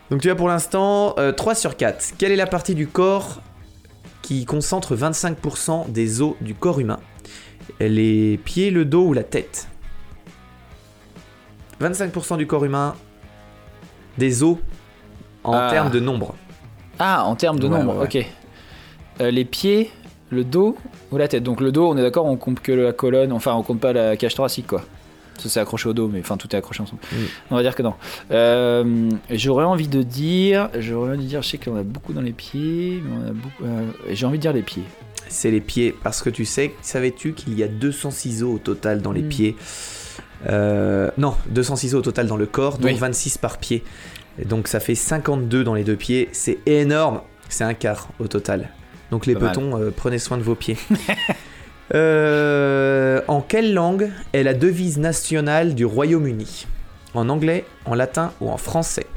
Donc 0.09 0.19
tu 0.21 0.29
as 0.29 0.35
pour 0.35 0.49
l'instant 0.49 1.15
euh, 1.17 1.31
3 1.31 1.55
sur 1.55 1.77
4. 1.77 2.15
Quelle 2.17 2.31
est 2.33 2.35
la 2.37 2.47
partie 2.47 2.75
du 2.75 2.87
corps 2.87 3.41
qui 4.21 4.43
concentre 4.45 4.95
25% 4.95 5.89
des 5.89 6.21
os 6.21 6.33
du 6.41 6.53
corps 6.53 6.79
humain? 6.81 6.99
Les 7.79 8.37
pieds, 8.43 8.71
le 8.71 8.83
dos 8.83 9.05
ou 9.07 9.13
la 9.13 9.23
tête? 9.23 9.67
25% 11.81 12.37
du 12.37 12.45
corps 12.47 12.65
humain 12.65 12.95
des 14.17 14.43
os 14.43 14.57
en 15.43 15.53
Ah. 15.53 15.69
termes 15.71 15.89
de 15.91 15.99
nombre. 15.99 16.35
Ah, 16.99 17.23
en 17.25 17.35
termes 17.35 17.59
de 17.59 17.67
Ouais, 17.67 17.79
nombre, 17.79 17.97
ouais. 17.99 18.05
ok. 18.05 18.25
Euh, 19.21 19.31
les 19.31 19.45
pieds, 19.45 19.91
le 20.29 20.43
dos 20.43 20.77
ou 21.11 21.17
la 21.17 21.27
tête. 21.27 21.43
Donc 21.43 21.61
le 21.61 21.71
dos, 21.71 21.87
on 21.89 21.97
est 21.97 22.01
d'accord, 22.01 22.25
on 22.25 22.37
compte 22.37 22.59
que 22.61 22.71
la 22.71 22.93
colonne, 22.93 23.31
enfin 23.31 23.53
on 23.53 23.63
compte 23.63 23.79
pas 23.79 23.93
la 23.93 24.15
cage 24.17 24.35
thoracique 24.35 24.67
quoi. 24.67 24.81
Ça 25.37 25.49
c'est 25.49 25.59
accroché 25.59 25.89
au 25.89 25.93
dos, 25.93 26.07
mais 26.07 26.19
enfin 26.19 26.37
tout 26.37 26.47
est 26.53 26.57
accroché 26.57 26.83
ensemble. 26.83 27.01
Mm. 27.11 27.15
On 27.51 27.55
va 27.55 27.61
dire 27.63 27.73
que 27.75 27.81
non. 27.81 27.93
Euh, 28.31 29.09
j'aurais 29.31 29.65
envie 29.65 29.87
de 29.87 30.03
dire, 30.03 30.69
j'aurais 30.77 31.09
envie 31.13 31.23
de 31.23 31.29
dire, 31.29 31.41
je 31.41 31.49
sais 31.49 31.57
qu'on 31.57 31.75
a 31.77 31.83
beaucoup 31.83 32.13
dans 32.13 32.21
les 32.21 32.31
pieds, 32.33 33.01
mais 33.03 33.11
on 33.17 33.27
a 33.29 33.31
beaucoup. 33.31 33.63
euh, 33.65 33.89
j'ai 34.11 34.25
envie 34.25 34.37
de 34.37 34.41
dire 34.43 34.53
les 34.53 34.61
pieds. 34.61 34.83
C'est 35.27 35.49
les 35.49 35.61
pieds, 35.61 35.95
parce 36.03 36.21
que 36.21 36.29
tu 36.29 36.45
sais, 36.45 36.73
savais-tu 36.81 37.33
qu'il 37.33 37.57
y 37.57 37.63
a 37.63 37.67
206 37.67 38.43
os 38.43 38.55
au 38.55 38.57
total 38.59 39.01
dans 39.01 39.11
les 39.13 39.21
Mm. 39.23 39.29
pieds? 39.29 39.55
Euh, 40.49 41.09
Non, 41.17 41.35
206 41.49 41.93
os 41.95 41.99
au 41.99 42.01
total 42.03 42.27
dans 42.27 42.37
le 42.37 42.45
corps, 42.45 42.77
donc 42.77 42.91
Oui. 42.91 42.97
26 42.97 43.37
par 43.37 43.57
pied. 43.57 43.83
Et 44.39 44.45
donc 44.45 44.67
ça 44.67 44.79
fait 44.79 44.95
52 44.95 45.63
dans 45.63 45.73
les 45.73 45.83
deux 45.83 45.95
pieds, 45.95 46.29
c'est 46.33 46.59
énorme, 46.65 47.21
c'est 47.49 47.63
un 47.63 47.73
quart 47.73 48.09
au 48.19 48.27
total. 48.27 48.69
Donc 49.11 49.25
les 49.25 49.35
petons, 49.35 49.77
euh, 49.77 49.91
prenez 49.95 50.17
soin 50.17 50.37
de 50.37 50.43
vos 50.43 50.55
pieds. 50.55 50.77
Euh, 51.93 53.19
en 53.27 53.41
quelle 53.41 53.73
langue 53.73 54.11
est 54.31 54.43
la 54.43 54.53
devise 54.53 54.97
nationale 54.97 55.75
du 55.75 55.83
Royaume-Uni? 55.83 56.65
En 57.13 57.27
anglais, 57.27 57.65
en 57.83 57.95
latin 57.95 58.31
ou 58.39 58.49
en 58.49 58.55
français? 58.55 59.07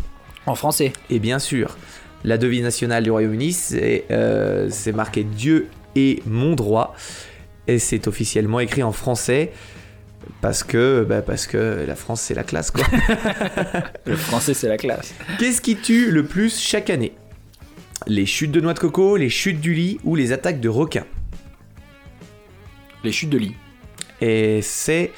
En 0.47 0.57
français. 0.57 0.93
et 1.09 1.21
bien 1.21 1.39
sûr, 1.39 1.77
la 2.25 2.37
devise 2.37 2.65
nationale 2.65 3.05
du 3.05 3.13
Royaume-Uni, 3.13 3.53
c'est 3.53 4.07
euh, 4.11 4.67
c'est 4.71 4.91
marqué 4.91 5.23
Dieu 5.23 5.69
est 5.95 6.27
mon 6.27 6.57
droit. 6.57 6.97
Et 7.69 7.79
c'est 7.79 8.09
officiellement 8.09 8.59
écrit 8.59 8.83
en 8.83 8.91
français. 8.91 9.53
Parce 10.41 10.65
que, 10.65 11.07
bah, 11.09 11.23
parce 11.23 11.47
que 11.47 11.85
la 11.87 11.95
France, 11.95 12.23
c'est 12.23 12.35
la 12.35 12.45
classe, 12.45 12.73
quoi. 12.73 12.85
Le 14.05 14.17
français 14.17 14.53
c'est 14.53 14.69
la 14.69 14.79
classe. 14.79 15.15
Qu'est-ce 15.39 15.61
qui 15.61 15.77
tue 15.77 16.11
le 16.11 16.25
plus 16.25 16.59
chaque 16.59 16.91
année? 16.91 17.13
Les 18.07 18.27
chutes 18.27 18.51
de 18.51 18.61
noix 18.61 18.75
de 18.75 18.79
coco, 18.79 19.17
les 19.17 19.31
chutes 19.31 19.61
du 19.61 19.73
lit 19.75 19.99
ou 20.05 20.15
les 20.15 20.33
attaques 20.33 20.61
de 20.61 20.69
requins 20.69 21.07
Les 23.03 23.13
chutes 23.13 23.31
de 23.31 23.39
lit. 23.39 23.55
Et 24.21 24.61
c'est, 24.63 25.13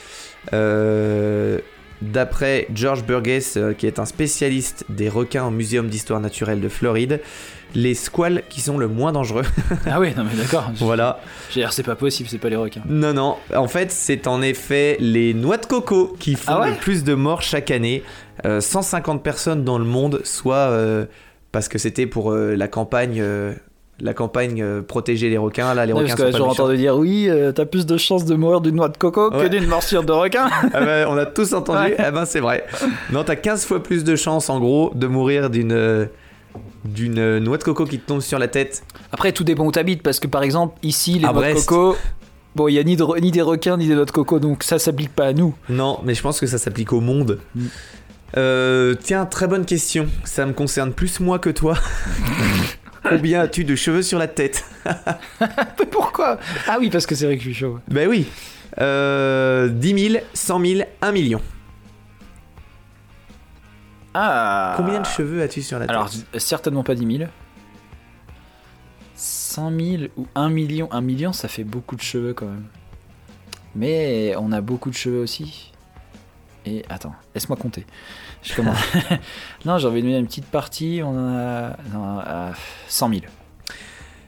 euh, 0.52 1.58
d'après 2.00 2.68
George 2.74 3.04
Burgess, 3.04 3.56
euh, 3.56 3.72
qui 3.72 3.86
est 3.86 3.98
un 3.98 4.04
spécialiste 4.04 4.84
des 4.88 5.08
requins 5.08 5.44
au 5.46 5.50
Muséum 5.50 5.88
d'histoire 5.88 6.20
naturelle 6.20 6.60
de 6.60 6.68
Floride, 6.68 7.20
les 7.74 7.94
squales 7.94 8.42
qui 8.48 8.60
sont 8.60 8.78
le 8.78 8.86
moins 8.86 9.12
dangereux. 9.12 9.44
Ah 9.86 9.98
oui, 10.00 10.12
non 10.16 10.24
mais 10.24 10.40
d'accord. 10.40 10.70
voilà. 10.76 11.20
J'ai 11.50 11.60
l'air 11.60 11.72
c'est 11.72 11.82
pas 11.82 11.96
possible, 11.96 12.28
c'est 12.28 12.38
pas 12.38 12.48
les 12.48 12.56
requins. 12.56 12.82
Non, 12.88 13.12
non. 13.12 13.36
En 13.54 13.68
fait, 13.68 13.90
c'est 13.90 14.26
en 14.28 14.42
effet 14.42 14.96
les 15.00 15.34
noix 15.34 15.56
de 15.58 15.66
coco 15.66 16.16
qui 16.18 16.36
font 16.36 16.52
Ah 16.52 16.60
ouais 16.60 16.70
le 16.70 16.76
plus 16.76 17.02
de 17.02 17.14
morts 17.14 17.42
chaque 17.42 17.70
année. 17.72 18.02
Euh, 18.44 18.60
150 18.60 19.22
personnes 19.22 19.64
dans 19.64 19.78
le 19.78 19.84
monde, 19.84 20.20
soit 20.24 20.56
euh, 20.70 21.06
parce 21.56 21.68
que 21.68 21.78
c'était 21.78 22.04
pour 22.04 22.32
euh, 22.32 22.54
la 22.54 22.68
campagne, 22.68 23.16
euh, 23.18 23.54
la 23.98 24.12
campagne 24.12 24.60
euh, 24.62 24.82
protéger 24.82 25.30
les 25.30 25.38
requins. 25.38 25.72
Là, 25.72 25.86
les 25.86 25.94
requins 25.94 26.08
parce 26.14 26.20
que 26.20 26.32
sont 26.32 26.44
j'ai 26.44 26.50
entendu 26.50 26.76
dire 26.76 26.98
oui, 26.98 27.30
euh, 27.30 27.50
t'as 27.50 27.64
plus 27.64 27.86
de 27.86 27.96
chances 27.96 28.26
de 28.26 28.34
mourir 28.34 28.60
d'une 28.60 28.74
noix 28.74 28.90
de 28.90 28.98
coco 28.98 29.30
que 29.30 29.46
d'une 29.46 29.66
morsure 29.66 30.02
de 30.02 30.12
requin. 30.12 30.50
Ah 30.74 30.84
ben, 30.84 31.08
on 31.08 31.16
a 31.16 31.24
tous 31.24 31.54
entendu. 31.54 31.94
Ouais. 31.94 32.12
Ben, 32.12 32.26
c'est 32.26 32.40
vrai. 32.40 32.66
Non, 33.10 33.24
t'as 33.24 33.36
15 33.36 33.64
fois 33.64 33.82
plus 33.82 34.04
de 34.04 34.16
chances, 34.16 34.50
en 34.50 34.60
gros, 34.60 34.92
de 34.94 35.06
mourir 35.06 35.48
d'une 35.48 35.72
euh, 35.72 36.04
d'une 36.84 37.38
noix 37.38 37.56
de 37.56 37.64
coco 37.64 37.86
qui 37.86 38.00
te 38.00 38.06
tombe 38.06 38.20
sur 38.20 38.38
la 38.38 38.48
tête. 38.48 38.82
Après, 39.10 39.32
tout 39.32 39.42
dépend 39.42 39.64
où 39.64 39.72
t'habites, 39.72 40.02
parce 40.02 40.20
que 40.20 40.26
par 40.26 40.42
exemple, 40.42 40.76
ici, 40.82 41.18
les 41.20 41.24
À 41.24 41.32
noix 41.32 41.54
de 41.54 41.54
coco, 41.54 41.96
bon, 42.54 42.68
il 42.68 42.74
y 42.74 42.78
a 42.78 42.84
ni, 42.84 42.96
de 42.96 43.20
ni 43.22 43.30
des 43.30 43.40
requins 43.40 43.78
ni 43.78 43.88
des 43.88 43.94
noix 43.94 44.04
de 44.04 44.10
coco, 44.10 44.40
donc 44.40 44.62
ça 44.62 44.78
s'applique 44.78 45.14
pas 45.14 45.28
à 45.28 45.32
nous. 45.32 45.54
Non, 45.70 46.00
mais 46.04 46.12
je 46.12 46.20
pense 46.20 46.38
que 46.38 46.46
ça 46.46 46.58
s'applique 46.58 46.92
au 46.92 47.00
monde. 47.00 47.38
Euh, 48.36 48.94
tiens, 48.94 49.26
très 49.26 49.46
bonne 49.46 49.64
question. 49.64 50.08
Ça 50.24 50.46
me 50.46 50.52
concerne 50.52 50.92
plus 50.92 51.20
moi 51.20 51.38
que 51.38 51.50
toi. 51.50 51.76
Combien 53.02 53.40
as-tu 53.40 53.64
de 53.64 53.76
cheveux 53.76 54.02
sur 54.02 54.18
la 54.18 54.26
tête? 54.26 54.64
Mais 55.40 55.86
pourquoi? 55.90 56.38
Ah 56.66 56.76
oui, 56.80 56.90
parce 56.90 57.06
que 57.06 57.14
c'est 57.14 57.24
vrai 57.26 57.36
que 57.36 57.42
je 57.42 57.50
suis 57.50 57.54
chaud. 57.54 57.78
Ben 57.88 58.08
oui. 58.08 58.26
Euh, 58.80 59.68
10 59.68 60.08
000, 60.10 60.24
100 60.34 60.60
000, 60.64 60.80
1 61.00 61.12
million. 61.12 61.40
Ah 64.12 64.74
Combien 64.76 65.00
de 65.00 65.06
cheveux 65.06 65.42
as-tu 65.42 65.62
sur 65.62 65.78
la 65.78 65.86
tête? 65.86 65.94
Alors, 65.94 66.10
certainement 66.36 66.82
pas 66.82 66.94
10 66.94 67.18
000. 67.18 67.30
100 69.14 69.70
000 69.78 70.02
ou 70.16 70.26
1 70.34 70.48
million? 70.48 70.88
1 70.90 71.00
million, 71.00 71.32
ça 71.32 71.48
fait 71.48 71.64
beaucoup 71.64 71.96
de 71.96 72.02
cheveux 72.02 72.34
quand 72.34 72.46
même. 72.46 72.66
Mais 73.74 74.34
on 74.38 74.52
a 74.52 74.60
beaucoup 74.60 74.90
de 74.90 74.94
cheveux 74.94 75.20
aussi. 75.20 75.72
Et 76.66 76.84
attends, 76.88 77.14
laisse-moi 77.34 77.56
compter. 77.56 77.86
Je 78.42 78.54
commence. 78.54 78.78
non, 79.64 79.78
j'ai 79.78 79.86
envie 79.86 80.02
de 80.02 80.06
mettre 80.08 80.18
une 80.18 80.26
petite 80.26 80.46
partie. 80.46 81.00
On 81.02 81.10
en 81.10 81.36
a. 81.36 81.76
Non, 81.92 82.18
à 82.18 82.52
100 82.88 83.08
000. 83.10 83.20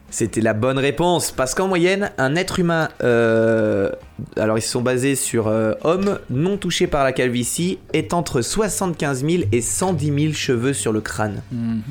C'était 0.09 0.41
la 0.41 0.53
bonne 0.53 0.79
réponse. 0.79 1.31
Parce 1.31 1.53
qu'en 1.53 1.67
moyenne, 1.67 2.11
un 2.17 2.35
être 2.35 2.59
humain. 2.59 2.89
euh, 3.03 3.91
alors, 4.37 4.57
ils 4.57 4.61
se 4.61 4.69
sont 4.69 4.81
basés 4.81 5.15
sur 5.15 5.47
euh, 5.47 5.73
homme 5.83 6.19
non 6.29 6.57
touché 6.57 6.87
par 6.87 7.03
la 7.03 7.11
calvitie, 7.11 7.77
est 7.93 8.13
entre 8.13 8.41
75 8.41 9.25
000 9.25 9.43
et 9.51 9.61
110 9.61 10.21
000 10.21 10.33
cheveux 10.33 10.73
sur 10.73 10.93
le 10.93 11.01
crâne. 11.01 11.43
Mhm. 11.51 11.81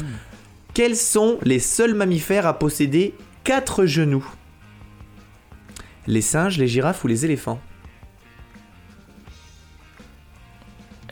Quels 0.75 0.97
sont 0.97 1.39
les 1.43 1.59
seuls 1.59 1.95
mammifères 1.95 2.47
à 2.47 2.59
posséder 2.59 3.15
4 3.45 3.85
genoux? 3.85 4.27
Les 6.07 6.23
singes, 6.23 6.57
les 6.57 6.69
girafes 6.69 7.05
ou 7.05 7.07
les 7.07 7.25
éléphants? 7.25 7.61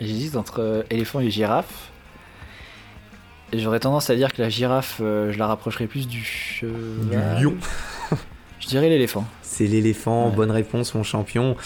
J'hésite 0.01 0.37
entre 0.37 0.61
euh, 0.61 0.83
éléphant 0.91 1.21
et 1.21 1.31
girafe. 1.31 1.91
Et 3.53 3.59
j'aurais 3.61 3.81
tendance 3.81 4.11
à 4.11 4.17
dire 4.17 4.33
que 4.33 4.43
la 4.43 4.49
girafe, 4.49 4.99
euh, 5.01 5.33
je 5.33 5.39
la 5.39 5.47
rapprocherais 5.47 5.87
plus 5.87 6.09
du 6.09 6.23
cheval. 6.23 7.41
lion. 7.43 7.55
Je 8.59 8.69
dirais 8.69 8.89
l'éléphant. 8.89 9.25
C'est 9.43 9.67
l'éléphant, 9.67 10.29
Ouais. 10.31 10.35
bonne 10.35 10.51
réponse 10.51 10.95
mon 10.95 11.03
champion. 11.05 11.57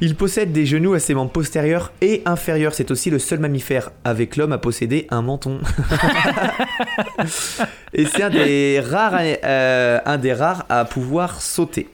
Il 0.00 0.14
possède 0.16 0.52
des 0.52 0.64
genoux 0.64 0.94
à 0.94 1.00
ses 1.00 1.12
membres 1.12 1.32
postérieurs 1.32 1.92
et 2.00 2.22
inférieurs. 2.24 2.72
C'est 2.74 2.90
aussi 2.90 3.10
le 3.10 3.18
seul 3.18 3.40
mammifère 3.40 3.90
avec 4.04 4.36
l'homme 4.36 4.52
à 4.52 4.58
posséder 4.58 5.06
un 5.10 5.22
menton. 5.22 5.60
et 7.92 8.06
c'est 8.06 8.22
un 8.22 8.30
des 8.30 8.80
rares, 8.84 9.18
euh, 9.20 10.00
un 10.04 10.18
des 10.18 10.32
rares 10.32 10.64
à 10.68 10.84
pouvoir 10.84 11.40
sauter. 11.42 11.88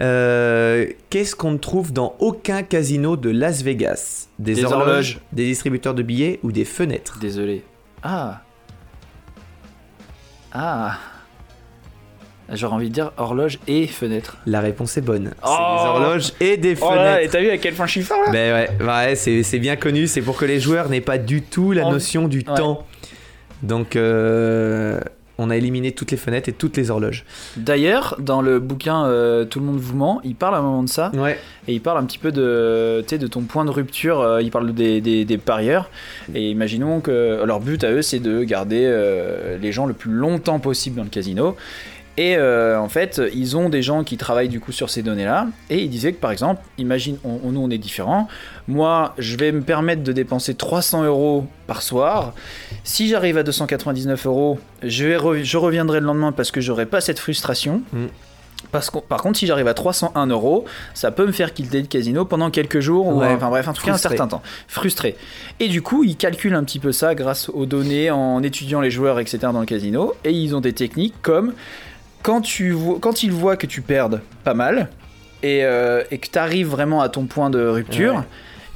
Euh, 0.00 0.86
Qu'est-ce 1.10 1.34
qu'on 1.34 1.52
ne 1.52 1.58
trouve 1.58 1.92
dans 1.92 2.14
aucun 2.20 2.62
casino 2.62 3.16
de 3.16 3.30
Las 3.30 3.62
Vegas? 3.62 4.28
Des, 4.40 4.54
Des 4.54 4.64
horloges, 4.64 4.80
horloges. 4.80 5.18
des 5.32 5.44
distributeurs 5.44 5.92
de 5.94 6.02
billets 6.02 6.40
ou 6.42 6.50
des 6.50 6.64
fenêtres 6.64 7.18
Désolé. 7.20 7.62
Ah. 8.02 8.40
Ah. 10.52 10.96
J'aurais 12.52 12.74
envie 12.74 12.88
de 12.88 12.94
dire 12.94 13.12
horloge 13.16 13.58
et 13.68 13.86
fenêtre. 13.86 14.38
La 14.46 14.60
réponse 14.60 14.96
est 14.96 15.02
bonne. 15.02 15.30
C'est 15.36 15.44
Oh 15.48 15.76
des 15.78 15.86
horloges 15.88 16.32
et 16.40 16.56
des 16.56 16.74
Oh 16.80 16.90
là, 16.90 16.96
fenêtres. 17.16 17.22
et 17.24 17.28
t'as 17.28 17.40
vu 17.40 17.50
à 17.50 17.58
quel 17.58 17.74
point 17.74 17.86
je 17.86 17.92
suis 17.92 18.02
fort 18.02 18.18
là 18.26 18.32
Ben 18.32 18.52
ouais, 18.80 18.84
ouais 18.84 19.14
c'est 19.14 19.42
c'est 19.44 19.58
bien 19.60 19.76
connu, 19.76 20.06
c'est 20.08 20.22
pour 20.22 20.36
que 20.36 20.46
les 20.46 20.58
joueurs 20.58 20.88
n'aient 20.88 21.00
pas 21.00 21.18
du 21.18 21.42
tout 21.42 21.70
la 21.72 21.84
notion 21.90 22.26
du 22.26 22.42
temps. 22.42 22.86
Donc, 23.62 23.94
euh, 23.94 25.00
on 25.42 25.50
a 25.50 25.56
éliminé 25.56 25.92
toutes 25.92 26.10
les 26.10 26.16
fenêtres 26.16 26.48
et 26.48 26.52
toutes 26.52 26.76
les 26.76 26.90
horloges. 26.90 27.24
D'ailleurs, 27.56 28.16
dans 28.18 28.42
le 28.42 28.58
bouquin 28.60 29.06
euh, 29.06 29.44
Tout 29.44 29.58
le 29.60 29.64
monde 29.66 29.78
vous 29.78 29.96
ment, 29.96 30.20
il 30.22 30.34
parle 30.34 30.54
à 30.54 30.58
un 30.58 30.62
moment 30.62 30.82
de 30.82 30.88
ça 30.88 31.10
Ouais. 31.16 31.38
et 31.66 31.72
il 31.72 31.80
parle 31.80 31.98
un 31.98 32.04
petit 32.04 32.18
peu 32.18 32.30
de, 32.30 33.02
de 33.08 33.26
ton 33.26 33.40
point 33.42 33.64
de 33.64 33.70
rupture. 33.70 34.20
euh, 34.20 34.42
il 34.42 34.50
parle 34.50 34.72
des, 34.74 35.00
des, 35.00 35.24
des 35.24 35.38
parieurs 35.38 35.90
et 36.34 36.50
imaginons 36.50 37.00
que 37.00 37.42
leur 37.44 37.60
but 37.60 37.82
à 37.84 37.90
eux 37.90 38.02
c'est 38.02 38.18
de 38.20 38.42
garder 38.44 38.84
euh, 38.86 39.56
les 39.58 39.72
gens 39.72 39.86
le 39.86 39.94
plus 39.94 40.12
longtemps 40.12 40.58
possible 40.60 40.96
dans 40.96 41.04
le 41.04 41.08
casino. 41.10 41.56
Et 42.16 42.36
euh, 42.36 42.78
en 42.78 42.88
fait, 42.88 43.20
ils 43.34 43.56
ont 43.56 43.68
des 43.68 43.82
gens 43.82 44.04
qui 44.04 44.16
travaillent 44.16 44.48
du 44.48 44.60
coup 44.60 44.72
sur 44.72 44.90
ces 44.90 45.02
données-là. 45.02 45.46
Et 45.70 45.78
ils 45.82 45.88
disaient 45.88 46.12
que 46.12 46.20
par 46.20 46.32
exemple, 46.32 46.60
imagine, 46.76 47.16
on, 47.24 47.40
on- 47.44 47.52
nous 47.52 47.60
on 47.62 47.70
est 47.70 47.78
différents. 47.78 48.28
Moi, 48.68 49.14
je 49.18 49.36
vais 49.36 49.52
me 49.52 49.62
permettre 49.62 50.02
de 50.02 50.12
dépenser 50.12 50.54
300 50.54 51.04
euros 51.04 51.46
par 51.66 51.82
soir. 51.82 52.34
Si 52.84 53.08
j'arrive 53.08 53.38
à 53.38 53.42
299 53.42 54.26
euros, 54.26 54.58
je, 54.82 55.04
vais 55.06 55.16
re- 55.16 55.42
je 55.44 55.56
reviendrai 55.56 56.00
le 56.00 56.06
lendemain 56.06 56.32
parce 56.32 56.50
que 56.50 56.60
j'aurai 56.60 56.84
pas 56.86 57.00
cette 57.00 57.18
frustration. 57.18 57.82
Mm. 57.92 58.06
Parce 58.72 58.90
que, 58.90 58.98
par 58.98 59.22
contre, 59.22 59.38
si 59.38 59.46
j'arrive 59.46 59.66
à 59.68 59.74
301 59.74 60.26
euros, 60.26 60.64
ça 60.94 61.10
peut 61.10 61.26
me 61.26 61.32
faire 61.32 61.54
quitter 61.54 61.80
le 61.80 61.86
casino 61.86 62.24
pendant 62.26 62.50
quelques 62.50 62.80
jours, 62.80 63.06
ou 63.08 63.22
enfin 63.34 63.48
bref, 63.48 63.66
en 63.66 63.72
tout 63.72 63.82
cas 63.84 63.94
un 63.94 63.96
certain 63.96 64.28
temps. 64.28 64.42
Frustré. 64.68 65.16
Et 65.58 65.68
du 65.68 65.80
coup, 65.80 66.04
ils 66.04 66.16
calculent 66.16 66.54
un 66.54 66.62
petit 66.62 66.78
peu 66.78 66.92
ça 66.92 67.14
grâce 67.14 67.48
aux 67.48 67.64
données, 67.66 68.10
en 68.10 68.42
étudiant 68.42 68.80
les 68.82 68.90
joueurs, 68.90 69.18
etc. 69.18 69.38
dans 69.52 69.60
le 69.60 69.66
casino. 69.66 70.12
Et 70.24 70.32
ils 70.32 70.54
ont 70.54 70.60
des 70.60 70.74
techniques 70.74 71.14
comme 71.22 71.54
quand, 72.22 72.40
tu 72.42 72.70
vois, 72.72 73.56
que 73.56 73.66
tu 73.66 73.82
perdes 73.82 74.20
pas 74.44 74.54
mal 74.54 74.88
et, 75.42 75.64
euh, 75.64 76.02
que 76.04 76.16
tu 76.16 76.38
arrives 76.38 76.68
vraiment 76.68 77.00
à 77.00 77.08
ton 77.08 77.26
point 77.26 77.50
de 77.50 77.66
rupture. 77.66 78.24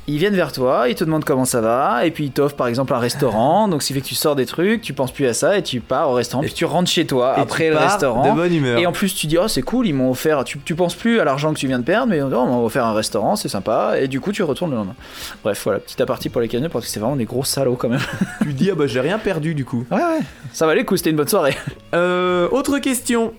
Ils 0.07 0.19
viennent 0.19 0.35
vers 0.35 0.53
toi, 0.53 0.91
ils 0.91 0.95
te 0.95 1.03
demandent 1.03 1.25
comment 1.25 1.47
ça 1.47 1.63
va, 1.63 2.05
et 2.05 2.11
puis 2.11 2.25
ils 2.25 2.31
t'offrent 2.31 2.57
par 2.57 2.67
exemple 2.67 2.93
un 2.93 2.99
restaurant, 2.99 3.69
donc 3.69 3.83
ce 3.83 3.87
qui 3.87 3.95
fait 3.95 4.03
que 4.03 4.07
tu 4.07 4.15
sors 4.15 4.37
des 4.37 4.45
trucs, 4.45 4.83
tu 4.83 4.93
penses 4.93 5.13
plus 5.13 5.27
à 5.27 5.33
ça, 5.33 5.57
et 5.57 5.63
tu 5.63 5.81
pars 5.81 6.11
au 6.11 6.13
restaurant, 6.13 6.43
Et- 6.43 6.47
puis 6.47 6.55
tu 6.55 6.67
rentres 6.67 6.91
chez 6.91 7.07
toi 7.07 7.33
après 7.39 7.71
le 7.71 7.77
restaurant. 7.79 8.29
De 8.31 8.37
bonne 8.37 8.55
humeur. 8.55 8.79
Et 8.79 8.85
en 8.85 8.93
plus, 8.93 9.15
tu 9.15 9.27
dis, 9.27 9.39
oh, 9.39 9.49
c'est 9.49 9.63
cool, 9.63 9.87
ils 9.87 9.95
m'ont 9.95 10.11
offert. 10.11 10.45
Tu, 10.45 10.59
tu 10.59 10.75
penses 10.75 10.95
plus 10.95 11.21
à 11.21 11.25
l'argent 11.25 11.55
que 11.55 11.59
tu 11.59 11.67
viens 11.69 11.79
de 11.79 11.85
perdre, 11.85 12.09
mais 12.09 12.21
oh, 12.21 12.27
on 12.35 12.47
m'a 12.47 12.59
offert 12.59 12.85
un 12.85 12.93
restaurant, 12.93 13.35
c'est 13.35 13.49
sympa. 13.49 13.95
Et 13.99 14.07
du 14.07 14.21
coup, 14.21 14.31
tu 14.31 14.43
retournes 14.43 14.73
le 14.73 14.77
lendemain. 14.77 14.95
Bref, 15.43 15.63
voilà, 15.65 15.79
petit 15.81 16.01
aparté 16.03 16.29
pour 16.29 16.43
les 16.43 16.49
casinos 16.49 16.69
parce 16.69 16.85
que 16.85 16.91
c'est 16.91 17.01
vraiment 17.01 17.17
des 17.17 17.25
gros 17.25 17.45
salauds 17.45 17.77
quand 17.77 17.89
même. 17.89 18.01
tu 18.43 18.53
dis, 18.53 18.71
ah 18.71 18.75
bah 18.75 18.87
j'ai 18.87 19.01
rien 19.01 19.19
perdu 19.19 19.55
du 19.55 19.65
coup. 19.65 19.87
Ouais, 19.91 19.97
ouais. 19.97 20.21
Ça 20.53 20.67
valait 20.67 20.81
le 20.83 20.87
coup, 20.87 20.99
c'était 20.99 21.11
une 21.11 21.17
bonne 21.17 21.29
soirée. 21.29 21.57
Euh, 21.95 22.49
autre 22.51 22.79
question. 22.81 23.33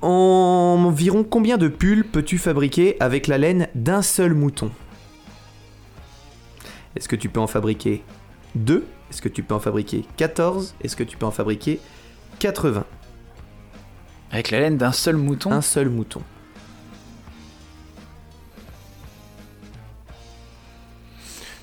Environ 0.00 1.24
combien 1.24 1.58
de 1.58 1.68
pulls 1.68 2.04
peux-tu 2.04 2.38
fabriquer 2.38 2.96
avec 3.00 3.26
la 3.26 3.36
laine 3.38 3.68
d'un 3.74 4.00
seul 4.00 4.32
mouton? 4.32 4.70
Est-ce 6.96 7.08
que 7.08 7.16
tu 7.16 7.28
peux 7.28 7.40
en 7.40 7.46
fabriquer 7.46 8.02
2 8.54 8.86
Est-ce 9.10 9.20
que 9.22 9.28
tu 9.28 9.42
peux 9.42 9.54
en 9.54 9.60
fabriquer 9.60 10.04
14 10.16 10.74
Est-ce 10.82 10.96
que 10.96 11.04
tu 11.04 11.16
peux 11.16 11.26
en 11.26 11.30
fabriquer 11.30 11.80
80 12.38 12.84
Avec 14.30 14.50
la 14.50 14.60
laine 14.60 14.76
d'un 14.78 14.92
seul 14.92 15.16
mouton? 15.16 15.52
Un 15.52 15.60
seul 15.62 15.88
mouton. 15.88 16.22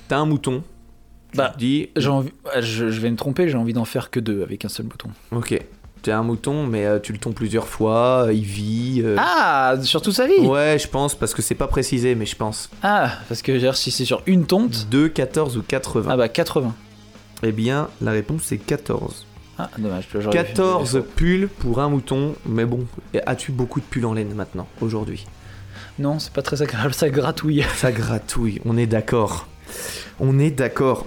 T'as 0.08 0.18
un 0.18 0.26
mouton. 0.26 0.62
Bah, 1.34 1.52
dis, 1.58 1.90
J'ai 1.96 2.08
envie- 2.08 2.32
ouais, 2.46 2.62
je, 2.62 2.90
je 2.90 3.00
vais 3.00 3.10
me 3.10 3.16
tromper, 3.16 3.48
j'ai 3.48 3.56
envie 3.56 3.72
d'en 3.72 3.84
faire 3.84 4.10
que 4.10 4.20
deux 4.20 4.42
avec 4.42 4.64
un 4.64 4.68
seul 4.68 4.86
mouton. 4.86 5.10
ok, 5.32 5.60
t'as 6.04 6.16
un 6.18 6.22
mouton, 6.22 6.66
mais 6.66 6.84
euh, 6.86 6.98
tu 7.00 7.12
le 7.12 7.18
tonds 7.18 7.32
plusieurs 7.32 7.66
fois, 7.66 8.26
euh, 8.26 8.32
il 8.32 8.44
vit. 8.44 9.00
euh, 9.04 9.16
Ah, 9.18 9.74
sur 9.82 10.00
toute 10.02 10.14
sa 10.14 10.26
vie? 10.26 10.38
Ouais, 10.40 10.76
je 10.80 10.86
pense, 10.88 11.14
parce 11.14 11.34
que 11.34 11.42
c'est 11.42 11.54
pas 11.54 11.66
précisé, 11.66 12.14
mais 12.14 12.26
je 12.26 12.36
pense. 12.36 12.70
Ah, 12.82 13.10
parce 13.28 13.42
que 13.42 13.72
si 13.72 13.90
c'est 13.90 14.04
sur 14.04 14.22
une 14.26 14.46
tonte, 14.46 14.86
2, 14.90 15.08
14 15.08 15.56
ou 15.56 15.62
80 15.62 16.10
ah 16.12 16.16
bah 16.16 16.28
80. 16.28 16.74
Eh 17.42 17.52
bien, 17.52 17.88
la 18.00 18.12
réponse 18.12 18.42
c'est 18.44 18.58
14. 18.58 19.26
Ah, 19.58 19.70
dommage. 19.78 20.08
j'aurais 20.12 20.26
dû- 20.30 20.32
14 20.54 21.02
pulls 21.16 21.48
pour 21.48 21.80
un 21.80 21.88
mouton, 21.88 22.34
mais 22.46 22.64
bon, 22.64 22.86
et 23.12 23.20
as-tu 23.26 23.52
beaucoup 23.52 23.80
de 23.80 23.84
pulls 23.84 24.06
en 24.06 24.12
laine 24.14 24.34
maintenant, 24.34 24.66
aujourd'hui? 24.80 25.26
Non, 25.98 26.18
c'est 26.18 26.32
pas 26.32 26.42
très 26.42 26.60
agréable, 26.60 26.92
ça 26.92 27.08
gratouille. 27.08 27.64
Ça 27.76 27.92
gratouille, 27.92 28.60
on 28.64 28.76
est 28.76 28.86
d'accord. 28.86 29.46
On 30.20 30.38
est 30.38 30.50
d'accord. 30.50 31.06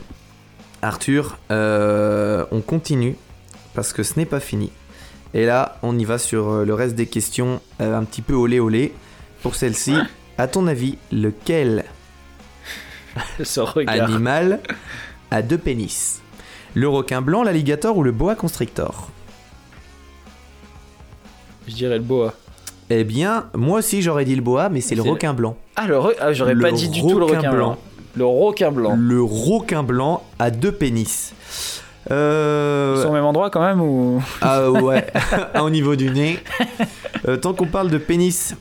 Arthur, 0.81 1.37
euh, 1.51 2.45
on 2.51 2.61
continue, 2.61 3.15
parce 3.73 3.91
que 3.93 4.03
ce 4.03 4.13
n'est 4.17 4.25
pas 4.25 4.39
fini. 4.39 4.71
Et 5.33 5.45
là, 5.45 5.77
on 5.83 5.97
y 5.97 6.05
va 6.05 6.17
sur 6.17 6.49
euh, 6.49 6.65
le 6.65 6.73
reste 6.73 6.95
des 6.95 7.05
questions, 7.07 7.59
euh, 7.81 7.97
un 7.97 8.03
petit 8.03 8.21
peu 8.21 8.33
olé 8.33 8.59
olé. 8.59 8.93
Pour 9.43 9.55
celle-ci, 9.55 9.93
à 10.37 10.47
ton 10.47 10.67
avis, 10.67 10.97
lequel 11.11 11.85
animal 13.87 14.59
a 15.31 15.41
deux 15.41 15.57
pénis? 15.57 16.21
Le 16.73 16.87
requin 16.87 17.21
blanc, 17.21 17.43
l'alligator 17.43 17.97
ou 17.97 18.03
le 18.03 18.11
boa 18.11 18.35
constrictor? 18.35 19.09
Je 21.67 21.73
dirais 21.75 21.97
le 21.97 22.03
boa. 22.03 22.33
Eh 22.89 23.03
bien, 23.03 23.47
moi 23.53 23.79
aussi 23.79 24.01
j'aurais 24.01 24.23
dit 24.25 24.35
le 24.35 24.41
boa, 24.41 24.69
mais 24.69 24.79
c'est 24.81 24.95
le 24.95 25.01
requin 25.01 25.33
blanc. 25.33 25.57
Ah, 25.75 25.87
le 25.87 25.95
re- 25.97 26.15
ah, 26.19 26.31
j'aurais 26.33 26.55
pas 26.55 26.71
dit 26.71 26.87
du 26.89 27.01
tout 27.01 27.19
le 27.19 27.25
requin 27.25 27.37
requin 27.39 27.51
blanc. 27.51 27.67
blanc. 27.67 27.77
Le 28.15 28.25
requin 28.25 28.71
blanc. 28.71 28.95
Le 28.97 29.21
requin 29.21 29.83
blanc 29.83 30.23
a 30.39 30.49
deux 30.51 30.71
pénis. 30.71 31.33
Euh... 32.11 32.95
Ils 32.97 33.01
sont 33.01 33.09
au 33.09 33.13
même 33.13 33.25
endroit 33.25 33.49
quand 33.49 33.61
même 33.61 33.81
ou? 33.81 34.21
Ah 34.41 34.69
ouais, 34.71 35.07
au 35.61 35.69
niveau 35.69 35.95
du 35.95 36.09
nez. 36.09 36.39
Euh, 37.27 37.37
tant 37.37 37.53
qu'on 37.53 37.67
parle 37.67 37.89
de 37.89 37.97
pénis, 37.97 38.55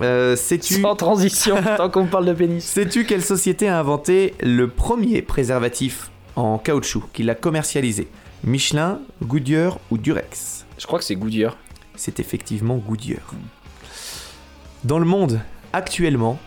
euh, 0.00 0.36
sais-tu 0.36 0.80
sans 0.80 0.96
transition 0.96 1.56
tant 1.76 1.90
qu'on 1.90 2.06
parle 2.06 2.26
de 2.26 2.32
pénis 2.32 2.64
sais-tu 2.64 3.04
quelle 3.04 3.22
société 3.22 3.68
a 3.68 3.78
inventé 3.78 4.34
le 4.40 4.68
premier 4.68 5.22
préservatif 5.22 6.10
en 6.36 6.58
caoutchouc, 6.58 7.04
qui 7.12 7.22
l'a 7.22 7.34
commercialisé? 7.34 8.08
Michelin, 8.44 9.00
Goodyear 9.22 9.78
ou 9.90 9.98
Durex? 9.98 10.66
Je 10.78 10.86
crois 10.86 10.98
que 10.98 11.04
c'est 11.04 11.14
Goodyear. 11.14 11.56
C'est 11.94 12.20
effectivement 12.20 12.76
Goodyear. 12.76 13.20
Dans 14.84 14.98
le 14.98 15.04
monde, 15.04 15.40
actuellement, 15.72 16.38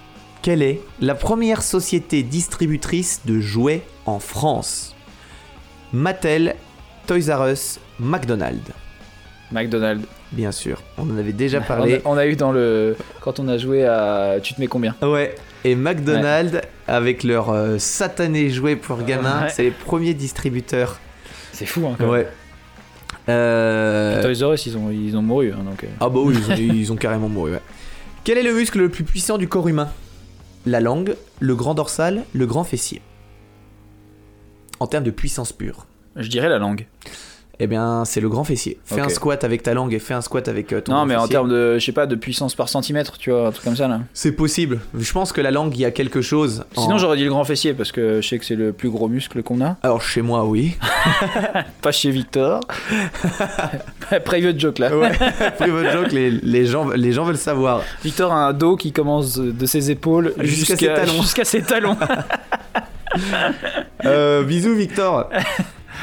quelle 0.41 0.61
est 0.61 0.81
la 0.99 1.15
première 1.15 1.61
société 1.61 2.23
distributrice 2.23 3.21
de 3.25 3.39
jouets 3.39 3.83
en 4.05 4.19
France? 4.19 4.94
Mattel, 5.95 6.55
Toys 7.07 7.33
R 7.33 7.47
Us, 7.47 7.79
McDonald's. 8.01 8.69
McDonald's. 9.49 10.05
Bien 10.33 10.51
sûr, 10.51 10.81
on 10.97 11.09
en 11.09 11.17
avait 11.17 11.31
déjà 11.31 11.61
parlé. 11.61 12.01
On 12.03 12.11
a, 12.11 12.15
on 12.15 12.17
a 12.17 12.25
eu 12.27 12.35
dans 12.35 12.51
le 12.51 12.97
quand 13.21 13.39
on 13.39 13.47
a 13.47 13.57
joué 13.57 13.85
à 13.85 14.35
tu 14.43 14.53
te 14.53 14.59
mets 14.59 14.67
combien? 14.67 14.93
Ouais, 15.01 15.33
et 15.63 15.73
McDonald's, 15.75 16.59
avec 16.85 17.23
leur 17.23 17.49
euh, 17.49 17.77
satané 17.77 18.49
jouet 18.49 18.75
pour 18.75 19.01
gamins, 19.03 19.43
Ouais. 19.43 19.49
c'est 19.49 19.63
les 19.63 19.71
premiers 19.71 20.13
distributeurs. 20.13 20.99
C'est 21.53 21.65
fou 21.65 21.87
hein. 21.87 21.95
quand 21.97 22.03
même. 22.11 22.11
Ouais. 22.11 22.27
Euh, 23.29 24.21
Toys 24.21 24.45
R 24.45 24.51
Us 24.53 24.65
ils 24.65 24.75
ont 24.77 24.91
ils 24.91 25.15
ont 25.15 25.21
mouru 25.21 25.53
hein, 25.53 25.63
donc. 25.63 25.81
euh. 25.85 25.87
Ah 26.01 26.09
bah 26.09 26.19
oui, 26.21 26.35
ils 26.37 26.51
ont, 26.51 26.55
ils 26.57 26.91
ont 26.91 26.97
carrément 26.97 27.29
mouru, 27.29 27.51
ouais. 27.53 27.61
Quel 28.25 28.37
est 28.37 28.43
le 28.43 28.53
muscle 28.53 28.79
le 28.79 28.89
plus 28.89 29.05
puissant 29.05 29.37
du 29.37 29.47
corps 29.47 29.69
humain? 29.69 29.87
La 30.65 30.81
langue, 30.81 31.15
le 31.39 31.55
grand 31.55 31.73
dorsal, 31.73 32.25
le 32.33 32.45
grand 32.45 32.65
fessier. 32.65 33.01
En 34.85 34.87
termes 34.87 35.03
de 35.03 35.09
puissance 35.11 35.51
pure. 35.51 35.87
Je 36.15 36.27
dirais 36.29 36.47
la 36.47 36.59
langue. 36.59 36.85
Eh 37.57 37.65
bien, 37.65 38.03
c'est 38.05 38.19
le 38.21 38.29
grand 38.29 38.43
fessier. 38.43 38.77
Fais 38.85 38.99
un 39.01 39.09
squat 39.09 39.43
avec 39.45 39.63
ta 39.63 39.73
langue 39.73 39.93
et 39.93 39.99
fais 39.99 40.13
un 40.13 40.19
squat 40.21 40.47
avec 40.47 40.73
euh, 40.73 40.81
ton 40.81 40.91
non 40.91 40.97
grand 40.99 41.05
mais 41.07 41.15
en 41.15 41.25
termes 41.27 41.49
de 41.49 41.79
je 41.79 41.83
sais 41.85 41.91
pas 41.93 42.05
de 42.05 42.13
puissance 42.15 42.53
par 42.53 42.67
centimètre 42.69 43.17
tu 43.17 43.31
vois 43.31 43.47
un 43.47 43.51
truc 43.51 43.63
comme 43.63 43.77
ça 43.77 43.87
là. 43.87 44.01
C'est 44.13 44.33
possible. 44.33 44.81
Je 44.93 45.11
pense 45.11 45.31
que 45.31 45.39
la 45.41 45.49
langue, 45.51 45.73
il 45.75 45.79
y 45.79 45.85
a 45.85 45.91
quelque 45.91 46.21
chose. 46.21 46.65
en- 46.75 46.83
Sinon 46.83 46.97
j'aurais 46.99 47.15
dit 47.17 47.23
le 47.23 47.29
grand 47.31 47.45
fessier 47.45 47.73
parce 47.73 47.91
que 47.93 48.19
je 48.21 48.27
sais 48.27 48.37
que 48.37 48.45
c'est 48.45 48.55
le 48.57 48.73
plus 48.73 48.89
gros 48.91 49.07
muscle 49.07 49.41
qu'on 49.41 49.61
a. 49.61 49.77
Alors, 49.83 50.01
chez 50.03 50.21
moi, 50.21 50.45
oui. 50.45 50.75
Pas 51.81 51.91
chez 51.93 52.11
Victor. 52.11 52.59
Private 54.25 54.59
joke 54.59 54.77
là. 54.79 54.95
Ouais. 54.95 55.11
Private 55.57 55.91
joke, 55.93 56.11
les, 56.11 56.29
les, 56.31 56.65
gens, 56.65 56.89
les 56.89 57.11
gens 57.13 57.23
veulent 57.23 57.37
savoir. 57.37 57.81
Victor 58.03 58.31
a 58.33 58.47
un 58.47 58.53
dos 58.53 58.75
qui 58.75 58.91
commence 58.91 59.37
de 59.37 59.65
ses 59.65 59.89
épaules 59.91 60.33
Jusqu'à 60.39 60.75
jusqu'à 60.75 60.77
ses 60.77 60.85
talons. 60.93 61.21
jusqu'à 61.21 61.45
ses 61.45 61.61
talons. 61.61 61.97
Euh, 64.05 64.43
bisous, 64.43 64.75
Victor. 64.75 65.29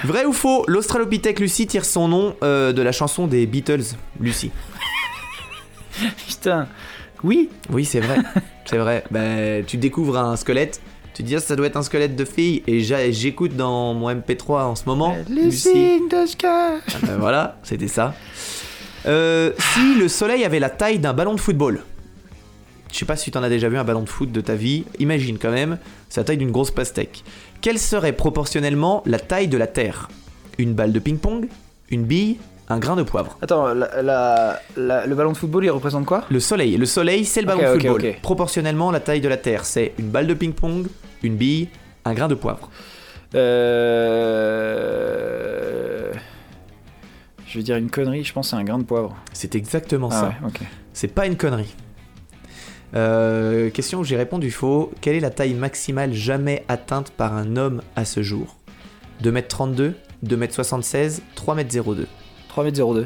Vrai 0.04 0.24
ou 0.24 0.32
faux, 0.32 0.64
l'Australopithèque 0.66 1.38
Lucie 1.38 1.66
tire 1.68 1.84
son 1.84 2.08
nom 2.08 2.34
euh, 2.42 2.72
de 2.72 2.82
la 2.82 2.90
chanson 2.90 3.26
des 3.28 3.46
Beatles, 3.46 3.94
Lucie? 4.18 4.50
Putain. 6.26 6.66
Oui. 7.22 7.48
Oui, 7.70 7.84
c'est 7.84 8.00
vrai. 8.00 8.16
c'est 8.64 8.78
vrai. 8.78 9.04
Ben, 9.10 9.64
tu 9.64 9.76
découvres 9.76 10.18
un 10.18 10.36
squelette. 10.36 10.80
Tu 11.14 11.22
te 11.22 11.28
dis, 11.28 11.38
ça 11.38 11.54
doit 11.54 11.66
être 11.66 11.76
un 11.76 11.82
squelette 11.82 12.16
de 12.16 12.24
fille. 12.24 12.62
Et 12.66 12.80
j'écoute 12.80 13.54
dans 13.54 13.94
mon 13.94 14.10
MP3 14.10 14.62
en 14.64 14.74
ce 14.74 14.84
moment. 14.86 15.14
Lucie. 15.30 16.00
de 16.10 16.26
Sky. 16.26 16.46
Ah 16.46 16.80
ben 17.02 17.18
voilà, 17.18 17.58
c'était 17.62 17.88
ça. 17.88 18.14
Euh, 19.06 19.52
si 19.58 19.94
le 19.98 20.08
soleil 20.08 20.44
avait 20.44 20.60
la 20.60 20.70
taille 20.70 20.98
d'un 20.98 21.12
ballon 21.12 21.34
de 21.34 21.40
football, 21.40 21.82
je 22.92 22.98
sais 22.98 23.04
pas 23.06 23.16
si 23.16 23.30
tu 23.32 23.38
en 23.38 23.42
as 23.42 23.48
déjà 23.48 23.68
vu 23.68 23.76
un 23.78 23.84
ballon 23.84 24.02
de 24.02 24.08
foot 24.08 24.30
de 24.30 24.40
ta 24.40 24.54
vie, 24.54 24.84
imagine 25.00 25.38
quand 25.38 25.50
même, 25.50 25.78
c'est 26.08 26.20
la 26.20 26.24
taille 26.24 26.36
d'une 26.36 26.50
grosse 26.52 26.70
pastèque. 26.70 27.24
Quelle 27.60 27.78
serait 27.78 28.12
proportionnellement 28.12 29.02
la 29.06 29.18
taille 29.18 29.48
de 29.48 29.56
la 29.56 29.66
Terre? 29.66 30.08
Une 30.58 30.74
balle 30.74 30.92
de 30.92 30.98
ping-pong? 30.98 31.48
Une 31.90 32.04
bille? 32.04 32.36
Un 32.68 32.78
grain 32.78 32.94
de 32.96 33.02
poivre? 33.02 33.36
Attends, 33.42 33.74
la- 33.74 34.00
la- 34.02 34.60
la- 34.76 35.06
le 35.06 35.14
ballon 35.14 35.32
de 35.32 35.36
football, 35.36 35.64
il 35.64 35.70
représente 35.70 36.06
quoi? 36.06 36.24
Le 36.30 36.38
soleil, 36.40 36.76
le 36.76 36.86
soleil 36.86 37.24
c'est 37.24 37.40
le 37.40 37.46
ballon 37.46 37.62
de 37.62 37.78
football. 37.78 38.14
Proportionnellement 38.22 38.90
la 38.90 39.00
taille 39.00 39.20
de 39.20 39.28
la 39.28 39.36
Terre, 39.36 39.64
c'est 39.64 39.92
une 39.98 40.08
balle 40.08 40.26
de 40.26 40.34
ping-pong, 40.34 40.86
une 41.22 41.34
bille, 41.36 41.68
un 42.04 42.14
grain 42.14 42.28
de 42.28 42.34
poivre. 42.34 42.70
Euh... 44.82 46.12
Je 47.46 47.58
vais 47.58 47.62
dire 47.64 47.76
une 47.76 47.90
connerie, 47.90 48.24
je 48.24 48.32
pense 48.32 48.46
que 48.46 48.50
c'est 48.50 48.56
un 48.56 48.64
grain 48.64 48.78
de 48.78 48.84
poivre. 48.84 49.14
C'est 49.32 49.54
exactement 49.54 50.08
Ah 50.10 50.20
ça. 50.20 50.26
ouais, 50.28 50.34
ok. 50.46 50.60
C'est 50.94 51.08
pas 51.08 51.26
une 51.26 51.36
connerie. 51.36 51.74
Euh, 52.94 53.70
question 53.70 54.00
où 54.00 54.04
j'ai 54.04 54.16
répondu 54.16 54.50
faux. 54.50 54.92
Quelle 55.00 55.16
est 55.16 55.20
la 55.20 55.30
taille 55.30 55.54
maximale 55.54 56.12
jamais 56.12 56.64
atteinte 56.68 57.10
par 57.10 57.34
un 57.34 57.56
homme 57.56 57.82
à 57.96 58.04
ce 58.04 58.22
jour? 58.22 58.56
2m32, 59.22 59.92
2m76, 60.26 61.20
3m02. 61.36 62.06
3m02. 62.54 63.04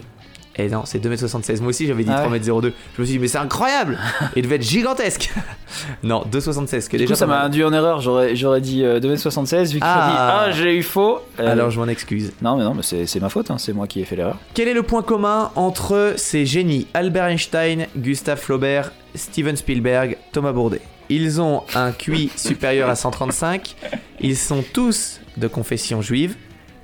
Eh 0.59 0.71
non, 0.71 0.83
c'est 0.87 0.99
2m76. 1.05 1.61
Moi 1.61 1.69
aussi 1.69 1.87
j'avais 1.87 2.03
dit 2.03 2.11
Ah 2.11 2.27
ouais. 2.29 2.39
3m02. 2.39 2.73
Je 2.97 3.03
me 3.03 3.07
suis 3.07 3.15
dit, 3.17 3.19
mais 3.19 3.29
c'est 3.29 3.37
incroyable 3.37 3.99
Il 4.37 4.43
devait 4.43 4.57
être 4.57 4.63
gigantesque 4.63 5.31
Non, 6.03 6.25
2m76, 6.33 6.87
que 6.89 6.93
Du 6.93 7.03
déjà 7.03 7.13
coup, 7.13 7.19
ça 7.19 7.27
m'a 7.27 7.43
induit 7.43 7.63
en 7.63 7.75
erreur. 7.75 8.01
J'aurais, 8.01 8.33
dit 8.63 8.83
euh, 8.83 8.99
2m76 8.99 9.73
vu 9.75 9.81
que 9.81 9.85
Ah. 9.87 10.09
dit 10.09 10.17
Ah, 10.17 10.51
j'ai 10.53 10.75
eu 10.75 10.83
faux. 10.83 11.19
Euh, 11.41 11.53
Alors 11.53 11.71
je 11.71 11.79
m'en 11.79 11.87
excuse. 11.89 12.33
Non, 12.41 12.57
mais 12.57 12.65
non, 12.65 12.73
mais 12.73 12.83
c'est, 12.83 13.05
c'est 13.05 13.21
ma 13.21 13.29
faute. 13.29 13.51
hein, 13.51 13.59
C'est 13.59 13.75
moi 13.75 13.87
qui 13.87 14.01
ai 14.01 14.05
fait 14.07 14.17
l'erreur. 14.17 14.39
Quel 14.55 14.69
est 14.69 14.73
le 14.75 14.83
point 14.83 15.03
commun 15.03 15.51
entre 15.57 16.15
ces 16.17 16.47
génies? 16.47 16.87
Albert 16.95 17.27
Einstein, 17.27 17.87
Gustave 17.95 18.39
Flaubert, 18.41 18.93
Steven 19.17 19.57
Spielberg, 19.57 20.17
Thomas 20.33 20.53
Bourdet 20.53 20.81
Ils 21.09 21.41
ont 21.41 21.63
un 21.75 21.93
QI 21.93 22.31
supérieur 22.37 22.89
à 22.89 22.95
135, 22.97 23.75
ils 24.21 24.37
sont 24.37 24.63
tous 24.73 25.21
de 25.37 25.49
confession 25.49 26.03
juive 26.03 26.37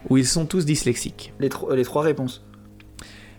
ou 0.08 0.16
ils 0.18 0.26
sont 0.26 0.46
tous 0.46 0.64
dyslexiques 0.64 1.32
Les, 1.40 1.48
tro- 1.48 1.74
les 1.74 1.84
trois 1.84 2.02
réponses. 2.02 2.44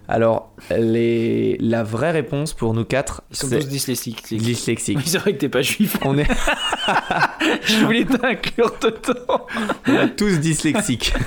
Alors, 0.08 0.54
les... 0.78 1.58
la 1.62 1.82
vraie 1.84 2.12
réponse 2.12 2.54
pour 2.54 2.74
nous 2.74 2.84
quatre, 2.84 3.22
Ils 3.32 3.38
sont 3.38 3.50
tous 3.50 3.68
dyslexiques. 3.68 4.24
c'est- 4.26 4.36
dyslexique. 4.36 4.98
Oui, 4.98 5.04
c'est 5.08 5.18
vrai 5.18 5.34
que 5.34 5.40
t'es 5.40 5.50
pas 5.50 5.62
juif. 5.62 5.98
On 6.04 6.18
est, 6.18 6.28
Je 7.66 7.86
voulais 7.86 8.04
t'inclure 8.06 8.74
dedans. 8.82 9.46
on 9.88 9.94
est 9.94 10.16
tous 10.16 10.40
dyslexiques. 10.40 11.14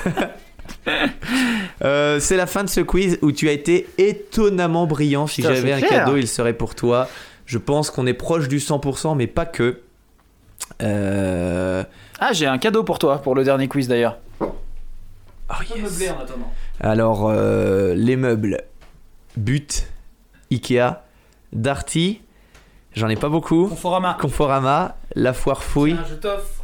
Euh, 1.82 2.20
c'est 2.20 2.36
la 2.36 2.46
fin 2.46 2.64
de 2.64 2.68
ce 2.68 2.80
quiz 2.80 3.18
où 3.22 3.32
tu 3.32 3.48
as 3.48 3.52
été 3.52 3.86
étonnamment 3.98 4.86
brillant. 4.86 5.26
Si 5.26 5.42
j'avais 5.42 5.72
un 5.72 5.78
clair. 5.80 6.04
cadeau, 6.04 6.16
il 6.16 6.28
serait 6.28 6.52
pour 6.54 6.74
toi. 6.74 7.08
Je 7.46 7.58
pense 7.58 7.90
qu'on 7.90 8.06
est 8.06 8.14
proche 8.14 8.48
du 8.48 8.58
100%, 8.58 9.16
mais 9.16 9.26
pas 9.26 9.46
que. 9.46 9.80
Euh... 10.82 11.84
Ah, 12.18 12.32
j'ai 12.32 12.46
un 12.46 12.58
cadeau 12.58 12.82
pour 12.82 12.98
toi, 12.98 13.18
pour 13.18 13.34
le 13.34 13.44
dernier 13.44 13.68
quiz 13.68 13.88
d'ailleurs. 13.88 14.18
Oh, 14.40 15.54
yes. 15.76 16.10
en 16.10 16.20
attendant. 16.22 16.52
Alors, 16.80 17.28
euh, 17.28 17.94
les 17.94 18.16
meubles 18.16 18.64
But, 19.36 19.86
Ikea, 20.50 21.02
Darty, 21.52 22.20
j'en 22.94 23.08
ai 23.08 23.16
pas 23.16 23.28
beaucoup. 23.28 23.68
Conforama. 23.68 24.16
Conforama, 24.20 24.96
La 25.14 25.32
Foire 25.32 25.62
Fouille. 25.62 25.94
Tiens, 25.94 26.04
je 26.10 26.14
t'offre. 26.16 26.40
ouais. 26.40 26.44
Enfin, 26.44 26.55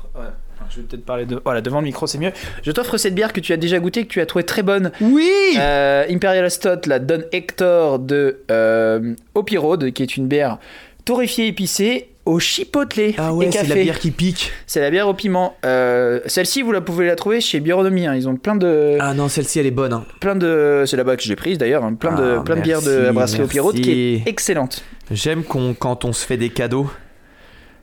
Je 0.75 0.81
vais 0.81 0.87
peut-être 0.87 1.05
parler 1.05 1.27
de. 1.27 1.41
Voilà, 1.45 1.61
devant 1.61 1.81
le 1.81 1.85
micro, 1.87 2.07
c'est 2.07 2.19
mieux. 2.19 2.33
Je 2.63 2.71
t'offre 2.73 2.97
cette 2.97 3.15
bière 3.15 3.33
que 3.33 3.41
tu 3.41 3.53
as 3.53 3.57
déjà 3.57 3.79
goûtée, 3.79 4.05
que 4.05 4.13
tu 4.13 4.21
as 4.21 4.27
trouvée 4.27 4.45
très 4.45 4.63
bonne. 4.63 4.91
Oui 5.01 5.29
Euh, 5.59 6.05
Imperial 6.09 6.51
Stout, 6.51 6.87
la 6.89 6.99
Don 6.99 7.23
Hector 7.33 7.99
de 7.99 8.39
euh, 8.51 9.15
Hopi 9.35 9.59
Road, 9.59 9.93
qui 9.93 10.03
est 10.03 10.17
une 10.17 10.27
bière 10.29 10.59
torréfiée 11.05 11.49
épicée 11.49 12.09
au 12.25 12.39
chipotle 12.39 13.01
Ah 13.19 13.31
et 13.31 13.33
ouais, 13.33 13.51
c'est 13.51 13.67
la 13.67 13.75
bière 13.75 13.99
qui 13.99 14.13
pique. 14.13 14.53
C'est 14.69 14.81
la 14.81 14.91
bière 14.91 15.09
au 15.09 15.15
piment. 15.15 15.57
Euh, 15.67 16.21
Celle-ci, 16.27 16.63
vous 16.63 16.71
la 16.71 16.81
pouvez 16.81 17.07
la 17.07 17.17
trouver 17.17 17.41
chez 17.41 17.59
Bionomie. 17.59 18.07
hein. 18.07 18.15
Ils 18.15 18.29
ont 18.29 18.37
plein 18.37 18.55
de, 18.55 18.97
Ah 19.01 19.13
non, 19.13 19.29
celle-ci 19.29 19.59
elle 19.59 19.67
est 19.67 19.73
bonne. 19.73 19.93
hein. 19.93 20.05
plein 20.21 20.37
de. 20.37 20.85
C'est 20.87 20.97
là-bas 20.97 21.17
que 21.17 21.23
je 21.25 21.29
l'ai 21.29 21.37
prise 21.37 21.59
d'ailleurs. 21.59 21.83
hein. 21.85 21.95
Plein 21.95 22.15
de, 22.15 22.37
Ah, 22.39 22.43
plein 22.45 22.55
de 22.57 22.61
bières 22.61 22.81
de 22.83 22.93
la 22.93 23.13
brasserie 23.13 23.43
Hopi 23.43 23.59
Road 23.61 23.75
qui 23.81 23.91
est 23.91 24.29
excellente. 24.29 24.85
J'aime 25.11 25.43
qu'on, 25.43 25.75
quand 25.75 26.05
on 26.05 26.13
se 26.13 26.25
fait 26.25 26.37
des 26.37 26.49
cadeaux. 26.51 26.89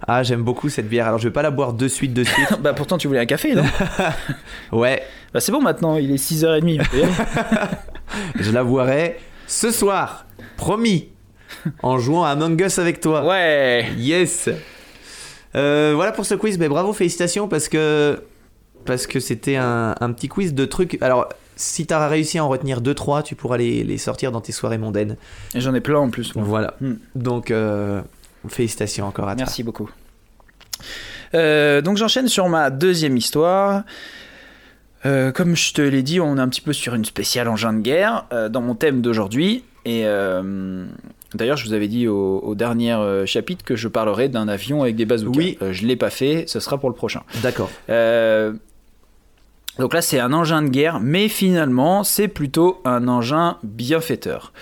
Ah, 0.07 0.23
j'aime 0.23 0.43
beaucoup 0.43 0.69
cette 0.69 0.87
bière. 0.89 1.07
Alors, 1.07 1.19
je 1.19 1.27
vais 1.27 1.33
pas 1.33 1.41
la 1.41 1.51
boire 1.51 1.73
de 1.73 1.87
suite, 1.87 2.13
de 2.13 2.23
suite. 2.23 2.47
bah 2.61 2.73
pourtant, 2.73 2.97
tu 2.97 3.07
voulais 3.07 3.19
un 3.19 3.25
café, 3.25 3.53
non? 3.55 3.63
Ouais, 4.71 5.03
Bah 5.33 5.39
c'est 5.39 5.51
bon 5.51 5.61
maintenant. 5.61 5.97
Il 5.97 6.11
est 6.11 6.15
6h30. 6.15 6.79
on 6.81 6.83
peut 6.85 6.97
y 6.97 7.03
aller. 7.03 7.11
je 8.39 8.51
la 8.51 8.63
boirai 8.63 9.19
ce 9.47 9.71
soir. 9.71 10.25
Promis. 10.57 11.09
En 11.83 11.97
jouant 11.99 12.23
à 12.23 12.29
Among 12.29 12.59
Us 12.61 12.79
avec 12.79 13.01
toi. 13.01 13.25
ouais. 13.27 13.85
Yes. 13.97 14.49
Euh, 15.55 15.93
voilà 15.95 16.11
pour 16.11 16.25
ce 16.25 16.35
quiz. 16.35 16.57
Mais 16.59 16.69
bravo, 16.69 16.93
félicitations 16.93 17.47
parce 17.47 17.67
que 17.67 18.23
parce 18.85 19.07
que 19.07 19.19
c'était 19.19 19.57
un, 19.57 19.95
un 19.99 20.11
petit 20.13 20.27
quiz 20.29 20.53
de 20.53 20.65
trucs. 20.65 20.97
Alors, 21.01 21.27
si 21.55 21.85
t'as 21.85 22.07
réussi 22.07 22.37
à 22.37 22.45
en 22.45 22.49
retenir 22.49 22.81
2-3, 22.81 23.23
tu 23.23 23.35
pourras 23.35 23.57
les, 23.57 23.83
les 23.83 23.97
sortir 23.97 24.31
dans 24.31 24.39
tes 24.41 24.53
soirées 24.53 24.77
mondaines. 24.77 25.17
Et 25.53 25.59
J'en 25.59 25.73
ai 25.73 25.81
plein 25.81 25.99
en 25.99 26.09
plus. 26.09 26.33
moi. 26.35 26.45
Voilà. 26.47 26.75
Hmm. 26.79 26.93
Donc, 27.15 27.51
euh, 27.51 28.01
félicitations 28.47 29.05
encore 29.05 29.27
à 29.27 29.35
toi. 29.35 29.43
Merci 29.45 29.63
beaucoup. 29.63 29.89
Euh, 31.33 31.81
donc 31.81 31.97
j'enchaîne 31.97 32.27
sur 32.27 32.49
ma 32.49 32.69
deuxième 32.69 33.17
histoire. 33.17 33.83
Euh, 35.05 35.31
comme 35.31 35.55
je 35.55 35.73
te 35.73 35.81
l'ai 35.81 36.03
dit, 36.03 36.19
on 36.19 36.37
est 36.37 36.41
un 36.41 36.49
petit 36.49 36.61
peu 36.61 36.73
sur 36.73 36.93
une 36.93 37.05
spéciale 37.05 37.47
engin 37.47 37.73
de 37.73 37.79
guerre 37.79 38.25
euh, 38.33 38.49
dans 38.49 38.61
mon 38.61 38.75
thème 38.75 39.01
d'aujourd'hui. 39.01 39.63
Et 39.85 40.03
d'ailleurs, 41.33 41.57
je 41.57 41.65
vous 41.65 41.73
avais 41.73 41.87
dit 41.87 42.07
au, 42.07 42.39
au 42.39 42.53
dernier 42.53 42.95
chapitre 43.25 43.65
que 43.65 43.75
je 43.75 43.87
parlerai 43.87 44.29
d'un 44.29 44.47
avion 44.47 44.83
avec 44.83 44.95
des 44.95 45.05
bazookas. 45.05 45.37
Oui. 45.37 45.57
Je 45.71 45.87
l'ai 45.87 45.95
pas 45.95 46.11
fait, 46.11 46.43
ce 46.47 46.59
sera 46.59 46.77
pour 46.77 46.89
le 46.89 46.95
prochain. 46.95 47.23
D'accord. 47.41 47.71
Donc 49.79 49.93
là, 49.93 50.01
c'est 50.01 50.19
un 50.19 50.33
engin 50.33 50.61
de 50.61 50.67
guerre, 50.67 50.99
mais 50.99 51.27
finalement, 51.27 52.03
c'est 52.03 52.27
plutôt 52.27 52.81
un 52.85 53.07
engin 53.07 53.57
bienfaiteur. 53.63 54.53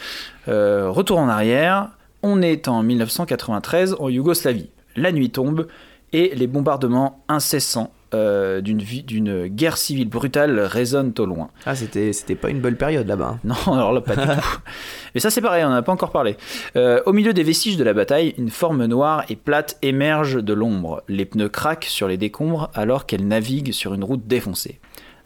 Retour 0.45 1.17
en 1.17 1.27
arrière, 1.27 1.89
on 2.27 2.41
est 2.41 2.67
en 2.67 2.83
1993 2.83 3.95
en 3.99 4.09
Yougoslavie. 4.09 4.69
La 4.97 5.13
nuit 5.13 5.29
tombe 5.29 5.67
et 6.11 6.33
les 6.35 6.47
bombardements 6.47 7.23
incessants 7.29 7.91
euh, 8.13 8.61
d'une 8.61 9.47
guerre 9.47 9.77
civile 9.77 10.09
brutale 10.09 10.59
résonnent 10.59 11.13
au 11.19 11.25
loin. 11.25 11.49
Ah, 11.65 11.75
c'était 11.75 12.35
pas 12.35 12.49
une 12.49 12.59
bonne 12.59 12.75
période 12.75 13.07
là-bas. 13.07 13.35
hein. 13.35 13.39
Non, 13.43 13.73
alors 13.73 13.93
là, 13.93 14.01
pas 14.01 14.15
du 14.15 14.21
tout. 14.25 14.59
Mais 15.15 15.21
ça, 15.21 15.29
c'est 15.29 15.41
pareil, 15.41 15.63
on 15.65 15.69
n'en 15.69 15.75
a 15.75 15.81
pas 15.81 15.91
encore 15.91 16.11
parlé. 16.11 16.35
Euh, 16.75 17.01
au 17.05 17.13
milieu 17.13 17.33
des 17.33 17.43
vestiges 17.43 17.77
de 17.77 17.83
la 17.83 17.93
bataille, 17.93 18.33
une 18.37 18.49
forme 18.49 18.85
noire 18.85 19.23
et 19.29 19.35
plate 19.37 19.77
émerge 19.81 20.43
de 20.43 20.53
l'ombre. 20.53 21.03
Les 21.07 21.25
pneus 21.25 21.49
craquent 21.49 21.85
sur 21.85 22.07
les 22.07 22.17
décombres 22.17 22.69
alors 22.73 23.05
qu'elle 23.05 23.27
navigue 23.27 23.71
sur 23.71 23.93
une 23.93 24.03
route 24.03 24.25
défoncée. 24.27 24.79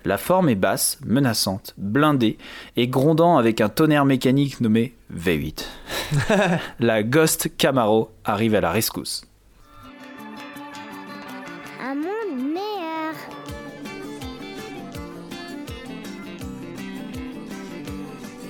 La 0.04 0.18
forme 0.18 0.49
est 0.49 0.56
basse, 0.56 0.97
menaçante, 1.06 1.76
blindée 1.78 2.39
et 2.76 2.88
grondant 2.88 3.38
avec 3.38 3.62
un 3.62 3.70
tonnerre 3.70 4.06
mécanique 4.06 4.60
nommé 4.60 4.95
V8. 5.16 5.66
la 6.80 7.04
Ghost 7.04 7.56
Camaro 7.56 8.10
arrive 8.26 8.56
à 8.56 8.62
la 8.62 8.72
rescousse. 8.72 9.22
Un 11.80 11.93
monde 11.93 12.52
meilleur. 12.52 13.14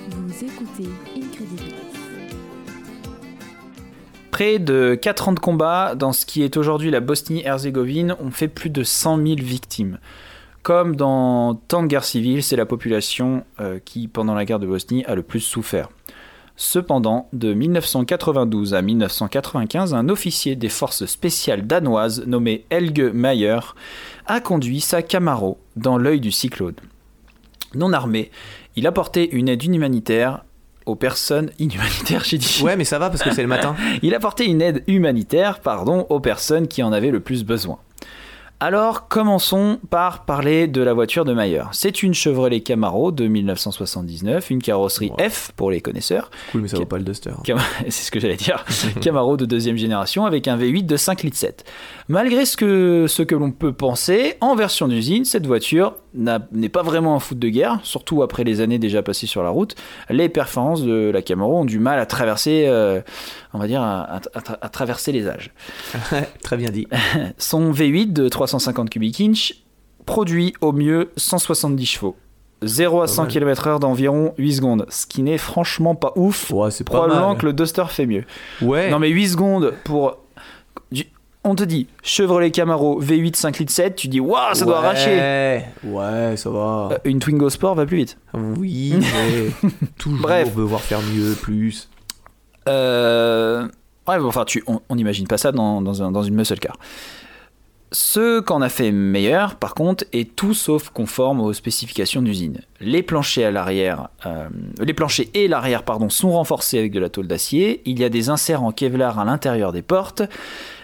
Vous 0.08 0.44
écoutez 0.44 0.88
Incredibilis. 1.14 1.74
Près 4.30 4.58
de 4.58 4.94
4 4.94 5.28
ans 5.28 5.32
de 5.34 5.38
combat 5.38 5.94
dans 5.94 6.14
ce 6.14 6.24
qui 6.24 6.42
est 6.42 6.56
aujourd'hui 6.56 6.90
la 6.90 7.00
Bosnie-Herzégovine 7.00 8.16
ont 8.18 8.30
fait 8.30 8.48
plus 8.48 8.70
de 8.70 8.82
100 8.82 9.18
000 9.18 9.26
victimes. 9.36 9.98
Comme 10.62 10.94
dans 10.94 11.54
tant 11.54 11.82
de 11.82 11.88
guerres 11.88 12.04
civiles, 12.04 12.42
c'est 12.42 12.56
la 12.56 12.66
population 12.66 13.44
euh, 13.60 13.80
qui, 13.84 14.06
pendant 14.06 14.34
la 14.34 14.44
guerre 14.44 14.60
de 14.60 14.66
Bosnie, 14.66 15.04
a 15.06 15.14
le 15.14 15.22
plus 15.22 15.40
souffert. 15.40 15.88
Cependant, 16.54 17.28
de 17.32 17.54
1992 17.54 18.74
à 18.74 18.82
1995, 18.82 19.94
un 19.94 20.08
officier 20.08 20.54
des 20.54 20.68
forces 20.68 21.06
spéciales 21.06 21.66
danoises 21.66 22.24
nommé 22.26 22.64
Helge 22.70 23.10
Mayer 23.12 23.58
a 24.26 24.40
conduit 24.40 24.80
sa 24.80 25.02
Camaro 25.02 25.58
dans 25.74 25.98
l'œil 25.98 26.20
du 26.20 26.30
cyclone. 26.30 26.76
Non 27.74 27.92
armé, 27.92 28.30
il 28.76 28.86
apportait 28.86 29.24
une 29.24 29.48
aide 29.48 29.64
humanitaire 29.64 30.44
aux 30.86 30.94
personnes 30.94 31.50
inhumanitaires, 31.58 32.22
j'ai 32.24 32.38
dit. 32.38 32.60
Ouais, 32.62 32.76
mais 32.76 32.84
ça 32.84 32.98
va 32.98 33.08
parce 33.08 33.22
que 33.22 33.32
c'est 33.32 33.42
le 33.42 33.48
matin. 33.48 33.74
Il 34.02 34.14
apportait 34.14 34.46
une 34.46 34.60
aide 34.60 34.82
humanitaire 34.88 35.60
pardon, 35.60 36.06
aux 36.08 36.20
personnes 36.20 36.68
qui 36.68 36.82
en 36.82 36.92
avaient 36.92 37.10
le 37.10 37.20
plus 37.20 37.44
besoin. 37.44 37.78
Alors, 38.64 39.08
commençons 39.08 39.80
par 39.90 40.24
parler 40.24 40.68
de 40.68 40.80
la 40.82 40.92
voiture 40.94 41.24
de 41.24 41.34
Mayer. 41.34 41.64
C'est 41.72 42.04
une 42.04 42.14
Chevrolet 42.14 42.60
Camaro 42.60 43.10
de 43.10 43.26
1979, 43.26 44.50
une 44.50 44.62
carrosserie. 44.62 45.10
F 45.18 45.50
pour 45.56 45.72
les 45.72 45.80
connaisseurs. 45.80 46.30
Cool, 46.52 46.60
mais 46.60 46.68
ça 46.68 46.76
vaut 46.76 46.86
pas 46.86 46.98
le 46.98 47.02
Duster. 47.02 47.32
Cam- 47.42 47.58
C'est 47.88 47.90
ce 47.90 48.10
que 48.12 48.20
j'allais 48.20 48.36
dire. 48.36 48.64
Camaro 49.00 49.36
de 49.36 49.46
deuxième 49.46 49.76
génération 49.76 50.26
avec 50.26 50.46
un 50.46 50.56
V8 50.56 50.86
de 50.86 50.96
5 50.96 51.24
litres 51.24 51.38
7. 51.38 51.64
Malgré 52.12 52.44
ce 52.44 52.58
que, 52.58 53.06
ce 53.08 53.22
que 53.22 53.34
l'on 53.34 53.50
peut 53.52 53.72
penser, 53.72 54.34
en 54.42 54.54
version 54.54 54.86
d'usine, 54.86 55.24
cette 55.24 55.46
voiture 55.46 55.94
n'est 56.14 56.68
pas 56.68 56.82
vraiment 56.82 57.16
un 57.16 57.20
foot 57.20 57.38
de 57.38 57.48
guerre, 57.48 57.80
surtout 57.84 58.22
après 58.22 58.44
les 58.44 58.60
années 58.60 58.78
déjà 58.78 59.02
passées 59.02 59.26
sur 59.26 59.42
la 59.42 59.48
route. 59.48 59.74
Les 60.10 60.28
performances 60.28 60.82
de 60.82 61.10
la 61.10 61.22
Camaro 61.22 61.60
ont 61.60 61.64
du 61.64 61.78
mal 61.78 61.98
à 61.98 62.04
traverser, 62.04 62.66
euh, 62.66 63.00
on 63.54 63.58
va 63.58 63.66
dire, 63.66 63.80
à, 63.80 64.02
à- 64.02 64.16
à 64.16 64.40
tra- 64.40 64.58
à 64.60 64.68
traverser 64.68 65.10
les 65.10 65.26
âges. 65.26 65.52
Très 66.42 66.58
bien 66.58 66.68
dit. 66.70 66.86
Son 67.38 67.72
V8 67.72 68.12
de 68.12 68.28
350 68.28 68.90
cubic 68.90 69.18
inch 69.22 69.54
produit 70.04 70.52
au 70.60 70.72
mieux 70.72 71.12
170 71.16 71.86
chevaux. 71.86 72.16
0 72.64 72.98
à 72.98 73.00
Pas 73.04 73.06
100 73.08 73.22
mal. 73.22 73.30
km/h 73.32 73.78
d'environ 73.80 74.34
8 74.36 74.52
secondes, 74.52 74.86
ce 74.90 75.06
qui 75.06 75.22
n'est 75.22 75.38
franchement 75.38 75.94
pas 75.94 76.12
ouf. 76.16 76.50
Ouais, 76.52 76.70
c'est 76.70 76.84
pas 76.84 76.92
Probablement 76.98 77.30
mal. 77.30 77.38
que 77.38 77.46
le 77.46 77.52
Duster 77.54 77.84
fait 77.88 78.06
mieux. 78.06 78.24
Ouais. 78.60 78.90
Non 78.90 78.98
mais 78.98 79.08
8 79.08 79.28
secondes 79.30 79.72
pour... 79.84 80.18
On 81.44 81.56
te 81.56 81.64
dit 81.64 81.88
Chevrolet 82.04 82.52
Camaro 82.52 83.02
V8 83.02 83.34
5 83.34 83.58
litres 83.58 83.72
7, 83.72 83.96
tu 83.96 84.06
dis 84.08 84.20
waouh 84.20 84.54
ça 84.54 84.64
doit 84.64 84.78
arracher. 84.78 85.62
Ouais, 85.82 86.36
ça 86.36 86.50
va. 86.50 86.88
Euh, 86.92 86.98
Une 87.04 87.18
Twingo 87.18 87.50
Sport 87.50 87.74
va 87.74 87.84
plus 87.84 87.96
vite. 87.96 88.18
Oui, 88.32 88.94
mais 89.62 89.68
toujours 89.98 90.20
Bref. 90.20 90.52
veut 90.54 90.62
voir 90.62 90.80
faire 90.82 91.00
mieux, 91.00 91.34
plus. 91.34 91.88
Euh... 92.68 93.66
Ouais, 94.08 94.18
bon, 94.18 94.26
enfin, 94.26 94.44
tu, 94.44 94.64
on 94.66 94.94
n'imagine 94.96 95.26
pas 95.26 95.38
ça 95.38 95.52
dans, 95.52 95.80
dans, 95.82 96.02
un- 96.02 96.10
dans 96.12 96.22
une 96.22 96.34
muscle 96.34 96.58
car. 96.58 96.76
Ce 97.94 98.40
qu'en 98.40 98.62
a 98.62 98.70
fait 98.70 98.90
meilleur, 98.90 99.56
par 99.56 99.74
contre, 99.74 100.04
est 100.14 100.34
tout 100.34 100.54
sauf 100.54 100.88
conforme 100.88 101.40
aux 101.42 101.52
spécifications 101.52 102.22
d'usine. 102.22 102.62
Les 102.80 103.02
planchers 103.02 103.48
à 103.48 103.50
l'arrière, 103.50 104.08
euh, 104.24 104.48
les 104.80 104.94
planchers 104.94 105.26
et 105.34 105.46
l'arrière, 105.46 105.82
pardon, 105.82 106.08
sont 106.08 106.30
renforcés 106.30 106.78
avec 106.78 106.92
de 106.92 107.00
la 107.00 107.10
tôle 107.10 107.26
d'acier. 107.26 107.82
Il 107.84 108.00
y 108.00 108.04
a 108.04 108.08
des 108.08 108.30
inserts 108.30 108.62
en 108.62 108.72
Kevlar 108.72 109.18
à 109.18 109.26
l'intérieur 109.26 109.72
des 109.72 109.82
portes. 109.82 110.22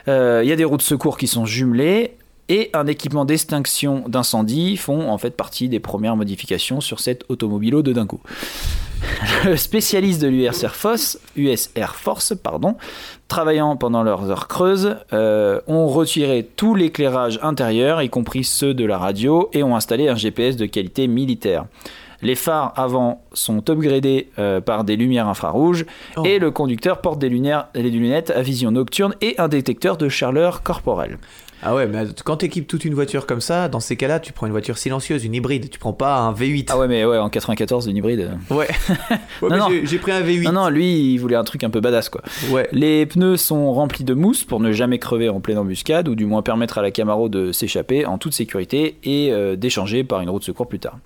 Euh, 0.09 0.41
il 0.43 0.49
y 0.49 0.53
a 0.53 0.57
des 0.57 0.65
roues 0.65 0.77
de 0.77 0.83
secours 0.83 1.19
qui 1.19 1.27
sont 1.27 1.45
jumelées. 1.45 2.15
Et 2.51 2.71
un 2.73 2.87
équipement 2.87 3.27
d'extinction 3.27 4.05
d'incendie 4.09 4.79
font 4.79 5.11
en 5.11 5.19
fait 5.19 5.37
partie 5.37 5.69
des 5.69 5.81
premières 5.81 6.17
modifications 6.17 6.81
sur 6.81 6.99
cette 6.99 7.25
automobilo 7.29 7.83
de 7.83 7.93
dingo. 7.93 8.21
Le 9.45 9.57
spécialiste 9.57 10.23
de 10.23 10.29
l'US 10.29 10.63
Air 10.63 10.75
Force, 10.75 11.19
US 11.37 11.71
Air 11.75 11.95
Force 11.95 12.33
pardon, 12.43 12.77
travaillant 13.29 13.77
pendant 13.77 14.03
leurs 14.03 14.31
heures 14.31 14.49
creuses, 14.49 14.97
euh, 15.13 15.61
ont 15.67 15.89
retiré 15.89 16.49
tout 16.57 16.75
l'éclairage 16.75 17.39
intérieur, 17.43 18.01
y 18.01 18.09
compris 18.09 18.45
ceux 18.45 18.73
de 18.73 18.87
la 18.87 18.97
radio, 18.97 19.51
et 19.53 19.63
ont 19.63 19.77
installé 19.77 20.09
un 20.09 20.17
GPS 20.17 20.57
de 20.57 20.65
qualité 20.65 21.07
militaire. 21.07 21.67
Les 22.23 22.35
phares 22.35 22.73
avant 22.77 23.23
sont 23.33 23.63
upgradés 23.71 24.29
euh, 24.39 24.61
par 24.61 24.85
des 24.85 24.97
lumières 24.97 25.29
infrarouges 25.29 25.85
Oh. 26.17 26.23
et 26.25 26.39
le 26.39 26.51
conducteur 26.51 27.01
porte 27.01 27.19
des 27.19 27.29
lunettes, 27.29 27.67
des 27.75 27.83
lunettes 27.91 28.31
à 28.31 28.43
vision 28.43 28.71
nocturne 28.71 29.15
et 29.21 29.35
un 29.39 29.49
détecteur 29.49 29.97
de 29.97 30.09
chaleur 30.09 30.63
corporelle. 30.63 31.19
Ah 31.61 31.75
ouais, 31.75 31.89
mais 31.89 32.05
quand 32.25 32.37
t'équipes 32.37 32.69
toute 32.69 32.85
une 32.85 32.95
voiture 32.95 33.27
comme 33.27 33.41
ça, 33.41 33.69
dans 33.69 33.81
ces 33.81 33.97
cas-là, 33.97 34.21
tu 34.21 34.33
prends 34.33 34.47
une 34.47 34.53
voiture 34.53 34.79
silencieuse, 34.79 35.25
une 35.25 35.35
hybride. 35.35 35.69
Tu 35.71 35.81
prends 35.81 35.93
pas 35.93 36.17
un 36.19 36.33
V8. 36.33 36.67
Ah 36.71 36.79
ouais, 36.79 36.87
mais 36.87 37.05
ouais, 37.05 37.19
en 37.19 37.29
94, 37.29 37.89
une 37.89 37.97
hybride. 37.97 38.31
euh. 38.51 38.55
Ouais. 38.55 38.69
Non. 39.43 39.69
j'ai- 39.69 39.85
J'ai 39.85 39.99
pris 39.99 40.13
un 40.13 40.21
V8. 40.21 40.45
Non, 40.45 40.53
non, 40.53 40.69
lui, 40.69 41.13
il 41.15 41.19
voulait 41.19 41.35
un 41.35 41.43
truc 41.43 41.65
un 41.65 41.71
peu 41.71 41.81
badass 41.81 42.11
quoi. 42.11 42.23
Ouais. 42.53 42.69
Les 42.71 43.07
pneus 43.07 43.37
sont 43.39 43.73
remplis 43.73 44.05
de 44.05 44.15
mousse 44.15 44.45
pour 44.45 44.61
ne 44.61 44.71
jamais 44.71 45.01
crever 45.01 45.29
en 45.29 45.41
pleine 45.41 45.59
embuscade 45.59 46.07
ou 46.09 46.15
du 46.15 46.27
moins 46.27 46.43
permettre 46.43 46.79
à 46.79 46.83
la 46.83 46.93
Camaro 46.93 47.29
de 47.29 47.51
s'échapper 47.51 48.07
en 48.07 48.19
toute 48.19 48.35
sécurité 48.35 48.97
et 49.03 49.33
euh, 49.33 49.57
d'échanger 49.57 50.05
par 50.05 50.21
une 50.21 50.31
roue 50.31 50.39
de 50.39 50.45
secours 50.45 50.69
plus 50.69 50.79
tard. 50.79 50.99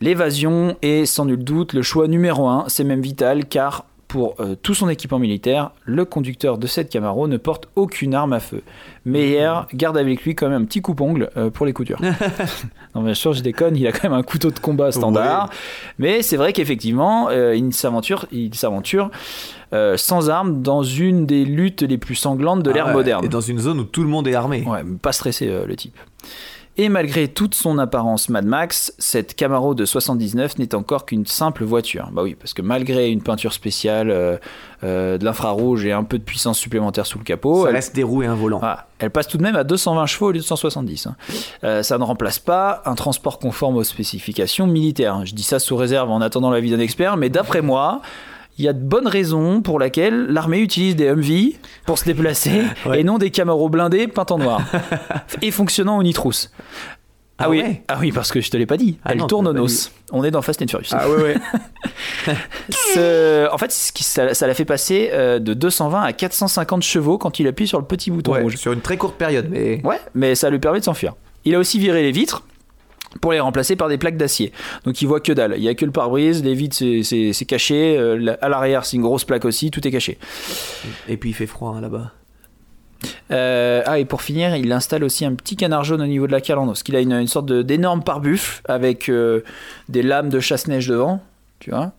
L'évasion 0.00 0.76
est 0.82 1.06
sans 1.06 1.24
nul 1.24 1.42
doute 1.42 1.72
le 1.72 1.82
choix 1.82 2.08
numéro 2.08 2.48
un, 2.48 2.64
c'est 2.68 2.84
même 2.84 3.00
vital 3.00 3.46
car 3.46 3.86
pour 4.14 4.36
euh, 4.38 4.54
tout 4.54 4.74
son 4.74 4.88
équipement 4.88 5.18
militaire, 5.18 5.72
le 5.84 6.04
conducteur 6.04 6.56
de 6.56 6.68
cette 6.68 6.88
Camaro 6.88 7.26
ne 7.26 7.36
porte 7.36 7.68
aucune 7.74 8.14
arme 8.14 8.32
à 8.32 8.38
feu. 8.38 8.62
Meyer 9.04 9.52
garde 9.74 9.98
avec 9.98 10.22
lui 10.22 10.36
quand 10.36 10.48
même 10.48 10.62
un 10.62 10.64
petit 10.64 10.80
coupe-ongle 10.80 11.30
euh, 11.36 11.50
pour 11.50 11.66
les 11.66 11.72
coups 11.72 11.88
durs. 11.88 12.00
non 12.94 13.02
bien 13.02 13.14
sûr 13.14 13.32
je 13.32 13.42
déconne, 13.42 13.76
il 13.76 13.84
a 13.88 13.90
quand 13.90 14.08
même 14.08 14.16
un 14.16 14.22
couteau 14.22 14.52
de 14.52 14.58
combat 14.60 14.92
standard, 14.92 15.50
mais 15.98 16.22
c'est 16.22 16.36
vrai 16.36 16.52
qu'effectivement 16.52 17.28
euh, 17.30 17.56
il 17.56 17.74
s'aventure, 17.74 18.26
il 18.30 18.54
s'aventure 18.54 19.10
sans 19.96 20.30
armes 20.30 20.62
dans 20.62 20.84
une 20.84 21.26
des 21.26 21.44
luttes 21.44 21.82
les 21.82 21.98
plus 21.98 22.14
sanglantes 22.14 22.62
de 22.62 22.70
Ah 22.70 22.74
l'ère 22.74 22.88
moderne. 22.92 23.24
Et 23.24 23.28
dans 23.28 23.40
une 23.40 23.58
zone 23.58 23.80
où 23.80 23.84
tout 23.84 24.04
le 24.04 24.08
monde 24.08 24.28
est 24.28 24.34
armé. 24.36 24.62
Ouais, 24.62 24.84
pas 25.02 25.10
stressé 25.10 25.50
le 25.66 25.74
type. 25.74 25.98
Et 26.76 26.88
malgré 26.88 27.28
toute 27.28 27.54
son 27.54 27.78
apparence 27.78 28.28
Mad 28.28 28.44
Max, 28.44 28.92
cette 28.98 29.36
Camaro 29.36 29.76
de 29.76 29.84
79 29.84 30.58
n'est 30.58 30.74
encore 30.74 31.06
qu'une 31.06 31.24
simple 31.24 31.62
voiture. 31.62 32.08
Bah 32.12 32.22
oui, 32.24 32.34
parce 32.34 32.52
que 32.52 32.62
malgré 32.62 33.10
une 33.10 33.22
peinture 33.22 33.52
spéciale, 33.52 34.10
euh, 34.10 34.36
euh, 34.82 35.16
de 35.16 35.24
l'infrarouge 35.24 35.86
et 35.86 35.92
un 35.92 36.02
peu 36.02 36.18
de 36.18 36.24
puissance 36.24 36.58
supplémentaire 36.58 37.06
sous 37.06 37.18
le 37.18 37.24
capot, 37.24 37.62
ça 37.62 37.68
elle, 37.68 37.76
reste 37.76 37.94
des 37.94 38.02
roues 38.02 38.24
et 38.24 38.26
un 38.26 38.34
volant. 38.34 38.58
voilà, 38.58 38.88
elle 38.98 39.10
passe 39.10 39.28
tout 39.28 39.38
de 39.38 39.44
même 39.44 39.54
à 39.54 39.62
220 39.62 40.06
chevaux 40.06 40.26
au 40.26 40.32
lieu 40.32 40.40
de 40.40 40.44
170. 40.44 41.06
hein. 41.06 41.16
Euh, 41.62 41.84
ça 41.84 41.96
ne 41.96 42.02
remplace 42.02 42.40
pas 42.40 42.82
un 42.86 42.96
transport 42.96 43.38
conforme 43.38 43.76
aux 43.76 43.84
spécifications 43.84 44.66
militaires. 44.66 45.24
Je 45.24 45.34
dis 45.34 45.44
ça 45.44 45.60
sous 45.60 45.76
réserve 45.76 46.10
en 46.10 46.20
attendant 46.20 46.50
l'avis 46.50 46.72
d'un 46.72 46.80
expert, 46.80 47.16
mais 47.16 47.30
d'après 47.30 47.62
moi, 47.62 48.02
il 48.58 48.64
y 48.64 48.68
a 48.68 48.72
de 48.72 48.78
bonnes 48.78 49.08
raisons 49.08 49.62
pour 49.62 49.78
lesquelles 49.78 50.26
l'armée 50.26 50.60
utilise 50.60 50.94
des 50.96 51.08
Humvee 51.08 51.58
pour 51.86 51.98
se 51.98 52.04
déplacer 52.04 52.62
Ouais. 52.86 53.00
et 53.00 53.04
non 53.04 53.18
des 53.18 53.30
Camaro 53.30 53.68
blindés 53.68 54.06
peints 54.08 54.26
en 54.30 54.38
noir 54.38 54.62
et 55.42 55.50
fonctionnant 55.50 55.98
au 55.98 56.02
nitrous. 56.02 56.48
Ah, 57.36 57.44
Ah 57.46 57.50
oui, 57.50 57.62
ouais 57.62 57.82
ah 57.88 57.96
oui, 58.00 58.12
parce 58.12 58.30
que 58.30 58.40
je 58.40 58.48
te 58.48 58.56
l'ai 58.56 58.64
pas 58.66 58.76
dit. 58.76 58.98
Ah 59.04 59.10
Elle 59.10 59.18
non, 59.18 59.26
tourne 59.26 59.48
au 59.48 59.52
noces. 59.52 59.90
On 60.12 60.22
est 60.22 60.30
dans 60.30 60.40
Fast 60.40 60.62
and 60.62 60.68
Furious. 60.68 60.86
Ah 60.92 61.08
ouais, 61.10 61.16
ouais. 61.20 61.34
Ce- 62.70 63.50
En 63.52 63.58
fait, 63.58 63.72
ça, 63.72 64.46
l'a 64.46 64.54
fait 64.54 64.64
passer 64.64 65.10
euh, 65.12 65.38
de 65.40 65.52
220 65.54 66.00
à 66.02 66.12
450 66.12 66.82
chevaux 66.82 67.18
quand 67.18 67.38
il 67.40 67.46
appuie 67.48 67.66
sur 67.66 67.78
le 67.80 67.84
petit 67.84 68.10
bouton 68.12 68.32
Ouais, 68.32 68.42
rouge. 68.42 68.56
Sur 68.56 68.72
une 68.72 68.80
très 68.80 68.96
courte 68.96 69.16
période, 69.16 69.48
mais. 69.50 69.80
Ouais, 69.84 69.98
mais 70.14 70.34
ça 70.36 70.48
lui 70.50 70.58
permet 70.60 70.78
de 70.78 70.84
s'enfuir. 70.84 71.14
Il 71.44 71.54
a 71.54 71.58
aussi 71.58 71.78
viré 71.80 72.02
les 72.02 72.12
vitres 72.12 72.44
pour 73.20 73.32
les 73.32 73.40
remplacer 73.40 73.76
par 73.76 73.88
des 73.88 73.98
plaques 73.98 74.16
d'acier. 74.16 74.52
Donc 74.84 75.00
il 75.02 75.06
voit 75.06 75.20
que 75.20 75.32
dalle. 75.32 75.54
Il 75.56 75.62
y 75.62 75.68
a 75.68 75.74
que 75.74 75.84
le 75.84 75.90
pare-brise, 75.90 76.42
les 76.44 76.54
vitres 76.54 76.76
c'est- 76.76 77.44
caché, 77.46 77.96
euh, 77.98 78.34
à 78.40 78.48
l'arrière 78.48 78.84
c'est 78.84 78.96
une 78.96 79.02
grosse 79.02 79.24
plaque 79.24 79.44
aussi, 79.44 79.70
tout 79.70 79.86
est 79.86 79.90
caché. 79.90 80.18
Et 81.08 81.16
puis 81.16 81.30
il 81.30 81.32
fait 81.34 81.46
froid 81.46 81.74
hein, 81.76 81.80
là-bas. 81.80 82.12
Euh, 83.30 83.82
ah 83.84 83.98
et 83.98 84.06
pour 84.06 84.22
finir, 84.22 84.56
il 84.56 84.72
installe 84.72 85.04
aussi 85.04 85.26
un 85.26 85.34
petit 85.34 85.56
canard 85.56 85.84
jaune 85.84 86.00
au 86.00 86.06
niveau 86.06 86.26
de 86.26 86.32
la 86.32 86.40
calandre, 86.40 86.72
parce 86.72 86.82
qu'il 86.82 86.96
a 86.96 87.00
une, 87.00 87.12
une 87.12 87.26
sorte 87.26 87.52
d'énorme 87.52 88.02
pare-buff 88.02 88.62
avec 88.66 89.10
euh, 89.10 89.42
des 89.90 90.02
lames 90.02 90.30
de 90.30 90.40
chasse-neige 90.40 90.88
devant, 90.88 91.22
tu 91.58 91.70
vois, 91.70 91.92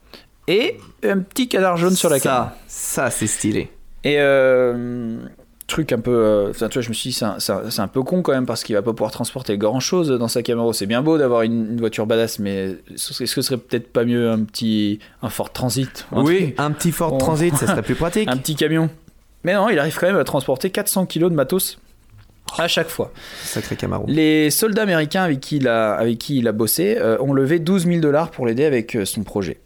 et 0.48 0.78
un 1.04 1.20
petit 1.20 1.48
canard 1.48 1.78
jaune 1.78 1.96
sur 1.96 2.10
la 2.10 2.20
calandre. 2.20 2.52
Ça, 2.68 3.04
ça 3.04 3.10
c'est 3.12 3.28
stylé. 3.28 3.70
Et 4.04 4.18
truc 5.68 5.92
un 5.92 6.00
peu. 6.00 6.12
euh, 6.12 6.50
Enfin, 6.52 6.68
tu 6.70 6.76
vois, 6.80 6.84
je 6.84 6.90
me 6.90 6.94
suis 6.94 7.10
dit, 7.10 7.16
c'est 7.16 7.24
un, 7.82 7.88
peu 7.88 8.04
con 8.04 8.22
quand 8.22 8.32
même 8.34 8.46
parce 8.46 8.64
qu'il 8.64 8.76
va 8.76 8.82
pas 8.82 8.94
pouvoir 8.94 9.12
transporter 9.12 9.58
grand 9.58 9.80
chose 9.80 10.10
dans 10.10 10.28
sa 10.28 10.42
Camaro. 10.44 10.74
C'est 10.74 10.86
bien 10.86 11.02
beau 11.02 11.18
d'avoir 11.18 11.42
une, 11.44 11.72
une 11.72 11.80
voiture 11.80 12.06
badass, 12.06 12.40
mais 12.40 12.76
est-ce 12.94 13.18
que 13.20 13.26
ce 13.26 13.42
serait 13.42 13.58
peut-être 13.58 13.92
pas 13.92 14.06
mieux 14.06 14.30
un 14.30 14.44
petit. 14.44 15.00
un 15.22 15.30
Ford 15.30 15.52
Transit 15.52 16.06
ou 16.12 16.20
un 16.20 16.24
Oui, 16.24 16.38
truc- 16.38 16.56
un 16.60 16.72
petit 16.72 16.92
Ford 16.92 17.12
Bon. 17.12 17.18
Transit, 17.18 17.56
ça 17.56 17.68
serait 17.68 17.82
plus 17.84 17.96
pratique. 17.96 18.30
un 18.30 18.38
petit 18.38 18.56
camion. 18.56 18.90
Mais 19.44 19.54
non, 19.54 19.70
il 19.70 19.78
arrive 19.80 19.98
quand 20.00 20.08
même 20.08 20.18
à 20.18 20.24
transporter 20.24 20.70
400 20.72 21.06
kilos 21.06 21.30
de 21.30 21.36
matos 21.36 21.78
à 22.60 22.68
chaque 22.68 22.90
fois. 22.90 23.12
Sacré 23.44 23.76
Camaro. 23.76 24.06
Les 24.08 24.50
soldats 24.52 24.84
américains 24.84 25.24
avec 25.24 25.40
qui 25.40 25.58
il 25.58 25.68
a, 25.68 25.94
avec 25.96 26.20
qui 26.20 26.38
il 26.38 26.48
a 26.48 26.52
bossé 26.52 26.96
euh, 27.00 27.18
ont 27.20 27.34
levé 27.34 27.60
12 27.60 27.86
000 27.88 28.00
dollars 28.02 28.30
pour 28.32 28.46
l'aider 28.46 28.66
avec 28.66 28.96
euh, 28.96 29.04
son 29.06 29.24
projet. 29.24 29.58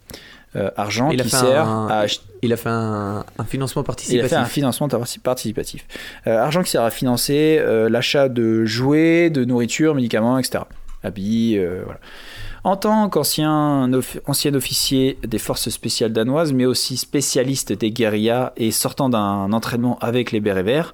Euh, 0.56 0.68
argent 0.76 1.10
Il 1.10 1.22
qui 1.22 1.30
sert 1.30 1.68
un- 1.68 1.86
à 1.88 1.98
acheter. 1.98 2.24
Il 2.42 2.52
a 2.52 2.56
fait 2.56 2.68
un, 2.70 3.24
un 3.38 3.44
financement 3.44 3.82
Il 3.82 3.84
a 3.84 3.86
participatif. 3.86 4.28
fait 4.30 4.34
un 4.36 4.44
financement 4.46 4.88
parti- 4.88 5.18
participatif. 5.20 5.86
Euh, 6.26 6.38
argent 6.38 6.62
qui 6.64 6.70
sert 6.72 6.82
à 6.82 6.90
financer 6.90 7.58
euh, 7.60 7.88
l'achat 7.88 8.28
de 8.28 8.64
jouets, 8.64 9.30
de 9.30 9.44
nourriture, 9.44 9.94
médicaments, 9.94 10.38
etc. 10.38 10.64
Habits, 11.04 11.56
voilà. 11.84 12.00
En 12.64 12.76
tant 12.76 13.08
qu'ancien 13.08 13.90
ancien 14.26 14.52
officier 14.54 15.18
des 15.26 15.38
forces 15.38 15.70
spéciales 15.70 16.12
danoises, 16.12 16.52
mais 16.52 16.66
aussi 16.66 16.96
spécialiste 16.98 17.72
des 17.72 17.90
guérillas 17.90 18.52
et 18.58 18.70
sortant 18.70 19.08
d'un 19.08 19.50
entraînement 19.52 19.98
avec 20.00 20.30
les 20.32 20.40
bérets 20.40 20.62
verts, 20.62 20.92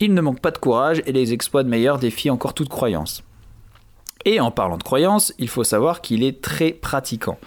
il 0.00 0.14
ne 0.14 0.20
manque 0.20 0.40
pas 0.40 0.52
de 0.52 0.58
courage 0.58 1.02
et 1.06 1.12
les 1.12 1.32
exploits 1.32 1.64
de 1.64 1.68
Meyer 1.68 1.94
défient 2.00 2.30
encore 2.30 2.54
toute 2.54 2.68
croyance. 2.68 3.24
Et 4.24 4.38
en 4.38 4.50
parlant 4.50 4.76
de 4.76 4.82
croyance, 4.84 5.32
il 5.38 5.48
faut 5.48 5.64
savoir 5.64 6.00
qu'il 6.02 6.22
est 6.22 6.42
très 6.42 6.70
pratiquant. 6.72 7.38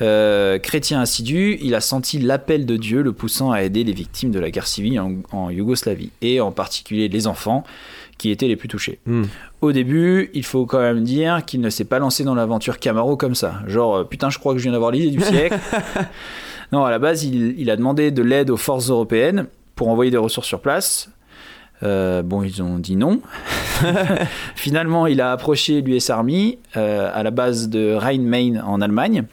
Euh, 0.00 0.58
chrétien 0.58 1.00
assidu, 1.00 1.58
il 1.62 1.74
a 1.74 1.80
senti 1.80 2.18
l'appel 2.18 2.66
de 2.66 2.76
Dieu 2.76 3.02
le 3.02 3.12
poussant 3.12 3.52
à 3.52 3.62
aider 3.62 3.84
les 3.84 3.92
victimes 3.92 4.30
de 4.30 4.40
la 4.40 4.50
guerre 4.50 4.66
civile 4.66 5.00
en, 5.00 5.14
en 5.32 5.50
Yougoslavie, 5.50 6.10
et 6.22 6.40
en 6.40 6.50
particulier 6.50 7.08
les 7.08 7.26
enfants 7.26 7.64
qui 8.18 8.30
étaient 8.30 8.48
les 8.48 8.56
plus 8.56 8.68
touchés. 8.68 9.00
Hmm. 9.06 9.24
Au 9.60 9.72
début, 9.72 10.30
il 10.34 10.44
faut 10.44 10.66
quand 10.66 10.80
même 10.80 11.04
dire 11.04 11.44
qu'il 11.44 11.60
ne 11.60 11.70
s'est 11.70 11.84
pas 11.84 11.98
lancé 11.98 12.24
dans 12.24 12.34
l'aventure 12.34 12.78
Camaro 12.78 13.16
comme 13.16 13.34
ça. 13.34 13.60
Genre, 13.66 13.96
euh, 13.96 14.04
putain, 14.04 14.30
je 14.30 14.38
crois 14.38 14.54
que 14.54 14.58
je 14.58 14.64
viens 14.64 14.72
d'avoir 14.72 14.90
l'idée 14.90 15.10
du 15.10 15.20
siècle. 15.20 15.58
non, 16.72 16.84
à 16.84 16.90
la 16.90 16.98
base, 16.98 17.24
il, 17.24 17.58
il 17.58 17.70
a 17.70 17.76
demandé 17.76 18.10
de 18.10 18.22
l'aide 18.22 18.50
aux 18.50 18.56
forces 18.56 18.90
européennes 18.90 19.46
pour 19.74 19.88
envoyer 19.88 20.10
des 20.10 20.16
ressources 20.16 20.48
sur 20.48 20.60
place. 20.60 21.10
Euh, 21.82 22.22
bon, 22.22 22.42
ils 22.42 22.62
ont 22.62 22.78
dit 22.78 22.96
non. 22.96 23.20
Finalement, 24.54 25.06
il 25.06 25.20
a 25.20 25.32
approché 25.32 25.80
l'US 25.80 26.10
Army 26.10 26.58
euh, 26.76 27.10
à 27.12 27.22
la 27.22 27.30
base 27.30 27.68
de 27.68 27.94
Rhein-Main 27.94 28.62
en 28.64 28.80
Allemagne. 28.80 29.24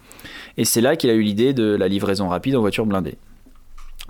Et 0.60 0.66
c'est 0.66 0.82
là 0.82 0.98
qu'il 0.98 1.10
a 1.10 1.14
eu 1.14 1.22
l'idée 1.22 1.54
de 1.54 1.64
la 1.64 1.88
livraison 1.88 2.28
rapide 2.28 2.58
en 2.58 2.60
voiture 2.60 2.86
blindée. 2.86 3.16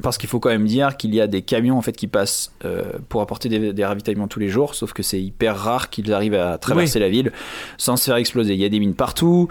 Parce 0.02 0.18
qu'il 0.18 0.28
faut 0.28 0.40
quand 0.40 0.50
même 0.50 0.66
dire 0.66 0.98
qu'il 0.98 1.14
y 1.14 1.22
a 1.22 1.28
des 1.28 1.44
camions 1.44 1.78
en 1.78 1.82
fait 1.84 1.92
qui 1.92 2.08
passent 2.08 2.52
euh, 2.66 2.94
pour 3.08 3.22
apporter 3.22 3.50
des, 3.50 3.72
des 3.72 3.86
ravitaillements 3.86 4.28
tous 4.28 4.40
les 4.40 4.50
jours, 4.50 4.74
sauf 4.74 4.92
que 4.94 5.04
c'est 5.04 5.22
hyper 5.22 5.56
rare 5.56 5.92
qu'ils 5.92 6.12
arrivent 6.12 6.34
à 6.34 6.58
traverser 6.58 6.98
la 6.98 7.10
ville 7.10 7.34
sans 7.78 7.98
se 7.98 8.06
faire 8.06 8.16
exploser. 8.16 8.56
Il 8.56 8.60
y 8.60 8.66
a 8.66 8.70
des 8.70 8.80
mines 8.80 8.96
partout, 8.96 9.48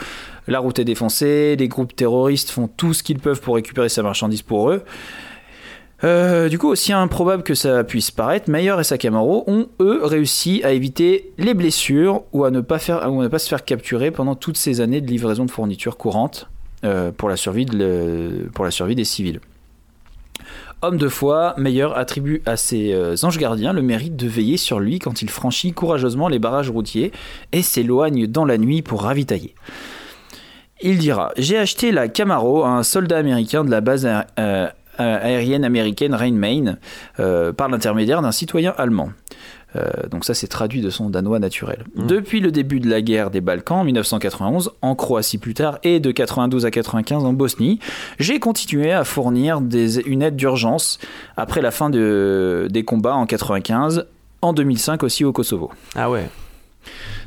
la 0.49 0.59
route 0.59 0.81
est 0.81 0.85
défoncée, 0.85 1.55
les 1.55 1.69
groupes 1.69 1.95
terroristes 1.95 2.51
font 2.51 2.67
tout 2.67 2.93
ce 2.95 3.05
qu'ils 3.05 3.21
peuvent 3.21 3.41
pour 3.41 3.55
récupérer 3.55 3.89
sa 3.89 4.03
marchandise 4.03 4.43
pour 4.43 4.71
eux. 4.71 4.83
Euh, 6.03 6.49
du 6.49 6.59
coup, 6.59 6.69
aussi 6.69 6.93
improbable 6.93 7.45
que 7.45 7.55
ça 7.55 7.85
puisse 7.85 8.11
paraître, 8.11 8.51
Meyer 8.51 8.75
et 8.81 8.85
sa 8.85 8.99
Camaro 8.99 9.45
ont 9.47 9.69
eux 9.81 10.01
réussi 10.03 10.63
à 10.65 10.73
éviter 10.73 11.33
les 11.39 11.55
blessures 11.55 12.25
ou 12.33 12.45
à 12.45 12.51
ne 12.51 12.61
pas 12.61 12.81
faire, 12.81 13.09
ou 13.13 13.21
à 13.21 13.25
ne 13.25 13.29
pas 13.29 13.39
se 13.39 13.49
faire 13.49 13.65
capturer 13.65 14.11
pendant 14.11 14.35
toutes 14.35 14.57
ces 14.57 14.81
années 14.81 15.01
de 15.01 15.07
livraison 15.07 15.45
de 15.45 15.51
fournitures 15.53 15.97
courantes 15.97 16.49
pour 17.17 17.29
la 17.29 17.37
survie 17.37 17.67
de 17.67 18.49
pour 18.55 18.65
la 18.65 18.71
survie 18.71 18.95
des 18.95 19.05
civils. 19.05 19.41
Homme 20.81 20.97
de 20.97 21.09
foi, 21.09 21.55
Meyer 21.59 21.89
attribue 21.97 22.41
à 22.47 22.57
ses 22.57 22.93
euh, 22.93 23.17
anges 23.25 23.39
gardiens 23.39 23.73
le 23.73 23.83
mérite 23.83 24.15
de 24.15 24.29
veiller 24.29 24.57
sur 24.57 24.79
lui 24.79 25.01
quand 25.01 25.23
il 25.23 25.29
franchit 25.31 25.73
courageusement 25.73 26.29
les 26.29 26.39
barrages 26.39 26.71
routiers 26.71 27.11
et 27.51 27.63
s'éloigne 27.63 28.29
dans 28.29 28.45
la 28.45 28.59
nuit 28.59 28.83
pour 28.83 29.03
ravitailler. 29.03 29.57
Il 30.81 30.99
dira 30.99 31.33
J'ai 31.37 31.59
acheté 31.59 31.91
la 31.91 32.07
Camaro 32.07 32.63
à 32.63 32.69
un 32.69 32.85
soldat 32.85 33.19
américain 33.19 33.65
de 33.65 33.73
la 33.73 33.81
base 33.81 34.07
euh, 34.07 34.69
euh, 35.01 35.19
aérienne 35.23 35.65
américaine 35.65 36.13
Rhein-Main 36.13 36.77
euh, 37.21 37.53
par 37.53 37.69
l'intermédiaire 37.69 38.21
d'un 38.21 38.33
citoyen 38.33 38.75
allemand. 38.79 39.11
Euh, 39.77 39.85
donc 40.11 40.25
ça 40.25 40.33
c'est 40.33 40.47
traduit 40.47 40.81
de 40.81 40.89
son 40.89 41.11
danois 41.11 41.39
naturel. 41.39 41.85
Depuis 41.95 42.41
le 42.41 42.51
début 42.51 42.81
de 42.81 42.89
la 42.89 43.03
guerre 43.03 43.31
des 43.31 43.43
Balkans 43.43 43.79
en 43.81 43.85
1991, 43.85 44.71
en 44.81 44.95
Croatie 44.95 45.37
plus 45.37 45.53
tard, 45.53 45.79
et 45.83 46.01
de 46.01 46.11
92 46.11 46.65
à 46.65 46.71
95 46.71 47.25
en 47.25 47.35
Bosnie, 47.35 47.79
j'ai 48.19 48.41
continué 48.41 48.93
à 48.93 49.05
fournir 49.05 49.61
des, 49.61 50.01
une 50.01 50.23
aide 50.23 50.37
d'urgence 50.37 50.99
après 51.37 51.61
la 51.61 51.71
fin 51.71 51.91
de- 51.91 52.67
des 52.71 52.83
combats 52.85 53.15
en 53.15 53.27
95, 53.27 54.07
en 54.41 54.53
2005 54.55 55.03
aussi 55.03 55.25
au 55.25 55.33
Kosovo. 55.33 55.71
Ah 55.95 56.09
ouais. 56.11 56.29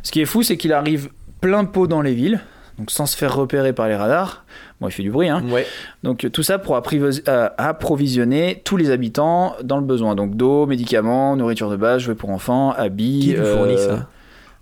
Ce 0.01 0.11
qui 0.11 0.21
est 0.21 0.25
fou, 0.25 0.41
c'est 0.41 0.57
qu'il 0.57 0.73
arrive 0.73 1.09
plein 1.41 1.65
pot 1.65 1.85
dans 1.85 2.01
les 2.01 2.15
villes, 2.15 2.39
donc 2.79 2.89
sans 2.89 3.05
se 3.05 3.15
faire 3.15 3.35
repérer 3.35 3.73
par 3.73 3.87
les 3.87 3.95
radars. 3.95 4.45
Bon, 4.81 4.87
il 4.87 4.91
fait 4.91 5.03
du 5.03 5.11
bruit, 5.11 5.29
hein. 5.29 5.43
Ouais. 5.51 5.65
Donc 6.03 6.27
tout 6.33 6.41
ça 6.43 6.57
pour 6.57 6.75
euh, 6.75 7.49
approvisionner 7.57 8.61
tous 8.65 8.77
les 8.77 8.89
habitants 8.89 9.55
dans 9.63 9.77
le 9.77 9.83
besoin. 9.85 10.15
Donc 10.15 10.35
d'eau, 10.35 10.65
médicaments, 10.65 11.35
nourriture 11.35 11.69
de 11.69 11.75
base, 11.75 12.01
jouets 12.01 12.15
pour 12.15 12.31
enfants, 12.31 12.71
habits. 12.71 13.19
Qui 13.21 13.33
lui 13.33 13.45
fournit 13.45 13.75
euh, 13.75 13.97
ça? 13.97 14.07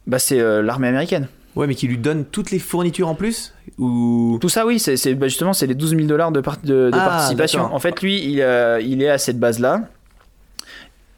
Bah 0.07 0.19
c'est 0.19 0.39
euh, 0.39 0.61
l'armée 0.61 0.89
américaine. 0.89 1.27
Ouais, 1.55 1.67
mais 1.67 1.75
qui 1.75 1.87
lui 1.87 1.97
donne 1.97 2.25
toutes 2.25 2.51
les 2.51 2.59
fournitures 2.59 3.07
en 3.07 3.15
plus? 3.15 3.53
Ou. 3.79 4.37
Tout 4.39 4.49
ça, 4.49 4.65
oui, 4.65 4.77
c'est 4.79 5.15
bah, 5.15 5.27
justement 5.27 5.53
c'est 5.53 5.67
les 5.67 5.73
12 5.75 5.95
000 5.95 6.03
dollars 6.03 6.31
de, 6.31 6.41
par- 6.41 6.57
de- 6.63 6.89
de 6.89 6.91
Ah, 6.93 7.05
participation. 7.07 7.73
En 7.73 7.79
fait, 7.79 8.01
lui, 8.01 8.23
il, 8.23 8.41
euh, 8.41 8.79
il 8.81 9.01
est 9.01 9.09
à 9.09 9.17
cette 9.17 9.39
base-là. 9.39 9.81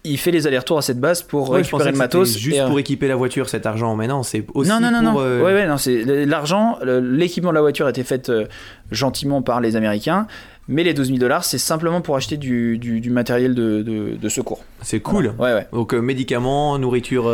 Il 0.04 0.18
fait 0.18 0.32
les 0.32 0.48
allers-retours 0.48 0.80
à 0.80 0.82
cette 0.82 1.00
base 1.00 1.22
pour 1.22 1.52
Ouais, 1.52 1.58
récupérer 1.58 1.92
le 1.92 1.98
matos. 1.98 2.36
juste 2.38 2.58
et, 2.58 2.62
euh, 2.62 2.68
pour 2.68 2.80
équiper 2.80 3.08
la 3.08 3.16
voiture 3.16 3.48
cet 3.50 3.68
argent, 3.68 3.96
mais 3.96 4.08
non, 4.08 4.24
c'est 4.24 4.44
aussi 4.56 4.70
non, 4.70 4.80
non, 4.80 4.90
non, 4.92 4.98
pour. 5.12 5.22
non. 5.22 5.28
euh, 5.28 5.44
Ouais, 5.44 5.54
ouais, 5.54 5.68
non, 5.68 5.78
c'est 5.78 6.04
l'argent, 6.26 6.80
l'équipement 6.84 7.50
de 7.52 7.56
la 7.56 7.62
voiture 7.62 7.86
a 7.86 7.92
été 7.92 8.04
fait 8.04 8.30
euh, 8.30 8.46
gentiment 8.90 9.44
par 9.44 9.62
les 9.62 9.76
Américains, 9.76 10.26
mais 10.68 10.84
les 10.84 10.96
12 10.96 11.08
000 11.08 11.20
dollars, 11.20 11.44
c'est 11.44 11.60
simplement 11.60 12.02
pour 12.02 12.16
acheter 12.16 12.38
du, 12.38 12.80
du- 12.80 13.00
du 13.00 13.10
matériel 13.12 13.54
de, 13.54 13.84
de- 13.84 14.16
de 14.20 14.30
secours. 14.30 14.64
C'est 14.82 15.02
cool. 15.02 15.34
Ouais, 15.38 15.54
ouais. 15.54 15.68
Donc 15.72 15.94
euh, 15.94 16.00
médicaments, 16.02 16.78
nourriture, 16.80 17.32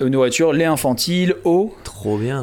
Nourriture, 0.00 0.52
lait 0.52 0.64
infantile, 0.64 1.36
eau, 1.44 1.74
trop 1.84 2.18
bien. 2.18 2.42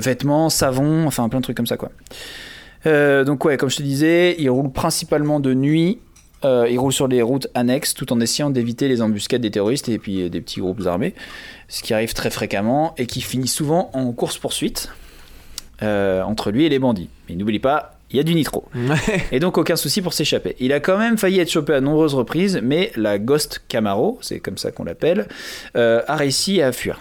vêtements, 0.00 0.50
savon, 0.50 1.06
enfin 1.06 1.28
plein 1.28 1.38
de 1.38 1.44
trucs 1.44 1.56
comme 1.56 1.66
ça, 1.68 1.76
quoi. 1.76 1.90
Donc, 2.84 3.44
ouais, 3.44 3.56
comme 3.56 3.70
je 3.70 3.76
te 3.76 3.82
disais, 3.82 4.36
il 4.38 4.48
roule 4.50 4.70
principalement 4.72 5.40
de 5.40 5.54
nuit. 5.54 5.98
Euh, 6.44 6.68
il 6.70 6.78
roule 6.78 6.92
sur 6.92 7.08
les 7.08 7.22
routes 7.22 7.48
annexes 7.54 7.94
tout 7.94 8.12
en 8.12 8.20
essayant 8.20 8.50
d'éviter 8.50 8.88
les 8.88 9.00
embuscades 9.00 9.40
des 9.40 9.50
terroristes 9.50 9.88
et 9.88 9.98
puis 9.98 10.22
euh, 10.22 10.28
des 10.28 10.40
petits 10.40 10.60
groupes 10.60 10.86
armés, 10.86 11.14
ce 11.68 11.82
qui 11.82 11.94
arrive 11.94 12.12
très 12.12 12.30
fréquemment 12.30 12.94
et 12.98 13.06
qui 13.06 13.22
finit 13.22 13.48
souvent 13.48 13.90
en 13.94 14.12
course-poursuite 14.12 14.90
euh, 15.82 16.22
entre 16.22 16.50
lui 16.50 16.64
et 16.64 16.68
les 16.68 16.78
bandits. 16.78 17.08
Mais 17.28 17.36
n'oublie 17.36 17.58
pas, 17.58 17.96
il 18.10 18.16
y 18.16 18.20
a 18.20 18.22
du 18.22 18.34
nitro. 18.34 18.64
Et 19.32 19.40
donc 19.40 19.58
aucun 19.58 19.76
souci 19.76 20.00
pour 20.00 20.12
s'échapper. 20.12 20.56
Il 20.60 20.72
a 20.72 20.80
quand 20.80 20.98
même 20.98 21.18
failli 21.18 21.40
être 21.40 21.50
chopé 21.50 21.74
à 21.74 21.80
nombreuses 21.80 22.14
reprises, 22.14 22.60
mais 22.62 22.92
la 22.96 23.18
Ghost 23.18 23.62
Camaro, 23.68 24.18
c'est 24.22 24.40
comme 24.40 24.58
ça 24.58 24.70
qu'on 24.70 24.84
l'appelle, 24.84 25.26
euh, 25.76 26.02
a 26.06 26.16
réussi 26.16 26.62
à 26.62 26.72
fuir. 26.72 27.00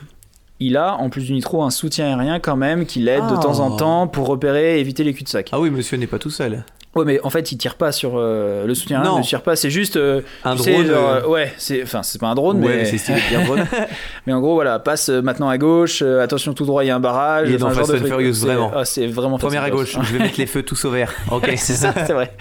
Il 0.59 0.77
a, 0.77 0.95
en 0.95 1.09
plus 1.09 1.25
du 1.25 1.33
nitro, 1.33 1.63
un 1.63 1.69
soutien 1.69 2.07
aérien 2.07 2.39
quand 2.39 2.55
même 2.55 2.85
qui 2.85 2.99
l'aide 2.99 3.27
de 3.27 3.35
temps 3.35 3.59
en 3.59 3.75
temps 3.75 4.07
pour 4.07 4.27
repérer 4.27 4.77
et 4.77 4.79
éviter 4.79 5.03
les 5.03 5.13
cul-de-sac. 5.13 5.49
Ah 5.51 5.59
oui, 5.59 5.69
monsieur 5.69 5.97
n'est 5.97 6.07
pas 6.07 6.19
tout 6.19 6.29
seul. 6.29 6.63
Ouais, 6.95 7.03
mais 7.05 7.19
en 7.23 7.30
fait, 7.30 7.51
il 7.51 7.57
tire 7.57 7.76
pas 7.76 7.91
sur 7.91 8.13
euh, 8.15 8.65
le 8.65 8.73
soutien 8.73 8.99
aérien, 8.99 9.11
Non. 9.11 9.19
ne 9.19 9.23
tire 9.23 9.41
pas, 9.41 9.55
c'est 9.57 9.69
juste. 9.69 9.97
euh, 9.97 10.22
Un 10.45 10.55
sais, 10.57 10.72
drone. 10.73 10.88
genre, 10.88 11.09
euh, 11.09 11.27
ouais, 11.27 11.53
c'est, 11.57 11.84
enfin, 11.84 12.03
c'est 12.03 12.22
pas 12.22 12.27
un 12.27 12.35
drone, 12.35 12.63
ouais, 12.63 12.67
mais, 12.69 12.76
mais 12.77 12.85
c'est 12.85 12.97
stylé 12.97 13.17
de 13.19 13.27
dire 13.38 13.45
drone. 13.45 13.65
mais 14.26 14.31
en 14.34 14.39
gros, 14.39 14.53
voilà, 14.53 14.80
passe 14.80 15.09
maintenant 15.09 15.49
à 15.49 15.57
gauche, 15.57 16.01
attention 16.01 16.53
tout 16.53 16.65
droit, 16.65 16.84
il 16.85 16.88
y 16.88 16.89
a 16.91 16.95
un 16.95 17.01
barrage. 17.01 17.49
Il 17.49 17.55
est 17.55 17.57
dans 17.57 17.69
Fast 17.69 17.91
de 17.91 17.97
and. 17.99 18.05
Furious, 18.05 18.34
vraiment. 18.45 18.72
Ah, 18.73 18.85
c'est 18.85 19.07
vraiment 19.07 19.38
Première 19.38 19.63
à 19.63 19.69
gauche, 19.69 19.97
je 20.01 20.13
vais 20.13 20.19
mettre 20.19 20.39
les 20.39 20.45
feux 20.45 20.63
tous 20.63 20.85
au 20.85 20.89
vert. 20.91 21.11
Ok, 21.31 21.51
c'est 21.57 21.73
ça, 21.73 21.93
c'est 22.07 22.13
vrai. 22.13 22.31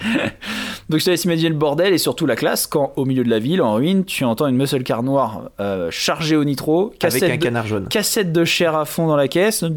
Donc 0.89 0.99
je 0.99 1.05
te 1.05 1.09
laisse 1.09 1.25
imaginer 1.25 1.49
le 1.49 1.55
bordel 1.55 1.93
et 1.93 1.97
surtout 1.97 2.25
la 2.27 2.35
classe 2.37 2.65
quand 2.67 2.93
au 2.95 3.03
milieu 3.05 3.23
de 3.25 3.29
la 3.29 3.39
ville, 3.39 3.61
en 3.61 3.73
ruine, 3.73 4.05
tu 4.05 4.23
entends 4.23 4.47
une 4.47 4.55
muscle 4.55 4.83
car 4.83 5.03
noire 5.03 5.49
chargée 5.89 6.37
au 6.37 6.45
nitro, 6.45 6.87
Avec 6.87 6.99
cassette, 6.99 7.23
un 7.23 7.35
de, 7.35 7.41
canard 7.43 7.67
jaune. 7.67 7.87
cassette 7.89 8.31
de 8.31 8.45
chair 8.45 8.75
à 8.75 8.85
fond 8.85 9.07
dans 9.07 9.15
la 9.17 9.27
caisse, 9.27 9.63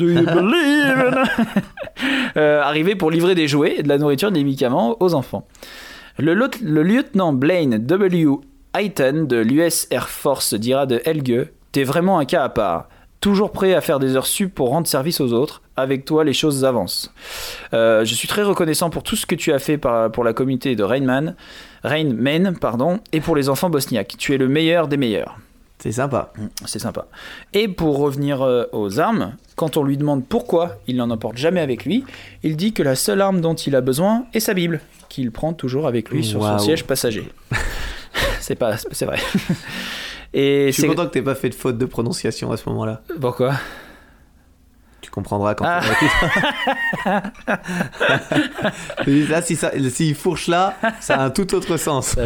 euh, 2.37 2.63
arriver 2.63 2.95
pour 2.95 3.11
livrer 3.11 3.35
des 3.35 3.49
jouets, 3.49 3.77
et 3.79 3.83
de 3.83 3.89
la 3.89 3.99
nourriture, 3.99 4.31
des 4.31 4.45
aux 4.75 5.15
enfants. 5.15 5.47
Le, 6.19 6.35
lieutenant 6.35 7.33
Blaine 7.33 7.79
W. 7.79 8.27
Hayton 8.75 9.25
de 9.29 9.37
l'US 9.37 9.87
Air 9.91 10.09
Force 10.09 10.55
dira 10.55 10.87
de 10.87 11.01
Helge 11.05 11.47
T'es 11.73 11.85
vraiment 11.85 12.19
un 12.19 12.25
cas 12.25 12.43
à 12.43 12.49
part. 12.49 12.89
Toujours 13.21 13.51
prêt 13.51 13.75
à 13.75 13.81
faire 13.81 13.99
des 13.99 14.17
heures 14.17 14.27
sup 14.27 14.55
pour 14.55 14.69
rendre 14.69 14.87
service 14.87 15.21
aux 15.21 15.33
autres. 15.33 15.63
Avec 15.77 16.05
toi, 16.05 16.25
les 16.25 16.33
choses 16.33 16.65
avancent. 16.65 17.13
Euh, 17.73 18.05
je 18.05 18.15
suis 18.15 18.29
très 18.29 18.43
reconnaissant 18.43 18.91
pour 18.91 19.03
tout 19.03 19.17
ce 19.17 19.27
que 19.27 19.35
tu 19.35 19.53
as 19.53 19.59
fait 19.59 19.79
pour 19.79 20.25
la 20.25 20.33
communauté 20.33 20.77
de 20.77 20.83
Rainman, 20.83 21.35
Rainman 21.83 22.57
pardon, 22.59 23.01
et 23.13 23.21
pour 23.21 23.37
les 23.37 23.49
enfants 23.49 23.71
bosniaques. 23.71 24.15
Tu 24.19 24.35
es 24.35 24.39
le 24.39 24.49
meilleur 24.49 24.89
des 24.89 24.97
meilleurs. 24.97 25.39
C'est 25.79 25.93
sympa. 25.93 26.33
C'est 26.65 26.79
sympa. 26.79 27.07
Et 27.53 27.69
pour 27.69 27.99
revenir 27.99 28.43
euh, 28.43 28.65
aux 28.73 28.99
armes, 28.99 29.35
quand 29.57 29.77
on 29.77 29.85
lui 29.85 29.97
demande 29.97 30.27
pourquoi 30.27 30.77
il 30.87 30.97
n'en 30.97 31.11
emporte 31.11 31.37
jamais 31.37 31.61
avec 31.61 31.85
lui, 31.85 32.05
il 32.43 32.57
dit 32.57 32.73
que 32.73 32.83
la 32.83 32.97
seule 32.97 33.21
arme 33.21 33.41
dont 33.41 33.55
il 33.55 33.77
a 33.77 33.81
besoin 33.81 34.27
est 34.35 34.41
sa 34.41 34.55
Bible, 34.55 34.81
qu'il 35.09 35.31
prend 35.31 35.53
toujours 35.53 35.87
avec 35.87 36.11
lui 36.11 36.25
sur 36.25 36.43
son 36.43 36.59
siège 36.59 36.85
passager. 36.85 37.29
c'est 38.41 38.57
pas, 38.57 38.77
c'est 38.77 39.07
vrai. 39.07 39.19
Et 40.35 40.67
Je 40.67 40.73
suis 40.73 40.83
c'est 40.83 40.89
content 40.89 41.07
que 41.07 41.13
t'aies 41.13 41.23
pas 41.23 41.35
fait 41.35 41.49
de 41.49 41.55
faute 41.55 41.79
de 41.79 41.87
prononciation 41.87 42.53
à 42.53 42.57
ce 42.57 42.69
moment-là. 42.69 43.03
pourquoi? 43.21 43.55
Tu 45.01 45.11
comprendras 45.11 45.55
quand 45.55 45.65
Ah. 45.67 45.81
tu 49.05 49.27
là, 49.29 49.43
si 49.43 49.57
ça, 49.57 49.71
s'il 49.91 50.15
fourche 50.15 50.49
là, 50.49 50.75
ça 51.01 51.17
a 51.17 51.25
un 51.25 51.31
tout 51.31 51.55
autre 51.55 51.77
sens. 51.77 52.17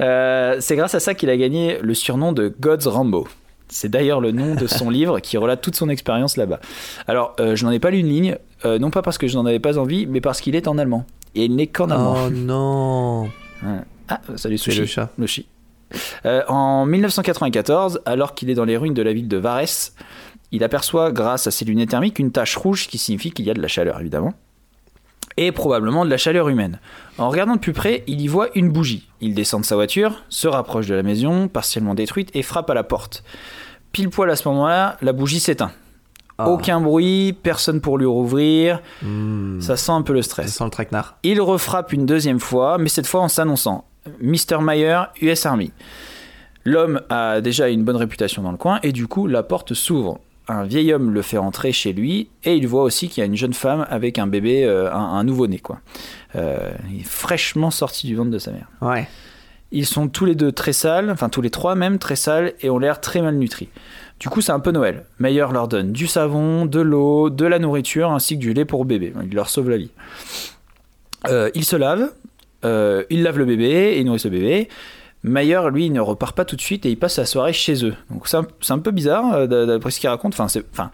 Euh, 0.00 0.56
c'est 0.60 0.76
grâce 0.76 0.94
à 0.94 1.00
ça 1.00 1.14
qu'il 1.14 1.30
a 1.30 1.36
gagné 1.36 1.78
le 1.82 1.94
surnom 1.94 2.32
de 2.32 2.54
God's 2.60 2.86
Rambo. 2.86 3.28
C'est 3.68 3.88
d'ailleurs 3.88 4.20
le 4.20 4.32
nom 4.32 4.54
de 4.54 4.66
son 4.66 4.90
livre 4.90 5.20
qui 5.20 5.36
relate 5.36 5.60
toute 5.60 5.76
son 5.76 5.88
expérience 5.88 6.36
là-bas. 6.36 6.60
Alors, 7.06 7.36
euh, 7.38 7.54
je 7.54 7.64
n'en 7.64 7.70
ai 7.70 7.78
pas 7.78 7.90
lu 7.90 7.98
une 7.98 8.08
ligne, 8.08 8.36
euh, 8.64 8.78
non 8.78 8.90
pas 8.90 9.02
parce 9.02 9.18
que 9.18 9.28
je 9.28 9.36
n'en 9.36 9.46
avais 9.46 9.60
pas 9.60 9.78
envie, 9.78 10.06
mais 10.06 10.20
parce 10.20 10.40
qu'il 10.40 10.56
est 10.56 10.66
en 10.68 10.78
allemand. 10.78 11.04
Et 11.34 11.44
il 11.44 11.54
n'est 11.54 11.68
qu'en 11.68 11.90
allemand. 11.90 12.16
Oh 12.26 12.30
non. 12.30 13.28
Ah, 14.12 14.18
salut 14.34 14.58
Sushi. 14.58 14.80
le 14.80 14.86
chat. 14.86 15.10
Le 15.18 15.26
chi. 15.28 15.46
Euh, 16.26 16.42
en 16.48 16.84
1994, 16.84 18.00
alors 18.06 18.34
qu'il 18.34 18.50
est 18.50 18.54
dans 18.54 18.64
les 18.64 18.76
ruines 18.76 18.92
de 18.94 19.02
la 19.02 19.12
ville 19.12 19.28
de 19.28 19.36
Varese, 19.36 19.92
il 20.52 20.64
aperçoit, 20.64 21.12
grâce 21.12 21.46
à 21.46 21.50
ses 21.50 21.64
lunettes 21.64 21.90
thermiques, 21.90 22.18
une 22.18 22.32
tache 22.32 22.56
rouge 22.56 22.88
qui 22.88 22.98
signifie 22.98 23.30
qu'il 23.30 23.44
y 23.44 23.50
a 23.50 23.54
de 23.54 23.62
la 23.62 23.68
chaleur, 23.68 24.00
évidemment. 24.00 24.34
Et 25.36 25.52
probablement 25.52 26.04
de 26.04 26.10
la 26.10 26.16
chaleur 26.16 26.48
humaine. 26.48 26.80
En 27.18 27.30
regardant 27.30 27.54
de 27.54 27.60
plus 27.60 27.72
près, 27.72 28.02
il 28.06 28.20
y 28.20 28.26
voit 28.26 28.48
une 28.54 28.70
bougie. 28.70 29.08
Il 29.20 29.34
descend 29.34 29.62
de 29.62 29.66
sa 29.66 29.76
voiture, 29.76 30.22
se 30.28 30.48
rapproche 30.48 30.86
de 30.86 30.94
la 30.94 31.02
maison, 31.02 31.48
partiellement 31.48 31.94
détruite, 31.94 32.30
et 32.34 32.42
frappe 32.42 32.68
à 32.68 32.74
la 32.74 32.82
porte. 32.82 33.22
Pile 33.92 34.10
poil 34.10 34.28
à 34.30 34.36
ce 34.36 34.48
moment-là, 34.48 34.96
la 35.02 35.12
bougie 35.12 35.40
s'éteint. 35.40 35.72
Ah. 36.38 36.48
Aucun 36.48 36.80
bruit, 36.80 37.32
personne 37.32 37.80
pour 37.80 37.98
lui 37.98 38.06
rouvrir. 38.06 38.80
Hmm. 39.02 39.60
Ça 39.60 39.76
sent 39.76 39.92
un 39.92 40.02
peu 40.02 40.12
le 40.12 40.22
Ça 40.22 40.30
stress. 40.30 40.54
sent 40.54 40.64
le 40.64 40.70
traquenard. 40.70 41.16
Il 41.22 41.40
refrappe 41.40 41.92
une 41.92 42.06
deuxième 42.06 42.40
fois, 42.40 42.78
mais 42.78 42.88
cette 42.88 43.06
fois 43.06 43.20
en 43.20 43.28
s'annonçant 43.28 43.84
Mr. 44.20 44.60
Meyer, 44.60 45.02
US 45.20 45.46
Army. 45.46 45.72
L'homme 46.64 47.02
a 47.08 47.40
déjà 47.40 47.68
une 47.68 47.84
bonne 47.84 47.96
réputation 47.96 48.42
dans 48.42 48.52
le 48.52 48.56
coin 48.58 48.80
et 48.82 48.92
du 48.92 49.06
coup 49.06 49.26
la 49.26 49.42
porte 49.42 49.74
s'ouvre. 49.74 50.18
Un 50.50 50.64
vieil 50.64 50.92
homme 50.92 51.12
le 51.12 51.22
fait 51.22 51.38
entrer 51.38 51.70
chez 51.70 51.92
lui 51.92 52.28
et 52.42 52.56
il 52.56 52.66
voit 52.66 52.82
aussi 52.82 53.08
qu'il 53.08 53.20
y 53.20 53.22
a 53.22 53.26
une 53.26 53.36
jeune 53.36 53.52
femme 53.52 53.86
avec 53.88 54.18
un 54.18 54.26
bébé, 54.26 54.64
euh, 54.64 54.92
un, 54.92 54.98
un 54.98 55.22
nouveau-né 55.22 55.60
quoi. 55.60 55.78
Euh, 56.34 56.70
il 56.90 57.02
est 57.02 57.04
fraîchement 57.04 57.70
sorti 57.70 58.08
du 58.08 58.16
ventre 58.16 58.30
de 58.30 58.38
sa 58.38 58.50
mère. 58.50 58.66
Ouais. 58.80 59.06
Ils 59.70 59.86
sont 59.86 60.08
tous 60.08 60.24
les 60.24 60.34
deux 60.34 60.50
très 60.50 60.72
sales, 60.72 61.08
enfin 61.10 61.28
tous 61.28 61.40
les 61.40 61.50
trois 61.50 61.76
même 61.76 61.98
très 61.98 62.16
sales 62.16 62.54
et 62.62 62.68
ont 62.68 62.80
l'air 62.80 63.00
très 63.00 63.22
malnutris. 63.22 63.68
Du 64.18 64.28
coup, 64.28 64.40
c'est 64.40 64.50
un 64.50 64.58
peu 64.58 64.72
Noël. 64.72 65.04
Meyer 65.20 65.46
leur 65.52 65.68
donne 65.68 65.92
du 65.92 66.08
savon, 66.08 66.66
de 66.66 66.80
l'eau, 66.80 67.30
de 67.30 67.46
la 67.46 67.60
nourriture 67.60 68.10
ainsi 68.10 68.34
que 68.34 68.40
du 68.40 68.52
lait 68.52 68.64
pour 68.64 68.84
bébé. 68.84 69.12
Il 69.24 69.34
leur 69.34 69.48
sauve 69.48 69.70
la 69.70 69.76
vie. 69.76 69.92
Euh, 71.28 71.50
il 71.54 71.64
se 71.64 71.76
lave, 71.76 72.10
euh, 72.64 73.04
il 73.10 73.22
lave 73.22 73.38
le 73.38 73.44
bébé 73.44 73.94
et 73.96 74.04
nourrit 74.04 74.22
le 74.24 74.30
bébé. 74.30 74.68
Mayer, 75.22 75.60
lui, 75.72 75.86
il 75.86 75.92
ne 75.92 76.00
repart 76.00 76.34
pas 76.34 76.44
tout 76.44 76.56
de 76.56 76.60
suite 76.60 76.86
et 76.86 76.90
il 76.90 76.96
passe 76.96 77.14
sa 77.14 77.26
soirée 77.26 77.52
chez 77.52 77.84
eux. 77.84 77.94
Donc 78.10 78.26
c'est 78.26 78.72
un, 78.72 78.78
peu 78.78 78.90
bizarre 78.90 79.34
euh, 79.34 79.66
d'après 79.66 79.90
ce 79.90 80.00
qu'il 80.00 80.08
raconte. 80.08 80.32
Enfin, 80.32 80.48
c'est, 80.48 80.64
enfin, 80.72 80.90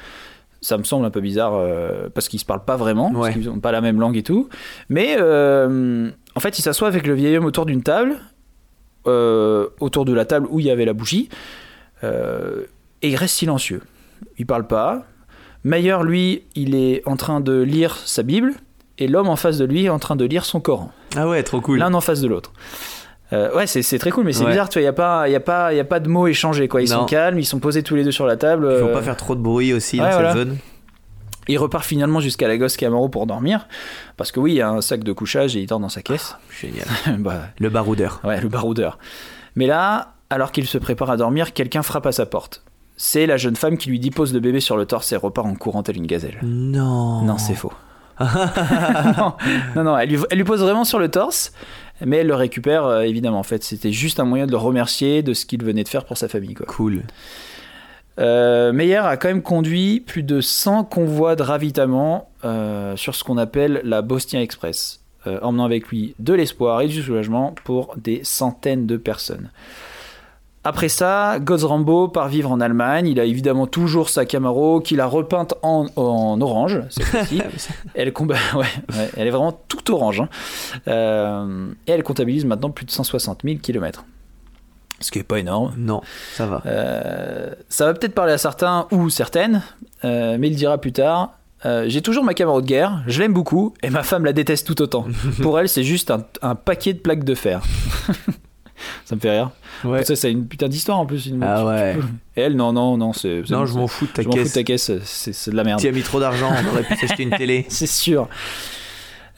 ça 0.61 0.77
me 0.79 0.85
semble 0.85 1.07
un 1.07 1.11
peu 1.11 1.21
bizarre 1.21 1.55
euh, 1.55 2.09
parce 2.13 2.29
qu'ils 2.29 2.41
se 2.41 2.45
parlent 2.45 2.65
pas 2.65 2.77
vraiment, 2.77 3.11
Ouais. 3.13 3.21
parce 3.29 3.35
qu'ils 3.35 3.47
n'ont 3.47 3.61
pas 3.61 3.71
la 3.73 3.81
même 3.81 4.01
langue 4.01 4.17
et 4.17 4.23
tout. 4.25 4.49
Mais 4.89 5.17
euh, 5.21 6.11
en 6.35 6.41
fait, 6.41 6.59
il 6.59 6.63
s'assoit 6.63 6.89
avec 6.89 7.07
le 7.07 7.15
vieil 7.15 7.37
homme 7.37 7.45
autour 7.45 7.67
d'une 7.67 7.83
table, 7.85 8.17
euh, 9.07 9.69
autour 9.79 10.05
de 10.05 10.13
la 10.13 10.25
table 10.25 10.49
où 10.51 10.59
il 10.59 10.67
y 10.67 10.71
avait 10.71 10.85
la 10.85 10.93
bougie, 10.93 11.29
et 12.03 13.09
il 13.09 13.17
reste 13.17 13.37
silencieux. 13.37 13.83
Il 14.39 14.47
parle 14.47 14.67
pas. 14.67 15.05
Mayer, 15.65 15.97
lui, 16.05 16.45
il 16.55 16.75
est 16.75 17.03
en 17.07 17.17
train 17.17 17.41
de 17.41 17.61
lire 17.61 17.97
sa 18.05 18.23
Bible, 18.23 18.55
et 18.99 19.09
l'homme 19.09 19.29
en 19.29 19.37
face 19.37 19.59
de 19.59 19.65
lui 19.65 19.85
est 19.87 19.89
en 19.89 19.99
train 19.99 20.17
de 20.17 20.25
lire 20.25 20.45
son 20.45 20.61
Coran 20.61 20.91
Ah 21.17 21.29
ouais, 21.29 21.43
trop 21.43 21.61
cool. 21.61 21.79
l'un 21.79 21.93
en 21.95 22.01
face 22.01 22.21
de 22.21 22.29
l'autre. 22.29 22.53
Euh, 23.33 23.53
ouais, 23.57 23.67
c'est, 23.67 23.99
très 23.99 24.11
cool, 24.11 24.25
mais 24.25 24.33
c'est 24.33 24.45
Ouais. 24.45 24.51
bizarre, 24.51 24.69
tu 24.69 24.75
vois, 24.79 24.83
il 24.83 24.85
n'y 24.85 24.89
a, 24.89 24.93
pas- 24.93 25.29
y 25.29 25.35
a, 25.35 25.41
pas- 25.41 25.73
y 25.75 25.81
a 25.81 25.85
pas 25.85 25.99
de 26.01 26.09
mots 26.09 26.27
échangés, 26.29 26.69
quoi. 26.69 26.81
Ils 26.83 26.91
Non. 26.91 27.01
sont 27.01 27.05
calmes, 27.07 27.39
ils 27.39 27.45
sont 27.45 27.59
posés 27.59 27.83
tous 27.83 27.97
les 27.97 28.05
deux 28.05 28.13
sur 28.13 28.25
la 28.27 28.37
table. 28.37 28.69
Il 28.71 28.79
faut 28.79 28.87
euh, 28.87 28.93
pas 28.93 29.03
faire 29.03 29.17
trop 29.17 29.35
de 29.35 29.41
bruit 29.41 29.73
aussi 29.73 29.99
ouais, 30.01 30.07
dans 30.07 30.13
voilà. 30.13 30.33
cette 30.33 30.39
zone. 30.49 30.57
Il 31.49 31.59
repart 31.59 31.85
finalement 31.85 32.21
jusqu'à 32.21 32.49
la 32.49 32.57
gosse 32.57 32.77
Camaro 32.77 33.09
pour 33.09 33.27
dormir, 33.27 33.69
parce 34.17 34.33
que 34.33 34.41
oui, 34.41 34.53
il 34.53 34.57
y 34.57 34.61
a 34.63 34.69
un 34.69 34.81
sac 34.81 35.05
de 35.05 35.13
couchage 35.13 35.57
et 35.57 35.61
il 35.61 35.67
dort 35.67 35.79
dans 35.81 35.89
sa 35.89 36.03
caisse. 36.03 36.37
Génial. 36.61 36.87
bah, 37.21 37.43
Le 37.59 37.69
baroudeur. 37.69 38.21
ouais, 38.25 38.41
le 38.41 38.49
baroudeur. 38.49 38.99
Mais 39.55 39.67
là, 39.67 40.15
alors 40.31 40.51
qu'il 40.53 40.67
se 40.67 40.79
prépare 40.79 41.11
à 41.11 41.17
dormir, 41.17 41.53
quelqu'un 41.53 41.83
frappe 41.83 42.07
à 42.07 42.13
sa 42.13 42.27
porte. 42.27 42.63
C'est 42.97 43.27
la 43.27 43.37
jeune 43.37 43.57
femme 43.57 43.77
qui 43.77 43.91
lui 43.91 44.01
dépose 44.01 44.33
le 44.35 44.41
bébé 44.41 44.59
sur 44.61 44.77
le 44.77 44.87
torse 44.87 45.13
et 45.13 45.17
repart 45.17 45.47
en 45.47 45.55
courant 45.55 45.83
telle 45.83 45.97
une 45.99 46.07
gazelle. 46.07 46.39
Non. 46.43 47.23
Non, 47.23 47.39
c'est 47.39 47.55
faux. 47.55 47.73
non, 48.21 49.35
non, 49.77 49.85
non, 49.85 49.99
elle 49.99 50.09
lui, 50.09 50.19
elle 50.31 50.39
lui 50.39 50.45
pose 50.45 50.61
vraiment 50.63 50.85
sur 50.85 50.99
le 50.99 51.11
torse, 51.11 51.53
mais 52.05 52.19
elle 52.19 52.27
le 52.27 52.35
récupère 52.35 52.85
euh, 52.85 53.01
évidemment. 53.03 53.39
En 53.39 53.45
fait, 53.45 53.65
c'était 53.65 53.93
juste 53.93 54.21
un 54.21 54.25
moyen 54.25 54.47
de 54.47 54.51
le 54.51 54.57
remercier 54.57 55.23
de 55.23 55.35
ce 55.35 55.47
qu'il 55.47 55.63
venait 55.63 55.85
de 55.85 55.89
faire 55.89 56.05
pour 56.05 56.19
sa 56.19 56.29
famille. 56.29 56.55
Quoi. 56.55 56.67
Cool. 56.67 57.03
Euh, 58.19 58.73
Meyer 58.73 58.97
a 58.97 59.17
quand 59.17 59.29
même 59.29 59.43
conduit 59.43 60.01
plus 60.01 60.23
de 60.23 60.41
100 60.41 60.85
convois 60.85 61.37
de 61.37 61.43
ravitaillement 61.43 62.31
euh, 62.45 62.97
sur 62.97 63.15
ce 63.15 63.25
qu'on 63.25 63.37
appelle 63.37 63.81
la 63.85 64.01
Bosnia 64.03 64.41
Express, 64.41 65.03
euh, 65.27 65.39
emmenant 65.43 65.65
avec 65.65 65.89
lui 65.89 66.15
de 66.19 66.33
l'espoir 66.33 66.81
et 66.81 66.87
du 66.87 67.03
soulagement 67.03 67.55
pour 67.65 67.95
des 67.97 68.21
centaines 68.25 68.87
de 68.87 68.97
personnes. 68.97 69.51
Après 70.69 70.89
ça, 70.89 71.39
Goz 71.39 71.65
Rambo 71.65 72.09
part 72.09 72.27
vivre 72.29 72.51
en 72.51 72.61
Allemagne. 72.61 73.07
Il 73.07 73.21
a 73.21 73.25
évidemment 73.25 73.69
toujours 73.69 74.09
sa 74.09 74.25
Camaro 74.27 74.81
qu'il 74.81 75.01
a 75.01 75.07
repeinte 75.07 75.55
en, 75.63 75.87
en 75.95 76.41
orange 76.41 76.81
elle, 77.95 78.13
combat... 78.13 78.35
ouais, 78.55 78.67
ouais, 78.91 79.11
elle 79.17 79.29
est 79.29 79.31
vraiment 79.31 79.59
toute 79.69 79.89
orange. 79.91 80.21
hein. 80.23 80.29
Euh, 80.89 81.69
et 81.87 81.93
elle 81.93 82.03
comptabilise 82.03 82.45
maintenant 82.45 82.71
plus 82.71 82.85
de 82.85 82.91
160 82.91 83.43
000 83.45 83.59
km. 83.63 84.05
Ce 84.99 85.13
qui 85.13 85.21
est 85.21 85.23
pas 85.25 85.39
énorme. 85.39 85.73
Non, 85.77 86.01
ça 86.35 86.47
va. 86.47 86.63
Euh, 86.67 87.55
ça 87.69 87.85
va 87.87 87.95
peut-être 87.95 88.15
parler 88.15 88.33
à 88.33 88.39
certains 88.39 88.89
ou 88.91 89.09
certaines, 89.09 89.63
euh, 90.05 90.37
mais 90.41 90.49
il 90.49 90.57
dira 90.57 90.79
plus 90.79 90.93
tard. 90.93 91.35
euh, 91.65 91.85
J'ai 91.87 92.03
toujours 92.03 92.25
ma 92.25 92.35
Camaro 92.35 92.61
de 92.61 92.67
guerre, 92.67 93.05
je 93.07 93.21
l'aime 93.21 93.35
beaucoup, 93.35 93.73
et 93.85 93.91
ma 93.91 94.03
femme 94.03 94.25
la 94.25 94.33
déteste 94.33 94.67
tout 94.67 94.83
autant. 94.83 95.05
Pour 95.43 95.61
elle, 95.61 95.69
c'est 95.69 95.85
juste 95.85 96.11
un, 96.11 96.25
un 96.43 96.57
paquet 96.57 96.93
de 96.93 96.99
plaques 96.99 97.25
de 97.25 97.35
fer. 97.37 97.63
ça 99.05 99.15
me 99.15 99.21
fait 99.21 99.31
rire. 99.31 99.51
Ouais. 99.85 100.05
Ça, 100.05 100.17
c'est 100.17 100.31
une 100.31 100.47
putain 100.47 100.69
d'histoire 100.69 100.99
en 100.99 101.07
plus. 101.07 101.27
une- 101.27 101.43
Ah 101.43 101.65
ouais. 101.67 101.97
Et 102.37 102.41
elle, 102.43 102.57
non, 102.57 102.73
non, 102.73 102.97
non, 102.97 103.13
c'est. 103.13 103.43
Non, 103.51 103.67
je 103.67 103.75
m'en 103.75 103.87
fous 103.87 104.07
de 104.07 104.11
ta 104.13 104.23
je 104.23 104.29
m'en 104.29 104.33
fous 104.33 104.39
de 104.39 104.43
caisse. 104.45 104.53
ta 104.53 104.63
caisse, 104.65 104.91
c'est 105.33 105.51
de 105.51 105.57
la 105.57 105.65
merde. 105.65 105.81
Tu 105.81 105.89
as 105.89 105.93
mis 105.93 106.03
trop 106.03 106.21
d'argent, 106.21 106.51
on 106.53 106.73
aurait 106.73 106.83
pu 106.85 106.97
s'acheter 106.97 107.23
une 107.25 107.31
télé. 107.31 107.67
C'est 107.69 107.87
sûr. 107.87 108.29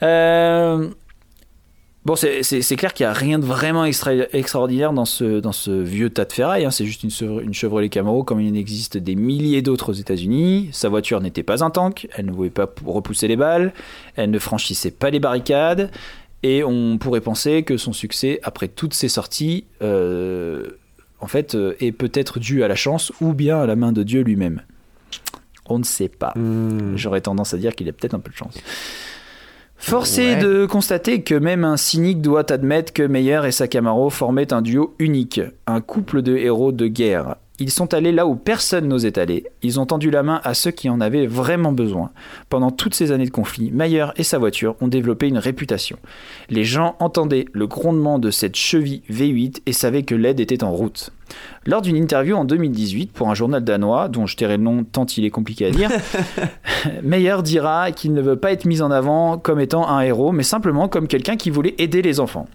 Euh, 0.03 0.89
Bon, 2.05 2.15
c'est- 2.15 2.75
clair 2.77 2.93
qu'il 2.93 3.05
n'y 3.05 3.09
a 3.09 3.13
rien 3.13 3.37
de 3.37 3.45
vraiment 3.45 3.83
extra- 3.83 4.13
extraordinaire 4.31 4.93
dans 4.93 5.03
ce, 5.05 5.41
dans 5.41 5.51
ce 5.51 5.69
vieux 5.69 6.09
tas 6.09 6.23
de 6.25 6.31
ferraille. 6.31 6.63
hein. 6.65 6.71
C'est 6.71 6.85
juste 6.85 7.03
une, 7.03 7.53
Chevrolet 7.53 7.89
Camaro, 7.89 8.23
comme 8.23 8.39
il 8.39 8.49
en 8.51 8.55
existe 8.55 8.97
des 8.97 9.15
milliers 9.15 9.61
d'autres 9.61 9.89
aux 9.89 9.93
États-Unis. 9.93 10.69
Sa 10.71 10.87
voiture 10.87 11.19
n'était 11.19 11.43
pas 11.43 11.63
un 11.63 11.69
tank, 11.69 12.07
elle 12.15 12.27
ne 12.27 12.31
pouvait 12.31 12.49
pas 12.49 12.67
repousser 12.85 13.27
les 13.27 13.35
balles, 13.35 13.73
elle 14.15 14.31
ne 14.31 14.39
franchissait 14.39 14.91
pas 14.91 15.09
les 15.11 15.19
barricades. 15.19 15.91
Et 16.43 16.63
on 16.63 16.97
pourrait 16.97 17.21
penser 17.21 17.63
que 17.63 17.77
son 17.77 17.93
succès, 17.93 18.39
après 18.43 18.67
toutes 18.67 18.93
ces 18.93 19.09
sorties, 19.09 19.65
euh, 19.81 20.67
en 21.19 21.27
fait, 21.27 21.55
euh, 21.55 21.75
est 21.79 21.91
peut-être 21.91 22.39
dû 22.39 22.63
à 22.63 22.67
la 22.67 22.75
chance 22.75 23.11
ou 23.19 23.33
bien 23.33 23.59
à 23.59 23.65
la 23.65 23.75
main 23.75 23.91
de 23.91 24.03
Dieu 24.03 24.21
lui-même. 24.21 24.61
On 25.65 25.79
ne 25.79 25.83
sait 25.83 26.09
pas. 26.09 26.33
Hmm. 26.35 26.95
J'aurais 26.95 27.21
tendance 27.21 27.53
à 27.53 27.57
dire 27.57 27.75
qu'il 27.75 27.89
a 27.89 27.91
peut-être 27.91 28.13
un 28.13 28.19
peu 28.19 28.31
de 28.31 28.37
chance. 28.37 28.55
Force 29.79 30.17
est 30.17 30.35
de 30.35 30.65
constater 30.65 31.23
que 31.23 31.35
même 31.35 31.63
un 31.63 31.77
cynique 31.77 32.21
doit 32.21 32.51
admettre 32.51 32.91
que 32.91 33.03
Meyer 33.03 33.41
et 33.45 33.51
sa 33.51 33.67
Camaro 33.67 34.09
formaient 34.09 34.51
un 34.51 34.61
duo 34.61 34.93
unique, 34.99 35.39
un 35.67 35.79
couple 35.79 36.21
de 36.21 36.35
héros 36.35 36.73
de 36.73 36.87
guerre. 36.87 37.37
Ils 37.59 37.71
sont 37.71 37.93
allés 37.93 38.11
là 38.11 38.25
où 38.25 38.35
personne 38.35 38.87
n'osait 38.87 39.19
aller. 39.19 39.45
Ils 39.61 39.79
ont 39.79 39.85
tendu 39.85 40.11
la 40.11 40.23
main 40.23 40.39
à 40.43 40.53
ceux 40.53 40.71
qui 40.71 40.89
en 40.89 41.01
avaient 41.01 41.27
vraiment 41.27 41.73
besoin. 41.73 42.11
Pendant 42.49 42.71
toutes 42.71 42.95
ces 42.95 43.11
années 43.11 43.25
de 43.25 43.31
conflit, 43.31 43.69
Meyer 43.71 44.07
et 44.15 44.23
sa 44.23 44.37
voiture 44.37 44.75
ont 44.79 44.87
développé 44.87 45.27
une 45.27 45.37
réputation. 45.37 45.97
Les 46.49 46.63
gens 46.63 46.95
entendaient 46.99 47.45
le 47.51 47.67
grondement 47.67 48.17
de 48.17 48.31
cette 48.31 48.55
cheville 48.55 49.01
V8 49.09 49.61
et 49.65 49.73
savaient 49.73 50.03
que 50.03 50.15
l'aide 50.15 50.39
était 50.39 50.63
en 50.63 50.71
route. 50.71 51.11
Lors 51.65 51.81
d'une 51.81 51.97
interview 51.97 52.35
en 52.35 52.45
2018 52.45 53.11
pour 53.11 53.29
un 53.29 53.35
journal 53.35 53.63
danois, 53.63 54.07
dont 54.07 54.25
je 54.25 54.37
tairai 54.37 54.57
le 54.57 54.63
nom 54.63 54.83
tant 54.83 55.05
il 55.05 55.25
est 55.25 55.29
compliqué 55.29 55.65
à 55.65 55.71
dire, 55.71 55.91
Meyer 57.03 57.37
dira 57.43 57.91
qu'il 57.91 58.13
ne 58.13 58.21
veut 58.21 58.37
pas 58.37 58.51
être 58.51 58.65
mis 58.65 58.81
en 58.81 58.89
avant 58.89 59.37
comme 59.37 59.59
étant 59.59 59.87
un 59.87 59.99
héros, 59.99 60.31
mais 60.31 60.43
simplement 60.43 60.87
comme 60.87 61.07
quelqu'un 61.07 61.35
qui 61.35 61.49
voulait 61.49 61.75
aider 61.77 62.01
les 62.01 62.19
enfants. 62.19 62.47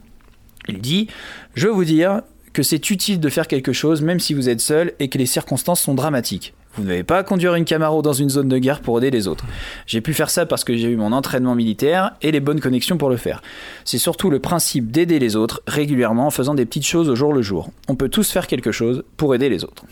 Il 0.69 0.81
dit 0.81 1.09
Je 1.55 1.67
veux 1.67 1.73
vous 1.73 1.85
dire 1.85 2.23
que 2.55 2.63
c'est 2.63 2.89
utile 2.91 3.21
de 3.21 3.29
faire 3.29 3.47
quelque 3.47 3.75
chose 3.75 4.01
même 4.01 4.21
si 4.21 4.33
vous 4.33 4.49
êtes 4.49 4.61
seul 4.61 4.93
et 5.01 5.09
que 5.09 5.19
les 5.19 5.27
circonstances 5.27 5.83
sont 5.83 5.95
dramatiques. 5.95 6.55
Vous 6.77 6.85
n'avez 6.85 7.05
pas 7.05 7.19
à 7.19 7.23
conduire 7.23 7.55
une 7.55 7.65
Camaro 7.65 8.03
dans 8.03 8.13
une 8.13 8.31
zone 8.31 8.49
de 8.49 8.59
guerre 8.59 8.81
pour 8.81 8.99
aider 8.99 9.11
les 9.11 9.29
autres. 9.29 9.45
J'ai 9.87 10.01
pu 10.01 10.13
faire 10.13 10.31
ça 10.31 10.45
parce 10.45 10.65
que 10.65 10.77
j'ai 10.77 10.89
eu 10.89 10.97
mon 10.97 11.13
entraînement 11.13 11.55
militaire 11.55 12.13
et 12.21 12.33
les 12.33 12.41
bonnes 12.41 12.61
connexions 12.61 12.97
pour 12.97 13.11
le 13.11 13.17
faire. 13.17 13.43
C'est 13.85 13.99
surtout 13.99 14.29
le 14.29 14.41
principe 14.41 14.91
d'aider 14.91 15.19
les 15.19 15.37
autres 15.37 15.63
régulièrement 15.69 16.27
en 16.27 16.31
faisant 16.31 16.55
des 16.55 16.65
petites 16.65 16.87
choses 16.87 17.09
au 17.09 17.15
jour 17.15 17.33
le 17.33 17.43
jour. 17.43 17.71
On 17.89 17.95
peut 17.95 18.09
tous 18.09 18.31
faire 18.31 18.49
quelque 18.49 18.73
chose 18.73 19.05
pour 19.17 19.35
aider 19.35 19.49
les 19.49 19.63
autres. 19.63 19.85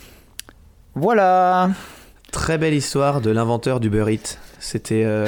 Voilà. 0.95 1.71
Très 2.33 2.59
belle 2.59 2.75
histoire 2.75 3.21
de 3.21 3.31
l'inventeur 3.31 3.79
du 3.79 3.89
Eats. 3.89 4.39
C'était. 4.59 5.05
euh, 5.05 5.27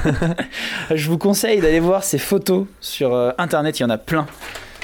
Je 0.94 1.08
vous 1.10 1.18
conseille 1.18 1.60
d'aller 1.60 1.80
voir 1.80 2.02
ces 2.02 2.18
photos 2.18 2.66
sur 2.80 3.14
euh, 3.14 3.30
internet, 3.38 3.78
il 3.78 3.82
y 3.82 3.86
en 3.86 3.90
a 3.90 3.98
plein. 3.98 4.26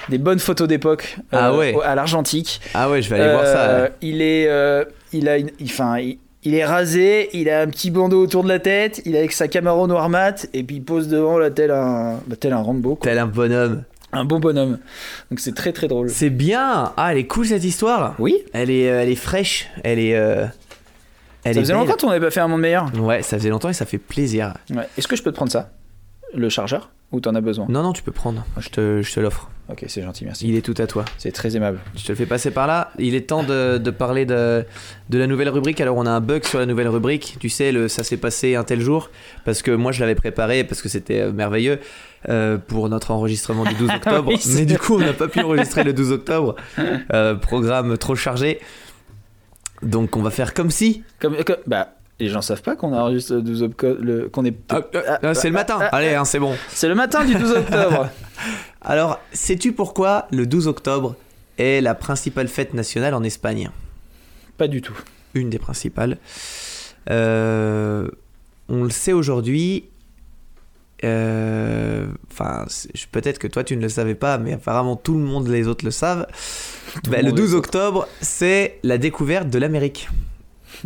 Des 0.09 0.19
bonnes 0.19 0.39
photos 0.39 0.67
d'époque 0.69 1.17
euh, 1.33 1.39
Ah 1.41 1.55
ouais. 1.55 1.75
à 1.85 1.95
l'argentique. 1.95 2.61
Ah 2.75 2.91
ouais, 2.91 3.03
je 3.03 3.11
vais 3.11 3.21
aller 3.21 3.33
voir 3.33 3.47
ça. 3.47 3.59
Euh, 3.71 3.83
ouais. 3.85 3.93
Il 4.03 4.21
est, 4.23 4.49
euh, 4.49 4.85
il 5.13 5.29
a, 5.29 5.39
une- 5.39 5.51
il- 5.61 5.67
enfin, 5.71 5.99
il, 5.99 6.19
il 6.45 6.55
est 6.55 6.65
rasé, 6.65 7.29
il 7.37 7.49
a 7.49 7.61
un 7.61 7.69
petit 7.69 7.91
bandeau 7.91 8.21
autour 8.23 8.43
de 8.43 8.49
la 8.49 8.59
tête, 8.59 9.01
il 9.05 9.15
est 9.15 9.19
avec 9.19 9.33
sa 9.33 9.47
Camaro 9.49 9.87
noir 9.87 10.09
mat 10.09 10.47
et 10.55 10.63
puis 10.65 10.77
il 10.77 10.83
pose 10.85 11.09
devant 11.09 11.39
là 11.39 11.51
tel 11.51 11.71
un, 11.71 12.19
bah, 12.27 12.37
tel 12.39 12.53
un 12.53 12.59
Rambo, 12.59 12.97
quoi. 12.97 13.11
Tel 13.11 13.19
un 13.19 13.27
bonhomme. 13.27 13.85
un 14.13 14.25
bon 14.25 14.41
bonhomme. 14.41 14.79
Donc 15.31 15.39
c'est 15.41 15.55
très 15.55 15.73
très 15.73 15.87
drôle. 15.89 16.11
C'est 16.11 16.31
bien. 16.31 16.93
Ah, 16.97 17.13
elle 17.13 17.19
est 17.19 17.27
cool 17.29 17.47
cette 17.47 17.65
histoire. 17.65 18.15
Oui. 18.19 18.39
Elle 18.53 18.71
est, 18.71 18.83
elle 18.83 19.09
est 19.09 19.15
fraîche. 19.15 19.69
Elle 19.85 20.01
est. 20.01 20.17
euh, 20.17 20.47
Elle 21.45 21.55
ça 21.55 21.61
est 21.61 21.63
faisait 21.63 21.73
belle. 21.75 21.83
longtemps 21.87 21.97
qu'on 22.01 22.09
n'avait 22.09 22.25
pas 22.27 22.31
fait 22.33 22.41
un 22.41 22.49
monde 22.49 22.61
meilleur. 22.61 22.91
Ouais, 22.99 23.23
ça 23.23 23.39
faisait 23.39 23.51
longtemps 23.51 23.69
et 23.69 23.73
ça 23.73 23.87
fait 23.87 23.99
plaisir. 23.99 24.55
Ouais. 24.71 24.89
Est-ce 24.99 25.07
que 25.07 25.15
je 25.17 25.23
peux 25.23 25.31
te 25.31 25.37
prendre 25.37 25.53
ça, 25.53 25.71
le 26.35 26.49
chargeur, 26.49 26.91
ou 27.13 27.21
t'en 27.21 27.35
as 27.35 27.41
besoin 27.41 27.67
Non, 27.69 27.83
non, 27.83 27.93
tu 27.93 28.03
peux 28.03 28.13
prendre. 28.13 28.45
Je 28.59 28.69
te, 28.71 29.03
je 29.03 29.13
te 29.13 29.21
l'offre. 29.21 29.49
Ok, 29.71 29.85
c'est 29.87 30.03
gentil, 30.03 30.25
merci. 30.25 30.49
Il 30.49 30.57
est 30.57 30.61
tout 30.63 30.75
à 30.79 30.87
toi. 30.87 31.05
C'est 31.19 31.31
très 31.31 31.57
aimable. 31.57 31.79
Je 31.95 32.03
te 32.05 32.09
le 32.11 32.17
fais 32.17 32.27
passer 32.27 32.51
par 32.51 32.67
là. 32.67 32.91
Il 32.99 33.15
est 33.15 33.29
temps 33.29 33.43
de, 33.45 33.79
de 33.79 33.91
parler 33.91 34.27
de, 34.27 34.65
de 35.09 35.19
la 35.19 35.27
nouvelle 35.27 35.49
rubrique. 35.49 35.81
Alors, 35.81 35.97
on 35.97 36.05
a 36.05 36.11
un 36.11 36.21
bug 36.21 36.45
sur 36.45 36.59
la 36.59 36.67
nouvelle 36.67 36.89
rubrique. 36.89 37.37
Tu 37.39 37.49
sais, 37.49 37.71
le, 37.71 37.87
ça 37.89 38.03
s'est 38.03 38.17
passé 38.17 38.57
un 38.57 38.65
tel 38.65 38.81
jour. 38.81 39.09
Parce 39.45 39.63
que 39.63 39.71
moi, 39.71 39.93
je 39.93 40.01
l'avais 40.01 40.17
préparé 40.17 40.65
parce 40.65 40.83
que 40.83 40.89
c'était 40.89 41.21
euh, 41.21 41.33
merveilleux 41.33 41.79
euh, 42.29 42.59
pour 42.59 42.89
notre 42.89 43.13
enregistrement 43.13 43.65
du 43.65 43.75
12 43.75 43.91
octobre. 43.97 44.33
Oui, 44.33 44.41
Mais 44.57 44.67
du 44.67 44.79
coup, 44.79 44.97
on 44.97 45.01
n'a 45.01 45.13
pas 45.13 45.29
pu 45.29 45.41
enregistrer 45.41 45.85
le 45.85 45.93
12 45.93 46.13
octobre. 46.13 46.57
Euh, 47.15 47.35
programme 47.37 47.97
trop 47.99 48.17
chargé. 48.17 48.59
Donc, 49.83 50.17
on 50.17 50.23
va 50.23 50.31
faire 50.31 50.55
comme 50.55 50.71
si. 50.71 51.03
Comme, 51.21 51.37
comme- 51.45 51.57
bah, 51.67 51.95
les 52.23 52.29
gens 52.29 52.41
savent 52.41 52.63
pas 52.63 52.77
qu'on 52.77 52.93
enregistre 52.93 53.35
le 53.35 53.43
12 53.43 53.63
octobre, 53.65 54.29
qu'on 54.31 54.45
est. 54.45 54.55
Ah, 54.71 54.81
ah, 54.95 55.19
ah, 55.23 55.35
c'est 55.35 55.49
le 55.49 55.55
matin. 55.55 55.79
Allez, 55.91 56.15
hein, 56.15 56.25
c'est 56.25 56.39
bon. 56.39 56.55
C'est 56.69 56.89
le 56.89 56.95
matin 56.95 57.25
du 57.25 57.35
12 57.35 57.51
octobre. 57.53 58.09
Alors, 58.81 59.19
sais-tu 59.33 59.73
pourquoi 59.73 60.27
le 60.31 60.47
12 60.47 60.69
octobre 60.69 61.17
est 61.59 61.81
la 61.81 61.95
principale 61.95 62.49
fête 62.49 62.75
nationale 62.75 63.15
en 63.15 63.23
Espagne? 63.25 63.71
Pas 64.57 64.69
du 64.69 64.81
tout. 64.83 64.97
une 65.35 65.51
des 65.51 65.59
principales. 65.59 66.19
Euh, 67.11 68.09
on 68.69 68.85
le 68.85 68.91
sait 68.91 69.13
aujourd'hui. 69.13 69.85
euh, 71.05 72.07
Enfin, 72.31 72.67
peut-être 73.11 73.39
que 73.39 73.49
toi 73.49 73.65
tu 73.65 73.77
ne 73.77 73.83
le 73.83 73.89
savais 73.89 74.15
pas, 74.15 74.39
mais 74.39 74.53
apparemment 74.55 74.95
tout 74.97 75.15
le 75.15 75.21
monde, 75.25 75.49
les 75.49 75.67
autres 75.67 75.85
le 75.85 75.91
savent. 75.91 76.27
Bah, 77.09 77.21
le 77.23 77.23
le 77.23 77.33
monde 77.33 77.37
12 77.37 77.51
le 77.51 77.57
sait. 77.57 77.57
octobre, 77.57 78.09
c'est 78.21 78.79
la 78.85 78.99
découverte 78.99 79.49
de 79.51 79.59
l'Amérique. 79.59 80.09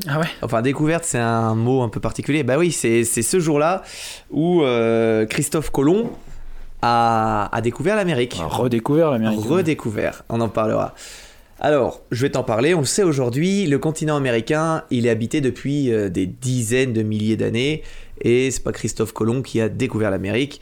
Ah 0.07 0.21
ouais 0.21 0.27
Enfin, 0.43 0.63
découverte, 0.63 1.05
c'est 1.05 1.19
un 1.19 1.55
mot 1.55 1.83
un 1.83 1.89
peu 1.89 2.01
particulier. 2.01 2.43
Bah 2.43 2.59
oui, 2.59 2.73
c'est 2.73 3.05
ce 3.05 3.41
jour-là 3.41 3.83
où 4.31 4.63
euh, 4.63 5.27
Christophe 5.27 5.71
Colomb 5.71 6.11
a, 6.83 7.49
a 7.53 7.61
découvert 7.61 7.97
l'Amérique. 7.97 8.37
Redécouvert 8.39 9.11
l'Amérique. 9.11 9.41
Redécouvert, 9.41 10.25
on 10.29 10.41
en 10.41 10.49
parlera. 10.49 10.95
Alors, 11.59 12.03
je 12.11 12.23
vais 12.23 12.31
t'en 12.31 12.43
parler. 12.43 12.75
On 12.75 12.81
le 12.81 12.87
sait 12.87 13.03
aujourd'hui, 13.03 13.67
le 13.67 13.79
continent 13.79 14.17
américain, 14.17 14.85
il 14.91 15.07
est 15.07 15.11
habité 15.11 15.41
depuis 15.41 15.91
euh, 15.91 16.09
des 16.11 16.27
dizaines 16.27 16.93
de 16.93 17.03
milliers 17.03 17.37
d'années, 17.37 17.83
et 18.21 18.51
c'est 18.51 18.63
pas 18.63 18.73
Christophe 18.73 19.13
Colomb 19.13 19.43
qui 19.43 19.61
a 19.61 19.69
découvert 19.69 20.11
l'Amérique. 20.11 20.61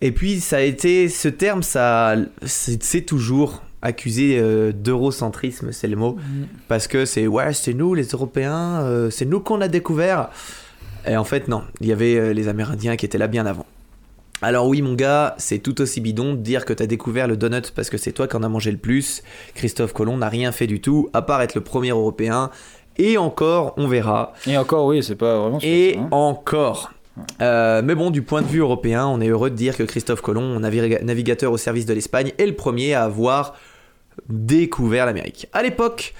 Et 0.00 0.12
puis, 0.12 0.40
ça 0.40 0.56
a 0.56 0.60
été, 0.62 1.10
ce 1.10 1.28
terme, 1.28 1.62
ça, 1.62 2.16
c'est 2.44 3.02
toujours 3.02 3.62
accusé 3.82 4.38
euh, 4.38 4.72
d'eurocentrisme, 4.72 5.72
c'est 5.72 5.88
le 5.88 5.96
mot, 5.96 6.16
parce 6.68 6.86
que 6.86 7.04
c'est 7.04 7.26
ouais, 7.26 7.52
c'est 7.52 7.74
nous 7.74 7.94
les 7.94 8.08
Européens, 8.08 8.80
euh, 8.82 9.10
c'est 9.10 9.24
nous 9.24 9.40
qu'on 9.40 9.60
a 9.60 9.68
découvert. 9.68 10.28
Et 11.06 11.16
en 11.16 11.24
fait, 11.24 11.48
non, 11.48 11.62
il 11.80 11.86
y 11.86 11.92
avait 11.92 12.16
euh, 12.16 12.32
les 12.32 12.48
Amérindiens 12.48 12.96
qui 12.96 13.06
étaient 13.06 13.18
là 13.18 13.26
bien 13.26 13.46
avant. 13.46 13.66
Alors 14.42 14.66
oui 14.68 14.80
mon 14.80 14.94
gars, 14.94 15.34
c'est 15.36 15.58
tout 15.58 15.82
aussi 15.82 16.00
bidon 16.00 16.32
de 16.32 16.38
dire 16.38 16.64
que 16.64 16.72
t'as 16.72 16.86
découvert 16.86 17.26
le 17.26 17.36
donut 17.36 17.70
parce 17.74 17.90
que 17.90 17.98
c'est 17.98 18.12
toi 18.12 18.26
qui 18.26 18.36
en 18.36 18.42
as 18.42 18.48
mangé 18.48 18.70
le 18.70 18.78
plus. 18.78 19.22
Christophe 19.54 19.92
Colomb 19.92 20.16
n'a 20.16 20.30
rien 20.30 20.50
fait 20.50 20.66
du 20.66 20.80
tout, 20.80 21.10
à 21.12 21.20
part 21.20 21.42
être 21.42 21.54
le 21.54 21.60
premier 21.60 21.90
européen. 21.90 22.50
Et 22.96 23.18
encore, 23.18 23.74
on 23.76 23.86
verra. 23.86 24.32
Et 24.46 24.56
encore, 24.56 24.86
oui, 24.86 25.02
c'est 25.02 25.14
pas 25.14 25.38
vraiment. 25.38 25.58
Et 25.62 25.98
hein. 25.98 26.08
encore. 26.10 26.92
Euh, 27.42 27.82
mais 27.84 27.94
bon, 27.94 28.10
du 28.10 28.22
point 28.22 28.40
de 28.40 28.46
vue 28.46 28.60
européen, 28.60 29.06
on 29.06 29.20
est 29.20 29.28
heureux 29.28 29.50
de 29.50 29.56
dire 29.56 29.76
que 29.76 29.82
Christophe 29.82 30.22
Colomb, 30.22 30.58
naviga- 30.58 31.02
navigateur 31.02 31.52
au 31.52 31.58
service 31.58 31.86
de 31.86 31.92
l'Espagne, 31.92 32.32
est 32.38 32.46
le 32.46 32.54
premier 32.54 32.94
à 32.94 33.04
avoir 33.04 33.54
découvert 34.28 35.06
l'Amérique. 35.06 35.48
À 35.52 35.62
l'époque, 35.62 36.14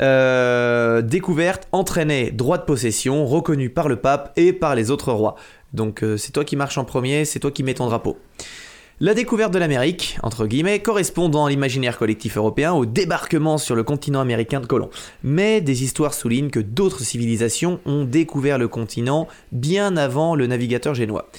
euh, 0.00 1.02
découverte 1.02 1.68
entraînait 1.72 2.30
droit 2.30 2.58
de 2.58 2.64
possession 2.64 3.26
reconnu 3.26 3.68
par 3.68 3.88
le 3.88 3.96
pape 3.96 4.32
et 4.36 4.52
par 4.52 4.74
les 4.74 4.90
autres 4.90 5.12
rois. 5.12 5.36
Donc 5.74 6.02
euh, 6.02 6.16
c'est 6.16 6.32
toi 6.32 6.44
qui 6.44 6.56
marches 6.56 6.78
en 6.78 6.84
premier, 6.84 7.24
c'est 7.24 7.40
toi 7.40 7.50
qui 7.50 7.62
mets 7.62 7.74
ton 7.74 7.86
drapeau. 7.86 8.18
La 9.00 9.14
découverte 9.14 9.52
de 9.52 9.58
l'Amérique, 9.58 10.16
entre 10.22 10.46
guillemets, 10.46 10.78
correspond 10.78 11.28
dans 11.28 11.48
l'imaginaire 11.48 11.98
collectif 11.98 12.36
européen 12.36 12.72
au 12.72 12.86
débarquement 12.86 13.58
sur 13.58 13.74
le 13.74 13.82
continent 13.82 14.20
américain 14.20 14.60
de 14.60 14.66
Colomb. 14.66 14.90
Mais 15.24 15.60
des 15.60 15.82
histoires 15.82 16.14
soulignent 16.14 16.50
que 16.50 16.60
d'autres 16.60 17.00
civilisations 17.00 17.80
ont 17.84 18.04
découvert 18.04 18.58
le 18.58 18.68
continent 18.68 19.26
bien 19.50 19.96
avant 19.96 20.36
le 20.36 20.46
navigateur 20.46 20.94
génois. 20.94 21.30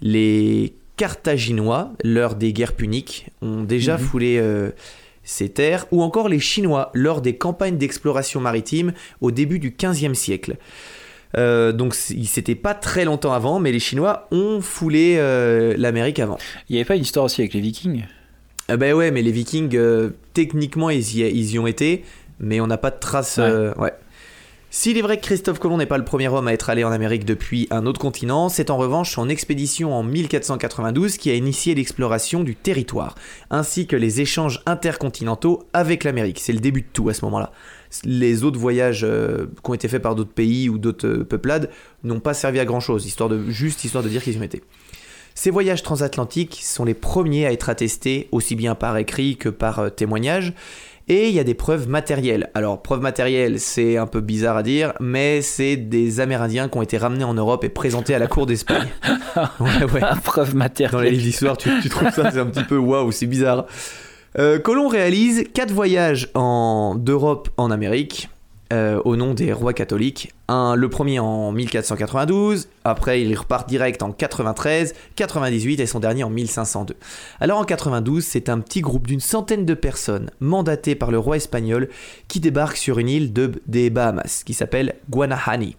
Les 0.00 0.74
Carthaginois, 0.96 1.92
lors 2.02 2.34
des 2.34 2.52
guerres 2.52 2.74
puniques, 2.74 3.28
ont 3.40 3.62
déjà 3.62 3.98
foulé 3.98 4.38
euh, 4.40 4.70
ces 5.24 5.48
terres, 5.48 5.86
ou 5.90 6.02
encore 6.02 6.28
les 6.28 6.40
Chinois, 6.40 6.90
lors 6.94 7.20
des 7.20 7.36
campagnes 7.36 7.76
d'exploration 7.76 8.40
maritime 8.40 8.92
au 9.20 9.30
début 9.30 9.58
du 9.58 9.74
XVe 9.76 10.14
siècle. 10.14 10.56
Euh, 11.38 11.72
donc 11.72 11.94
c'était 11.94 12.54
pas 12.54 12.74
très 12.74 13.04
longtemps 13.04 13.32
avant, 13.32 13.58
mais 13.58 13.72
les 13.72 13.80
Chinois 13.80 14.28
ont 14.32 14.60
foulé 14.60 15.16
euh, 15.16 15.74
l'Amérique 15.78 16.18
avant. 16.18 16.38
Il 16.68 16.76
y 16.76 16.78
avait 16.78 16.84
pas 16.84 16.96
une 16.96 17.02
histoire 17.02 17.24
aussi 17.24 17.40
avec 17.40 17.54
les 17.54 17.60
Vikings? 17.60 18.04
Ah 18.68 18.76
ben 18.76 18.92
ouais, 18.94 19.10
mais 19.10 19.22
les 19.22 19.32
Vikings, 19.32 19.74
euh, 19.74 20.10
techniquement, 20.34 20.90
ils 20.90 21.16
y, 21.16 21.20
ils 21.22 21.52
y 21.52 21.58
ont 21.58 21.66
été, 21.66 22.04
mais 22.38 22.60
on 22.60 22.66
n'a 22.66 22.78
pas 22.78 22.90
de 22.90 22.98
traces. 22.98 23.38
euh, 23.38 23.74
ouais. 23.74 23.92
S'il 24.74 24.96
est 24.96 25.02
vrai 25.02 25.18
que 25.18 25.22
Christophe 25.26 25.58
Colomb 25.58 25.76
n'est 25.76 25.84
pas 25.84 25.98
le 25.98 26.04
premier 26.04 26.28
homme 26.28 26.48
à 26.48 26.54
être 26.54 26.70
allé 26.70 26.82
en 26.82 26.92
Amérique 26.92 27.26
depuis 27.26 27.68
un 27.70 27.84
autre 27.84 28.00
continent, 28.00 28.48
c'est 28.48 28.70
en 28.70 28.78
revanche 28.78 29.12
son 29.12 29.28
expédition 29.28 29.94
en 29.94 30.02
1492 30.02 31.18
qui 31.18 31.28
a 31.28 31.34
initié 31.34 31.74
l'exploration 31.74 32.42
du 32.42 32.56
territoire, 32.56 33.14
ainsi 33.50 33.86
que 33.86 33.96
les 33.96 34.22
échanges 34.22 34.62
intercontinentaux 34.64 35.64
avec 35.74 36.04
l'Amérique. 36.04 36.40
C'est 36.40 36.54
le 36.54 36.58
début 36.58 36.80
de 36.80 36.86
tout 36.90 37.10
à 37.10 37.12
ce 37.12 37.22
moment-là. 37.26 37.52
Les 38.04 38.44
autres 38.44 38.58
voyages 38.58 39.04
euh, 39.04 39.44
qui 39.62 39.70
ont 39.70 39.74
été 39.74 39.88
faits 39.88 40.00
par 40.00 40.14
d'autres 40.14 40.32
pays 40.32 40.70
ou 40.70 40.78
d'autres 40.78 41.06
euh, 41.06 41.22
peuplades 41.22 41.68
n'ont 42.02 42.20
pas 42.20 42.32
servi 42.32 42.58
à 42.58 42.64
grand-chose, 42.64 43.04
histoire 43.04 43.30
juste 43.48 43.84
histoire 43.84 44.02
de 44.02 44.08
dire 44.08 44.22
qu'ils 44.22 44.38
ont 44.38 44.42
été. 44.42 44.62
Ces 45.34 45.50
voyages 45.50 45.82
transatlantiques 45.82 46.60
sont 46.62 46.84
les 46.84 46.94
premiers 46.94 47.46
à 47.46 47.52
être 47.52 47.68
attestés 47.68 48.28
aussi 48.32 48.54
bien 48.54 48.74
par 48.74 48.96
écrit 48.96 49.36
que 49.36 49.48
par 49.48 49.78
euh, 49.78 49.88
témoignage. 49.90 50.54
Et 51.08 51.28
il 51.28 51.34
y 51.34 51.40
a 51.40 51.44
des 51.44 51.54
preuves 51.54 51.88
matérielles. 51.88 52.50
Alors, 52.54 52.80
preuves 52.80 53.00
matérielles, 53.00 53.58
c'est 53.58 53.96
un 53.96 54.06
peu 54.06 54.20
bizarre 54.20 54.56
à 54.56 54.62
dire, 54.62 54.92
mais 55.00 55.42
c'est 55.42 55.76
des 55.76 56.20
Amérindiens 56.20 56.68
qui 56.68 56.78
ont 56.78 56.82
été 56.82 56.96
ramenés 56.96 57.24
en 57.24 57.34
Europe 57.34 57.64
et 57.64 57.68
présentés 57.68 58.14
à 58.14 58.18
la 58.18 58.28
cour 58.28 58.46
d'Espagne. 58.46 58.88
ouais, 59.60 59.84
ouais. 59.92 60.00
Preuve 60.24 60.54
matérielle. 60.54 60.92
Dans 60.92 61.00
les 61.00 61.10
livres 61.10 61.22
d'histoire, 61.24 61.56
tu, 61.56 61.70
tu 61.82 61.88
trouves 61.88 62.10
ça, 62.10 62.30
c'est 62.30 62.38
un 62.38 62.46
petit 62.46 62.64
peu 62.64 62.76
waouh, 62.76 63.10
c'est 63.12 63.26
bizarre. 63.26 63.66
Euh, 64.38 64.58
Colomb 64.58 64.88
réalise 64.88 65.44
quatre 65.52 65.72
voyages 65.72 66.28
en- 66.34 66.94
d'Europe 66.94 67.50
en 67.58 67.70
Amérique 67.70 68.30
euh, 68.72 69.02
au 69.04 69.16
nom 69.16 69.34
des 69.34 69.52
rois 69.52 69.74
catholiques. 69.74 70.32
Le 70.48 70.86
premier 70.86 71.18
en 71.18 71.52
1492, 71.52 72.68
après 72.84 73.20
il 73.20 73.36
repart 73.36 73.68
direct 73.68 74.02
en 74.02 74.12
93, 74.12 74.94
98 75.14 75.80
et 75.80 75.86
son 75.86 76.00
dernier 76.00 76.24
en 76.24 76.30
1502. 76.30 76.96
Alors 77.40 77.58
en 77.58 77.64
92, 77.64 78.24
c'est 78.24 78.48
un 78.48 78.60
petit 78.60 78.80
groupe 78.80 79.06
d'une 79.06 79.20
centaine 79.20 79.66
de 79.66 79.74
personnes 79.74 80.30
mandatées 80.40 80.94
par 80.94 81.10
le 81.10 81.18
roi 81.18 81.36
espagnol 81.36 81.90
qui 82.28 82.40
débarque 82.40 82.78
sur 82.78 82.98
une 82.98 83.10
île 83.10 83.32
de, 83.34 83.52
des 83.66 83.90
Bahamas 83.90 84.42
qui 84.44 84.54
s'appelle 84.54 84.94
Guanahani. 85.10 85.76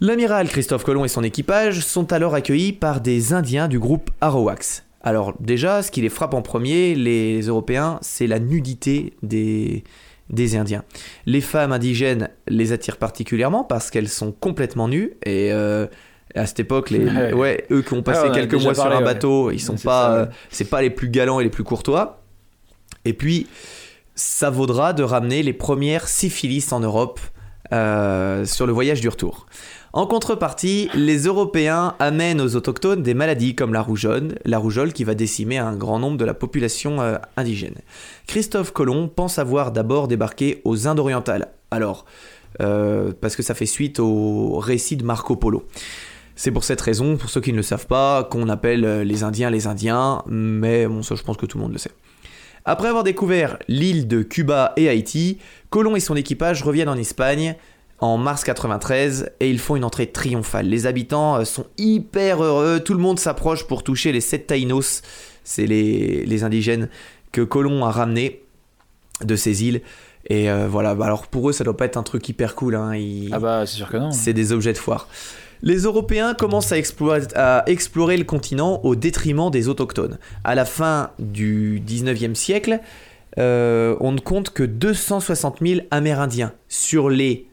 L'amiral 0.00 0.48
Christophe 0.48 0.82
Colomb 0.84 1.04
et 1.04 1.08
son 1.08 1.22
équipage 1.22 1.80
sont 1.80 2.12
alors 2.12 2.34
accueillis 2.34 2.72
par 2.72 3.00
des 3.00 3.32
Indiens 3.32 3.68
du 3.68 3.78
groupe 3.78 4.10
Arawaks. 4.20 4.82
Alors 5.00 5.32
déjà, 5.38 5.82
ce 5.82 5.92
qui 5.92 6.00
les 6.00 6.08
frappe 6.08 6.34
en 6.34 6.42
premier, 6.42 6.96
les 6.96 7.42
Européens, 7.42 7.98
c'est 8.02 8.26
la 8.26 8.40
nudité 8.40 9.14
des, 9.22 9.84
des 10.30 10.56
Indiens. 10.56 10.84
Les 11.26 11.40
femmes 11.40 11.72
indigènes 11.72 12.28
les 12.48 12.72
attirent 12.72 12.98
particulièrement 12.98 13.64
parce 13.64 13.90
qu'elles 13.90 14.08
sont 14.08 14.32
complètement 14.32 14.88
nues 14.88 15.14
et 15.24 15.52
euh, 15.52 15.86
à 16.34 16.46
cette 16.46 16.60
époque, 16.60 16.90
les, 16.90 16.98
Ouais. 17.04 17.32
ouais, 17.32 17.66
eux 17.70 17.82
qui 17.82 17.94
ont 17.94 18.02
passé 18.02 18.20
Ah, 18.24 18.28
on 18.30 18.34
quelques 18.34 18.54
mois 18.54 18.74
sur 18.74 18.86
un 18.86 18.98
ouais. 18.98 19.04
bateau, 19.04 19.50
ils 19.50 19.60
sont 19.60 19.76
pas, 19.76 20.10
ouais. 20.12 20.18
euh, 20.20 20.26
c'est 20.50 20.68
pas 20.68 20.82
les 20.82 20.90
plus 20.90 21.08
galants 21.08 21.40
et 21.40 21.44
les 21.44 21.50
plus 21.50 21.64
courtois. 21.64 22.22
Et 23.04 23.12
puis, 23.14 23.46
ça 24.14 24.50
vaudra 24.50 24.92
de 24.92 25.02
ramener 25.02 25.42
les 25.42 25.52
premières 25.52 26.08
syphilis 26.08 26.72
en 26.72 26.80
Europe 26.80 27.20
euh, 27.72 28.44
sur 28.44 28.66
le 28.66 28.72
voyage 28.72 29.00
du 29.00 29.08
retour. 29.08 29.46
En 29.94 30.06
contrepartie, 30.06 30.90
les 30.94 31.24
Européens 31.24 31.94
amènent 31.98 32.42
aux 32.42 32.56
autochtones 32.56 33.02
des 33.02 33.14
maladies 33.14 33.54
comme 33.54 33.72
la 33.72 33.80
rougeole, 33.80 34.38
la 34.44 34.58
rougeole 34.58 34.92
qui 34.92 35.02
va 35.02 35.14
décimer 35.14 35.56
un 35.56 35.74
grand 35.76 35.98
nombre 35.98 36.18
de 36.18 36.26
la 36.26 36.34
population 36.34 37.00
euh, 37.00 37.16
indigène. 37.38 37.76
Christophe 38.26 38.72
Colomb 38.72 39.08
pense 39.08 39.38
avoir 39.38 39.72
d'abord 39.72 40.06
débarqué 40.06 40.60
aux 40.64 40.86
Indes 40.86 40.98
orientales. 40.98 41.48
Alors, 41.70 42.04
euh, 42.60 43.12
parce 43.18 43.34
que 43.34 43.42
ça 43.42 43.54
fait 43.54 43.66
suite 43.66 43.98
au 43.98 44.58
récit 44.58 44.96
de 44.96 45.04
Marco 45.04 45.36
Polo. 45.36 45.66
C'est 46.36 46.50
pour 46.50 46.64
cette 46.64 46.82
raison, 46.82 47.16
pour 47.16 47.30
ceux 47.30 47.40
qui 47.40 47.52
ne 47.52 47.56
le 47.56 47.62
savent 47.62 47.86
pas, 47.86 48.24
qu'on 48.24 48.50
appelle 48.50 48.84
euh, 48.84 49.04
les 49.04 49.22
Indiens 49.22 49.48
les 49.48 49.66
Indiens, 49.66 50.22
mais 50.26 50.86
bon, 50.86 51.02
ça 51.02 51.14
je 51.14 51.22
pense 51.22 51.38
que 51.38 51.46
tout 51.46 51.56
le 51.56 51.64
monde 51.64 51.72
le 51.72 51.78
sait. 51.78 51.92
Après 52.66 52.88
avoir 52.88 53.04
découvert 53.04 53.58
l'île 53.68 54.06
de 54.06 54.22
Cuba 54.22 54.74
et 54.76 54.90
Haïti, 54.90 55.38
Colomb 55.70 55.96
et 55.96 56.00
son 56.00 56.14
équipage 56.14 56.62
reviennent 56.62 56.90
en 56.90 56.98
Espagne 56.98 57.56
en 58.00 58.16
mars 58.16 58.44
93 58.44 59.30
et 59.40 59.50
ils 59.50 59.58
font 59.58 59.76
une 59.76 59.84
entrée 59.84 60.06
triomphale. 60.06 60.66
Les 60.68 60.86
habitants 60.86 61.36
euh, 61.36 61.44
sont 61.44 61.66
hyper 61.78 62.42
heureux, 62.42 62.80
tout 62.80 62.94
le 62.94 63.00
monde 63.00 63.18
s'approche 63.18 63.66
pour 63.66 63.82
toucher 63.82 64.12
les 64.12 64.20
sept 64.20 64.46
taïnos, 64.46 65.02
c'est 65.44 65.66
les, 65.66 66.24
les 66.24 66.44
indigènes 66.44 66.88
que 67.32 67.40
Colomb 67.40 67.84
a 67.84 67.90
ramenés 67.90 68.42
de 69.24 69.34
ces 69.36 69.64
îles. 69.64 69.80
Et 70.30 70.50
euh, 70.50 70.68
voilà, 70.68 70.94
bah 70.94 71.06
alors 71.06 71.26
pour 71.26 71.48
eux 71.48 71.52
ça 71.52 71.64
doit 71.64 71.76
pas 71.76 71.86
être 71.86 71.96
un 71.96 72.02
truc 72.02 72.28
hyper 72.28 72.54
cool, 72.54 72.74
hein. 72.74 72.94
Ils- 72.94 73.30
Ah 73.32 73.38
bah, 73.38 73.64
c'est 73.66 73.76
sûr 73.76 73.88
que 73.88 73.96
non. 73.96 74.10
c'est 74.12 74.32
des 74.32 74.52
objets 74.52 74.72
de 74.72 74.78
foire. 74.78 75.08
Les 75.62 75.78
Européens 75.78 76.34
commencent 76.34 76.70
à 76.70 76.78
explorer 77.66 78.16
le 78.16 78.24
continent 78.24 78.80
au 78.84 78.94
détriment 78.94 79.50
des 79.50 79.68
autochtones. 79.68 80.18
À 80.44 80.54
la 80.54 80.64
fin 80.64 81.10
du 81.18 81.82
19e 81.84 82.36
siècle, 82.36 82.78
euh, 83.38 83.96
on 83.98 84.12
ne 84.12 84.20
compte 84.20 84.50
que 84.50 84.62
260 84.62 85.58
000 85.60 85.80
Amérindiens 85.90 86.52
sur 86.68 87.10
les, 87.10 87.48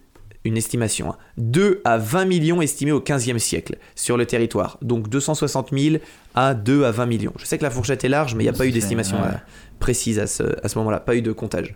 une 0.46 0.58
estimation, 0.58 1.10
hein, 1.10 1.18
2 1.38 1.82
à 1.84 1.98
20 1.98 2.26
millions 2.26 2.62
estimés 2.62 2.92
au 2.92 3.02
15e 3.02 3.40
siècle 3.40 3.78
sur 3.96 4.16
le 4.16 4.26
territoire. 4.26 4.78
Donc 4.82 5.10
260 5.10 5.72
000 5.78 5.96
à 6.36 6.54
2 6.54 6.86
à 6.86 6.92
20 6.92 7.06
millions. 7.08 7.34
Je 7.38 7.46
sais 7.46 7.58
que 7.58 7.64
la 7.64 7.72
fourchette 7.72 8.06
est 8.06 8.10
large, 8.10 8.36
mais 8.36 8.44
il 8.44 8.48
n'y 8.48 8.56
a 8.56 8.58
pas 8.58 8.68
eu 8.68 8.72
d'estimation 8.72 9.18
ouais. 9.18 9.28
euh, 9.28 9.38
précise 9.80 10.20
à 10.20 10.28
ce, 10.28 10.44
à 10.64 10.70
ce 10.70 10.78
moment-là, 10.78 11.00
pas 11.00 11.16
eu 11.16 11.22
de 11.22 11.32
comptage. 11.32 11.76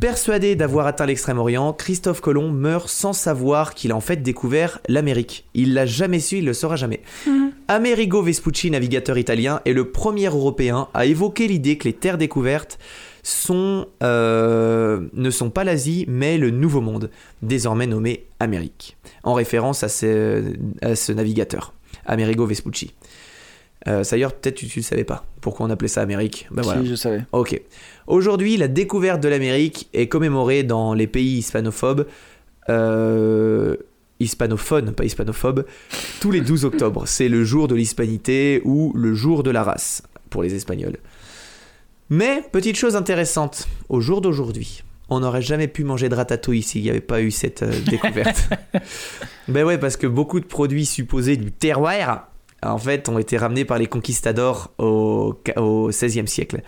Persuadé 0.00 0.56
d'avoir 0.56 0.86
atteint 0.86 1.04
l'extrême-orient, 1.04 1.74
Christophe 1.74 2.22
Colomb 2.22 2.50
meurt 2.50 2.88
sans 2.88 3.12
savoir 3.12 3.74
qu'il 3.74 3.92
a 3.92 3.96
en 3.96 4.00
fait 4.00 4.16
découvert 4.16 4.80
l'Amérique. 4.88 5.44
Il 5.54 5.74
l'a 5.74 5.84
jamais 5.84 6.18
su, 6.18 6.38
il 6.38 6.46
le 6.46 6.54
saura 6.54 6.76
jamais. 6.76 7.02
Amerigo 7.68 8.22
Vespucci, 8.22 8.70
navigateur 8.70 9.18
italien, 9.18 9.60
est 9.66 9.74
le 9.74 9.90
premier 9.90 10.26
Européen 10.26 10.88
à 10.94 11.04
évoquer 11.04 11.46
l'idée 11.46 11.76
que 11.76 11.84
les 11.84 11.92
terres 11.92 12.18
découvertes 12.18 12.78
sont, 13.22 13.86
euh, 14.02 15.08
ne 15.12 15.30
sont 15.30 15.50
pas 15.50 15.64
l'Asie, 15.64 16.04
mais 16.08 16.38
le 16.38 16.50
Nouveau 16.50 16.80
Monde, 16.80 17.10
désormais 17.42 17.86
nommé 17.86 18.26
Amérique, 18.40 18.96
en 19.22 19.34
référence 19.34 19.84
à 19.84 19.88
ce, 19.88 20.54
à 20.80 20.96
ce 20.96 21.12
navigateur, 21.12 21.72
Amerigo 22.06 22.46
Vespucci. 22.46 22.94
Euh, 23.88 24.04
ça, 24.04 24.16
D'ailleurs, 24.16 24.34
peut-être 24.34 24.54
tu 24.56 24.66
ne 24.66 24.72
le 24.76 24.82
savais 24.82 25.04
pas 25.04 25.24
pourquoi 25.40 25.66
on 25.66 25.70
appelait 25.70 25.88
ça 25.88 26.02
Amérique? 26.02 26.46
Ben 26.52 26.62
Si, 26.62 26.68
voilà. 26.68 26.84
je 26.84 26.94
savais. 26.94 27.24
Ok. 27.32 27.60
Aujourd'hui, 28.06 28.56
la 28.56 28.68
découverte 28.68 29.20
de 29.20 29.28
l'Amérique 29.28 29.88
est 29.92 30.06
commémorée 30.06 30.62
dans 30.62 30.94
les 30.94 31.08
pays 31.08 31.38
hispanophobe 31.38 32.06
euh, 32.68 33.76
hispanophone, 34.20 34.92
pas 34.92 35.04
hispanophobe, 35.04 35.66
tous 36.20 36.30
les 36.30 36.40
12 36.40 36.64
octobre. 36.64 37.04
C'est 37.06 37.28
le 37.28 37.44
jour 37.44 37.66
de 37.66 37.74
l'hispanité 37.74 38.62
ou 38.64 38.92
le 38.94 39.14
jour 39.14 39.42
de 39.42 39.50
la 39.50 39.64
race 39.64 40.02
pour 40.30 40.42
les 40.44 40.54
Espagnols. 40.54 40.96
Mais, 42.14 42.44
petite 42.52 42.76
chose 42.76 42.94
intéressante, 42.94 43.66
au 43.88 44.02
jour 44.02 44.20
d'aujourd'hui, 44.20 44.82
on 45.08 45.20
n'aurait 45.20 45.40
jamais 45.40 45.66
pu 45.66 45.82
manger 45.82 46.10
de 46.10 46.14
ratatouille 46.14 46.60
s'il 46.60 46.82
n'y 46.82 46.90
avait 46.90 47.00
pas 47.00 47.22
eu 47.22 47.30
cette 47.30 47.62
euh, 47.62 47.72
découverte. 47.88 48.50
ben 49.48 49.64
ouais, 49.64 49.78
parce 49.78 49.96
que 49.96 50.06
beaucoup 50.06 50.38
de 50.38 50.44
produits 50.44 50.84
supposés 50.84 51.38
du 51.38 51.52
terroir, 51.52 52.28
en 52.62 52.76
fait, 52.76 53.08
ont 53.08 53.18
été 53.18 53.38
ramenés 53.38 53.64
par 53.64 53.78
les 53.78 53.86
conquistadors 53.86 54.72
au, 54.76 55.40
au 55.56 55.88
XVIe 55.88 56.28
siècle. 56.28 56.60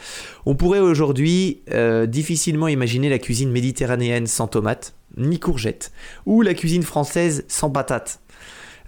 On 0.47 0.55
pourrait 0.55 0.81
aujourd'hui 0.81 1.61
euh, 1.75 2.07
difficilement 2.07 2.69
imaginer 2.69 3.11
la 3.11 3.19
cuisine 3.19 3.51
méditerranéenne 3.51 4.27
sans 4.27 4.47
tomates, 4.47 4.95
ni 5.19 5.39
courgettes, 5.39 5.93
ou 6.25 6.41
la 6.41 6.55
cuisine 6.55 6.85
française 6.85 7.45
sans 7.49 7.69
patates. 7.69 8.19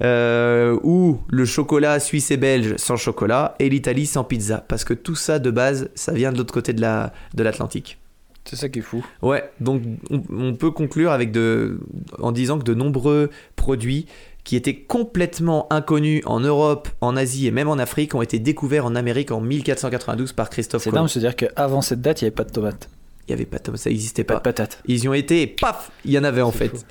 Euh, 0.02 0.78
ou 0.82 1.20
le 1.28 1.46
chocolat 1.46 1.98
suisse 2.00 2.30
et 2.30 2.36
belge 2.36 2.74
sans 2.76 2.96
chocolat 2.96 3.54
et 3.58 3.70
l'Italie 3.70 4.04
sans 4.04 4.24
pizza 4.24 4.58
parce 4.68 4.84
que 4.84 4.92
tout 4.92 5.14
ça 5.14 5.38
de 5.38 5.50
base 5.50 5.88
ça 5.94 6.12
vient 6.12 6.32
de 6.32 6.36
l'autre 6.36 6.52
côté 6.52 6.74
de 6.74 6.82
la 6.82 7.14
de 7.34 7.42
l'Atlantique. 7.42 7.98
C'est 8.44 8.56
ça 8.56 8.68
qui 8.68 8.80
est 8.80 8.82
fou. 8.82 9.04
Ouais, 9.22 9.42
donc 9.60 9.82
on, 10.10 10.22
on 10.30 10.54
peut 10.54 10.70
conclure 10.70 11.10
avec 11.12 11.32
de, 11.32 11.80
en 12.20 12.30
disant 12.30 12.58
que 12.58 12.64
de 12.64 12.74
nombreux 12.74 13.30
produits 13.56 14.06
qui 14.44 14.54
étaient 14.54 14.76
complètement 14.76 15.66
inconnus 15.72 16.22
en 16.26 16.40
Europe, 16.40 16.88
en 17.00 17.16
Asie 17.16 17.46
et 17.46 17.50
même 17.50 17.68
en 17.68 17.78
Afrique 17.78 18.14
ont 18.14 18.22
été 18.22 18.38
découverts 18.38 18.84
en 18.84 18.94
Amérique 18.96 19.32
en 19.32 19.40
1492 19.40 20.32
par 20.34 20.50
Christophe 20.50 20.82
C'est 20.84 20.90
Colomb. 20.90 21.04
dingue 21.04 21.08
de 21.08 21.12
se 21.12 21.18
dire 21.18 21.34
qu'avant 21.34 21.80
cette 21.80 22.02
date, 22.02 22.20
il 22.20 22.24
n'y 22.24 22.28
avait 22.28 22.34
pas 22.36 22.44
de 22.44 22.52
tomates, 22.52 22.88
Il 23.26 23.30
y 23.30 23.34
avait 23.34 23.46
pas 23.46 23.58
de 23.58 23.76
ça 23.76 23.88
n'existait 23.90 24.22
pas 24.24 24.34
pas. 24.34 24.38
de 24.40 24.44
patates. 24.44 24.78
Ils 24.86 25.02
y 25.04 25.08
ont 25.08 25.14
été 25.14 25.40
et 25.42 25.46
paf, 25.48 25.90
il 26.04 26.12
y 26.12 26.18
en 26.18 26.22
avait 26.24 26.42
en 26.42 26.52
C'est 26.52 26.58
fait. 26.68 26.86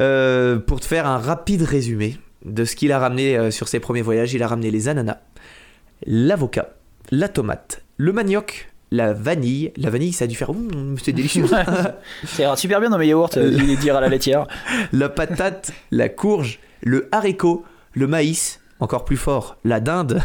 Euh, 0.00 0.58
pour 0.58 0.80
te 0.80 0.86
faire 0.86 1.06
un 1.06 1.18
rapide 1.18 1.62
résumé 1.62 2.16
de 2.44 2.64
ce 2.64 2.76
qu'il 2.76 2.92
a 2.92 2.98
ramené 2.98 3.36
euh, 3.36 3.50
sur 3.50 3.68
ses 3.68 3.80
premiers 3.80 4.02
voyages, 4.02 4.32
il 4.34 4.42
a 4.42 4.48
ramené 4.48 4.70
les 4.70 4.88
ananas, 4.88 5.18
l'avocat, 6.06 6.70
la 7.10 7.28
tomate, 7.28 7.82
le 7.96 8.12
manioc, 8.12 8.70
la 8.90 9.12
vanille. 9.12 9.72
La 9.76 9.90
vanille, 9.90 10.12
ça 10.12 10.24
a 10.24 10.28
dû 10.28 10.34
faire 10.34 10.50
c'est 11.02 11.12
délicieux. 11.12 11.44
Ira 12.38 12.56
super 12.56 12.80
bien 12.80 12.90
dans 12.90 12.98
mes 12.98 13.06
yaourts, 13.06 13.30
euh, 13.36 13.76
dire 13.76 13.96
à 13.96 14.00
la 14.00 14.08
laitière. 14.08 14.46
la 14.92 15.08
patate, 15.08 15.72
la 15.90 16.08
courge, 16.08 16.58
le 16.82 17.08
haricot, 17.12 17.64
le 17.92 18.06
maïs, 18.06 18.60
encore 18.80 19.04
plus 19.04 19.16
fort, 19.16 19.56
la 19.64 19.80
dinde. 19.80 20.20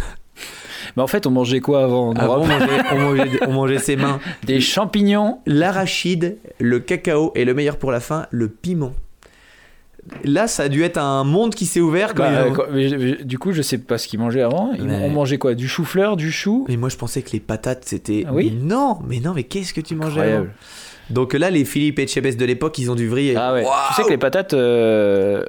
Mais 0.95 1.03
en 1.03 1.07
fait, 1.07 1.25
on 1.25 1.31
mangeait 1.31 1.61
quoi 1.61 1.83
avant 1.83 2.09
on 2.09 2.13
on 2.19 2.37
mangeait- 2.97 3.39
on 3.47 3.53
mangeait 3.53 3.79
ses 3.79 3.95
mains. 3.95 4.19
Des 4.43 4.61
champignons. 4.61 5.39
L'arachide, 5.45 6.37
le 6.59 6.79
cacao 6.79 7.31
et 7.35 7.45
le 7.45 7.53
meilleur 7.53 7.77
pour 7.77 7.91
la 7.91 7.99
fin, 7.99 8.27
le 8.31 8.47
piment. 8.47 8.93
Là, 10.23 10.48
ça 10.48 10.64
a 10.64 10.69
dû 10.69 10.84
être 10.84 10.98
un 10.98 11.23
monde 11.23 11.56
qui 11.56 11.65
s'est 11.65 11.80
ouvert 11.82 12.14
quand 12.14 12.23
Bah, 12.23 12.45
ont- 12.48 12.72
mais 12.72 12.90
mais 12.98 13.23
du 13.23 13.40
coup, 13.40 13.53
je 13.53 13.61
sais 13.64 13.80
pas 13.80 13.98
ce 13.98 14.07
qu'ils 14.07 14.19
mangeaient 14.19 14.41
avant. 14.44 14.72
Ils- 14.77 14.84
Mais- 14.86 15.02
On 15.03 15.10
mangeait 15.10 15.38
quoi? 15.40 15.56
Du 15.56 15.68
chou-fleur, 15.68 16.15
du 16.15 16.32
chou? 16.32 16.65
Mais 16.69 16.77
moi, 16.77 16.90
je 16.90 16.95
pensais 16.98 17.22
que 17.23 17.32
les 17.32 17.40
patates, 17.40 17.84
c'était. 17.86 18.23
Ah 18.27 18.32
oui? 18.34 18.53
Mais 18.56 18.64
non, 18.65 18.99
mais 19.07 19.19
non, 19.19 19.34
mais 19.34 19.44
qu'est-ce 19.44 19.73
que 19.73 19.82
tu 19.82 19.95
mangeais 19.95 20.34
avant? 20.34 20.48
Donc 21.10 21.34
là, 21.34 21.49
les 21.49 21.65
Philippe 21.65 21.98
Etchebest 21.99 22.40
de 22.40 22.45
l'époque, 22.45 22.77
ils 22.77 22.90
ont 22.91 22.95
dû 22.95 23.07
vriller. 23.07 23.36
Ah 23.36 23.53
ouais. 23.53 23.64
Tu 23.90 23.94
sais 23.95 24.03
que 24.03 24.10
les 24.10 24.18
patates, 24.18 24.53
euh, 24.53 25.44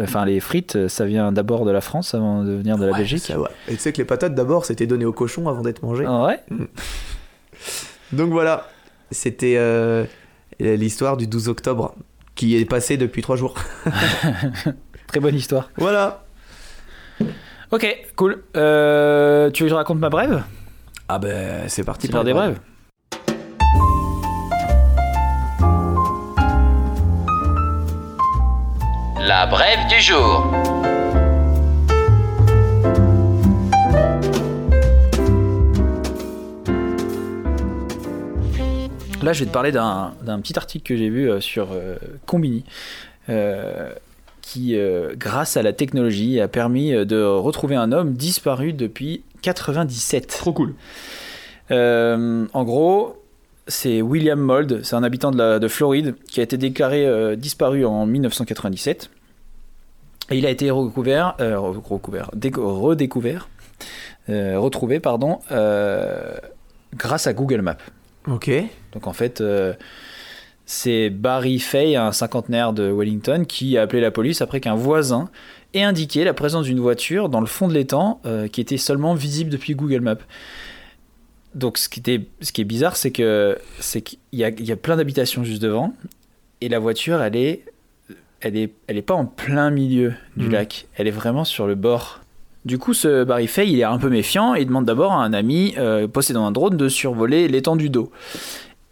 enfin 0.00 0.24
les 0.24 0.40
frites, 0.40 0.88
ça 0.88 1.04
vient 1.04 1.30
d'abord 1.32 1.64
de 1.66 1.70
la 1.70 1.80
France 1.82 2.14
avant 2.14 2.42
de 2.44 2.52
venir 2.52 2.78
de 2.78 2.86
la 2.86 2.92
Ouais, 2.92 2.98
Belgique. 2.98 3.20
ça, 3.22 3.38
ouais. 3.38 3.48
Et 3.68 3.72
tu 3.74 3.78
sais 3.78 3.92
que 3.92 3.98
les 3.98 4.04
patates, 4.06 4.34
d'abord, 4.34 4.64
c'était 4.64 4.86
donné 4.86 5.04
aux 5.04 5.12
cochons 5.12 5.48
avant 5.48 5.60
d'être 5.62 5.82
mangé. 5.82 6.04
Ah 6.06 6.26
ouais? 6.26 6.40
Donc 8.12 8.30
voilà, 8.30 8.68
c'était 9.10 9.54
euh, 9.56 10.04
l'histoire 10.60 11.16
du 11.16 11.26
12 11.26 11.48
octobre 11.48 11.94
qui 12.34 12.56
est 12.56 12.64
passé 12.64 12.96
depuis 12.96 13.22
trois 13.22 13.36
jours. 13.36 13.54
Très 15.06 15.20
bonne 15.20 15.34
histoire. 15.34 15.70
Voilà. 15.76 16.24
Ok, 17.70 17.86
cool. 18.16 18.44
Euh, 18.56 19.50
tu 19.50 19.62
veux 19.62 19.66
que 19.66 19.70
je 19.70 19.74
raconte 19.74 19.98
ma 19.98 20.10
brève? 20.10 20.42
Ah 21.08 21.18
ben, 21.18 21.68
c'est 21.68 21.84
parti. 21.84 22.08
Pour 22.08 22.24
des 22.24 22.32
brèves. 22.32 22.58
La 29.20 29.46
brève 29.46 29.88
du 29.88 30.00
jour. 30.00 30.52
Là, 39.22 39.32
je 39.32 39.40
vais 39.40 39.46
te 39.46 39.52
parler 39.52 39.70
d'un 39.72 40.12
petit 40.40 40.58
article 40.58 40.84
que 40.84 40.96
j'ai 40.96 41.08
vu 41.08 41.30
euh, 41.30 41.40
sur 41.40 41.68
euh, 41.72 41.96
Combini, 42.26 42.64
euh, 43.28 43.92
qui, 44.40 44.76
euh, 44.76 45.14
grâce 45.16 45.56
à 45.56 45.62
la 45.62 45.72
technologie, 45.72 46.40
a 46.40 46.48
permis 46.48 46.90
de 46.92 47.22
retrouver 47.22 47.76
un 47.76 47.92
homme 47.92 48.14
disparu 48.14 48.72
depuis 48.72 49.22
97. 49.42 50.26
Trop 50.26 50.52
cool. 50.52 50.74
En 51.70 52.64
gros, 52.64 53.16
c'est 53.68 54.02
William 54.02 54.38
Mold, 54.40 54.80
c'est 54.84 54.96
un 54.96 55.02
habitant 55.04 55.30
de, 55.30 55.38
la, 55.38 55.58
de 55.58 55.68
Floride 55.68 56.16
qui 56.28 56.40
a 56.40 56.42
été 56.42 56.56
déclaré 56.58 57.36
disparu 57.36 57.86
en 57.86 58.04
1997. 58.04 59.08
Et 60.30 60.36
il 60.38 60.44
a 60.46 60.50
été 60.50 60.70
recouvert, 60.70 61.36
recouvert, 61.38 62.30
déco- 62.36 62.62
redécouvert, 62.80 63.48
retrouvé, 64.28 65.00
pardon, 65.00 65.38
grâce 66.94 67.26
à 67.26 67.32
Google 67.32 67.62
Maps. 67.62 67.76
Ok. 68.28 68.50
Donc 68.92 69.06
en 69.06 69.12
fait, 69.12 69.40
euh, 69.40 69.74
c'est 70.64 71.10
Barry 71.10 71.58
Fay, 71.58 71.96
un 71.96 72.12
cinquantenaire 72.12 72.72
de 72.72 72.90
Wellington, 72.90 73.44
qui 73.46 73.76
a 73.76 73.82
appelé 73.82 74.00
la 74.00 74.10
police 74.10 74.40
après 74.42 74.60
qu'un 74.60 74.74
voisin 74.74 75.30
ait 75.74 75.82
indiqué 75.82 76.24
la 76.24 76.34
présence 76.34 76.66
d'une 76.66 76.80
voiture 76.80 77.28
dans 77.28 77.40
le 77.40 77.46
fond 77.46 77.66
de 77.68 77.74
l'étang 77.74 78.20
euh, 78.26 78.46
qui 78.48 78.60
était 78.60 78.76
seulement 78.76 79.14
visible 79.14 79.50
depuis 79.50 79.74
Google 79.74 80.00
Maps. 80.00 80.16
Donc 81.54 81.76
ce 81.78 81.88
qui, 81.88 82.00
était, 82.00 82.22
ce 82.40 82.52
qui 82.52 82.60
est 82.62 82.64
bizarre, 82.64 82.96
c'est 82.96 83.10
que 83.10 83.58
c'est 83.78 84.00
qu'il 84.02 84.18
y 84.32 84.44
a, 84.44 84.48
il 84.48 84.64
y 84.64 84.72
a 84.72 84.76
plein 84.76 84.96
d'habitations 84.96 85.44
juste 85.44 85.60
devant 85.62 85.92
et 86.62 86.68
la 86.68 86.78
voiture, 86.78 87.20
elle 87.22 87.36
est, 87.36 87.64
elle 88.40 88.56
est, 88.56 88.72
elle 88.86 88.96
est 88.96 89.02
pas 89.02 89.14
en 89.14 89.26
plein 89.26 89.70
milieu 89.70 90.14
du 90.36 90.46
Mhm. 90.46 90.52
lac. 90.52 90.86
Elle 90.96 91.08
est 91.08 91.12
vraiment 91.12 91.44
sur 91.44 91.66
le 91.66 91.74
bord. 91.74 92.20
Du 92.64 92.78
coup, 92.78 92.94
ce 92.94 93.24
Barry 93.24 93.48
Fay, 93.48 93.70
il 93.70 93.80
est 93.80 93.84
un 93.84 93.98
peu 93.98 94.08
méfiant 94.08 94.54
et 94.54 94.60
il 94.60 94.66
demande 94.66 94.84
d'abord 94.84 95.12
à 95.12 95.24
un 95.24 95.32
ami 95.32 95.74
euh, 95.78 96.06
possédant 96.06 96.46
un 96.46 96.52
drone 96.52 96.76
de 96.76 96.88
survoler 96.88 97.48
l'étendue 97.48 97.90
d'eau. 97.90 98.12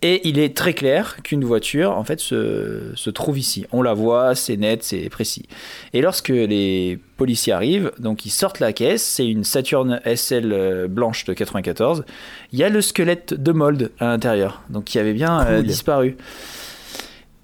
Et 0.03 0.27
il 0.27 0.39
est 0.39 0.57
très 0.57 0.73
clair 0.73 1.19
qu'une 1.23 1.45
voiture, 1.45 1.93
en 1.93 2.05
fait, 2.05 2.21
se, 2.21 2.93
se 2.95 3.11
trouve 3.11 3.39
ici. 3.39 3.67
On 3.71 3.83
la 3.83 3.93
voit, 3.93 4.35
c'est 4.35 4.57
net, 4.57 4.83
c'est 4.83 5.11
précis. 5.11 5.47
Et 5.93 6.01
lorsque 6.01 6.31
les 6.31 6.99
policiers 7.19 7.53
arrivent, 7.53 7.93
donc 7.99 8.25
ils 8.25 8.31
sortent 8.31 8.61
la 8.61 8.73
caisse, 8.73 9.05
c'est 9.05 9.29
une 9.29 9.45
Saturn 9.45 10.01
SL 10.07 10.53
euh, 10.53 10.89
blanche 10.89 11.25
de 11.27 11.35
94. 11.35 12.05
Il 12.53 12.59
y 12.59 12.65
a 12.65 12.71
le 12.71 12.81
squelette 12.81 13.35
de 13.35 13.53
Mold 13.53 13.91
à 14.01 14.07
l'intérieur, 14.07 14.63
donc 14.71 14.85
qui 14.85 14.99
avait 14.99 15.13
bien 15.13 15.47
euh, 15.47 15.63
disparu. 15.63 16.17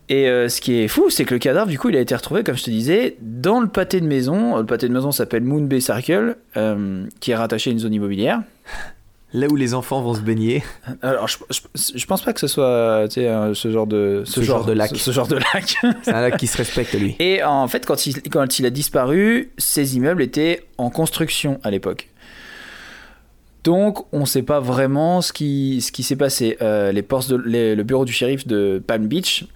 Et 0.09 0.29
euh, 0.29 0.49
ce 0.49 0.61
qui 0.61 0.75
est 0.81 0.89
fou, 0.89 1.11
c'est 1.11 1.25
que 1.25 1.35
le 1.35 1.41
cadavre, 1.41 1.69
du 1.69 1.79
coup, 1.79 1.89
il 1.89 1.97
a 1.97 2.01
été 2.01 2.15
retrouvé, 2.15 2.45
comme 2.45 2.57
je 2.57 2.63
te 2.65 2.71
disais, 2.71 3.17
dans 3.21 3.59
le 3.61 3.67
pâté 3.67 4.01
de 4.01 4.07
maison. 4.07 4.57
Le 4.57 4.65
pâté 4.67 4.87
de 4.89 4.93
maison 4.93 5.11
s'appelle 5.11 5.43
Moon 5.43 5.63
Bay 5.63 5.81
Circle, 5.81 6.37
euh, 6.57 7.05
qui 7.19 7.33
est 7.33 7.35
rattaché 7.37 7.71
à 7.71 7.73
une 7.73 7.81
zone 7.81 7.93
immobilière. 7.95 8.41
Là 9.33 9.49
où 9.51 9.57
les 9.57 9.75
enfants 9.75 10.01
vont 10.03 10.15
se 10.15 10.21
baigner. 10.21 10.63
Alors, 11.03 11.27
je, 11.27 11.37
je- 11.51 11.99
je 11.99 12.07
pense 12.07 12.23
pas 12.23 12.33
que 12.33 12.39
ce 12.41 12.47
soit 12.47 13.07
tu 13.09 13.15
sais, 13.21 13.29
un- 13.29 13.53
ce 13.53 13.71
genre 13.73 13.87
de 13.89 14.23
Ce 14.25 14.41
genre 14.41 14.65
de 14.65 14.73
lac. 14.73 14.91
Ce, 14.91 14.97
ce 14.97 15.11
genre 15.11 15.27
de 15.27 15.35
lac. 15.37 15.77
C'est 16.03 16.13
un 16.13 16.21
lac 16.21 16.37
qui 16.37 16.47
se 16.47 16.57
respecte, 16.57 16.95
lui. 16.95 17.17
Et 17.19 17.43
en 17.43 17.67
fait, 17.67 17.85
quand 17.85 18.07
il, 18.07 18.23
quand 18.31 18.61
il 18.61 18.65
a 18.67 18.71
disparu, 18.71 19.51
ces 19.59 19.97
immeubles 19.97 20.23
étaient 20.23 20.65
en 20.79 20.89
construction 20.91 21.59
à 21.65 21.73
l'époque. 21.73 22.09
Donc, 23.65 24.07
on 24.13 24.21
ne 24.21 24.27
sait 24.27 24.43
pas 24.45 24.61
vraiment 24.61 25.21
ce 25.21 25.33
qui, 25.33 25.81
ce 25.83 25.91
qui 25.91 26.05
s'est 26.05 26.15
passé. 26.17 26.57
Euh, 26.63 26.93
les 26.93 27.03
de, 27.03 27.37
les- 27.45 27.75
le 27.75 27.83
bureau 27.83 28.05
du 28.05 28.13
shérif 28.13 28.47
de 28.47 28.81
Palm 28.87 29.09
Beach 29.09 29.47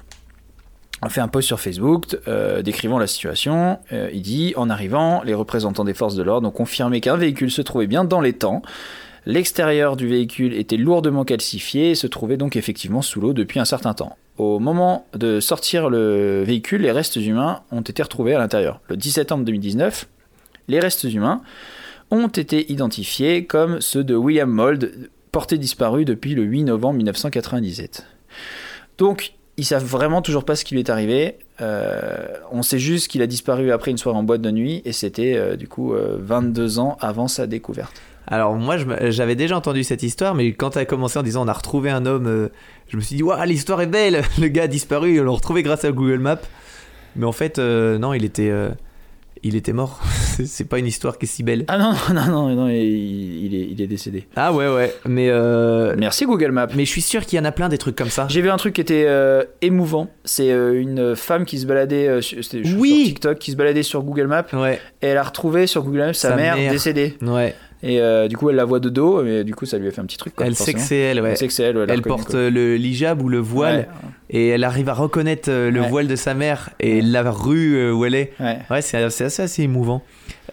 a 1.03 1.09
fait 1.09 1.21
un 1.21 1.29
post 1.29 1.47
sur 1.47 1.61
Facebook 1.61 2.19
euh, 2.29 2.63
décrivant 2.63 2.99
la 2.99 3.07
situation. 3.07 3.79
Euh, 3.93 4.11
il 4.13 4.23
dit 4.23 4.53
En 4.57 4.69
arrivant, 4.69 5.23
les 5.23 5.35
représentants 5.35 5.85
des 5.85 5.95
forces 5.95 6.15
de 6.15 6.23
l'ordre 6.23 6.49
ont 6.49 6.53
confirmé 6.53 7.01
qu'un 7.01 7.17
véhicule 7.17 7.51
se 7.51 7.63
trouvait 7.63 7.87
bien 7.87 8.05
dans 8.05 8.21
les 8.21 8.35
temps. 8.35 8.63
L'extérieur 9.27 9.97
du 9.97 10.09
véhicule 10.09 10.55
était 10.55 10.77
lourdement 10.77 11.25
calcifié 11.25 11.91
et 11.91 11.95
se 11.95 12.07
trouvait 12.07 12.37
donc 12.37 12.57
effectivement 12.57 13.03
sous 13.03 13.21
l'eau 13.21 13.33
depuis 13.33 13.61
un 13.61 13.65
certain 13.65 13.93
temps. 13.93 14.17
Au 14.39 14.59
moment 14.59 15.07
de 15.15 15.41
sortir 15.41 15.91
le 15.91 16.43
véhicule, 16.43 16.83
les 16.83 16.93
restes 16.93 17.17
humains 17.17 17.61
ont 17.71 17.83
été 17.83 18.03
retrouvés 18.03 18.35
à 18.35 18.39
l'intérieur. 18.39 18.81
Le 18.89 18.97
17 18.97 19.15
septembre 19.15 19.45
2019, 19.45 20.09
les 20.69 20.81
restes 20.81 21.05
humains 21.05 21.43
ont 22.11 22.29
été 22.29 22.73
identifiés 22.73 23.45
comme 23.45 23.81
ceux 23.81 24.03
de 24.03 24.17
William 24.17 24.51
Mold, 24.51 25.11
porté 25.31 25.59
disparu 25.59 26.05
depuis 26.05 26.35
le 26.35 26.43
8 26.43 26.65
novembre 26.65 26.97
1997. 26.97 28.07
Donc, 28.97 29.35
ils 29.61 29.65
savent 29.65 29.85
vraiment 29.85 30.23
toujours 30.23 30.45
pas 30.45 30.57
ce 30.57 30.65
qui 30.65 30.73
lui 30.75 30.81
est 30.81 30.89
arrivé. 30.89 31.37
Euh, 31.61 32.27
on 32.51 32.63
sait 32.63 32.79
juste 32.79 33.09
qu'il 33.09 33.21
a 33.21 33.27
disparu 33.27 33.73
après 33.73 33.91
une 33.91 33.99
soirée 33.99 34.17
en 34.17 34.23
boîte 34.23 34.41
de 34.41 34.51
nuit 34.51 34.81
et 34.87 34.93
c'était 34.93 35.35
euh, 35.37 35.57
du 35.57 35.69
coup 35.69 35.93
euh, 35.93 36.17
22 36.19 36.79
ans 36.79 36.97
avant 36.99 37.29
sa 37.29 37.47
découverte. 37.47 37.93
Alors 38.27 38.55
moi 38.55 38.77
j'avais 39.11 39.35
déjà 39.35 39.59
entendu 39.59 39.85
cette 39.85 40.03
histoire, 40.03 40.35
mais 40.35 40.55
quand 40.55 40.71
t'as 40.71 40.87
commencé 40.87 41.19
en 41.19 41.23
disant 41.23 41.45
on 41.45 41.49
a 41.49 41.53
retrouvé 41.53 41.91
un 41.91 42.07
homme, 42.07 42.27
euh, 42.27 42.49
je 42.89 42.97
me 42.97 43.03
suis 43.03 43.17
dit 43.17 43.23
waouh 43.23 43.45
l'histoire 43.45 43.83
est 43.83 43.87
belle, 43.87 44.23
le 44.41 44.49
gars 44.49 44.63
a 44.63 44.67
disparu, 44.67 45.21
on 45.21 45.25
l'a 45.25 45.31
retrouvé 45.31 45.63
grâce 45.63 45.85
à 45.85 45.93
Google 45.93 46.21
Maps. 46.21 46.41
Mais 47.17 47.27
en 47.27 47.33
fait, 47.33 47.59
euh, 47.59 47.99
non, 47.99 48.15
il 48.15 48.25
était, 48.25 48.51
euh, 48.51 48.71
il 49.43 49.57
était 49.57 49.73
mort. 49.73 50.01
C'est- 50.45 50.65
pas 50.65 50.79
une 50.79 50.87
histoire 50.87 51.19
qui 51.19 51.27
est 51.27 51.29
si 51.29 51.43
belle. 51.43 51.65
Ah 51.69 51.79
non, 51.79 51.93
non, 52.15 52.27
non, 52.27 52.55
non, 52.55 52.69
il, 52.69 52.77
il 53.47 53.55
est, 53.55 53.69
il 53.73 53.83
est 53.83 53.87
décédé. 53.87 54.27
Ah 54.37 54.53
ouais, 54.53 54.69
ouais. 54.69 54.95
Mais, 55.07 55.29
euh, 55.31 55.95
Merci 55.99 56.25
Google 56.27 56.53
Maps. 56.53 56.69
mais 56.75 56.85
je 56.85 56.91
suis 56.91 57.03
sûr 57.03 57.27
qu'il 57.27 57.37
y 57.39 57.41
en 57.41 57.45
a 57.45 57.53
plein 57.53 57.69
des 57.69 57.79
trucs 57.79 57.97
comme 57.97 58.11
ça. 58.11 58.27
J'ai 58.31 58.41
vu 58.43 58.51
un 58.51 58.57
truc 58.57 58.75
qui 58.75 58.81
était 58.81 59.05
euh, 59.07 59.43
émouvant. 59.63 60.09
C'est 60.25 60.51
euh, 60.53 60.81
une 60.81 61.17
femme 61.17 61.45
qui 61.45 61.59
se 61.59 61.67
baladait 61.67 62.09
euh, 62.09 62.21
sur. 62.21 62.41
TikTok, 62.41 63.39
qui 63.39 63.51
se 63.53 63.57
baladait 63.57 63.83
sur 63.83 64.03
Google 64.03 64.27
Maps 64.29 64.47
Ouais, 64.53 64.81
et 65.03 65.07
elle 65.09 65.17
a 65.19 65.23
retrouvé 65.23 65.67
sur 65.67 65.83
Google 65.83 65.99
Maps 65.99 66.13
sa, 66.15 66.31
Sa 66.31 66.37
mère, 66.37 66.57
mère. 66.57 66.73
décédée. 66.73 67.17
ouais. 67.23 67.55
Et 67.83 67.99
euh, 68.01 68.29
du 68.29 68.37
coup, 68.37 68.51
elle 68.51 68.57
la 68.57 68.67
voit 68.67 68.79
de 68.79 68.91
dos, 68.91 69.23
mais 69.23 69.43
du 69.43 69.55
coup, 69.55 69.65
ça 69.65 69.79
lui 69.79 69.89
a 69.89 69.91
fait 69.91 70.03
un 70.03 70.05
petit 70.05 70.19
truc. 70.19 70.35
Quoi, 70.35 70.47
elle 70.47 70.55
sait 70.55 70.75
que 70.75 70.81
c'est 70.81 70.99
elle, 70.99 71.21
ouais. 71.23 71.31
Elle 71.31 71.37
sait 71.39 71.47
que 71.47 71.53
c'est 71.53 71.63
elle. 71.63 71.79
ouais, 71.79 71.87
Elle 71.89 72.03
porte 72.03 72.33
quoi. 72.33 72.39
euh, 72.41 72.51
le 72.51 72.77
hijab 72.77 73.23
ou 73.23 73.29
le 73.31 73.39
voile 73.39 73.77
Ouais, 73.79 73.89
et 74.29 74.49
elle 74.49 74.65
arrive 74.65 74.91
à 74.91 74.93
reconnaître 74.93 75.51
euh, 75.51 75.71
le 75.71 75.81
voile 75.81 76.07
de 76.07 76.15
sa 76.17 76.35
mère 76.35 76.71
et 76.79 77.01
la 77.01 77.23
rue 77.31 77.91
où 77.91 78.05
elle 78.05 78.15
est. 78.15 78.33
ouais. 78.39 78.83
C'est 78.83 78.99
assez, 79.03 79.25
assez 79.25 79.63
émouvant. 79.63 80.03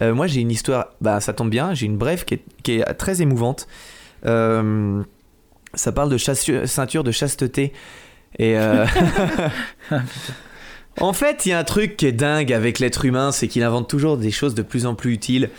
Euh, 0.00 0.14
moi, 0.14 0.26
j'ai 0.26 0.40
une 0.40 0.50
histoire, 0.50 0.88
bah 1.02 1.20
ça 1.20 1.34
tombe 1.34 1.50
bien, 1.50 1.74
j'ai 1.74 1.84
une 1.84 1.98
brève 1.98 2.24
qui 2.24 2.34
est, 2.34 2.42
qui 2.62 2.72
est 2.80 2.84
très 2.94 3.20
émouvante. 3.20 3.66
Euh, 4.24 5.02
ça 5.74 5.92
parle 5.92 6.08
de 6.10 6.16
ceinture 6.16 7.04
de 7.04 7.10
chasteté. 7.10 7.74
Et 8.38 8.56
en 11.00 11.12
fait, 11.12 11.46
il 11.46 11.50
y 11.50 11.52
a 11.52 11.58
un 11.58 11.64
truc 11.64 11.96
qui 11.96 12.06
est 12.06 12.12
dingue 12.12 12.52
avec 12.52 12.78
l'être 12.78 13.04
humain, 13.04 13.32
c'est 13.32 13.48
qu'il 13.48 13.62
invente 13.62 13.88
toujours 13.88 14.16
des 14.16 14.30
choses 14.30 14.54
de 14.54 14.62
plus 14.62 14.86
en 14.86 14.94
plus 14.94 15.12
utiles. 15.12 15.50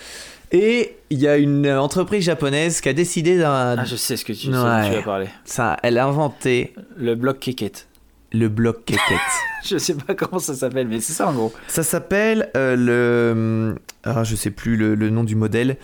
Et 0.52 0.98
il 1.12 1.20
y 1.20 1.28
a 1.28 1.38
une 1.38 1.70
entreprise 1.70 2.24
japonaise 2.26 2.82
qui 2.82 2.90
a 2.90 2.94
décidé 2.94 3.38
d'un. 3.38 3.78
Ah, 3.78 3.86
je 3.86 3.96
sais 3.96 4.18
ce 4.18 4.26
que 4.26 4.34
tu, 4.34 4.48
Ouais. 4.48 4.90
tu 4.90 4.96
vas 4.96 5.02
parler. 5.04 5.28
Ça, 5.46 5.78
elle 5.84 5.98
a 6.00 6.06
inventé 6.06 6.74
Le 6.98 7.14
bloc 7.16 7.40
Keket. 7.40 7.88
le 8.32 8.48
bloc 8.50 8.84
quéquette. 8.86 9.04
Je 9.66 9.78
sais 9.78 9.94
pas 9.94 10.16
comment 10.16 10.40
ça 10.40 10.54
s'appelle, 10.56 10.88
mais 10.88 11.02
c'est 11.02 11.12
ça 11.14 11.28
en 11.28 11.34
gros. 11.34 11.54
Ça 11.68 11.84
s'appelle 11.84 12.50
euh, 12.56 12.76
le. 12.78 13.76
Ah, 14.06 14.24
je 14.24 14.36
sais 14.38 14.52
plus 14.52 14.78
le, 14.78 14.96
le 14.96 15.10
nom 15.10 15.26
du 15.26 15.36
modèle. 15.36 15.76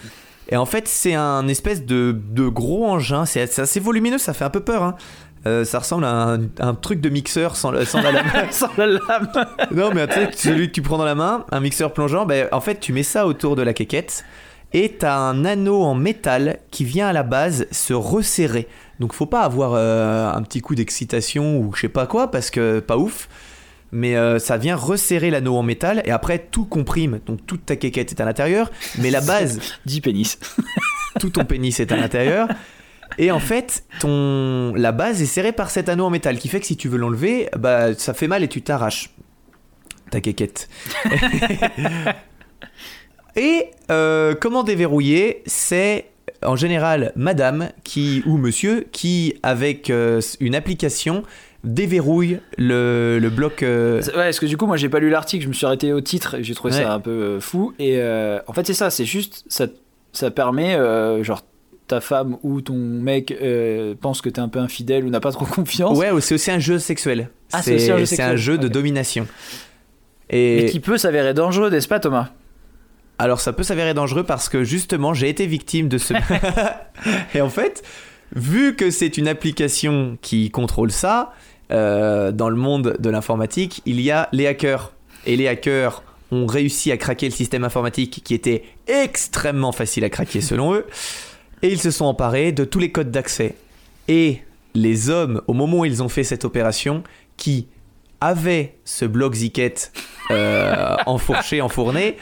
Et 0.48 0.56
en 0.56 0.66
fait, 0.66 0.88
c'est 0.88 1.14
un 1.14 1.46
espèce 1.50 1.86
de, 1.86 2.16
de 2.32 2.48
gros 2.48 2.86
engin. 2.88 3.26
C'est 3.26 3.60
assez 3.60 3.80
volumineux, 3.82 4.18
ça 4.18 4.34
fait 4.34 4.46
un 4.46 4.50
peu 4.50 4.62
peur. 4.62 4.82
hein. 4.84 4.96
Euh, 5.46 5.66
ça 5.66 5.80
ressemble 5.80 6.06
à 6.06 6.10
un, 6.34 6.40
un 6.60 6.74
truc 6.74 7.02
de 7.02 7.10
mixeur 7.10 7.56
sans, 7.58 7.70
la- 7.72 7.84
sans 7.86 8.02
la 8.02 8.12
lame. 8.14 8.26
Sans 8.52 8.70
la 8.78 8.88
lame. 8.88 9.30
non, 9.72 9.92
mais 9.94 10.08
tu 10.08 10.14
sais, 10.14 10.30
celui 10.36 10.68
que 10.70 10.74
tu 10.74 10.82
prends 10.82 10.98
dans 10.98 11.04
la 11.06 11.14
main, 11.16 11.46
un 11.52 11.60
mixeur 11.60 11.92
plongeant, 11.94 12.26
ben, 12.26 12.48
en 12.54 12.62
fait, 12.62 12.80
tu 12.80 12.94
mets 12.94 13.04
ça 13.04 13.28
autour 13.28 13.56
de 13.58 13.62
la 13.62 13.74
quéquette. 13.74 14.24
Et 14.74 14.98
t'as 15.00 15.18
un 15.18 15.46
anneau 15.46 15.84
en 15.84 15.96
métal 15.96 16.60
qui 16.72 16.84
vient 16.84 17.08
à 17.08 17.14
la 17.14 17.24
base 17.24 17.68
se 17.72 17.94
resserrer. 17.94 18.68
Donc 19.00 19.14
faut 19.14 19.26
pas 19.26 19.42
avoir 19.42 19.74
euh, 19.74 20.32
un 20.32 20.42
petit 20.42 20.62
coup 20.62 20.76
d'excitation 20.76 21.58
ou 21.58 21.74
je 21.74 21.82
sais 21.82 21.90
pas 21.90 22.08
quoi, 22.08 22.32
parce 22.32 22.50
que 22.50 22.80
pas 22.80 22.98
ouf. 22.98 23.30
Mais 23.92 24.18
euh, 24.18 24.40
ça 24.40 24.58
vient 24.58 24.76
resserrer 24.76 25.30
l'anneau 25.30 25.56
en 25.56 25.64
métal 25.64 26.02
et 26.06 26.12
après 26.12 26.40
tout 26.40 26.66
comprime. 26.66 27.20
Donc 27.26 27.46
toute 27.46 27.66
ta 27.66 27.76
quéquette 27.76 28.12
est 28.12 28.22
à 28.22 28.26
l'intérieur, 28.26 28.72
mais 28.98 29.12
la 29.12 29.22
base, 29.22 29.60
10 29.86 30.02
pénis. 30.02 30.40
tout 31.20 31.30
ton 31.30 31.46
pénis 31.46 31.80
est 31.80 31.92
à 31.92 31.96
l'intérieur. 31.96 32.50
Et 33.18 33.32
en 33.32 33.40
fait, 33.40 33.86
ton 34.00 34.74
la 34.76 34.92
base 34.92 35.22
est 35.22 35.28
serrée 35.28 35.54
par 35.54 35.70
cet 35.70 35.88
anneau 35.88 36.06
en 36.06 36.10
métal 36.10 36.38
qui 36.38 36.50
fait 36.50 36.60
que 36.60 36.66
si 36.66 36.76
tu 36.76 36.90
veux 36.90 36.98
l'enlever, 36.98 37.50
bah 37.58 37.94
ça 37.94 38.14
fait 38.14 38.28
mal 38.28 38.44
et 38.44 38.48
tu 38.48 38.62
t'arraches 38.62 39.12
ta 40.12 40.20
quéquette. 40.22 40.68
et 43.36 43.66
euh, 43.92 44.34
comment 44.40 44.64
déverrouiller 44.64 45.42
C'est 45.46 46.06
en 46.44 46.56
général 46.56 47.12
madame 47.16 47.70
qui 47.84 48.22
ou 48.26 48.38
monsieur 48.38 48.86
qui 48.92 49.36
avec 49.44 49.90
euh, 49.90 50.22
une 50.40 50.56
application 50.56 51.24
déverrouille 51.64 52.40
le, 52.58 53.18
le 53.20 53.30
bloc 53.30 53.64
euh, 53.64 54.00
Ouais, 54.08 54.14
parce 54.14 54.40
que 54.40 54.46
du 54.46 54.56
coup, 54.56 54.68
moi, 54.68 54.78
j'ai 54.78 54.90
pas 54.90 55.00
lu 55.00 55.10
l'article, 55.10 55.44
je 55.44 55.48
me 55.50 55.54
suis 55.54 55.66
arrêté 55.66 55.94
au 55.94 56.02
titre 56.02 56.36
et 56.36 56.44
j'ai 56.44 56.54
trouvé 56.54 56.76
Ouais. 56.76 56.84
ça 56.84 56.94
un 56.94 57.00
peu 57.00 57.10
euh, 57.10 57.40
fou. 57.40 57.74
Et 57.80 57.98
euh, 57.98 58.40
en 58.48 58.54
fait, 58.54 58.68
c'est 58.68 58.76
ça, 58.76 58.92
c'est 58.92 59.06
juste, 59.06 59.44
ça, 59.48 59.66
ça 60.14 60.30
permet, 60.30 60.78
genre, 61.24 61.42
ta 61.88 62.02
femme 62.02 62.38
ou 62.44 62.62
ton 62.62 62.76
mec 62.76 63.34
pense 64.02 64.22
que 64.22 64.30
t'es 64.30 64.40
un 64.40 64.48
peu 64.48 64.60
infidèle 64.60 65.06
ou 65.06 65.10
n'a 65.10 65.20
pas 65.20 65.32
trop 65.32 65.46
confiance. 65.46 65.98
Ouais, 65.98 66.10
c'est 66.22 66.36
aussi 66.36 66.52
un 66.52 66.60
jeu 66.60 66.78
sexuel. 66.78 67.30
Ah, 67.52 67.62
c'est 67.64 67.90
un 67.92 67.98
jeu 68.04 68.22
un 68.22 68.36
jeu 68.36 68.58
de 68.60 68.68
domination. 68.68 69.28
Mais 70.32 70.64
Et 70.64 70.66
qui 70.68 70.80
peut 70.80 70.98
s'avérer 71.00 71.34
dangereux, 71.34 71.70
n'est-ce 71.70 71.88
pas, 71.88 72.00
Thomas? 72.00 72.30
Alors 73.18 73.40
ça 73.40 73.54
peut 73.54 73.64
s'avérer 73.64 73.94
dangereux 73.94 74.24
parce 74.24 74.50
que 74.50 74.64
justement 74.64 75.14
j'ai 75.14 75.30
été 75.30 75.46
victime 75.46 75.88
de 75.88 75.98
ce... 75.98 76.14
Et 77.36 77.42
en 77.42 77.50
fait, 77.50 77.84
vu 78.36 78.76
que 78.76 78.92
c'est 78.92 79.18
une 79.18 79.28
application 79.28 80.18
qui 80.22 80.52
contrôle 80.52 80.92
ça, 80.92 81.34
euh, 81.72 82.32
dans 82.32 82.50
le 82.50 82.56
monde 82.56 82.98
de 83.00 83.10
l'informatique, 83.10 83.82
il 83.86 84.02
y 84.02 84.12
a 84.12 84.30
les 84.32 84.48
hackers. 84.48 84.94
Et 85.26 85.36
les 85.36 85.48
hackers 85.48 86.04
ont 86.32 86.46
réussi 86.46 86.92
à 86.92 86.98
craquer 86.98 87.28
le 87.28 87.34
système 87.34 87.64
informatique 87.64 88.22
qui 88.24 88.34
était 88.34 88.64
extrêmement 88.88 89.72
facile 89.72 90.04
à 90.04 90.10
craquer 90.10 90.42
selon 90.42 90.74
eux. 90.74 90.86
Et 91.62 91.70
ils 91.70 91.82
se 91.82 91.92
sont 91.92 92.06
emparés 92.06 92.52
de 92.52 92.66
tous 92.66 92.80
les 92.80 92.92
codes 92.92 93.12
d'accès. 93.12 93.56
Et 94.08 94.42
les 94.74 95.10
hommes, 95.10 95.42
au 95.48 95.54
moment 95.54 95.80
où 95.80 95.86
ils 95.86 96.04
ont 96.04 96.10
fait 96.10 96.24
cette 96.24 96.46
opération, 96.46 97.04
qui 97.38 97.68
avaient 98.22 98.78
ce 98.86 99.06
bloc 99.06 99.34
Ziquette 99.34 99.92
euh, 100.32 100.96
enfourché, 101.06 101.62
enfourné, 101.62 102.18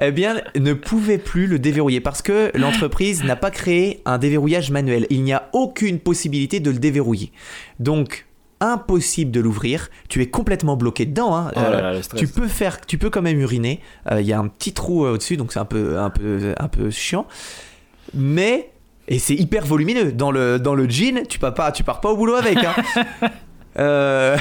eh 0.00 0.10
bien, 0.12 0.40
ne 0.58 0.72
pouvaient 0.72 1.18
plus 1.18 1.46
le 1.46 1.58
déverrouiller 1.58 2.00
parce 2.00 2.22
que 2.22 2.50
l'entreprise 2.54 3.24
n'a 3.24 3.36
pas 3.36 3.50
créé 3.50 4.00
un 4.04 4.18
déverrouillage 4.18 4.70
manuel. 4.70 5.06
Il 5.10 5.22
n'y 5.22 5.32
a 5.32 5.48
aucune 5.52 5.98
possibilité 5.98 6.60
de 6.60 6.70
le 6.70 6.78
déverrouiller. 6.78 7.32
Donc, 7.78 8.26
impossible 8.60 9.30
de 9.32 9.40
l'ouvrir. 9.40 9.88
Tu 10.08 10.22
es 10.22 10.26
complètement 10.26 10.76
bloqué 10.76 11.04
dedans. 11.04 11.34
hein. 11.36 11.50
Oh 11.56 11.60
là 11.60 11.68
Euh, 11.88 11.92
là, 11.94 12.00
tu 12.16 12.28
peux 12.28 12.46
faire, 12.46 12.80
tu 12.80 12.96
peux 12.96 13.10
quand 13.10 13.22
même 13.22 13.40
uriner. 13.40 13.80
Euh, 14.10 14.20
Il 14.20 14.26
y 14.26 14.32
a 14.32 14.38
un 14.38 14.46
petit 14.48 14.72
trou 14.72 15.04
euh, 15.04 15.14
au-dessus, 15.14 15.36
donc 15.36 15.52
c'est 15.52 15.58
un 15.58 15.64
peu, 15.64 15.98
un 15.98 16.10
peu, 16.10 16.54
un 16.58 16.68
peu 16.68 16.90
chiant. 16.90 17.26
Mais 18.14 18.70
et 19.08 19.18
c'est 19.18 19.34
hyper 19.34 19.64
volumineux 19.66 20.12
dans 20.12 20.30
le 20.30 20.60
dans 20.60 20.74
le 20.76 20.88
jean. 20.88 21.26
Tu 21.28 21.40
pars 21.40 21.54
pas, 21.54 21.72
tu 21.72 21.82
pars 21.82 22.00
pas 22.00 22.10
au 22.10 22.16
boulot 22.16 22.34
avec. 22.36 22.58
hein. 22.58 22.74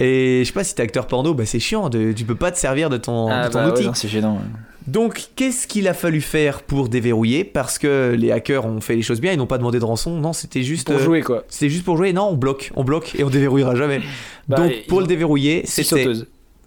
Et 0.00 0.40
je 0.42 0.46
sais 0.48 0.52
pas 0.52 0.64
si 0.64 0.74
t'es 0.74 0.82
acteur 0.82 1.06
porno, 1.06 1.34
bah 1.34 1.44
c'est 1.46 1.58
chiant. 1.60 1.88
De, 1.88 2.12
tu 2.12 2.24
peux 2.24 2.34
pas 2.34 2.50
te 2.52 2.58
servir 2.58 2.88
de 2.90 2.96
ton, 2.98 3.28
Ah, 3.30 3.48
de 3.48 3.52
ton 3.52 3.58
bah 3.66 3.72
outil. 3.72 3.88
c'est 3.94 4.08
gênant. 4.08 4.40
Donc, 4.86 5.26
qu'est-ce 5.36 5.66
qu'il 5.66 5.86
a 5.86 5.92
fallu 5.92 6.20
faire 6.22 6.62
pour 6.62 6.88
déverrouiller? 6.88 7.44
Parce 7.44 7.78
que 7.78 8.14
les 8.18 8.32
hackers 8.32 8.64
ont 8.64 8.80
fait 8.80 8.96
les 8.96 9.02
choses 9.02 9.20
bien, 9.20 9.32
ils 9.32 9.36
n'ont 9.36 9.46
pas 9.46 9.58
demandé 9.58 9.78
de 9.78 9.84
rançon. 9.84 10.12
Non, 10.18 10.32
c'était 10.32 10.62
juste. 10.62 10.86
Pour 10.86 10.96
euh, 10.96 11.04
jouer, 11.04 11.20
quoi. 11.22 11.44
C'était 11.48 11.68
juste 11.68 11.84
pour 11.84 11.96
jouer. 11.98 12.12
Non, 12.14 12.28
on 12.30 12.36
bloque, 12.36 12.70
on 12.74 12.84
bloque 12.84 13.14
et 13.18 13.22
on 13.24 13.28
déverrouillera 13.28 13.74
jamais. 13.74 14.00
Bah, 14.48 14.56
Donc, 14.56 14.72
pour 14.88 15.00
le 15.00 15.06
déverrouiller, 15.06 15.62
c'était 15.66 16.06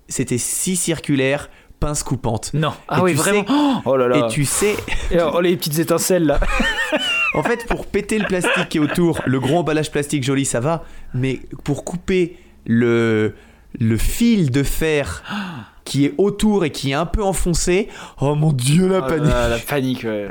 c'était 0.07 0.37
scie 0.37 0.75
circulaire, 0.75 1.49
pince 1.79 2.03
coupante. 2.03 2.51
Non. 2.53 2.73
Ah 2.89 2.99
Et 2.99 3.01
oui, 3.01 3.13
vraiment. 3.13 3.43
sais- 3.47 3.81
Oh 3.85 3.95
là 3.97 4.07
là. 4.07 4.27
Et 4.27 4.29
tu 4.29 4.45
sais, 4.45 4.75
Et 5.09 5.17
oh, 5.21 5.39
les 5.41 5.55
petites 5.55 5.79
étincelles 5.79 6.25
là. 6.25 6.39
en 7.33 7.41
fait, 7.43 7.65
pour 7.65 7.87
péter 7.87 8.19
le 8.19 8.25
plastique 8.25 8.69
qui 8.69 8.77
est 8.77 8.81
autour, 8.81 9.21
le 9.25 9.39
gros 9.39 9.57
emballage 9.59 9.89
plastique 9.89 10.23
joli, 10.23 10.45
ça 10.45 10.59
va. 10.59 10.83
Mais 11.15 11.39
pour 11.63 11.83
couper 11.85 12.35
le, 12.65 13.33
le 13.79 13.97
fil 13.97 14.51
de 14.51 14.63
fer 14.63 15.23
qui 15.85 16.05
est 16.05 16.13
autour 16.17 16.63
et 16.65 16.69
qui 16.71 16.91
est 16.91 16.95
un 16.95 17.05
peu 17.05 17.23
enfoncé, 17.23 17.87
oh 18.21 18.35
mon 18.35 18.51
dieu, 18.53 18.87
la 18.87 18.99
Oh 18.99 19.07
panique. 19.07 19.25
la 19.31 19.57
panique, 19.67 20.03
ouais. 20.03 20.27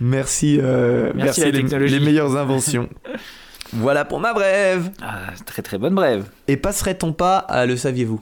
Merci, 0.00 0.58
euh, 0.60 1.12
Merci, 1.14 1.16
merci, 1.24 1.40
la 1.40 1.46
les, 1.46 1.52
technologie. 1.62 1.98
les 1.98 2.04
meilleures 2.04 2.36
inventions. 2.36 2.88
voilà 3.72 4.04
pour 4.04 4.20
ma 4.20 4.34
brève. 4.34 4.90
Ah, 5.00 5.28
très 5.46 5.62
très 5.62 5.78
bonne 5.78 5.94
brève. 5.94 6.28
Et 6.48 6.56
passerait-on 6.58 7.12
pas 7.12 7.38
à 7.38 7.64
le 7.66 7.76
saviez-vous? 7.76 8.20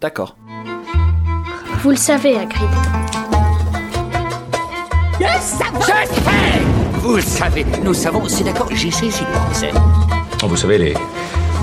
D'accord. 0.00 0.36
Vous 1.82 1.90
le 1.90 1.96
savez, 1.96 2.36
Hagrid. 2.36 2.68
Vous 7.00 7.16
le 7.16 7.22
savez, 7.22 7.64
nous 7.84 7.94
savons, 7.94 8.28
c'est 8.28 8.44
d'accord, 8.44 8.68
j'essaie, 8.72 9.10
j'y 9.10 9.24
pensais. 9.24 9.70
Vous 10.42 10.56
savez, 10.56 10.78
les, 10.78 10.94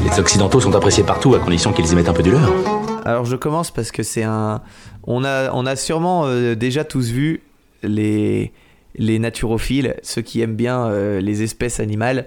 les 0.03 0.19
Occidentaux 0.19 0.59
sont 0.59 0.75
appréciés 0.75 1.03
partout 1.03 1.35
à 1.35 1.39
condition 1.39 1.71
qu'ils 1.73 1.91
y 1.91 1.95
mettent 1.95 2.09
un 2.09 2.13
peu 2.13 2.23
du 2.23 2.31
leur. 2.31 2.51
Alors 3.05 3.25
je 3.25 3.35
commence 3.35 3.71
parce 3.71 3.91
que 3.91 4.03
c'est 4.03 4.23
un. 4.23 4.61
On 5.05 5.23
a, 5.23 5.51
on 5.53 5.65
a 5.65 5.75
sûrement 5.75 6.25
euh, 6.25 6.55
déjà 6.55 6.83
tous 6.83 7.09
vu 7.11 7.41
les, 7.83 8.51
les 8.95 9.19
naturophiles, 9.19 9.95
ceux 10.03 10.21
qui 10.21 10.41
aiment 10.41 10.55
bien 10.55 10.85
euh, 10.87 11.19
les 11.19 11.43
espèces 11.43 11.79
animales. 11.79 12.25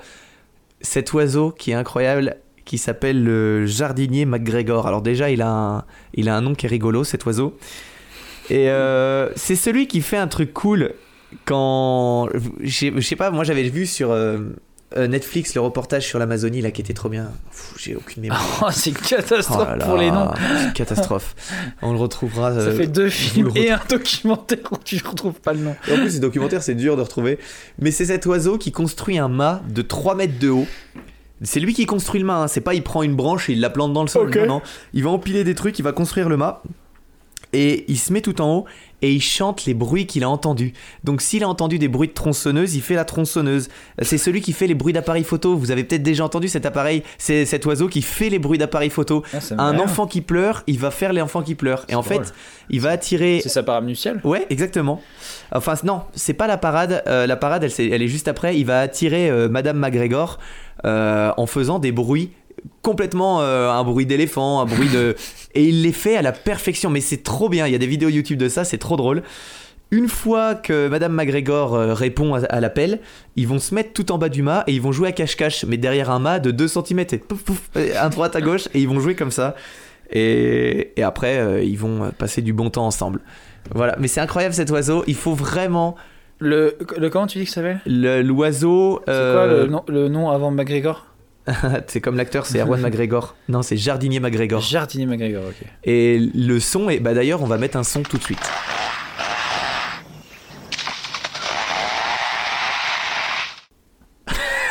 Cet 0.82 1.12
oiseau 1.14 1.50
qui 1.50 1.70
est 1.70 1.74
incroyable, 1.74 2.36
qui 2.66 2.76
s'appelle 2.78 3.22
le 3.24 3.64
jardinier 3.66 4.26
McGregor. 4.26 4.86
Alors 4.86 5.00
déjà, 5.02 5.30
il 5.30 5.40
a 5.40 5.48
un, 5.50 5.84
il 6.14 6.28
a 6.28 6.36
un 6.36 6.42
nom 6.42 6.54
qui 6.54 6.66
est 6.66 6.68
rigolo, 6.68 7.04
cet 7.04 7.24
oiseau. 7.24 7.56
Et 8.50 8.68
euh, 8.70 9.30
c'est 9.34 9.56
celui 9.56 9.86
qui 9.86 10.02
fait 10.02 10.18
un 10.18 10.28
truc 10.28 10.52
cool 10.52 10.92
quand. 11.46 12.28
Je 12.60 13.00
sais- 13.00 13.16
pas, 13.16 13.30
moi 13.30 13.44
j'avais 13.44 13.62
vu 13.64 13.86
sur. 13.86 14.10
Euh, 14.96 15.08
Netflix 15.08 15.54
le 15.54 15.60
reportage 15.60 16.06
sur 16.06 16.18
l'Amazonie 16.18 16.62
là 16.62 16.70
qui 16.70 16.80
était 16.80 16.94
trop 16.94 17.08
bien. 17.08 17.32
J'ai 17.76 17.96
aucune 17.96 18.22
mémoire. 18.22 18.42
Oh, 18.62 18.70
c'est 18.70 18.90
une 18.90 18.96
catastrophe 18.96 19.66
Oh 19.66 19.70
là 19.70 19.76
là, 19.76 19.84
pour 19.84 19.96
les 19.96 20.10
noms. 20.10 20.30
catastrophe. 20.74 21.34
On 21.82 21.92
le 21.92 21.98
retrouvera. 21.98 22.52
Ça 22.52 22.60
euh, 22.60 22.76
fait 22.76 22.86
deux 22.86 23.08
films 23.08 23.50
et 23.56 23.70
un 23.70 23.80
documentaire 23.88 24.58
où 24.70 24.76
tu 24.84 25.02
retrouves 25.04 25.40
pas 25.40 25.52
le 25.52 25.60
nom. 25.60 25.76
Et 25.88 25.92
en 25.92 25.96
plus, 25.96 26.10
ces 26.10 26.20
documentaires, 26.20 26.62
c'est 26.62 26.74
dur 26.74 26.96
de 26.96 27.02
retrouver. 27.02 27.38
Mais 27.80 27.90
c'est 27.90 28.06
cet 28.06 28.26
oiseau 28.26 28.58
qui 28.58 28.70
construit 28.70 29.18
un 29.18 29.28
mât 29.28 29.62
de 29.68 29.82
3 29.82 30.14
mètres 30.14 30.38
de 30.38 30.50
haut. 30.50 30.66
C'est 31.42 31.60
lui 31.60 31.74
qui 31.74 31.84
construit 31.84 32.20
le 32.20 32.26
mât, 32.26 32.42
hein. 32.42 32.48
c'est 32.48 32.62
pas 32.62 32.72
il 32.72 32.82
prend 32.82 33.02
une 33.02 33.14
branche 33.14 33.50
et 33.50 33.52
il 33.52 33.60
la 33.60 33.68
plante 33.70 33.92
dans 33.92 34.02
le 34.02 34.08
sol. 34.08 34.30
Non. 34.46 34.62
Il 34.94 35.04
va 35.04 35.10
empiler 35.10 35.44
des 35.44 35.54
trucs, 35.54 35.78
il 35.78 35.82
va 35.82 35.92
construire 35.92 36.28
le 36.28 36.36
mât. 36.36 36.62
Et 37.52 37.84
il 37.88 37.98
se 37.98 38.12
met 38.12 38.20
tout 38.20 38.40
en 38.40 38.58
haut 38.58 38.64
et 39.02 39.12
il 39.12 39.20
chante 39.20 39.64
les 39.66 39.74
bruits 39.74 40.06
qu'il 40.06 40.24
a 40.24 40.28
entendus. 40.28 40.73
Donc 41.05 41.20
s'il 41.20 41.44
a 41.44 41.48
entendu 41.48 41.78
des 41.78 41.89
bruits 41.89 42.09
de 42.09 42.12
tronçonneuse, 42.14 42.74
il 42.74 42.81
fait 42.82 42.94
la 42.94 43.05
tronçonneuse. 43.05 43.68
C'est 44.02 44.18
celui 44.18 44.40
qui 44.40 44.52
fait 44.52 44.66
les 44.66 44.74
bruits 44.74 44.93
d'appareil 44.93 45.24
photo. 45.24 45.56
Vous 45.56 45.70
avez 45.70 45.85
peut-être 45.85 46.02
déjà 46.02 46.24
entendu 46.24 46.48
cet 46.48 46.66
appareil, 46.66 47.02
c'est 47.18 47.44
cet 47.44 47.66
oiseau 47.66 47.89
qui 47.89 48.02
fait 48.02 48.31
les 48.31 48.39
bruits 48.39 48.59
d'appareil 48.59 48.90
photo. 48.90 49.23
Ah, 49.32 49.39
Un 49.62 49.78
enfant 49.78 50.06
qui 50.06 50.20
pleure, 50.20 50.62
il 50.66 50.78
va 50.78 50.90
faire 50.90 51.12
les 51.12 51.20
enfants 51.20 51.43
qui 51.43 51.55
pleurent. 51.55 51.85
Et 51.89 51.94
en 51.94 52.01
drôle. 52.01 52.24
fait, 52.24 52.35
il 52.70 52.81
va 52.81 52.90
attirer 52.90 53.40
C'est 53.43 53.48
sa 53.48 53.62
parade 53.62 53.85
nuptiale? 53.85 54.20
Ouais, 54.24 54.47
exactement. 54.51 55.01
Enfin, 55.52 55.74
non, 55.85 56.02
c'est 56.14 56.35
pas 56.35 56.47
la 56.47 56.56
parade. 56.56 57.02
euh, 57.06 57.27
la 57.27 57.36
parade, 57.36 57.64
elle, 57.64 57.93
elle 57.93 58.02
est 58.02 58.09
juste 58.09 58.28
après. 58.28 58.56
Il 58.59 58.64
va 58.66 58.81
attirer 58.81 59.28
euh, 59.31 59.48
Madame 59.48 59.78
McGregor 59.78 60.39
euh, 60.85 61.32
en 61.36 61.47
faisant 61.47 61.78
des 61.78 61.93
bruits 61.93 62.31
complètement 62.82 63.40
euh, 63.42 63.70
un 63.70 63.84
bruit 63.84 64.06
d'éléphant, 64.06 64.60
un 64.60 64.64
bruit 64.66 64.88
de 64.88 65.16
et 65.54 65.64
il 65.64 65.82
les 65.82 65.92
fait 65.92 66.16
à 66.16 66.22
la 66.22 66.32
perfection. 66.32 66.90
Mais 66.90 67.00
c'est 67.00 67.22
trop 67.22 67.48
bien. 67.48 67.66
Il 67.66 67.72
y 67.72 67.76
a 67.76 67.78
des 67.78 67.86
vidéos 67.86 68.08
YouTube 68.08 68.38
de 68.38 68.48
ça, 68.48 68.64
c'est 68.64 68.78
trop 68.78 68.96
drôle. 68.96 69.22
Une 69.92 70.08
fois 70.08 70.56
que 70.56 70.88
Madame 70.88 71.12
McGregor 71.12 71.74
euh, 71.74 71.94
répond 71.94 72.34
à, 72.34 72.40
à 72.46 72.60
l'appel, 72.60 72.98
ils 73.36 73.46
vont 73.46 73.60
se 73.60 73.72
mettre 73.74 73.92
tout 73.92 74.10
en 74.10 74.18
bas 74.18 74.28
du 74.28 74.42
mât 74.42 74.64
et 74.66 74.72
ils 74.72 74.80
vont 74.82 74.90
jouer 74.90 75.08
à 75.08 75.12
cache-cache, 75.12 75.64
mais 75.64 75.76
derrière 75.76 76.10
un 76.10 76.18
mât 76.18 76.40
de 76.40 76.50
2 76.50 76.66
cm. 76.66 76.98
Et 77.12 77.18
pouf, 77.18 77.42
pouf, 77.44 77.70
à 77.96 78.08
droite, 78.08 78.34
à 78.34 78.40
gauche, 78.40 78.66
et 78.74 78.80
ils 78.80 78.88
vont 78.88 78.98
jouer 78.98 79.14
comme 79.14 79.30
ça. 79.30 79.54
Et, 80.10 80.92
et 80.96 81.02
après, 81.04 81.38
euh, 81.38 81.62
ils 81.62 81.78
vont 81.78 82.10
passer 82.18 82.42
du 82.42 82.52
bon 82.52 82.68
temps 82.70 82.86
ensemble. 82.86 83.20
Voilà, 83.74 83.96
mais 83.98 84.08
c'est 84.08 84.20
incroyable 84.20 84.54
cet 84.54 84.70
oiseau. 84.70 85.04
Il 85.06 85.14
faut 85.14 85.34
vraiment 85.34 85.96
le, 86.38 86.76
le 86.98 87.08
comment 87.08 87.26
tu 87.26 87.38
dis 87.38 87.44
que 87.44 87.50
ça 87.50 87.56
s'appelle? 87.56 87.80
Le- 87.86 88.22
l'oiseau. 88.22 89.00
C'est 89.06 89.12
euh, 89.12 89.34
quoi 89.34 89.46
le 89.46 89.66
nom, 89.66 89.84
le 89.88 90.08
nom 90.08 90.30
avant 90.30 90.50
McGregor 90.50 91.06
c'est 91.86 92.01
comme 92.01 92.16
l'acteur, 92.16 92.47
c'est 92.47 92.60
Erwan 92.60 92.81
McGregor. 92.82 93.36
Non, 93.48 93.62
c'est 93.62 93.77
Jardinier 93.77 94.20
McGregor. 94.20 94.60
Jardinier 94.60 95.06
McGregor, 95.06 95.44
ok. 95.48 95.68
Et 95.85 96.18
le 96.18 96.60
son 96.60 96.89
est. 96.89 97.01
Bah 97.01 97.14
d'ailleurs, 97.14 97.43
on 97.43 97.47
va 97.47 97.59
mettre 97.59 97.77
un 97.77 97.85
son 97.85 98.02
tout 98.02 98.18
de 98.18 98.23
suite. 98.23 98.39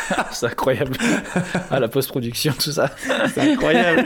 C'est 0.30 0.46
incroyable. 0.46 0.96
ah, 1.70 1.80
la 1.80 1.88
post-production, 1.88 2.52
tout 2.52 2.70
ça. 2.70 2.90
C'est 3.34 3.52
incroyable. 3.52 4.04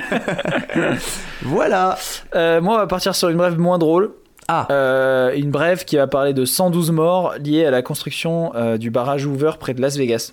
Voilà. 1.43 1.99
Euh, 2.35 2.61
moi, 2.61 2.75
on 2.75 2.79
va 2.79 2.87
partir 2.87 3.15
sur 3.15 3.29
une 3.29 3.37
brève 3.37 3.59
moins 3.59 3.79
drôle. 3.79 4.13
Ah. 4.49 4.67
Euh, 4.71 5.33
une 5.35 5.51
brève 5.51 5.85
qui 5.85 5.97
va 5.97 6.07
parler 6.07 6.33
de 6.33 6.45
112 6.45 6.91
morts 6.91 7.35
liés 7.39 7.65
à 7.67 7.71
la 7.71 7.83
construction 7.83 8.53
euh, 8.55 8.79
du 8.79 8.91
barrage 8.91 9.27
Hoover 9.27 9.53
près 9.61 9.75
de 9.75 9.81
Las 9.81 9.97
Vegas. 9.97 10.33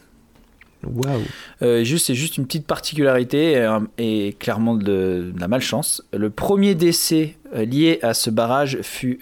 Euh, 1.61 1.83
juste, 1.83 2.07
c'est 2.07 2.15
juste 2.15 2.37
une 2.37 2.45
petite 2.45 2.65
particularité 2.65 3.57
euh, 3.57 3.79
et 3.97 4.35
clairement 4.39 4.75
de, 4.75 5.33
la 5.37 5.47
malchance. 5.47 6.03
Le 6.13 6.29
premier 6.29 6.75
décès 6.75 7.35
euh, 7.55 7.65
lié 7.65 7.99
à 8.01 8.13
ce 8.13 8.29
barrage 8.29 8.79
fut 8.81 9.19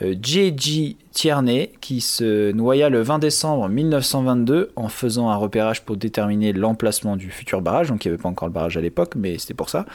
J.J. 0.00 0.96
Tierney 1.12 1.72
qui 1.80 2.00
se 2.00 2.52
noya 2.52 2.88
le 2.88 3.02
20 3.02 3.18
décembre 3.18 3.68
1922 3.68 4.70
en 4.76 4.88
faisant 4.88 5.28
un 5.28 5.36
repérage 5.36 5.82
pour 5.82 5.96
déterminer 5.96 6.52
l'emplacement 6.52 7.16
du 7.16 7.30
futur 7.30 7.60
barrage. 7.60 7.88
Donc 7.88 8.04
il 8.04 8.08
n'y 8.08 8.14
avait 8.14 8.22
pas 8.22 8.28
encore 8.28 8.48
le 8.48 8.54
barrage 8.54 8.76
à 8.76 8.80
l'époque, 8.80 9.14
mais 9.16 9.38
c'était 9.38 9.54
pour 9.54 9.68
ça. 9.68 9.86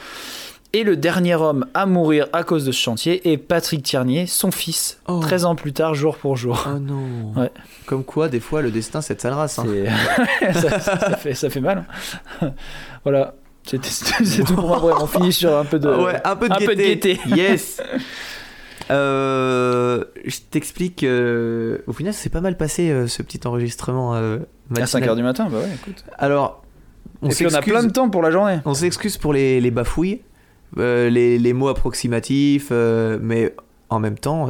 Et 0.76 0.84
le 0.84 0.94
dernier 0.94 1.34
homme 1.36 1.64
à 1.72 1.86
mourir 1.86 2.26
à 2.34 2.42
cause 2.44 2.66
de 2.66 2.70
ce 2.72 2.78
chantier 2.78 3.32
est 3.32 3.38
Patrick 3.38 3.82
Tierney, 3.82 4.26
son 4.26 4.50
fils, 4.50 5.00
Oh. 5.08 5.20
13 5.20 5.46
ans 5.46 5.54
plus 5.54 5.72
tard, 5.72 5.94
jour 5.94 6.18
pour 6.18 6.36
jour. 6.36 6.68
Oh 6.70 6.78
non. 6.78 7.32
Ouais. 7.34 7.50
Comme 7.86 8.04
quoi, 8.04 8.28
des 8.28 8.40
fois, 8.40 8.60
le 8.60 8.70
destin, 8.70 9.00
c'est 9.00 9.14
de 9.14 9.20
sale 9.22 9.32
race. 9.32 9.58
hein. 9.58 9.64
Ça, 10.52 10.78
ça 10.80 11.16
fait, 11.16 11.32
ça 11.32 11.48
fait 11.48 11.60
mal. 11.60 11.86
hein. 12.42 12.50
voilà. 13.04 13.34
C'est 13.64 13.78
tout 14.44 14.54
pour 14.54 14.68
ma 14.68 14.76
brève. 14.78 14.96
On 15.00 15.06
finit 15.06 15.32
sur 15.32 15.56
un 15.56 15.64
peu 15.64 15.78
de, 15.78 15.88
Ah 15.88 16.02
ouais, 16.02 16.20
un 16.24 16.36
peu 16.36 16.48
de 16.48 16.52
un 16.54 16.58
gaieté. 16.58 16.66
peu 16.66 16.76
de 16.76 16.82
gaieté. 16.82 17.20
Yes. 17.34 17.80
Euh, 18.90 20.04
je 20.24 20.36
t'explique. 20.50 21.02
euh, 21.04 21.78
au 21.86 21.92
final, 21.94 22.12
c'est 22.12 22.28
pas 22.30 22.40
mal 22.42 22.56
passé 22.58 22.90
euh, 22.90 23.06
ce 23.08 23.22
petit 23.22 23.40
enregistrement. 23.46 24.12
À 24.14 24.20
matinal. 24.68 24.86
5h 25.10 25.16
du 25.16 25.22
matin, 25.22 25.48
bah 25.50 25.58
ouais, 25.58 25.74
écoute. 25.74 26.04
Alors, 26.18 26.62
on 27.22 27.30
Et 27.30 27.34
puis 27.34 27.46
on 27.46 27.54
a 27.54 27.62
plein 27.62 27.82
de 27.82 27.90
temps 27.90 28.10
pour 28.10 28.20
la 28.22 28.30
journée. 28.30 28.58
On 28.66 28.74
s'excuse 28.74 29.16
pour 29.16 29.32
les, 29.32 29.60
les 29.60 29.70
bafouilles, 29.70 30.20
euh, 30.78 31.08
les, 31.10 31.38
les 31.38 31.52
mots 31.52 31.68
approximatifs, 31.68 32.68
euh, 32.72 33.18
mais 33.20 33.54
en 33.90 33.98
même 34.00 34.18
temps, 34.18 34.48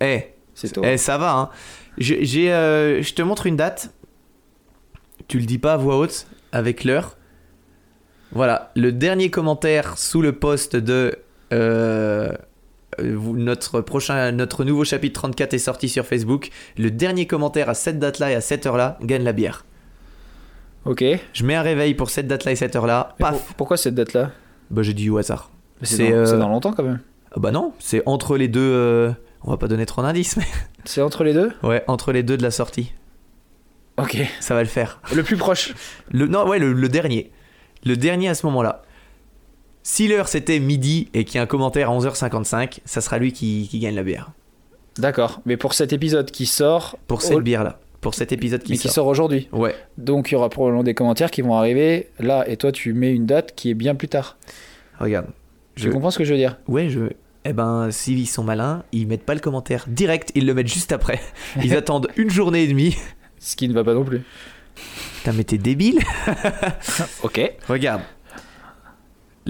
eh, 0.00 0.24
eh, 0.82 0.96
ça 0.98 1.18
va. 1.18 1.34
Hein. 1.36 1.50
Je, 1.98 2.14
euh, 2.48 3.02
je 3.02 3.14
te 3.14 3.22
montre 3.22 3.46
une 3.46 3.56
date. 3.56 3.90
Tu 5.28 5.38
le 5.38 5.46
dis 5.46 5.58
pas 5.58 5.74
à 5.74 5.76
voix 5.76 5.96
haute, 5.98 6.26
avec 6.52 6.84
l'heure. 6.84 7.16
Voilà, 8.32 8.70
le 8.76 8.92
dernier 8.92 9.30
commentaire 9.30 9.96
sous 9.98 10.20
le 10.22 10.32
post 10.32 10.76
de 10.76 11.16
notre 13.22 13.80
prochain, 13.82 14.32
notre 14.32 14.64
nouveau 14.64 14.84
chapitre 14.84 15.20
34 15.20 15.54
est 15.54 15.58
sorti 15.58 15.88
sur 15.88 16.06
Facebook. 16.06 16.50
Le 16.78 16.90
dernier 16.90 17.26
commentaire 17.26 17.68
à 17.68 17.74
cette 17.74 17.98
date-là 17.98 18.32
et 18.32 18.34
à 18.34 18.40
cette 18.40 18.66
heure-là 18.66 18.98
gagne 19.02 19.22
la 19.24 19.32
bière. 19.32 19.64
Ok. 20.84 21.04
Je 21.32 21.44
mets 21.44 21.54
un 21.54 21.62
réveil 21.62 21.94
pour 21.94 22.10
cette 22.10 22.26
date-là 22.28 22.52
et 22.52 22.56
cette 22.56 22.76
heure-là. 22.76 23.14
Paf. 23.18 23.30
pour- 23.32 23.54
pourquoi 23.56 23.76
cette 23.76 23.94
date-là? 23.94 24.30
Bah 24.70 24.82
j'ai 24.82 24.94
dit 24.94 25.10
au 25.10 25.18
hasard. 25.18 25.50
C'est 25.82 26.10
dans, 26.10 26.16
euh, 26.16 26.38
dans 26.38 26.48
longtemps 26.48 26.72
quand 26.72 26.82
même. 26.82 27.00
Ah 27.32 27.40
Bah 27.40 27.50
non, 27.50 27.72
c'est 27.78 28.02
entre 28.06 28.36
les 28.36 28.48
deux. 28.48 28.60
euh, 28.60 29.12
On 29.42 29.50
va 29.50 29.56
pas 29.56 29.68
donner 29.68 29.86
trop 29.86 30.02
d'indices, 30.02 30.36
mais 30.36 30.44
C'est 30.84 31.02
entre 31.02 31.24
les 31.24 31.34
deux? 31.34 31.52
Ouais, 31.62 31.84
entre 31.88 32.12
les 32.12 32.22
deux 32.22 32.36
de 32.36 32.42
la 32.42 32.50
sortie. 32.50 32.92
Ok. 33.98 34.18
Ça 34.40 34.54
va 34.54 34.62
le 34.62 34.68
faire. 34.68 35.00
Le 35.14 35.22
plus 35.22 35.36
proche. 35.36 35.74
Le, 36.10 36.26
non, 36.26 36.46
ouais, 36.46 36.58
le, 36.58 36.72
le 36.72 36.88
dernier. 36.88 37.30
Le 37.84 37.96
dernier 37.96 38.28
à 38.28 38.34
ce 38.34 38.44
moment-là. 38.46 38.82
Si 39.82 40.08
l'heure 40.08 40.28
c'était 40.28 40.58
midi 40.58 41.08
et 41.14 41.24
qu'il 41.24 41.36
y 41.36 41.38
a 41.38 41.42
un 41.42 41.46
commentaire 41.46 41.90
à 41.90 41.96
11h55, 41.98 42.80
ça 42.84 43.00
sera 43.00 43.18
lui 43.18 43.32
qui, 43.32 43.68
qui 43.70 43.78
gagne 43.78 43.94
la 43.94 44.02
bière. 44.02 44.30
D'accord. 44.98 45.40
Mais 45.46 45.56
pour 45.56 45.74
cet 45.74 45.92
épisode 45.92 46.30
qui 46.30 46.46
sort. 46.46 46.98
Pour 47.06 47.22
cette 47.22 47.36
au- 47.36 47.40
bière-là. 47.40 47.78
Pour 48.06 48.14
cet 48.14 48.30
épisode 48.30 48.62
qui 48.62 48.70
mais 48.72 48.78
qui 48.78 48.88
sort. 48.88 49.08
aujourd'hui. 49.08 49.48
Ouais. 49.50 49.74
Donc 49.98 50.30
il 50.30 50.34
y 50.34 50.36
aura 50.36 50.48
probablement 50.48 50.84
des 50.84 50.94
commentaires 50.94 51.30
qui 51.32 51.42
vont 51.42 51.54
arriver 51.54 52.10
là. 52.20 52.48
Et 52.48 52.56
toi, 52.56 52.70
tu 52.70 52.92
mets 52.92 53.12
une 53.12 53.26
date 53.26 53.54
qui 53.56 53.70
est 53.70 53.74
bien 53.74 53.96
plus 53.96 54.06
tard. 54.06 54.36
Regarde. 55.00 55.26
Tu 55.74 55.90
comprends 55.90 56.12
ce 56.12 56.18
que 56.18 56.24
je 56.24 56.32
veux 56.32 56.38
dire? 56.38 56.56
Ouais, 56.68 56.88
je. 56.88 57.00
Eh 57.44 57.52
ben, 57.52 57.90
s'ils 57.90 58.28
sont 58.28 58.44
malins, 58.44 58.84
ils 58.92 59.08
mettent 59.08 59.24
pas 59.26 59.34
le 59.34 59.40
commentaire 59.40 59.84
direct, 59.88 60.30
ils 60.36 60.46
le 60.46 60.54
mettent 60.54 60.68
juste 60.72 60.92
après. 60.92 61.20
Ils 61.64 61.74
attendent 61.76 62.06
une 62.16 62.30
journée 62.30 62.62
et 62.62 62.68
demie. 62.68 62.96
Ce 63.40 63.56
qui 63.56 63.68
ne 63.68 63.74
va 63.74 63.82
pas 63.84 63.94
non 63.94 64.04
plus. 64.04 64.22
Putain, 65.18 65.32
mais 65.32 65.42
t'es 65.44 65.58
débile 65.58 65.98
Ok. 67.24 67.40
Regarde. 67.68 68.02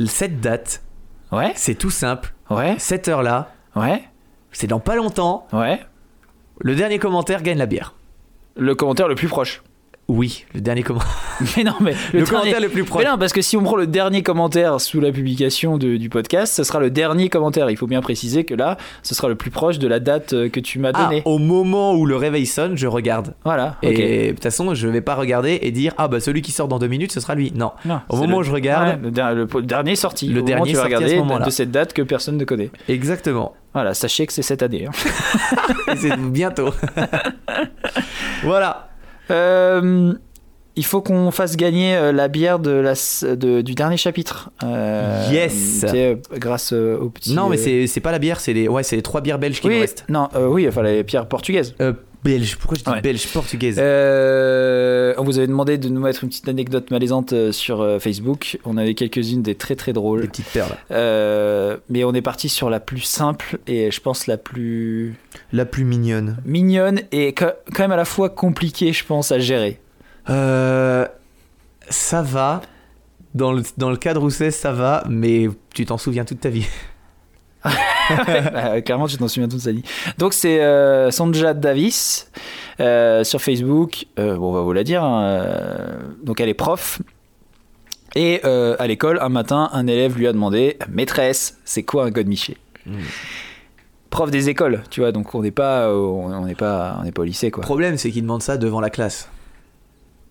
Cette 0.06 0.40
date, 0.40 0.82
Ouais. 1.32 1.52
c'est 1.56 1.74
tout 1.74 1.90
simple. 1.90 2.32
Ouais. 2.50 2.76
Cette 2.78 3.08
heure-là, 3.08 3.52
Ouais. 3.74 4.02
c'est 4.52 4.66
dans 4.66 4.80
pas 4.80 4.96
longtemps. 4.96 5.46
Ouais. 5.52 5.80
Le 6.60 6.74
dernier 6.74 6.98
commentaire 6.98 7.42
gagne 7.42 7.58
la 7.58 7.66
bière. 7.66 7.94
Le 8.56 8.74
commentaire 8.74 9.08
le 9.08 9.14
plus 9.14 9.28
proche. 9.28 9.62
Oui, 10.08 10.44
le 10.54 10.60
dernier 10.60 10.84
commentaire. 10.84 11.10
Mais 11.56 11.64
non, 11.64 11.72
mais 11.80 11.90
Le, 12.12 12.20
dernier- 12.20 12.24
commentaire 12.30 12.60
le 12.60 12.68
plus 12.68 12.84
proche. 12.84 13.02
Mais 13.02 13.10
non, 13.10 13.18
parce 13.18 13.32
que 13.32 13.42
si 13.42 13.56
on 13.56 13.62
prend 13.64 13.74
le 13.76 13.88
dernier 13.88 14.22
commentaire 14.22 14.80
sous 14.80 15.00
la 15.00 15.10
publication 15.10 15.78
de- 15.78 15.96
du 15.96 16.08
podcast, 16.08 16.54
ce 16.54 16.62
sera 16.62 16.78
le 16.78 16.90
dernier 16.90 17.28
commentaire. 17.28 17.68
Il 17.70 17.76
faut 17.76 17.88
bien 17.88 18.00
préciser 18.00 18.44
que 18.44 18.54
là, 18.54 18.76
ce 19.02 19.16
sera 19.16 19.28
le 19.28 19.34
plus 19.34 19.50
proche 19.50 19.80
de 19.80 19.88
la 19.88 19.98
date 19.98 20.32
euh, 20.32 20.48
que 20.48 20.60
tu 20.60 20.78
m'as 20.78 20.92
Ah, 20.94 21.04
donnée. 21.06 21.22
au 21.24 21.38
moment 21.38 21.92
où 21.94 22.06
le 22.06 22.14
réveil 22.14 22.46
sonne, 22.46 22.76
je 22.76 22.86
regarde. 22.86 23.34
Voilà. 23.44 23.76
Et 23.82 24.28
de 24.28 24.30
toute 24.34 24.44
façon, 24.44 24.74
je 24.74 24.86
vais 24.86 25.00
pas 25.00 25.16
regarder 25.16 25.58
et 25.60 25.72
dire 25.72 25.92
ah 25.98 26.06
bah 26.06 26.20
celui 26.20 26.40
qui 26.40 26.52
sort 26.52 26.68
dans 26.68 26.78
deux 26.78 26.86
minutes, 26.86 27.10
ce 27.10 27.18
sera 27.20 27.34
lui. 27.34 27.52
Non. 27.54 27.72
Non, 27.84 28.00
Au 28.08 28.16
moment 28.16 28.34
le- 28.34 28.38
où 28.38 28.42
je 28.44 28.52
regarde- 28.52 28.86
Ouais, 28.88 28.98
le, 29.02 29.10
der- 29.10 29.34
le- 29.34 29.48
le 29.52 29.62
dernier 29.62 29.96
sorti. 29.96 30.28
Le 30.28 30.40
Au 30.40 30.44
dernier 30.44 30.70
tu 30.70 30.76
vas 30.76 30.82
ce 30.82 30.86
regarder 30.86 31.20
de 31.44 31.50
cette 31.50 31.72
date 31.72 31.92
que 31.92 32.02
personne 32.02 32.36
ne 32.36 32.44
connaît. 32.44 32.70
Exactement. 32.88 33.54
Voilà, 33.74 33.92
sachez 33.92 34.24
que 34.26 34.32
c'est 34.32 34.42
cette 34.42 34.62
année. 34.62 34.86
hein. 34.86 34.90
C'est 35.96 36.16
bientôt. 36.16 36.70
voilà. 38.44 38.88
Euh, 39.30 40.12
il 40.78 40.84
faut 40.84 41.00
qu'on 41.00 41.30
fasse 41.30 41.56
gagner 41.56 41.96
euh, 41.96 42.12
la 42.12 42.28
bière 42.28 42.58
de 42.58 42.70
la, 42.70 42.92
de- 43.34 43.62
du 43.62 43.74
dernier 43.74 43.96
chapitre. 43.96 44.50
Euh, 44.62 45.26
Yes. 45.32 45.52
sais, 45.80 46.18
grâce 46.36 46.72
euh, 46.74 46.98
au 46.98 47.08
petit. 47.08 47.34
Non, 47.34 47.48
mais 47.48 47.56
euh, 47.66 47.86
c'est 47.86 48.00
pas 48.00 48.12
la 48.12 48.18
bière, 48.18 48.40
c'est 48.40 48.52
les 48.52 48.68
ouais, 48.68 48.82
les 48.92 49.02
trois 49.02 49.22
bières 49.22 49.38
belges 49.38 49.60
qui 49.60 49.68
nous 49.68 49.72
Oui, 49.74 49.80
restent. 49.80 50.04
non, 50.08 50.28
euh, 50.34 50.46
oui, 50.48 50.68
enfin 50.68 50.82
les 50.82 51.02
pierres 51.02 51.26
portugaises. 51.28 51.74
Belge. 52.26 52.56
Pourquoi 52.56 52.76
je 52.78 52.84
dis 52.84 52.90
Ouais. 52.90 53.00
belge 53.00 53.26
portugaise 53.32 53.76
Euh, 53.78 55.14
on 55.18 55.24
vous 55.24 55.38
avait 55.38 55.46
demandé 55.46 55.78
de 55.78 55.88
nous 55.88 56.00
mettre 56.00 56.24
une 56.24 56.28
petite 56.30 56.48
anecdote 56.48 56.90
malaisante 56.90 57.32
euh, 57.32 57.52
sur 57.52 57.80
euh, 57.80 57.98
Facebook. 57.98 58.58
On 58.64 58.76
avait 58.76 58.94
quelques-unes 58.94 59.42
des 59.42 59.54
très 59.54 59.76
très 59.76 59.90
Les 59.90 59.94
drôles. 59.94 60.26
petites 60.28 60.46
perles. 60.52 60.76
Euh, 60.90 61.76
mais 61.88 62.04
on 62.04 62.12
est 62.14 62.22
parti 62.22 62.48
sur 62.48 62.68
la 62.70 62.80
plus 62.80 63.00
simple 63.00 63.58
et 63.66 63.90
je 63.90 64.00
pense 64.00 64.26
la 64.26 64.36
plus 64.36 65.14
La 65.52 65.64
plus 65.64 65.84
mignonne. 65.84 66.36
mignonne 66.44 67.00
et 67.12 67.32
quand 67.32 67.52
même 67.78 67.92
à 67.92 67.96
la 67.96 68.04
fois 68.04 68.28
compliquée, 68.30 68.92
je 68.92 69.04
pense, 69.04 69.32
à 69.32 69.38
gérer. 69.38 69.80
Euh, 70.28 71.06
ça 71.88 72.22
va. 72.22 72.62
Dans 73.34 73.52
le, 73.52 73.62
dans 73.76 73.90
le 73.90 73.98
cadre 73.98 74.22
où 74.22 74.30
c'est, 74.30 74.50
ça 74.50 74.72
va, 74.72 75.04
mais 75.10 75.48
tu 75.74 75.84
t'en 75.84 75.98
souviens 75.98 76.24
toute 76.24 76.40
ta 76.40 76.48
vie. 76.48 76.66
Clairement, 78.84 79.06
tu 79.06 79.16
t'en 79.16 79.28
souviens 79.28 79.48
toute 79.48 79.60
sa 79.60 79.72
vie. 79.72 79.82
Donc, 80.18 80.32
c'est 80.32 80.62
euh, 80.62 81.10
Sandra 81.10 81.54
Davis 81.54 82.30
euh, 82.80 83.24
sur 83.24 83.40
Facebook. 83.42 84.06
Euh, 84.18 84.36
bon, 84.36 84.50
on 84.50 84.52
va 84.52 84.60
vous 84.62 84.72
la 84.72 84.84
dire. 84.84 85.02
hein, 85.02 85.22
euh, 85.24 85.96
donc, 86.22 86.40
elle 86.40 86.48
est 86.48 86.54
prof. 86.54 87.00
Et 88.14 88.42
à 88.44 88.86
l'école, 88.86 89.18
un 89.20 89.28
matin, 89.28 89.68
un 89.72 89.86
élève 89.86 90.16
lui 90.16 90.26
a 90.26 90.32
demandé 90.32 90.78
Maîtresse, 90.88 91.58
c'est 91.66 91.82
quoi 91.82 92.04
un 92.06 92.10
godemiché 92.10 92.56
Prof 94.08 94.30
des 94.30 94.48
écoles, 94.48 94.82
tu 94.88 95.00
vois, 95.00 95.12
donc 95.12 95.34
on 95.34 95.42
n'est 95.42 95.50
pas, 95.50 95.92
au- 95.92 96.22
on 96.22 96.46
n'est 96.46 96.54
pas, 96.54 96.96
on 97.00 97.04
n'est 97.04 97.12
pas 97.12 97.20
au 97.22 97.24
lycée, 97.26 97.48
Le 97.48 97.50
quoi. 97.52 97.62
problème, 97.62 97.98
c'est 97.98 98.10
qu'il 98.10 98.22
demande 98.22 98.42
ça 98.42 98.56
devant 98.56 98.80
la 98.80 98.88
classe. 98.88 99.28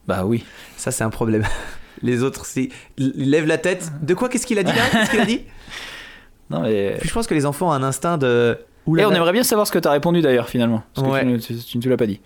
Bah 0.07 0.23
oui. 0.25 0.43
Ça, 0.77 0.89
c'est 0.89 1.03
un 1.03 1.09
problème. 1.11 1.43
Les 2.01 2.23
autres, 2.23 2.45
c'est. 2.45 2.69
Ils 2.97 3.29
lèvent 3.29 3.45
la 3.45 3.57
tête. 3.59 3.91
De 4.01 4.13
quoi 4.15 4.29
Qu'est-ce 4.29 4.47
qu'il 4.47 4.57
a 4.59 4.63
dit 4.63 4.71
là? 4.71 4.81
Qu'est-ce 4.91 5.11
qu'il 5.11 5.19
a 5.21 5.25
dit? 5.25 5.41
Non 6.49 6.61
mais. 6.61 6.95
Puis 6.99 7.09
je 7.09 7.13
pense 7.13 7.27
que 7.27 7.33
les 7.33 7.45
enfants 7.45 7.69
ont 7.69 7.71
un 7.73 7.83
instinct 7.83 8.17
de. 8.17 8.57
Et 8.59 8.89
Oulala. 8.89 9.09
on 9.09 9.13
aimerait 9.13 9.31
bien 9.33 9.43
savoir 9.43 9.65
ce 9.65 9.71
que 9.71 9.79
t'as 9.79 9.91
répondu 9.91 10.21
d'ailleurs, 10.21 10.47
finalement. 10.49 10.83
Parce 10.93 11.07
que 11.07 11.11
Ouais. 11.13 11.21
tu, 11.21 11.25
ne- 11.27 11.37
tu- 11.37 11.55
tu 11.65 11.77
ne 11.77 11.83
te 11.83 11.89
l'as 11.89 11.97
pas 11.97 12.05
dit. 12.05 12.21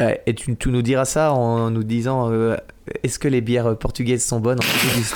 Ouais, 0.00 0.22
et 0.26 0.34
tu, 0.34 0.56
tu 0.56 0.70
nous 0.70 0.80
diras 0.80 1.04
ça 1.04 1.32
en 1.34 1.70
nous 1.70 1.84
disant 1.84 2.30
euh, 2.32 2.56
est-ce 3.02 3.18
que 3.18 3.28
les 3.28 3.42
bières 3.42 3.76
portugaises 3.76 4.24
sont 4.24 4.40
bonnes 4.40 4.58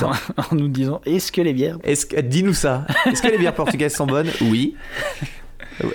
en 0.02 0.12
En 0.52 0.54
nous 0.54 0.68
disant 0.68 1.00
Est-ce 1.06 1.32
que 1.32 1.40
les 1.40 1.54
bières. 1.54 1.78
Est-ce 1.84 2.04
que 2.04 2.20
dis-nous 2.20 2.52
ça 2.52 2.86
Est-ce 3.06 3.22
que 3.22 3.28
les 3.28 3.38
bières 3.38 3.54
portugaises 3.54 3.94
sont 3.94 4.06
bonnes? 4.06 4.28
Oui. 4.42 4.74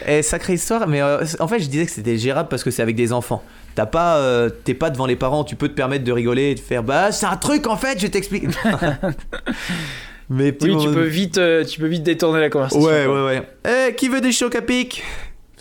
Eh, 0.05 0.21
sacrée 0.23 0.55
histoire, 0.55 0.89
mais 0.89 1.01
euh, 1.01 1.23
en 1.39 1.47
fait 1.47 1.59
je 1.61 1.69
disais 1.69 1.85
que 1.85 1.91
c'était 1.93 2.17
gérable 2.17 2.49
parce 2.49 2.65
que 2.65 2.69
c'est 2.69 2.81
avec 2.81 2.97
des 2.97 3.13
enfants. 3.13 3.41
T'as 3.76 3.85
pas, 3.85 4.17
euh, 4.17 4.49
t'es 4.49 4.73
pas 4.73 4.89
devant 4.89 5.05
les 5.05 5.15
parents, 5.15 5.45
tu 5.45 5.55
peux 5.55 5.69
te 5.69 5.73
permettre 5.73 6.03
de 6.03 6.11
rigoler 6.11 6.51
et 6.51 6.55
de 6.55 6.59
faire 6.59 6.84
bah 6.84 7.13
c'est 7.13 7.27
un 7.27 7.38
truc 7.38 7.65
en 7.65 7.77
fait, 7.77 7.97
je 7.97 8.07
t'explique. 8.07 8.43
mais 10.30 10.56
Oui, 10.61 10.77
tu 10.77 10.91
peux 10.91 11.03
vite, 11.06 11.38
euh, 11.38 11.64
tu 11.64 11.80
peux 11.80 11.88
vite 11.88 12.03
détourner 12.03 12.39
la 12.39 12.49
conversation. 12.49 12.85
Ouais 12.88 13.06
ouais 13.07 13.23
ouais. 13.26 13.41
Eh 13.89 13.95
qui 13.95 14.07
veut 14.10 14.22
des 14.22 14.31
chocs 14.31 14.56
à 14.56 14.61
pic? 14.61 15.03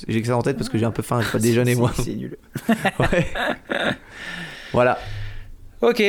J'ai 0.06 0.20
que 0.22 0.28
ça 0.28 0.36
en 0.36 0.42
tête 0.42 0.56
parce 0.56 0.68
que 0.68 0.78
j'ai 0.78 0.84
un 0.84 0.90
peu 0.92 1.02
faim, 1.02 1.20
j'ai 1.22 1.30
pas 1.30 1.38
déjeuné 1.42 1.74
moi. 1.74 1.90
C'est 1.96 2.14
nul. 2.14 2.36
Ouais. 2.98 3.26
Voilà. 4.72 4.98
Ok. 5.80 6.02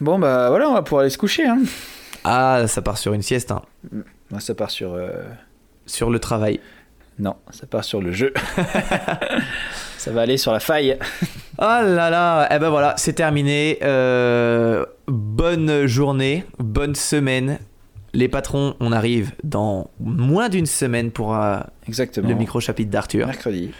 Bon 0.00 0.18
bah 0.18 0.48
voilà, 0.50 0.68
on 0.68 0.74
va 0.74 0.82
pouvoir 0.82 1.02
aller 1.02 1.10
se 1.10 1.18
coucher. 1.18 1.46
Hein. 1.46 1.60
Ah 2.24 2.64
ça 2.66 2.82
part 2.82 2.98
sur 2.98 3.12
une 3.14 3.22
sieste, 3.22 3.50
hein. 3.52 3.62
Ça 4.38 4.54
part 4.54 4.70
sur. 4.70 4.92
euh, 4.94 5.10
sur 5.86 6.10
le 6.10 6.18
travail. 6.18 6.60
Non, 7.18 7.36
ça 7.50 7.66
part 7.66 7.84
sur 7.84 8.00
le 8.00 8.10
jeu. 8.12 8.32
ça 9.98 10.10
va 10.12 10.22
aller 10.22 10.38
sur 10.38 10.52
la 10.52 10.60
faille. 10.60 10.96
Oh 11.58 11.60
là 11.62 12.10
là, 12.10 12.48
eh 12.50 12.58
ben 12.58 12.70
voilà, 12.70 12.94
c'est 12.96 13.12
terminé. 13.12 13.78
Euh, 13.82 14.84
bonne 15.06 15.86
journée, 15.86 16.44
bonne 16.58 16.94
semaine. 16.94 17.58
Les 18.14 18.28
patrons, 18.28 18.74
on 18.80 18.92
arrive 18.92 19.32
dans 19.42 19.90
moins 20.00 20.48
d'une 20.50 20.66
semaine 20.66 21.10
pour 21.10 21.34
euh, 21.34 21.60
Exactement. 21.88 22.28
le 22.28 22.34
micro 22.34 22.60
chapitre 22.60 22.90
d'Arthur. 22.90 23.26
Mercredi. 23.26 23.70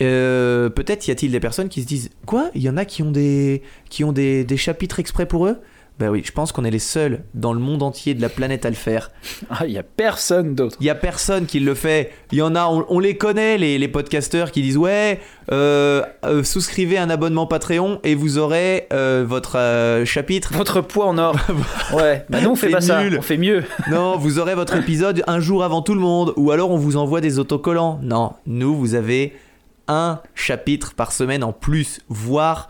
Euh, 0.00 0.68
Peut-être 0.68 1.06
y 1.06 1.10
a-t-il 1.10 1.32
des 1.32 1.40
personnes 1.40 1.68
qui 1.68 1.82
se 1.82 1.86
disent 1.86 2.10
quoi? 2.26 2.50
Il 2.54 2.62
y 2.62 2.68
en 2.68 2.76
a 2.76 2.84
qui 2.84 3.02
ont 3.02 3.10
des 3.10 3.62
qui 3.88 4.04
ont 4.04 4.12
des, 4.12 4.44
des 4.44 4.56
chapitres 4.56 5.00
exprès 5.00 5.26
pour 5.26 5.46
eux? 5.46 5.58
Ben 6.02 6.10
oui, 6.10 6.22
je 6.24 6.32
pense 6.32 6.50
qu'on 6.50 6.64
est 6.64 6.70
les 6.72 6.80
seuls 6.80 7.22
dans 7.32 7.52
le 7.52 7.60
monde 7.60 7.80
entier 7.80 8.14
de 8.14 8.20
la 8.20 8.28
planète 8.28 8.66
à 8.66 8.70
le 8.70 8.74
faire. 8.74 9.12
Ah, 9.54 9.66
il 9.66 9.72
y 9.72 9.78
a 9.78 9.82
personne 9.82 10.54
d'autre. 10.54 10.76
Il 10.80 10.86
y 10.86 10.90
a 10.90 10.94
personne 10.94 11.46
qui 11.46 11.60
le 11.60 11.74
fait. 11.74 12.10
Il 12.32 12.38
y 12.38 12.42
en 12.42 12.56
a, 12.56 12.66
on, 12.66 12.86
on 12.88 12.98
les 12.98 13.16
connaît, 13.16 13.58
les, 13.58 13.78
les 13.78 13.88
podcasteurs 13.88 14.50
qui 14.50 14.62
disent 14.62 14.78
ouais, 14.78 15.20
euh, 15.52 16.02
euh, 16.24 16.42
souscrivez 16.42 16.96
un 16.96 17.10
abonnement 17.10 17.46
Patreon 17.46 18.00
et 18.02 18.14
vous 18.14 18.38
aurez 18.38 18.88
euh, 18.92 19.24
votre 19.28 20.02
chapitre. 20.04 20.54
Votre 20.54 20.80
poids 20.80 21.06
en 21.06 21.18
or. 21.18 21.36
ouais. 21.92 22.24
Bah 22.30 22.40
nous 22.40 22.50
on 22.50 22.56
fait 22.56 22.70
pas 22.70 22.80
ça. 22.80 23.02
On 23.16 23.22
fait 23.22 23.36
mieux. 23.36 23.62
Non, 23.90 24.16
vous 24.16 24.38
aurez 24.38 24.54
votre 24.54 24.74
épisode 24.74 25.22
un 25.26 25.38
jour 25.38 25.62
avant 25.62 25.82
tout 25.82 25.94
le 25.94 26.00
monde. 26.00 26.32
Ou 26.36 26.50
alors 26.50 26.70
on 26.70 26.78
vous 26.78 26.96
envoie 26.96 27.20
des 27.20 27.38
autocollants. 27.38 28.00
Non, 28.02 28.32
nous, 28.46 28.74
vous 28.74 28.94
avez 28.94 29.34
un 29.86 30.20
chapitre 30.34 30.94
par 30.94 31.12
semaine 31.12 31.44
en 31.44 31.52
plus, 31.52 32.00
voire 32.08 32.68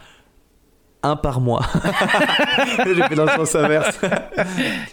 un 1.03 1.17
par 1.17 1.41
mois. 1.41 1.63
J'ai 2.87 3.03
fait 3.03 3.15
dans 3.15 3.25
le 3.25 3.31
sens 3.31 3.55
inverse. 3.55 3.99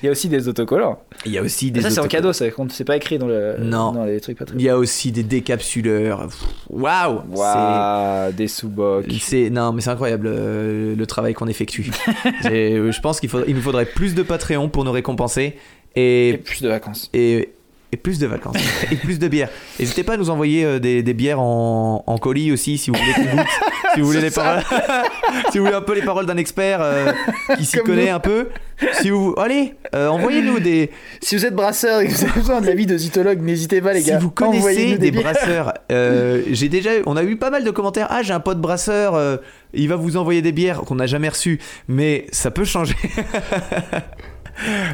Il 0.01 0.05
y 0.05 0.07
a 0.07 0.11
aussi 0.11 0.27
des 0.29 0.47
autocollants. 0.47 0.99
Il 1.25 1.31
y 1.31 1.37
a 1.37 1.41
aussi 1.41 1.71
des 1.71 1.81
ça 1.81 1.89
c'est 1.89 1.99
en 1.99 2.07
cadeau, 2.07 2.33
ça 2.33 2.49
compte. 2.51 2.71
C'est 2.71 2.83
pas 2.85 2.95
écrit 2.97 3.17
dans 3.19 3.27
le. 3.27 3.57
Non. 3.59 3.91
Dans 3.91 4.05
les 4.05 4.19
trucs 4.19 4.37
Patreon. 4.37 4.57
Il 4.59 4.65
y 4.65 4.69
a 4.69 4.77
aussi 4.77 5.11
des 5.11 5.23
décapsuleurs. 5.23 6.27
Waouh 6.69 7.21
Waouh, 7.31 8.31
des 8.33 8.47
sous-bocs. 8.47 9.05
C'est 9.19 9.49
non 9.49 9.71
mais 9.73 9.81
c'est 9.81 9.89
incroyable 9.91 10.27
euh, 10.29 10.95
le 10.95 11.05
travail 11.05 11.33
qu'on 11.33 11.47
effectue. 11.47 11.91
Euh, 12.45 12.91
je 12.91 13.01
pense 13.01 13.19
qu'il 13.19 13.29
faudrait- 13.29 13.47
il 13.49 13.55
nous 13.55 13.61
faudrait 13.61 13.85
plus 13.85 14.15
de 14.15 14.23
Patreon 14.23 14.69
pour 14.69 14.83
nous 14.85 14.91
récompenser 14.91 15.55
Et 15.95 16.29
et, 16.29 16.37
plus 16.37 16.61
de 16.61 16.69
vacances. 16.69 17.09
et, 17.13 17.49
et 17.91 17.97
plus 17.97 18.17
de 18.19 18.27
vacances 18.27 18.55
et 18.91 18.95
plus 18.95 19.19
de 19.19 19.27
bières. 19.27 19.49
N'hésitez 19.79 20.03
pas 20.03 20.13
à 20.13 20.17
nous 20.17 20.29
envoyer 20.29 20.63
euh, 20.65 20.79
des, 20.79 21.03
des 21.03 21.13
bières 21.13 21.39
en, 21.39 22.03
en 22.05 22.17
colis 22.17 22.51
aussi 22.51 22.77
si 22.77 22.89
vous 22.91 22.97
voulez 22.97 23.13
qu'on 23.13 23.35
goûte. 23.37 23.45
Si 23.93 24.01
vous 24.01 24.07
voulez 24.07 24.21
les 24.21 24.31
paroles, 24.31 24.61
si 25.51 25.57
vous 25.57 25.65
voulez 25.65 25.75
un 25.77 25.81
peu 25.81 25.95
les 25.95 26.01
paroles 26.01 26.25
d'un 26.25 26.37
expert 26.37 26.79
euh, 26.81 27.11
qui 27.57 27.65
s'y 27.65 27.77
connaît 27.77 28.09
nous. 28.09 28.15
un 28.15 28.19
peu. 28.19 28.49
Si 28.93 29.09
vous 29.09 29.33
allez, 29.37 29.73
euh, 29.95 30.07
envoyez-nous 30.07 30.59
des. 30.59 30.91
Si 31.21 31.35
vous 31.35 31.45
êtes 31.45 31.55
brasseur 31.55 32.01
et 32.01 32.07
que 32.07 32.11
vous 32.11 32.23
avez 32.23 32.33
besoin 32.33 32.61
de 32.61 32.67
l'avis 32.67 32.85
de 32.85 32.97
zytologue, 32.97 33.41
n'hésitez 33.41 33.81
pas 33.81 33.93
les 33.93 34.01
Si 34.01 34.09
gars. 34.09 34.19
vous 34.19 34.29
connaissez 34.29 34.97
des, 34.97 35.11
brasseurs, 35.11 35.73
euh, 35.91 36.43
j'ai 36.51 36.69
déjà, 36.69 36.91
on 37.05 37.17
a 37.17 37.23
eu 37.23 37.35
pas 37.35 37.49
mal 37.49 37.63
de 37.63 37.71
commentaires. 37.71 38.07
Ah, 38.09 38.21
j'ai 38.21 38.33
un 38.33 38.39
pote 38.39 38.59
brasseur, 38.59 39.39
il 39.73 39.89
va 39.89 39.95
vous 39.95 40.17
envoyer 40.17 40.41
des 40.41 40.51
bières 40.51 40.81
qu'on 40.81 40.95
n'a 40.95 41.07
jamais 41.07 41.29
reçues, 41.29 41.59
mais 41.87 42.27
ça 42.31 42.51
peut 42.51 42.65
changer. 42.65 42.95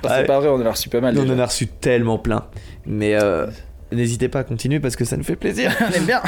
Bah, 0.03 0.09
c'est 0.19 0.26
pas 0.26 0.39
vrai, 0.39 0.49
on 0.49 0.55
en 0.61 0.65
a 0.67 0.69
reçu 0.69 0.89
pas 0.89 1.01
mal. 1.01 1.17
on 1.17 1.23
déjà. 1.23 1.34
en 1.34 1.39
a 1.39 1.45
reçu 1.47 1.65
tellement 1.65 2.19
plein, 2.19 2.45
mais 2.85 3.17
n'hésitez 3.91 4.28
pas 4.30 4.40
à 4.40 4.44
continuer 4.44 4.80
parce 4.80 4.95
que 4.95 5.06
ça 5.06 5.18
nous 5.18 5.24
fait 5.24 5.36
plaisir. 5.36 5.72
On 5.82 5.91
aime 5.94 6.06
bien. 6.06 6.22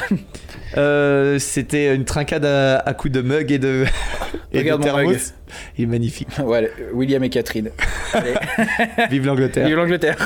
Euh, 0.78 1.40
C'était 1.40 1.94
une 1.96 2.06
trincade 2.06 2.46
à, 2.46 2.80
à 2.80 2.94
coups 2.94 3.14
de 3.14 3.22
mug 3.22 3.52
et 3.52 3.60
de, 3.60 3.86
et 4.52 4.58
de 4.58 4.60
Regarde 4.60 4.80
mon 4.82 4.86
thermos. 4.86 5.08
mug. 5.14 5.22
Il 5.78 5.84
est 5.84 5.88
magnifique. 5.88 6.28
Ouais, 6.44 6.72
William 6.94 7.24
et 7.24 7.30
Catherine. 7.30 7.70
Allez, 8.14 8.34
Vive 9.10 9.26
l'Angleterre. 9.26 9.68
vive 9.68 9.76
l'Angleterre. 9.78 10.18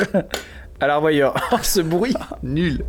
L'arboyeur. 0.81 1.35
Oh, 1.51 1.57
ce 1.61 1.81
bruit. 1.81 2.13
Nul. 2.43 2.83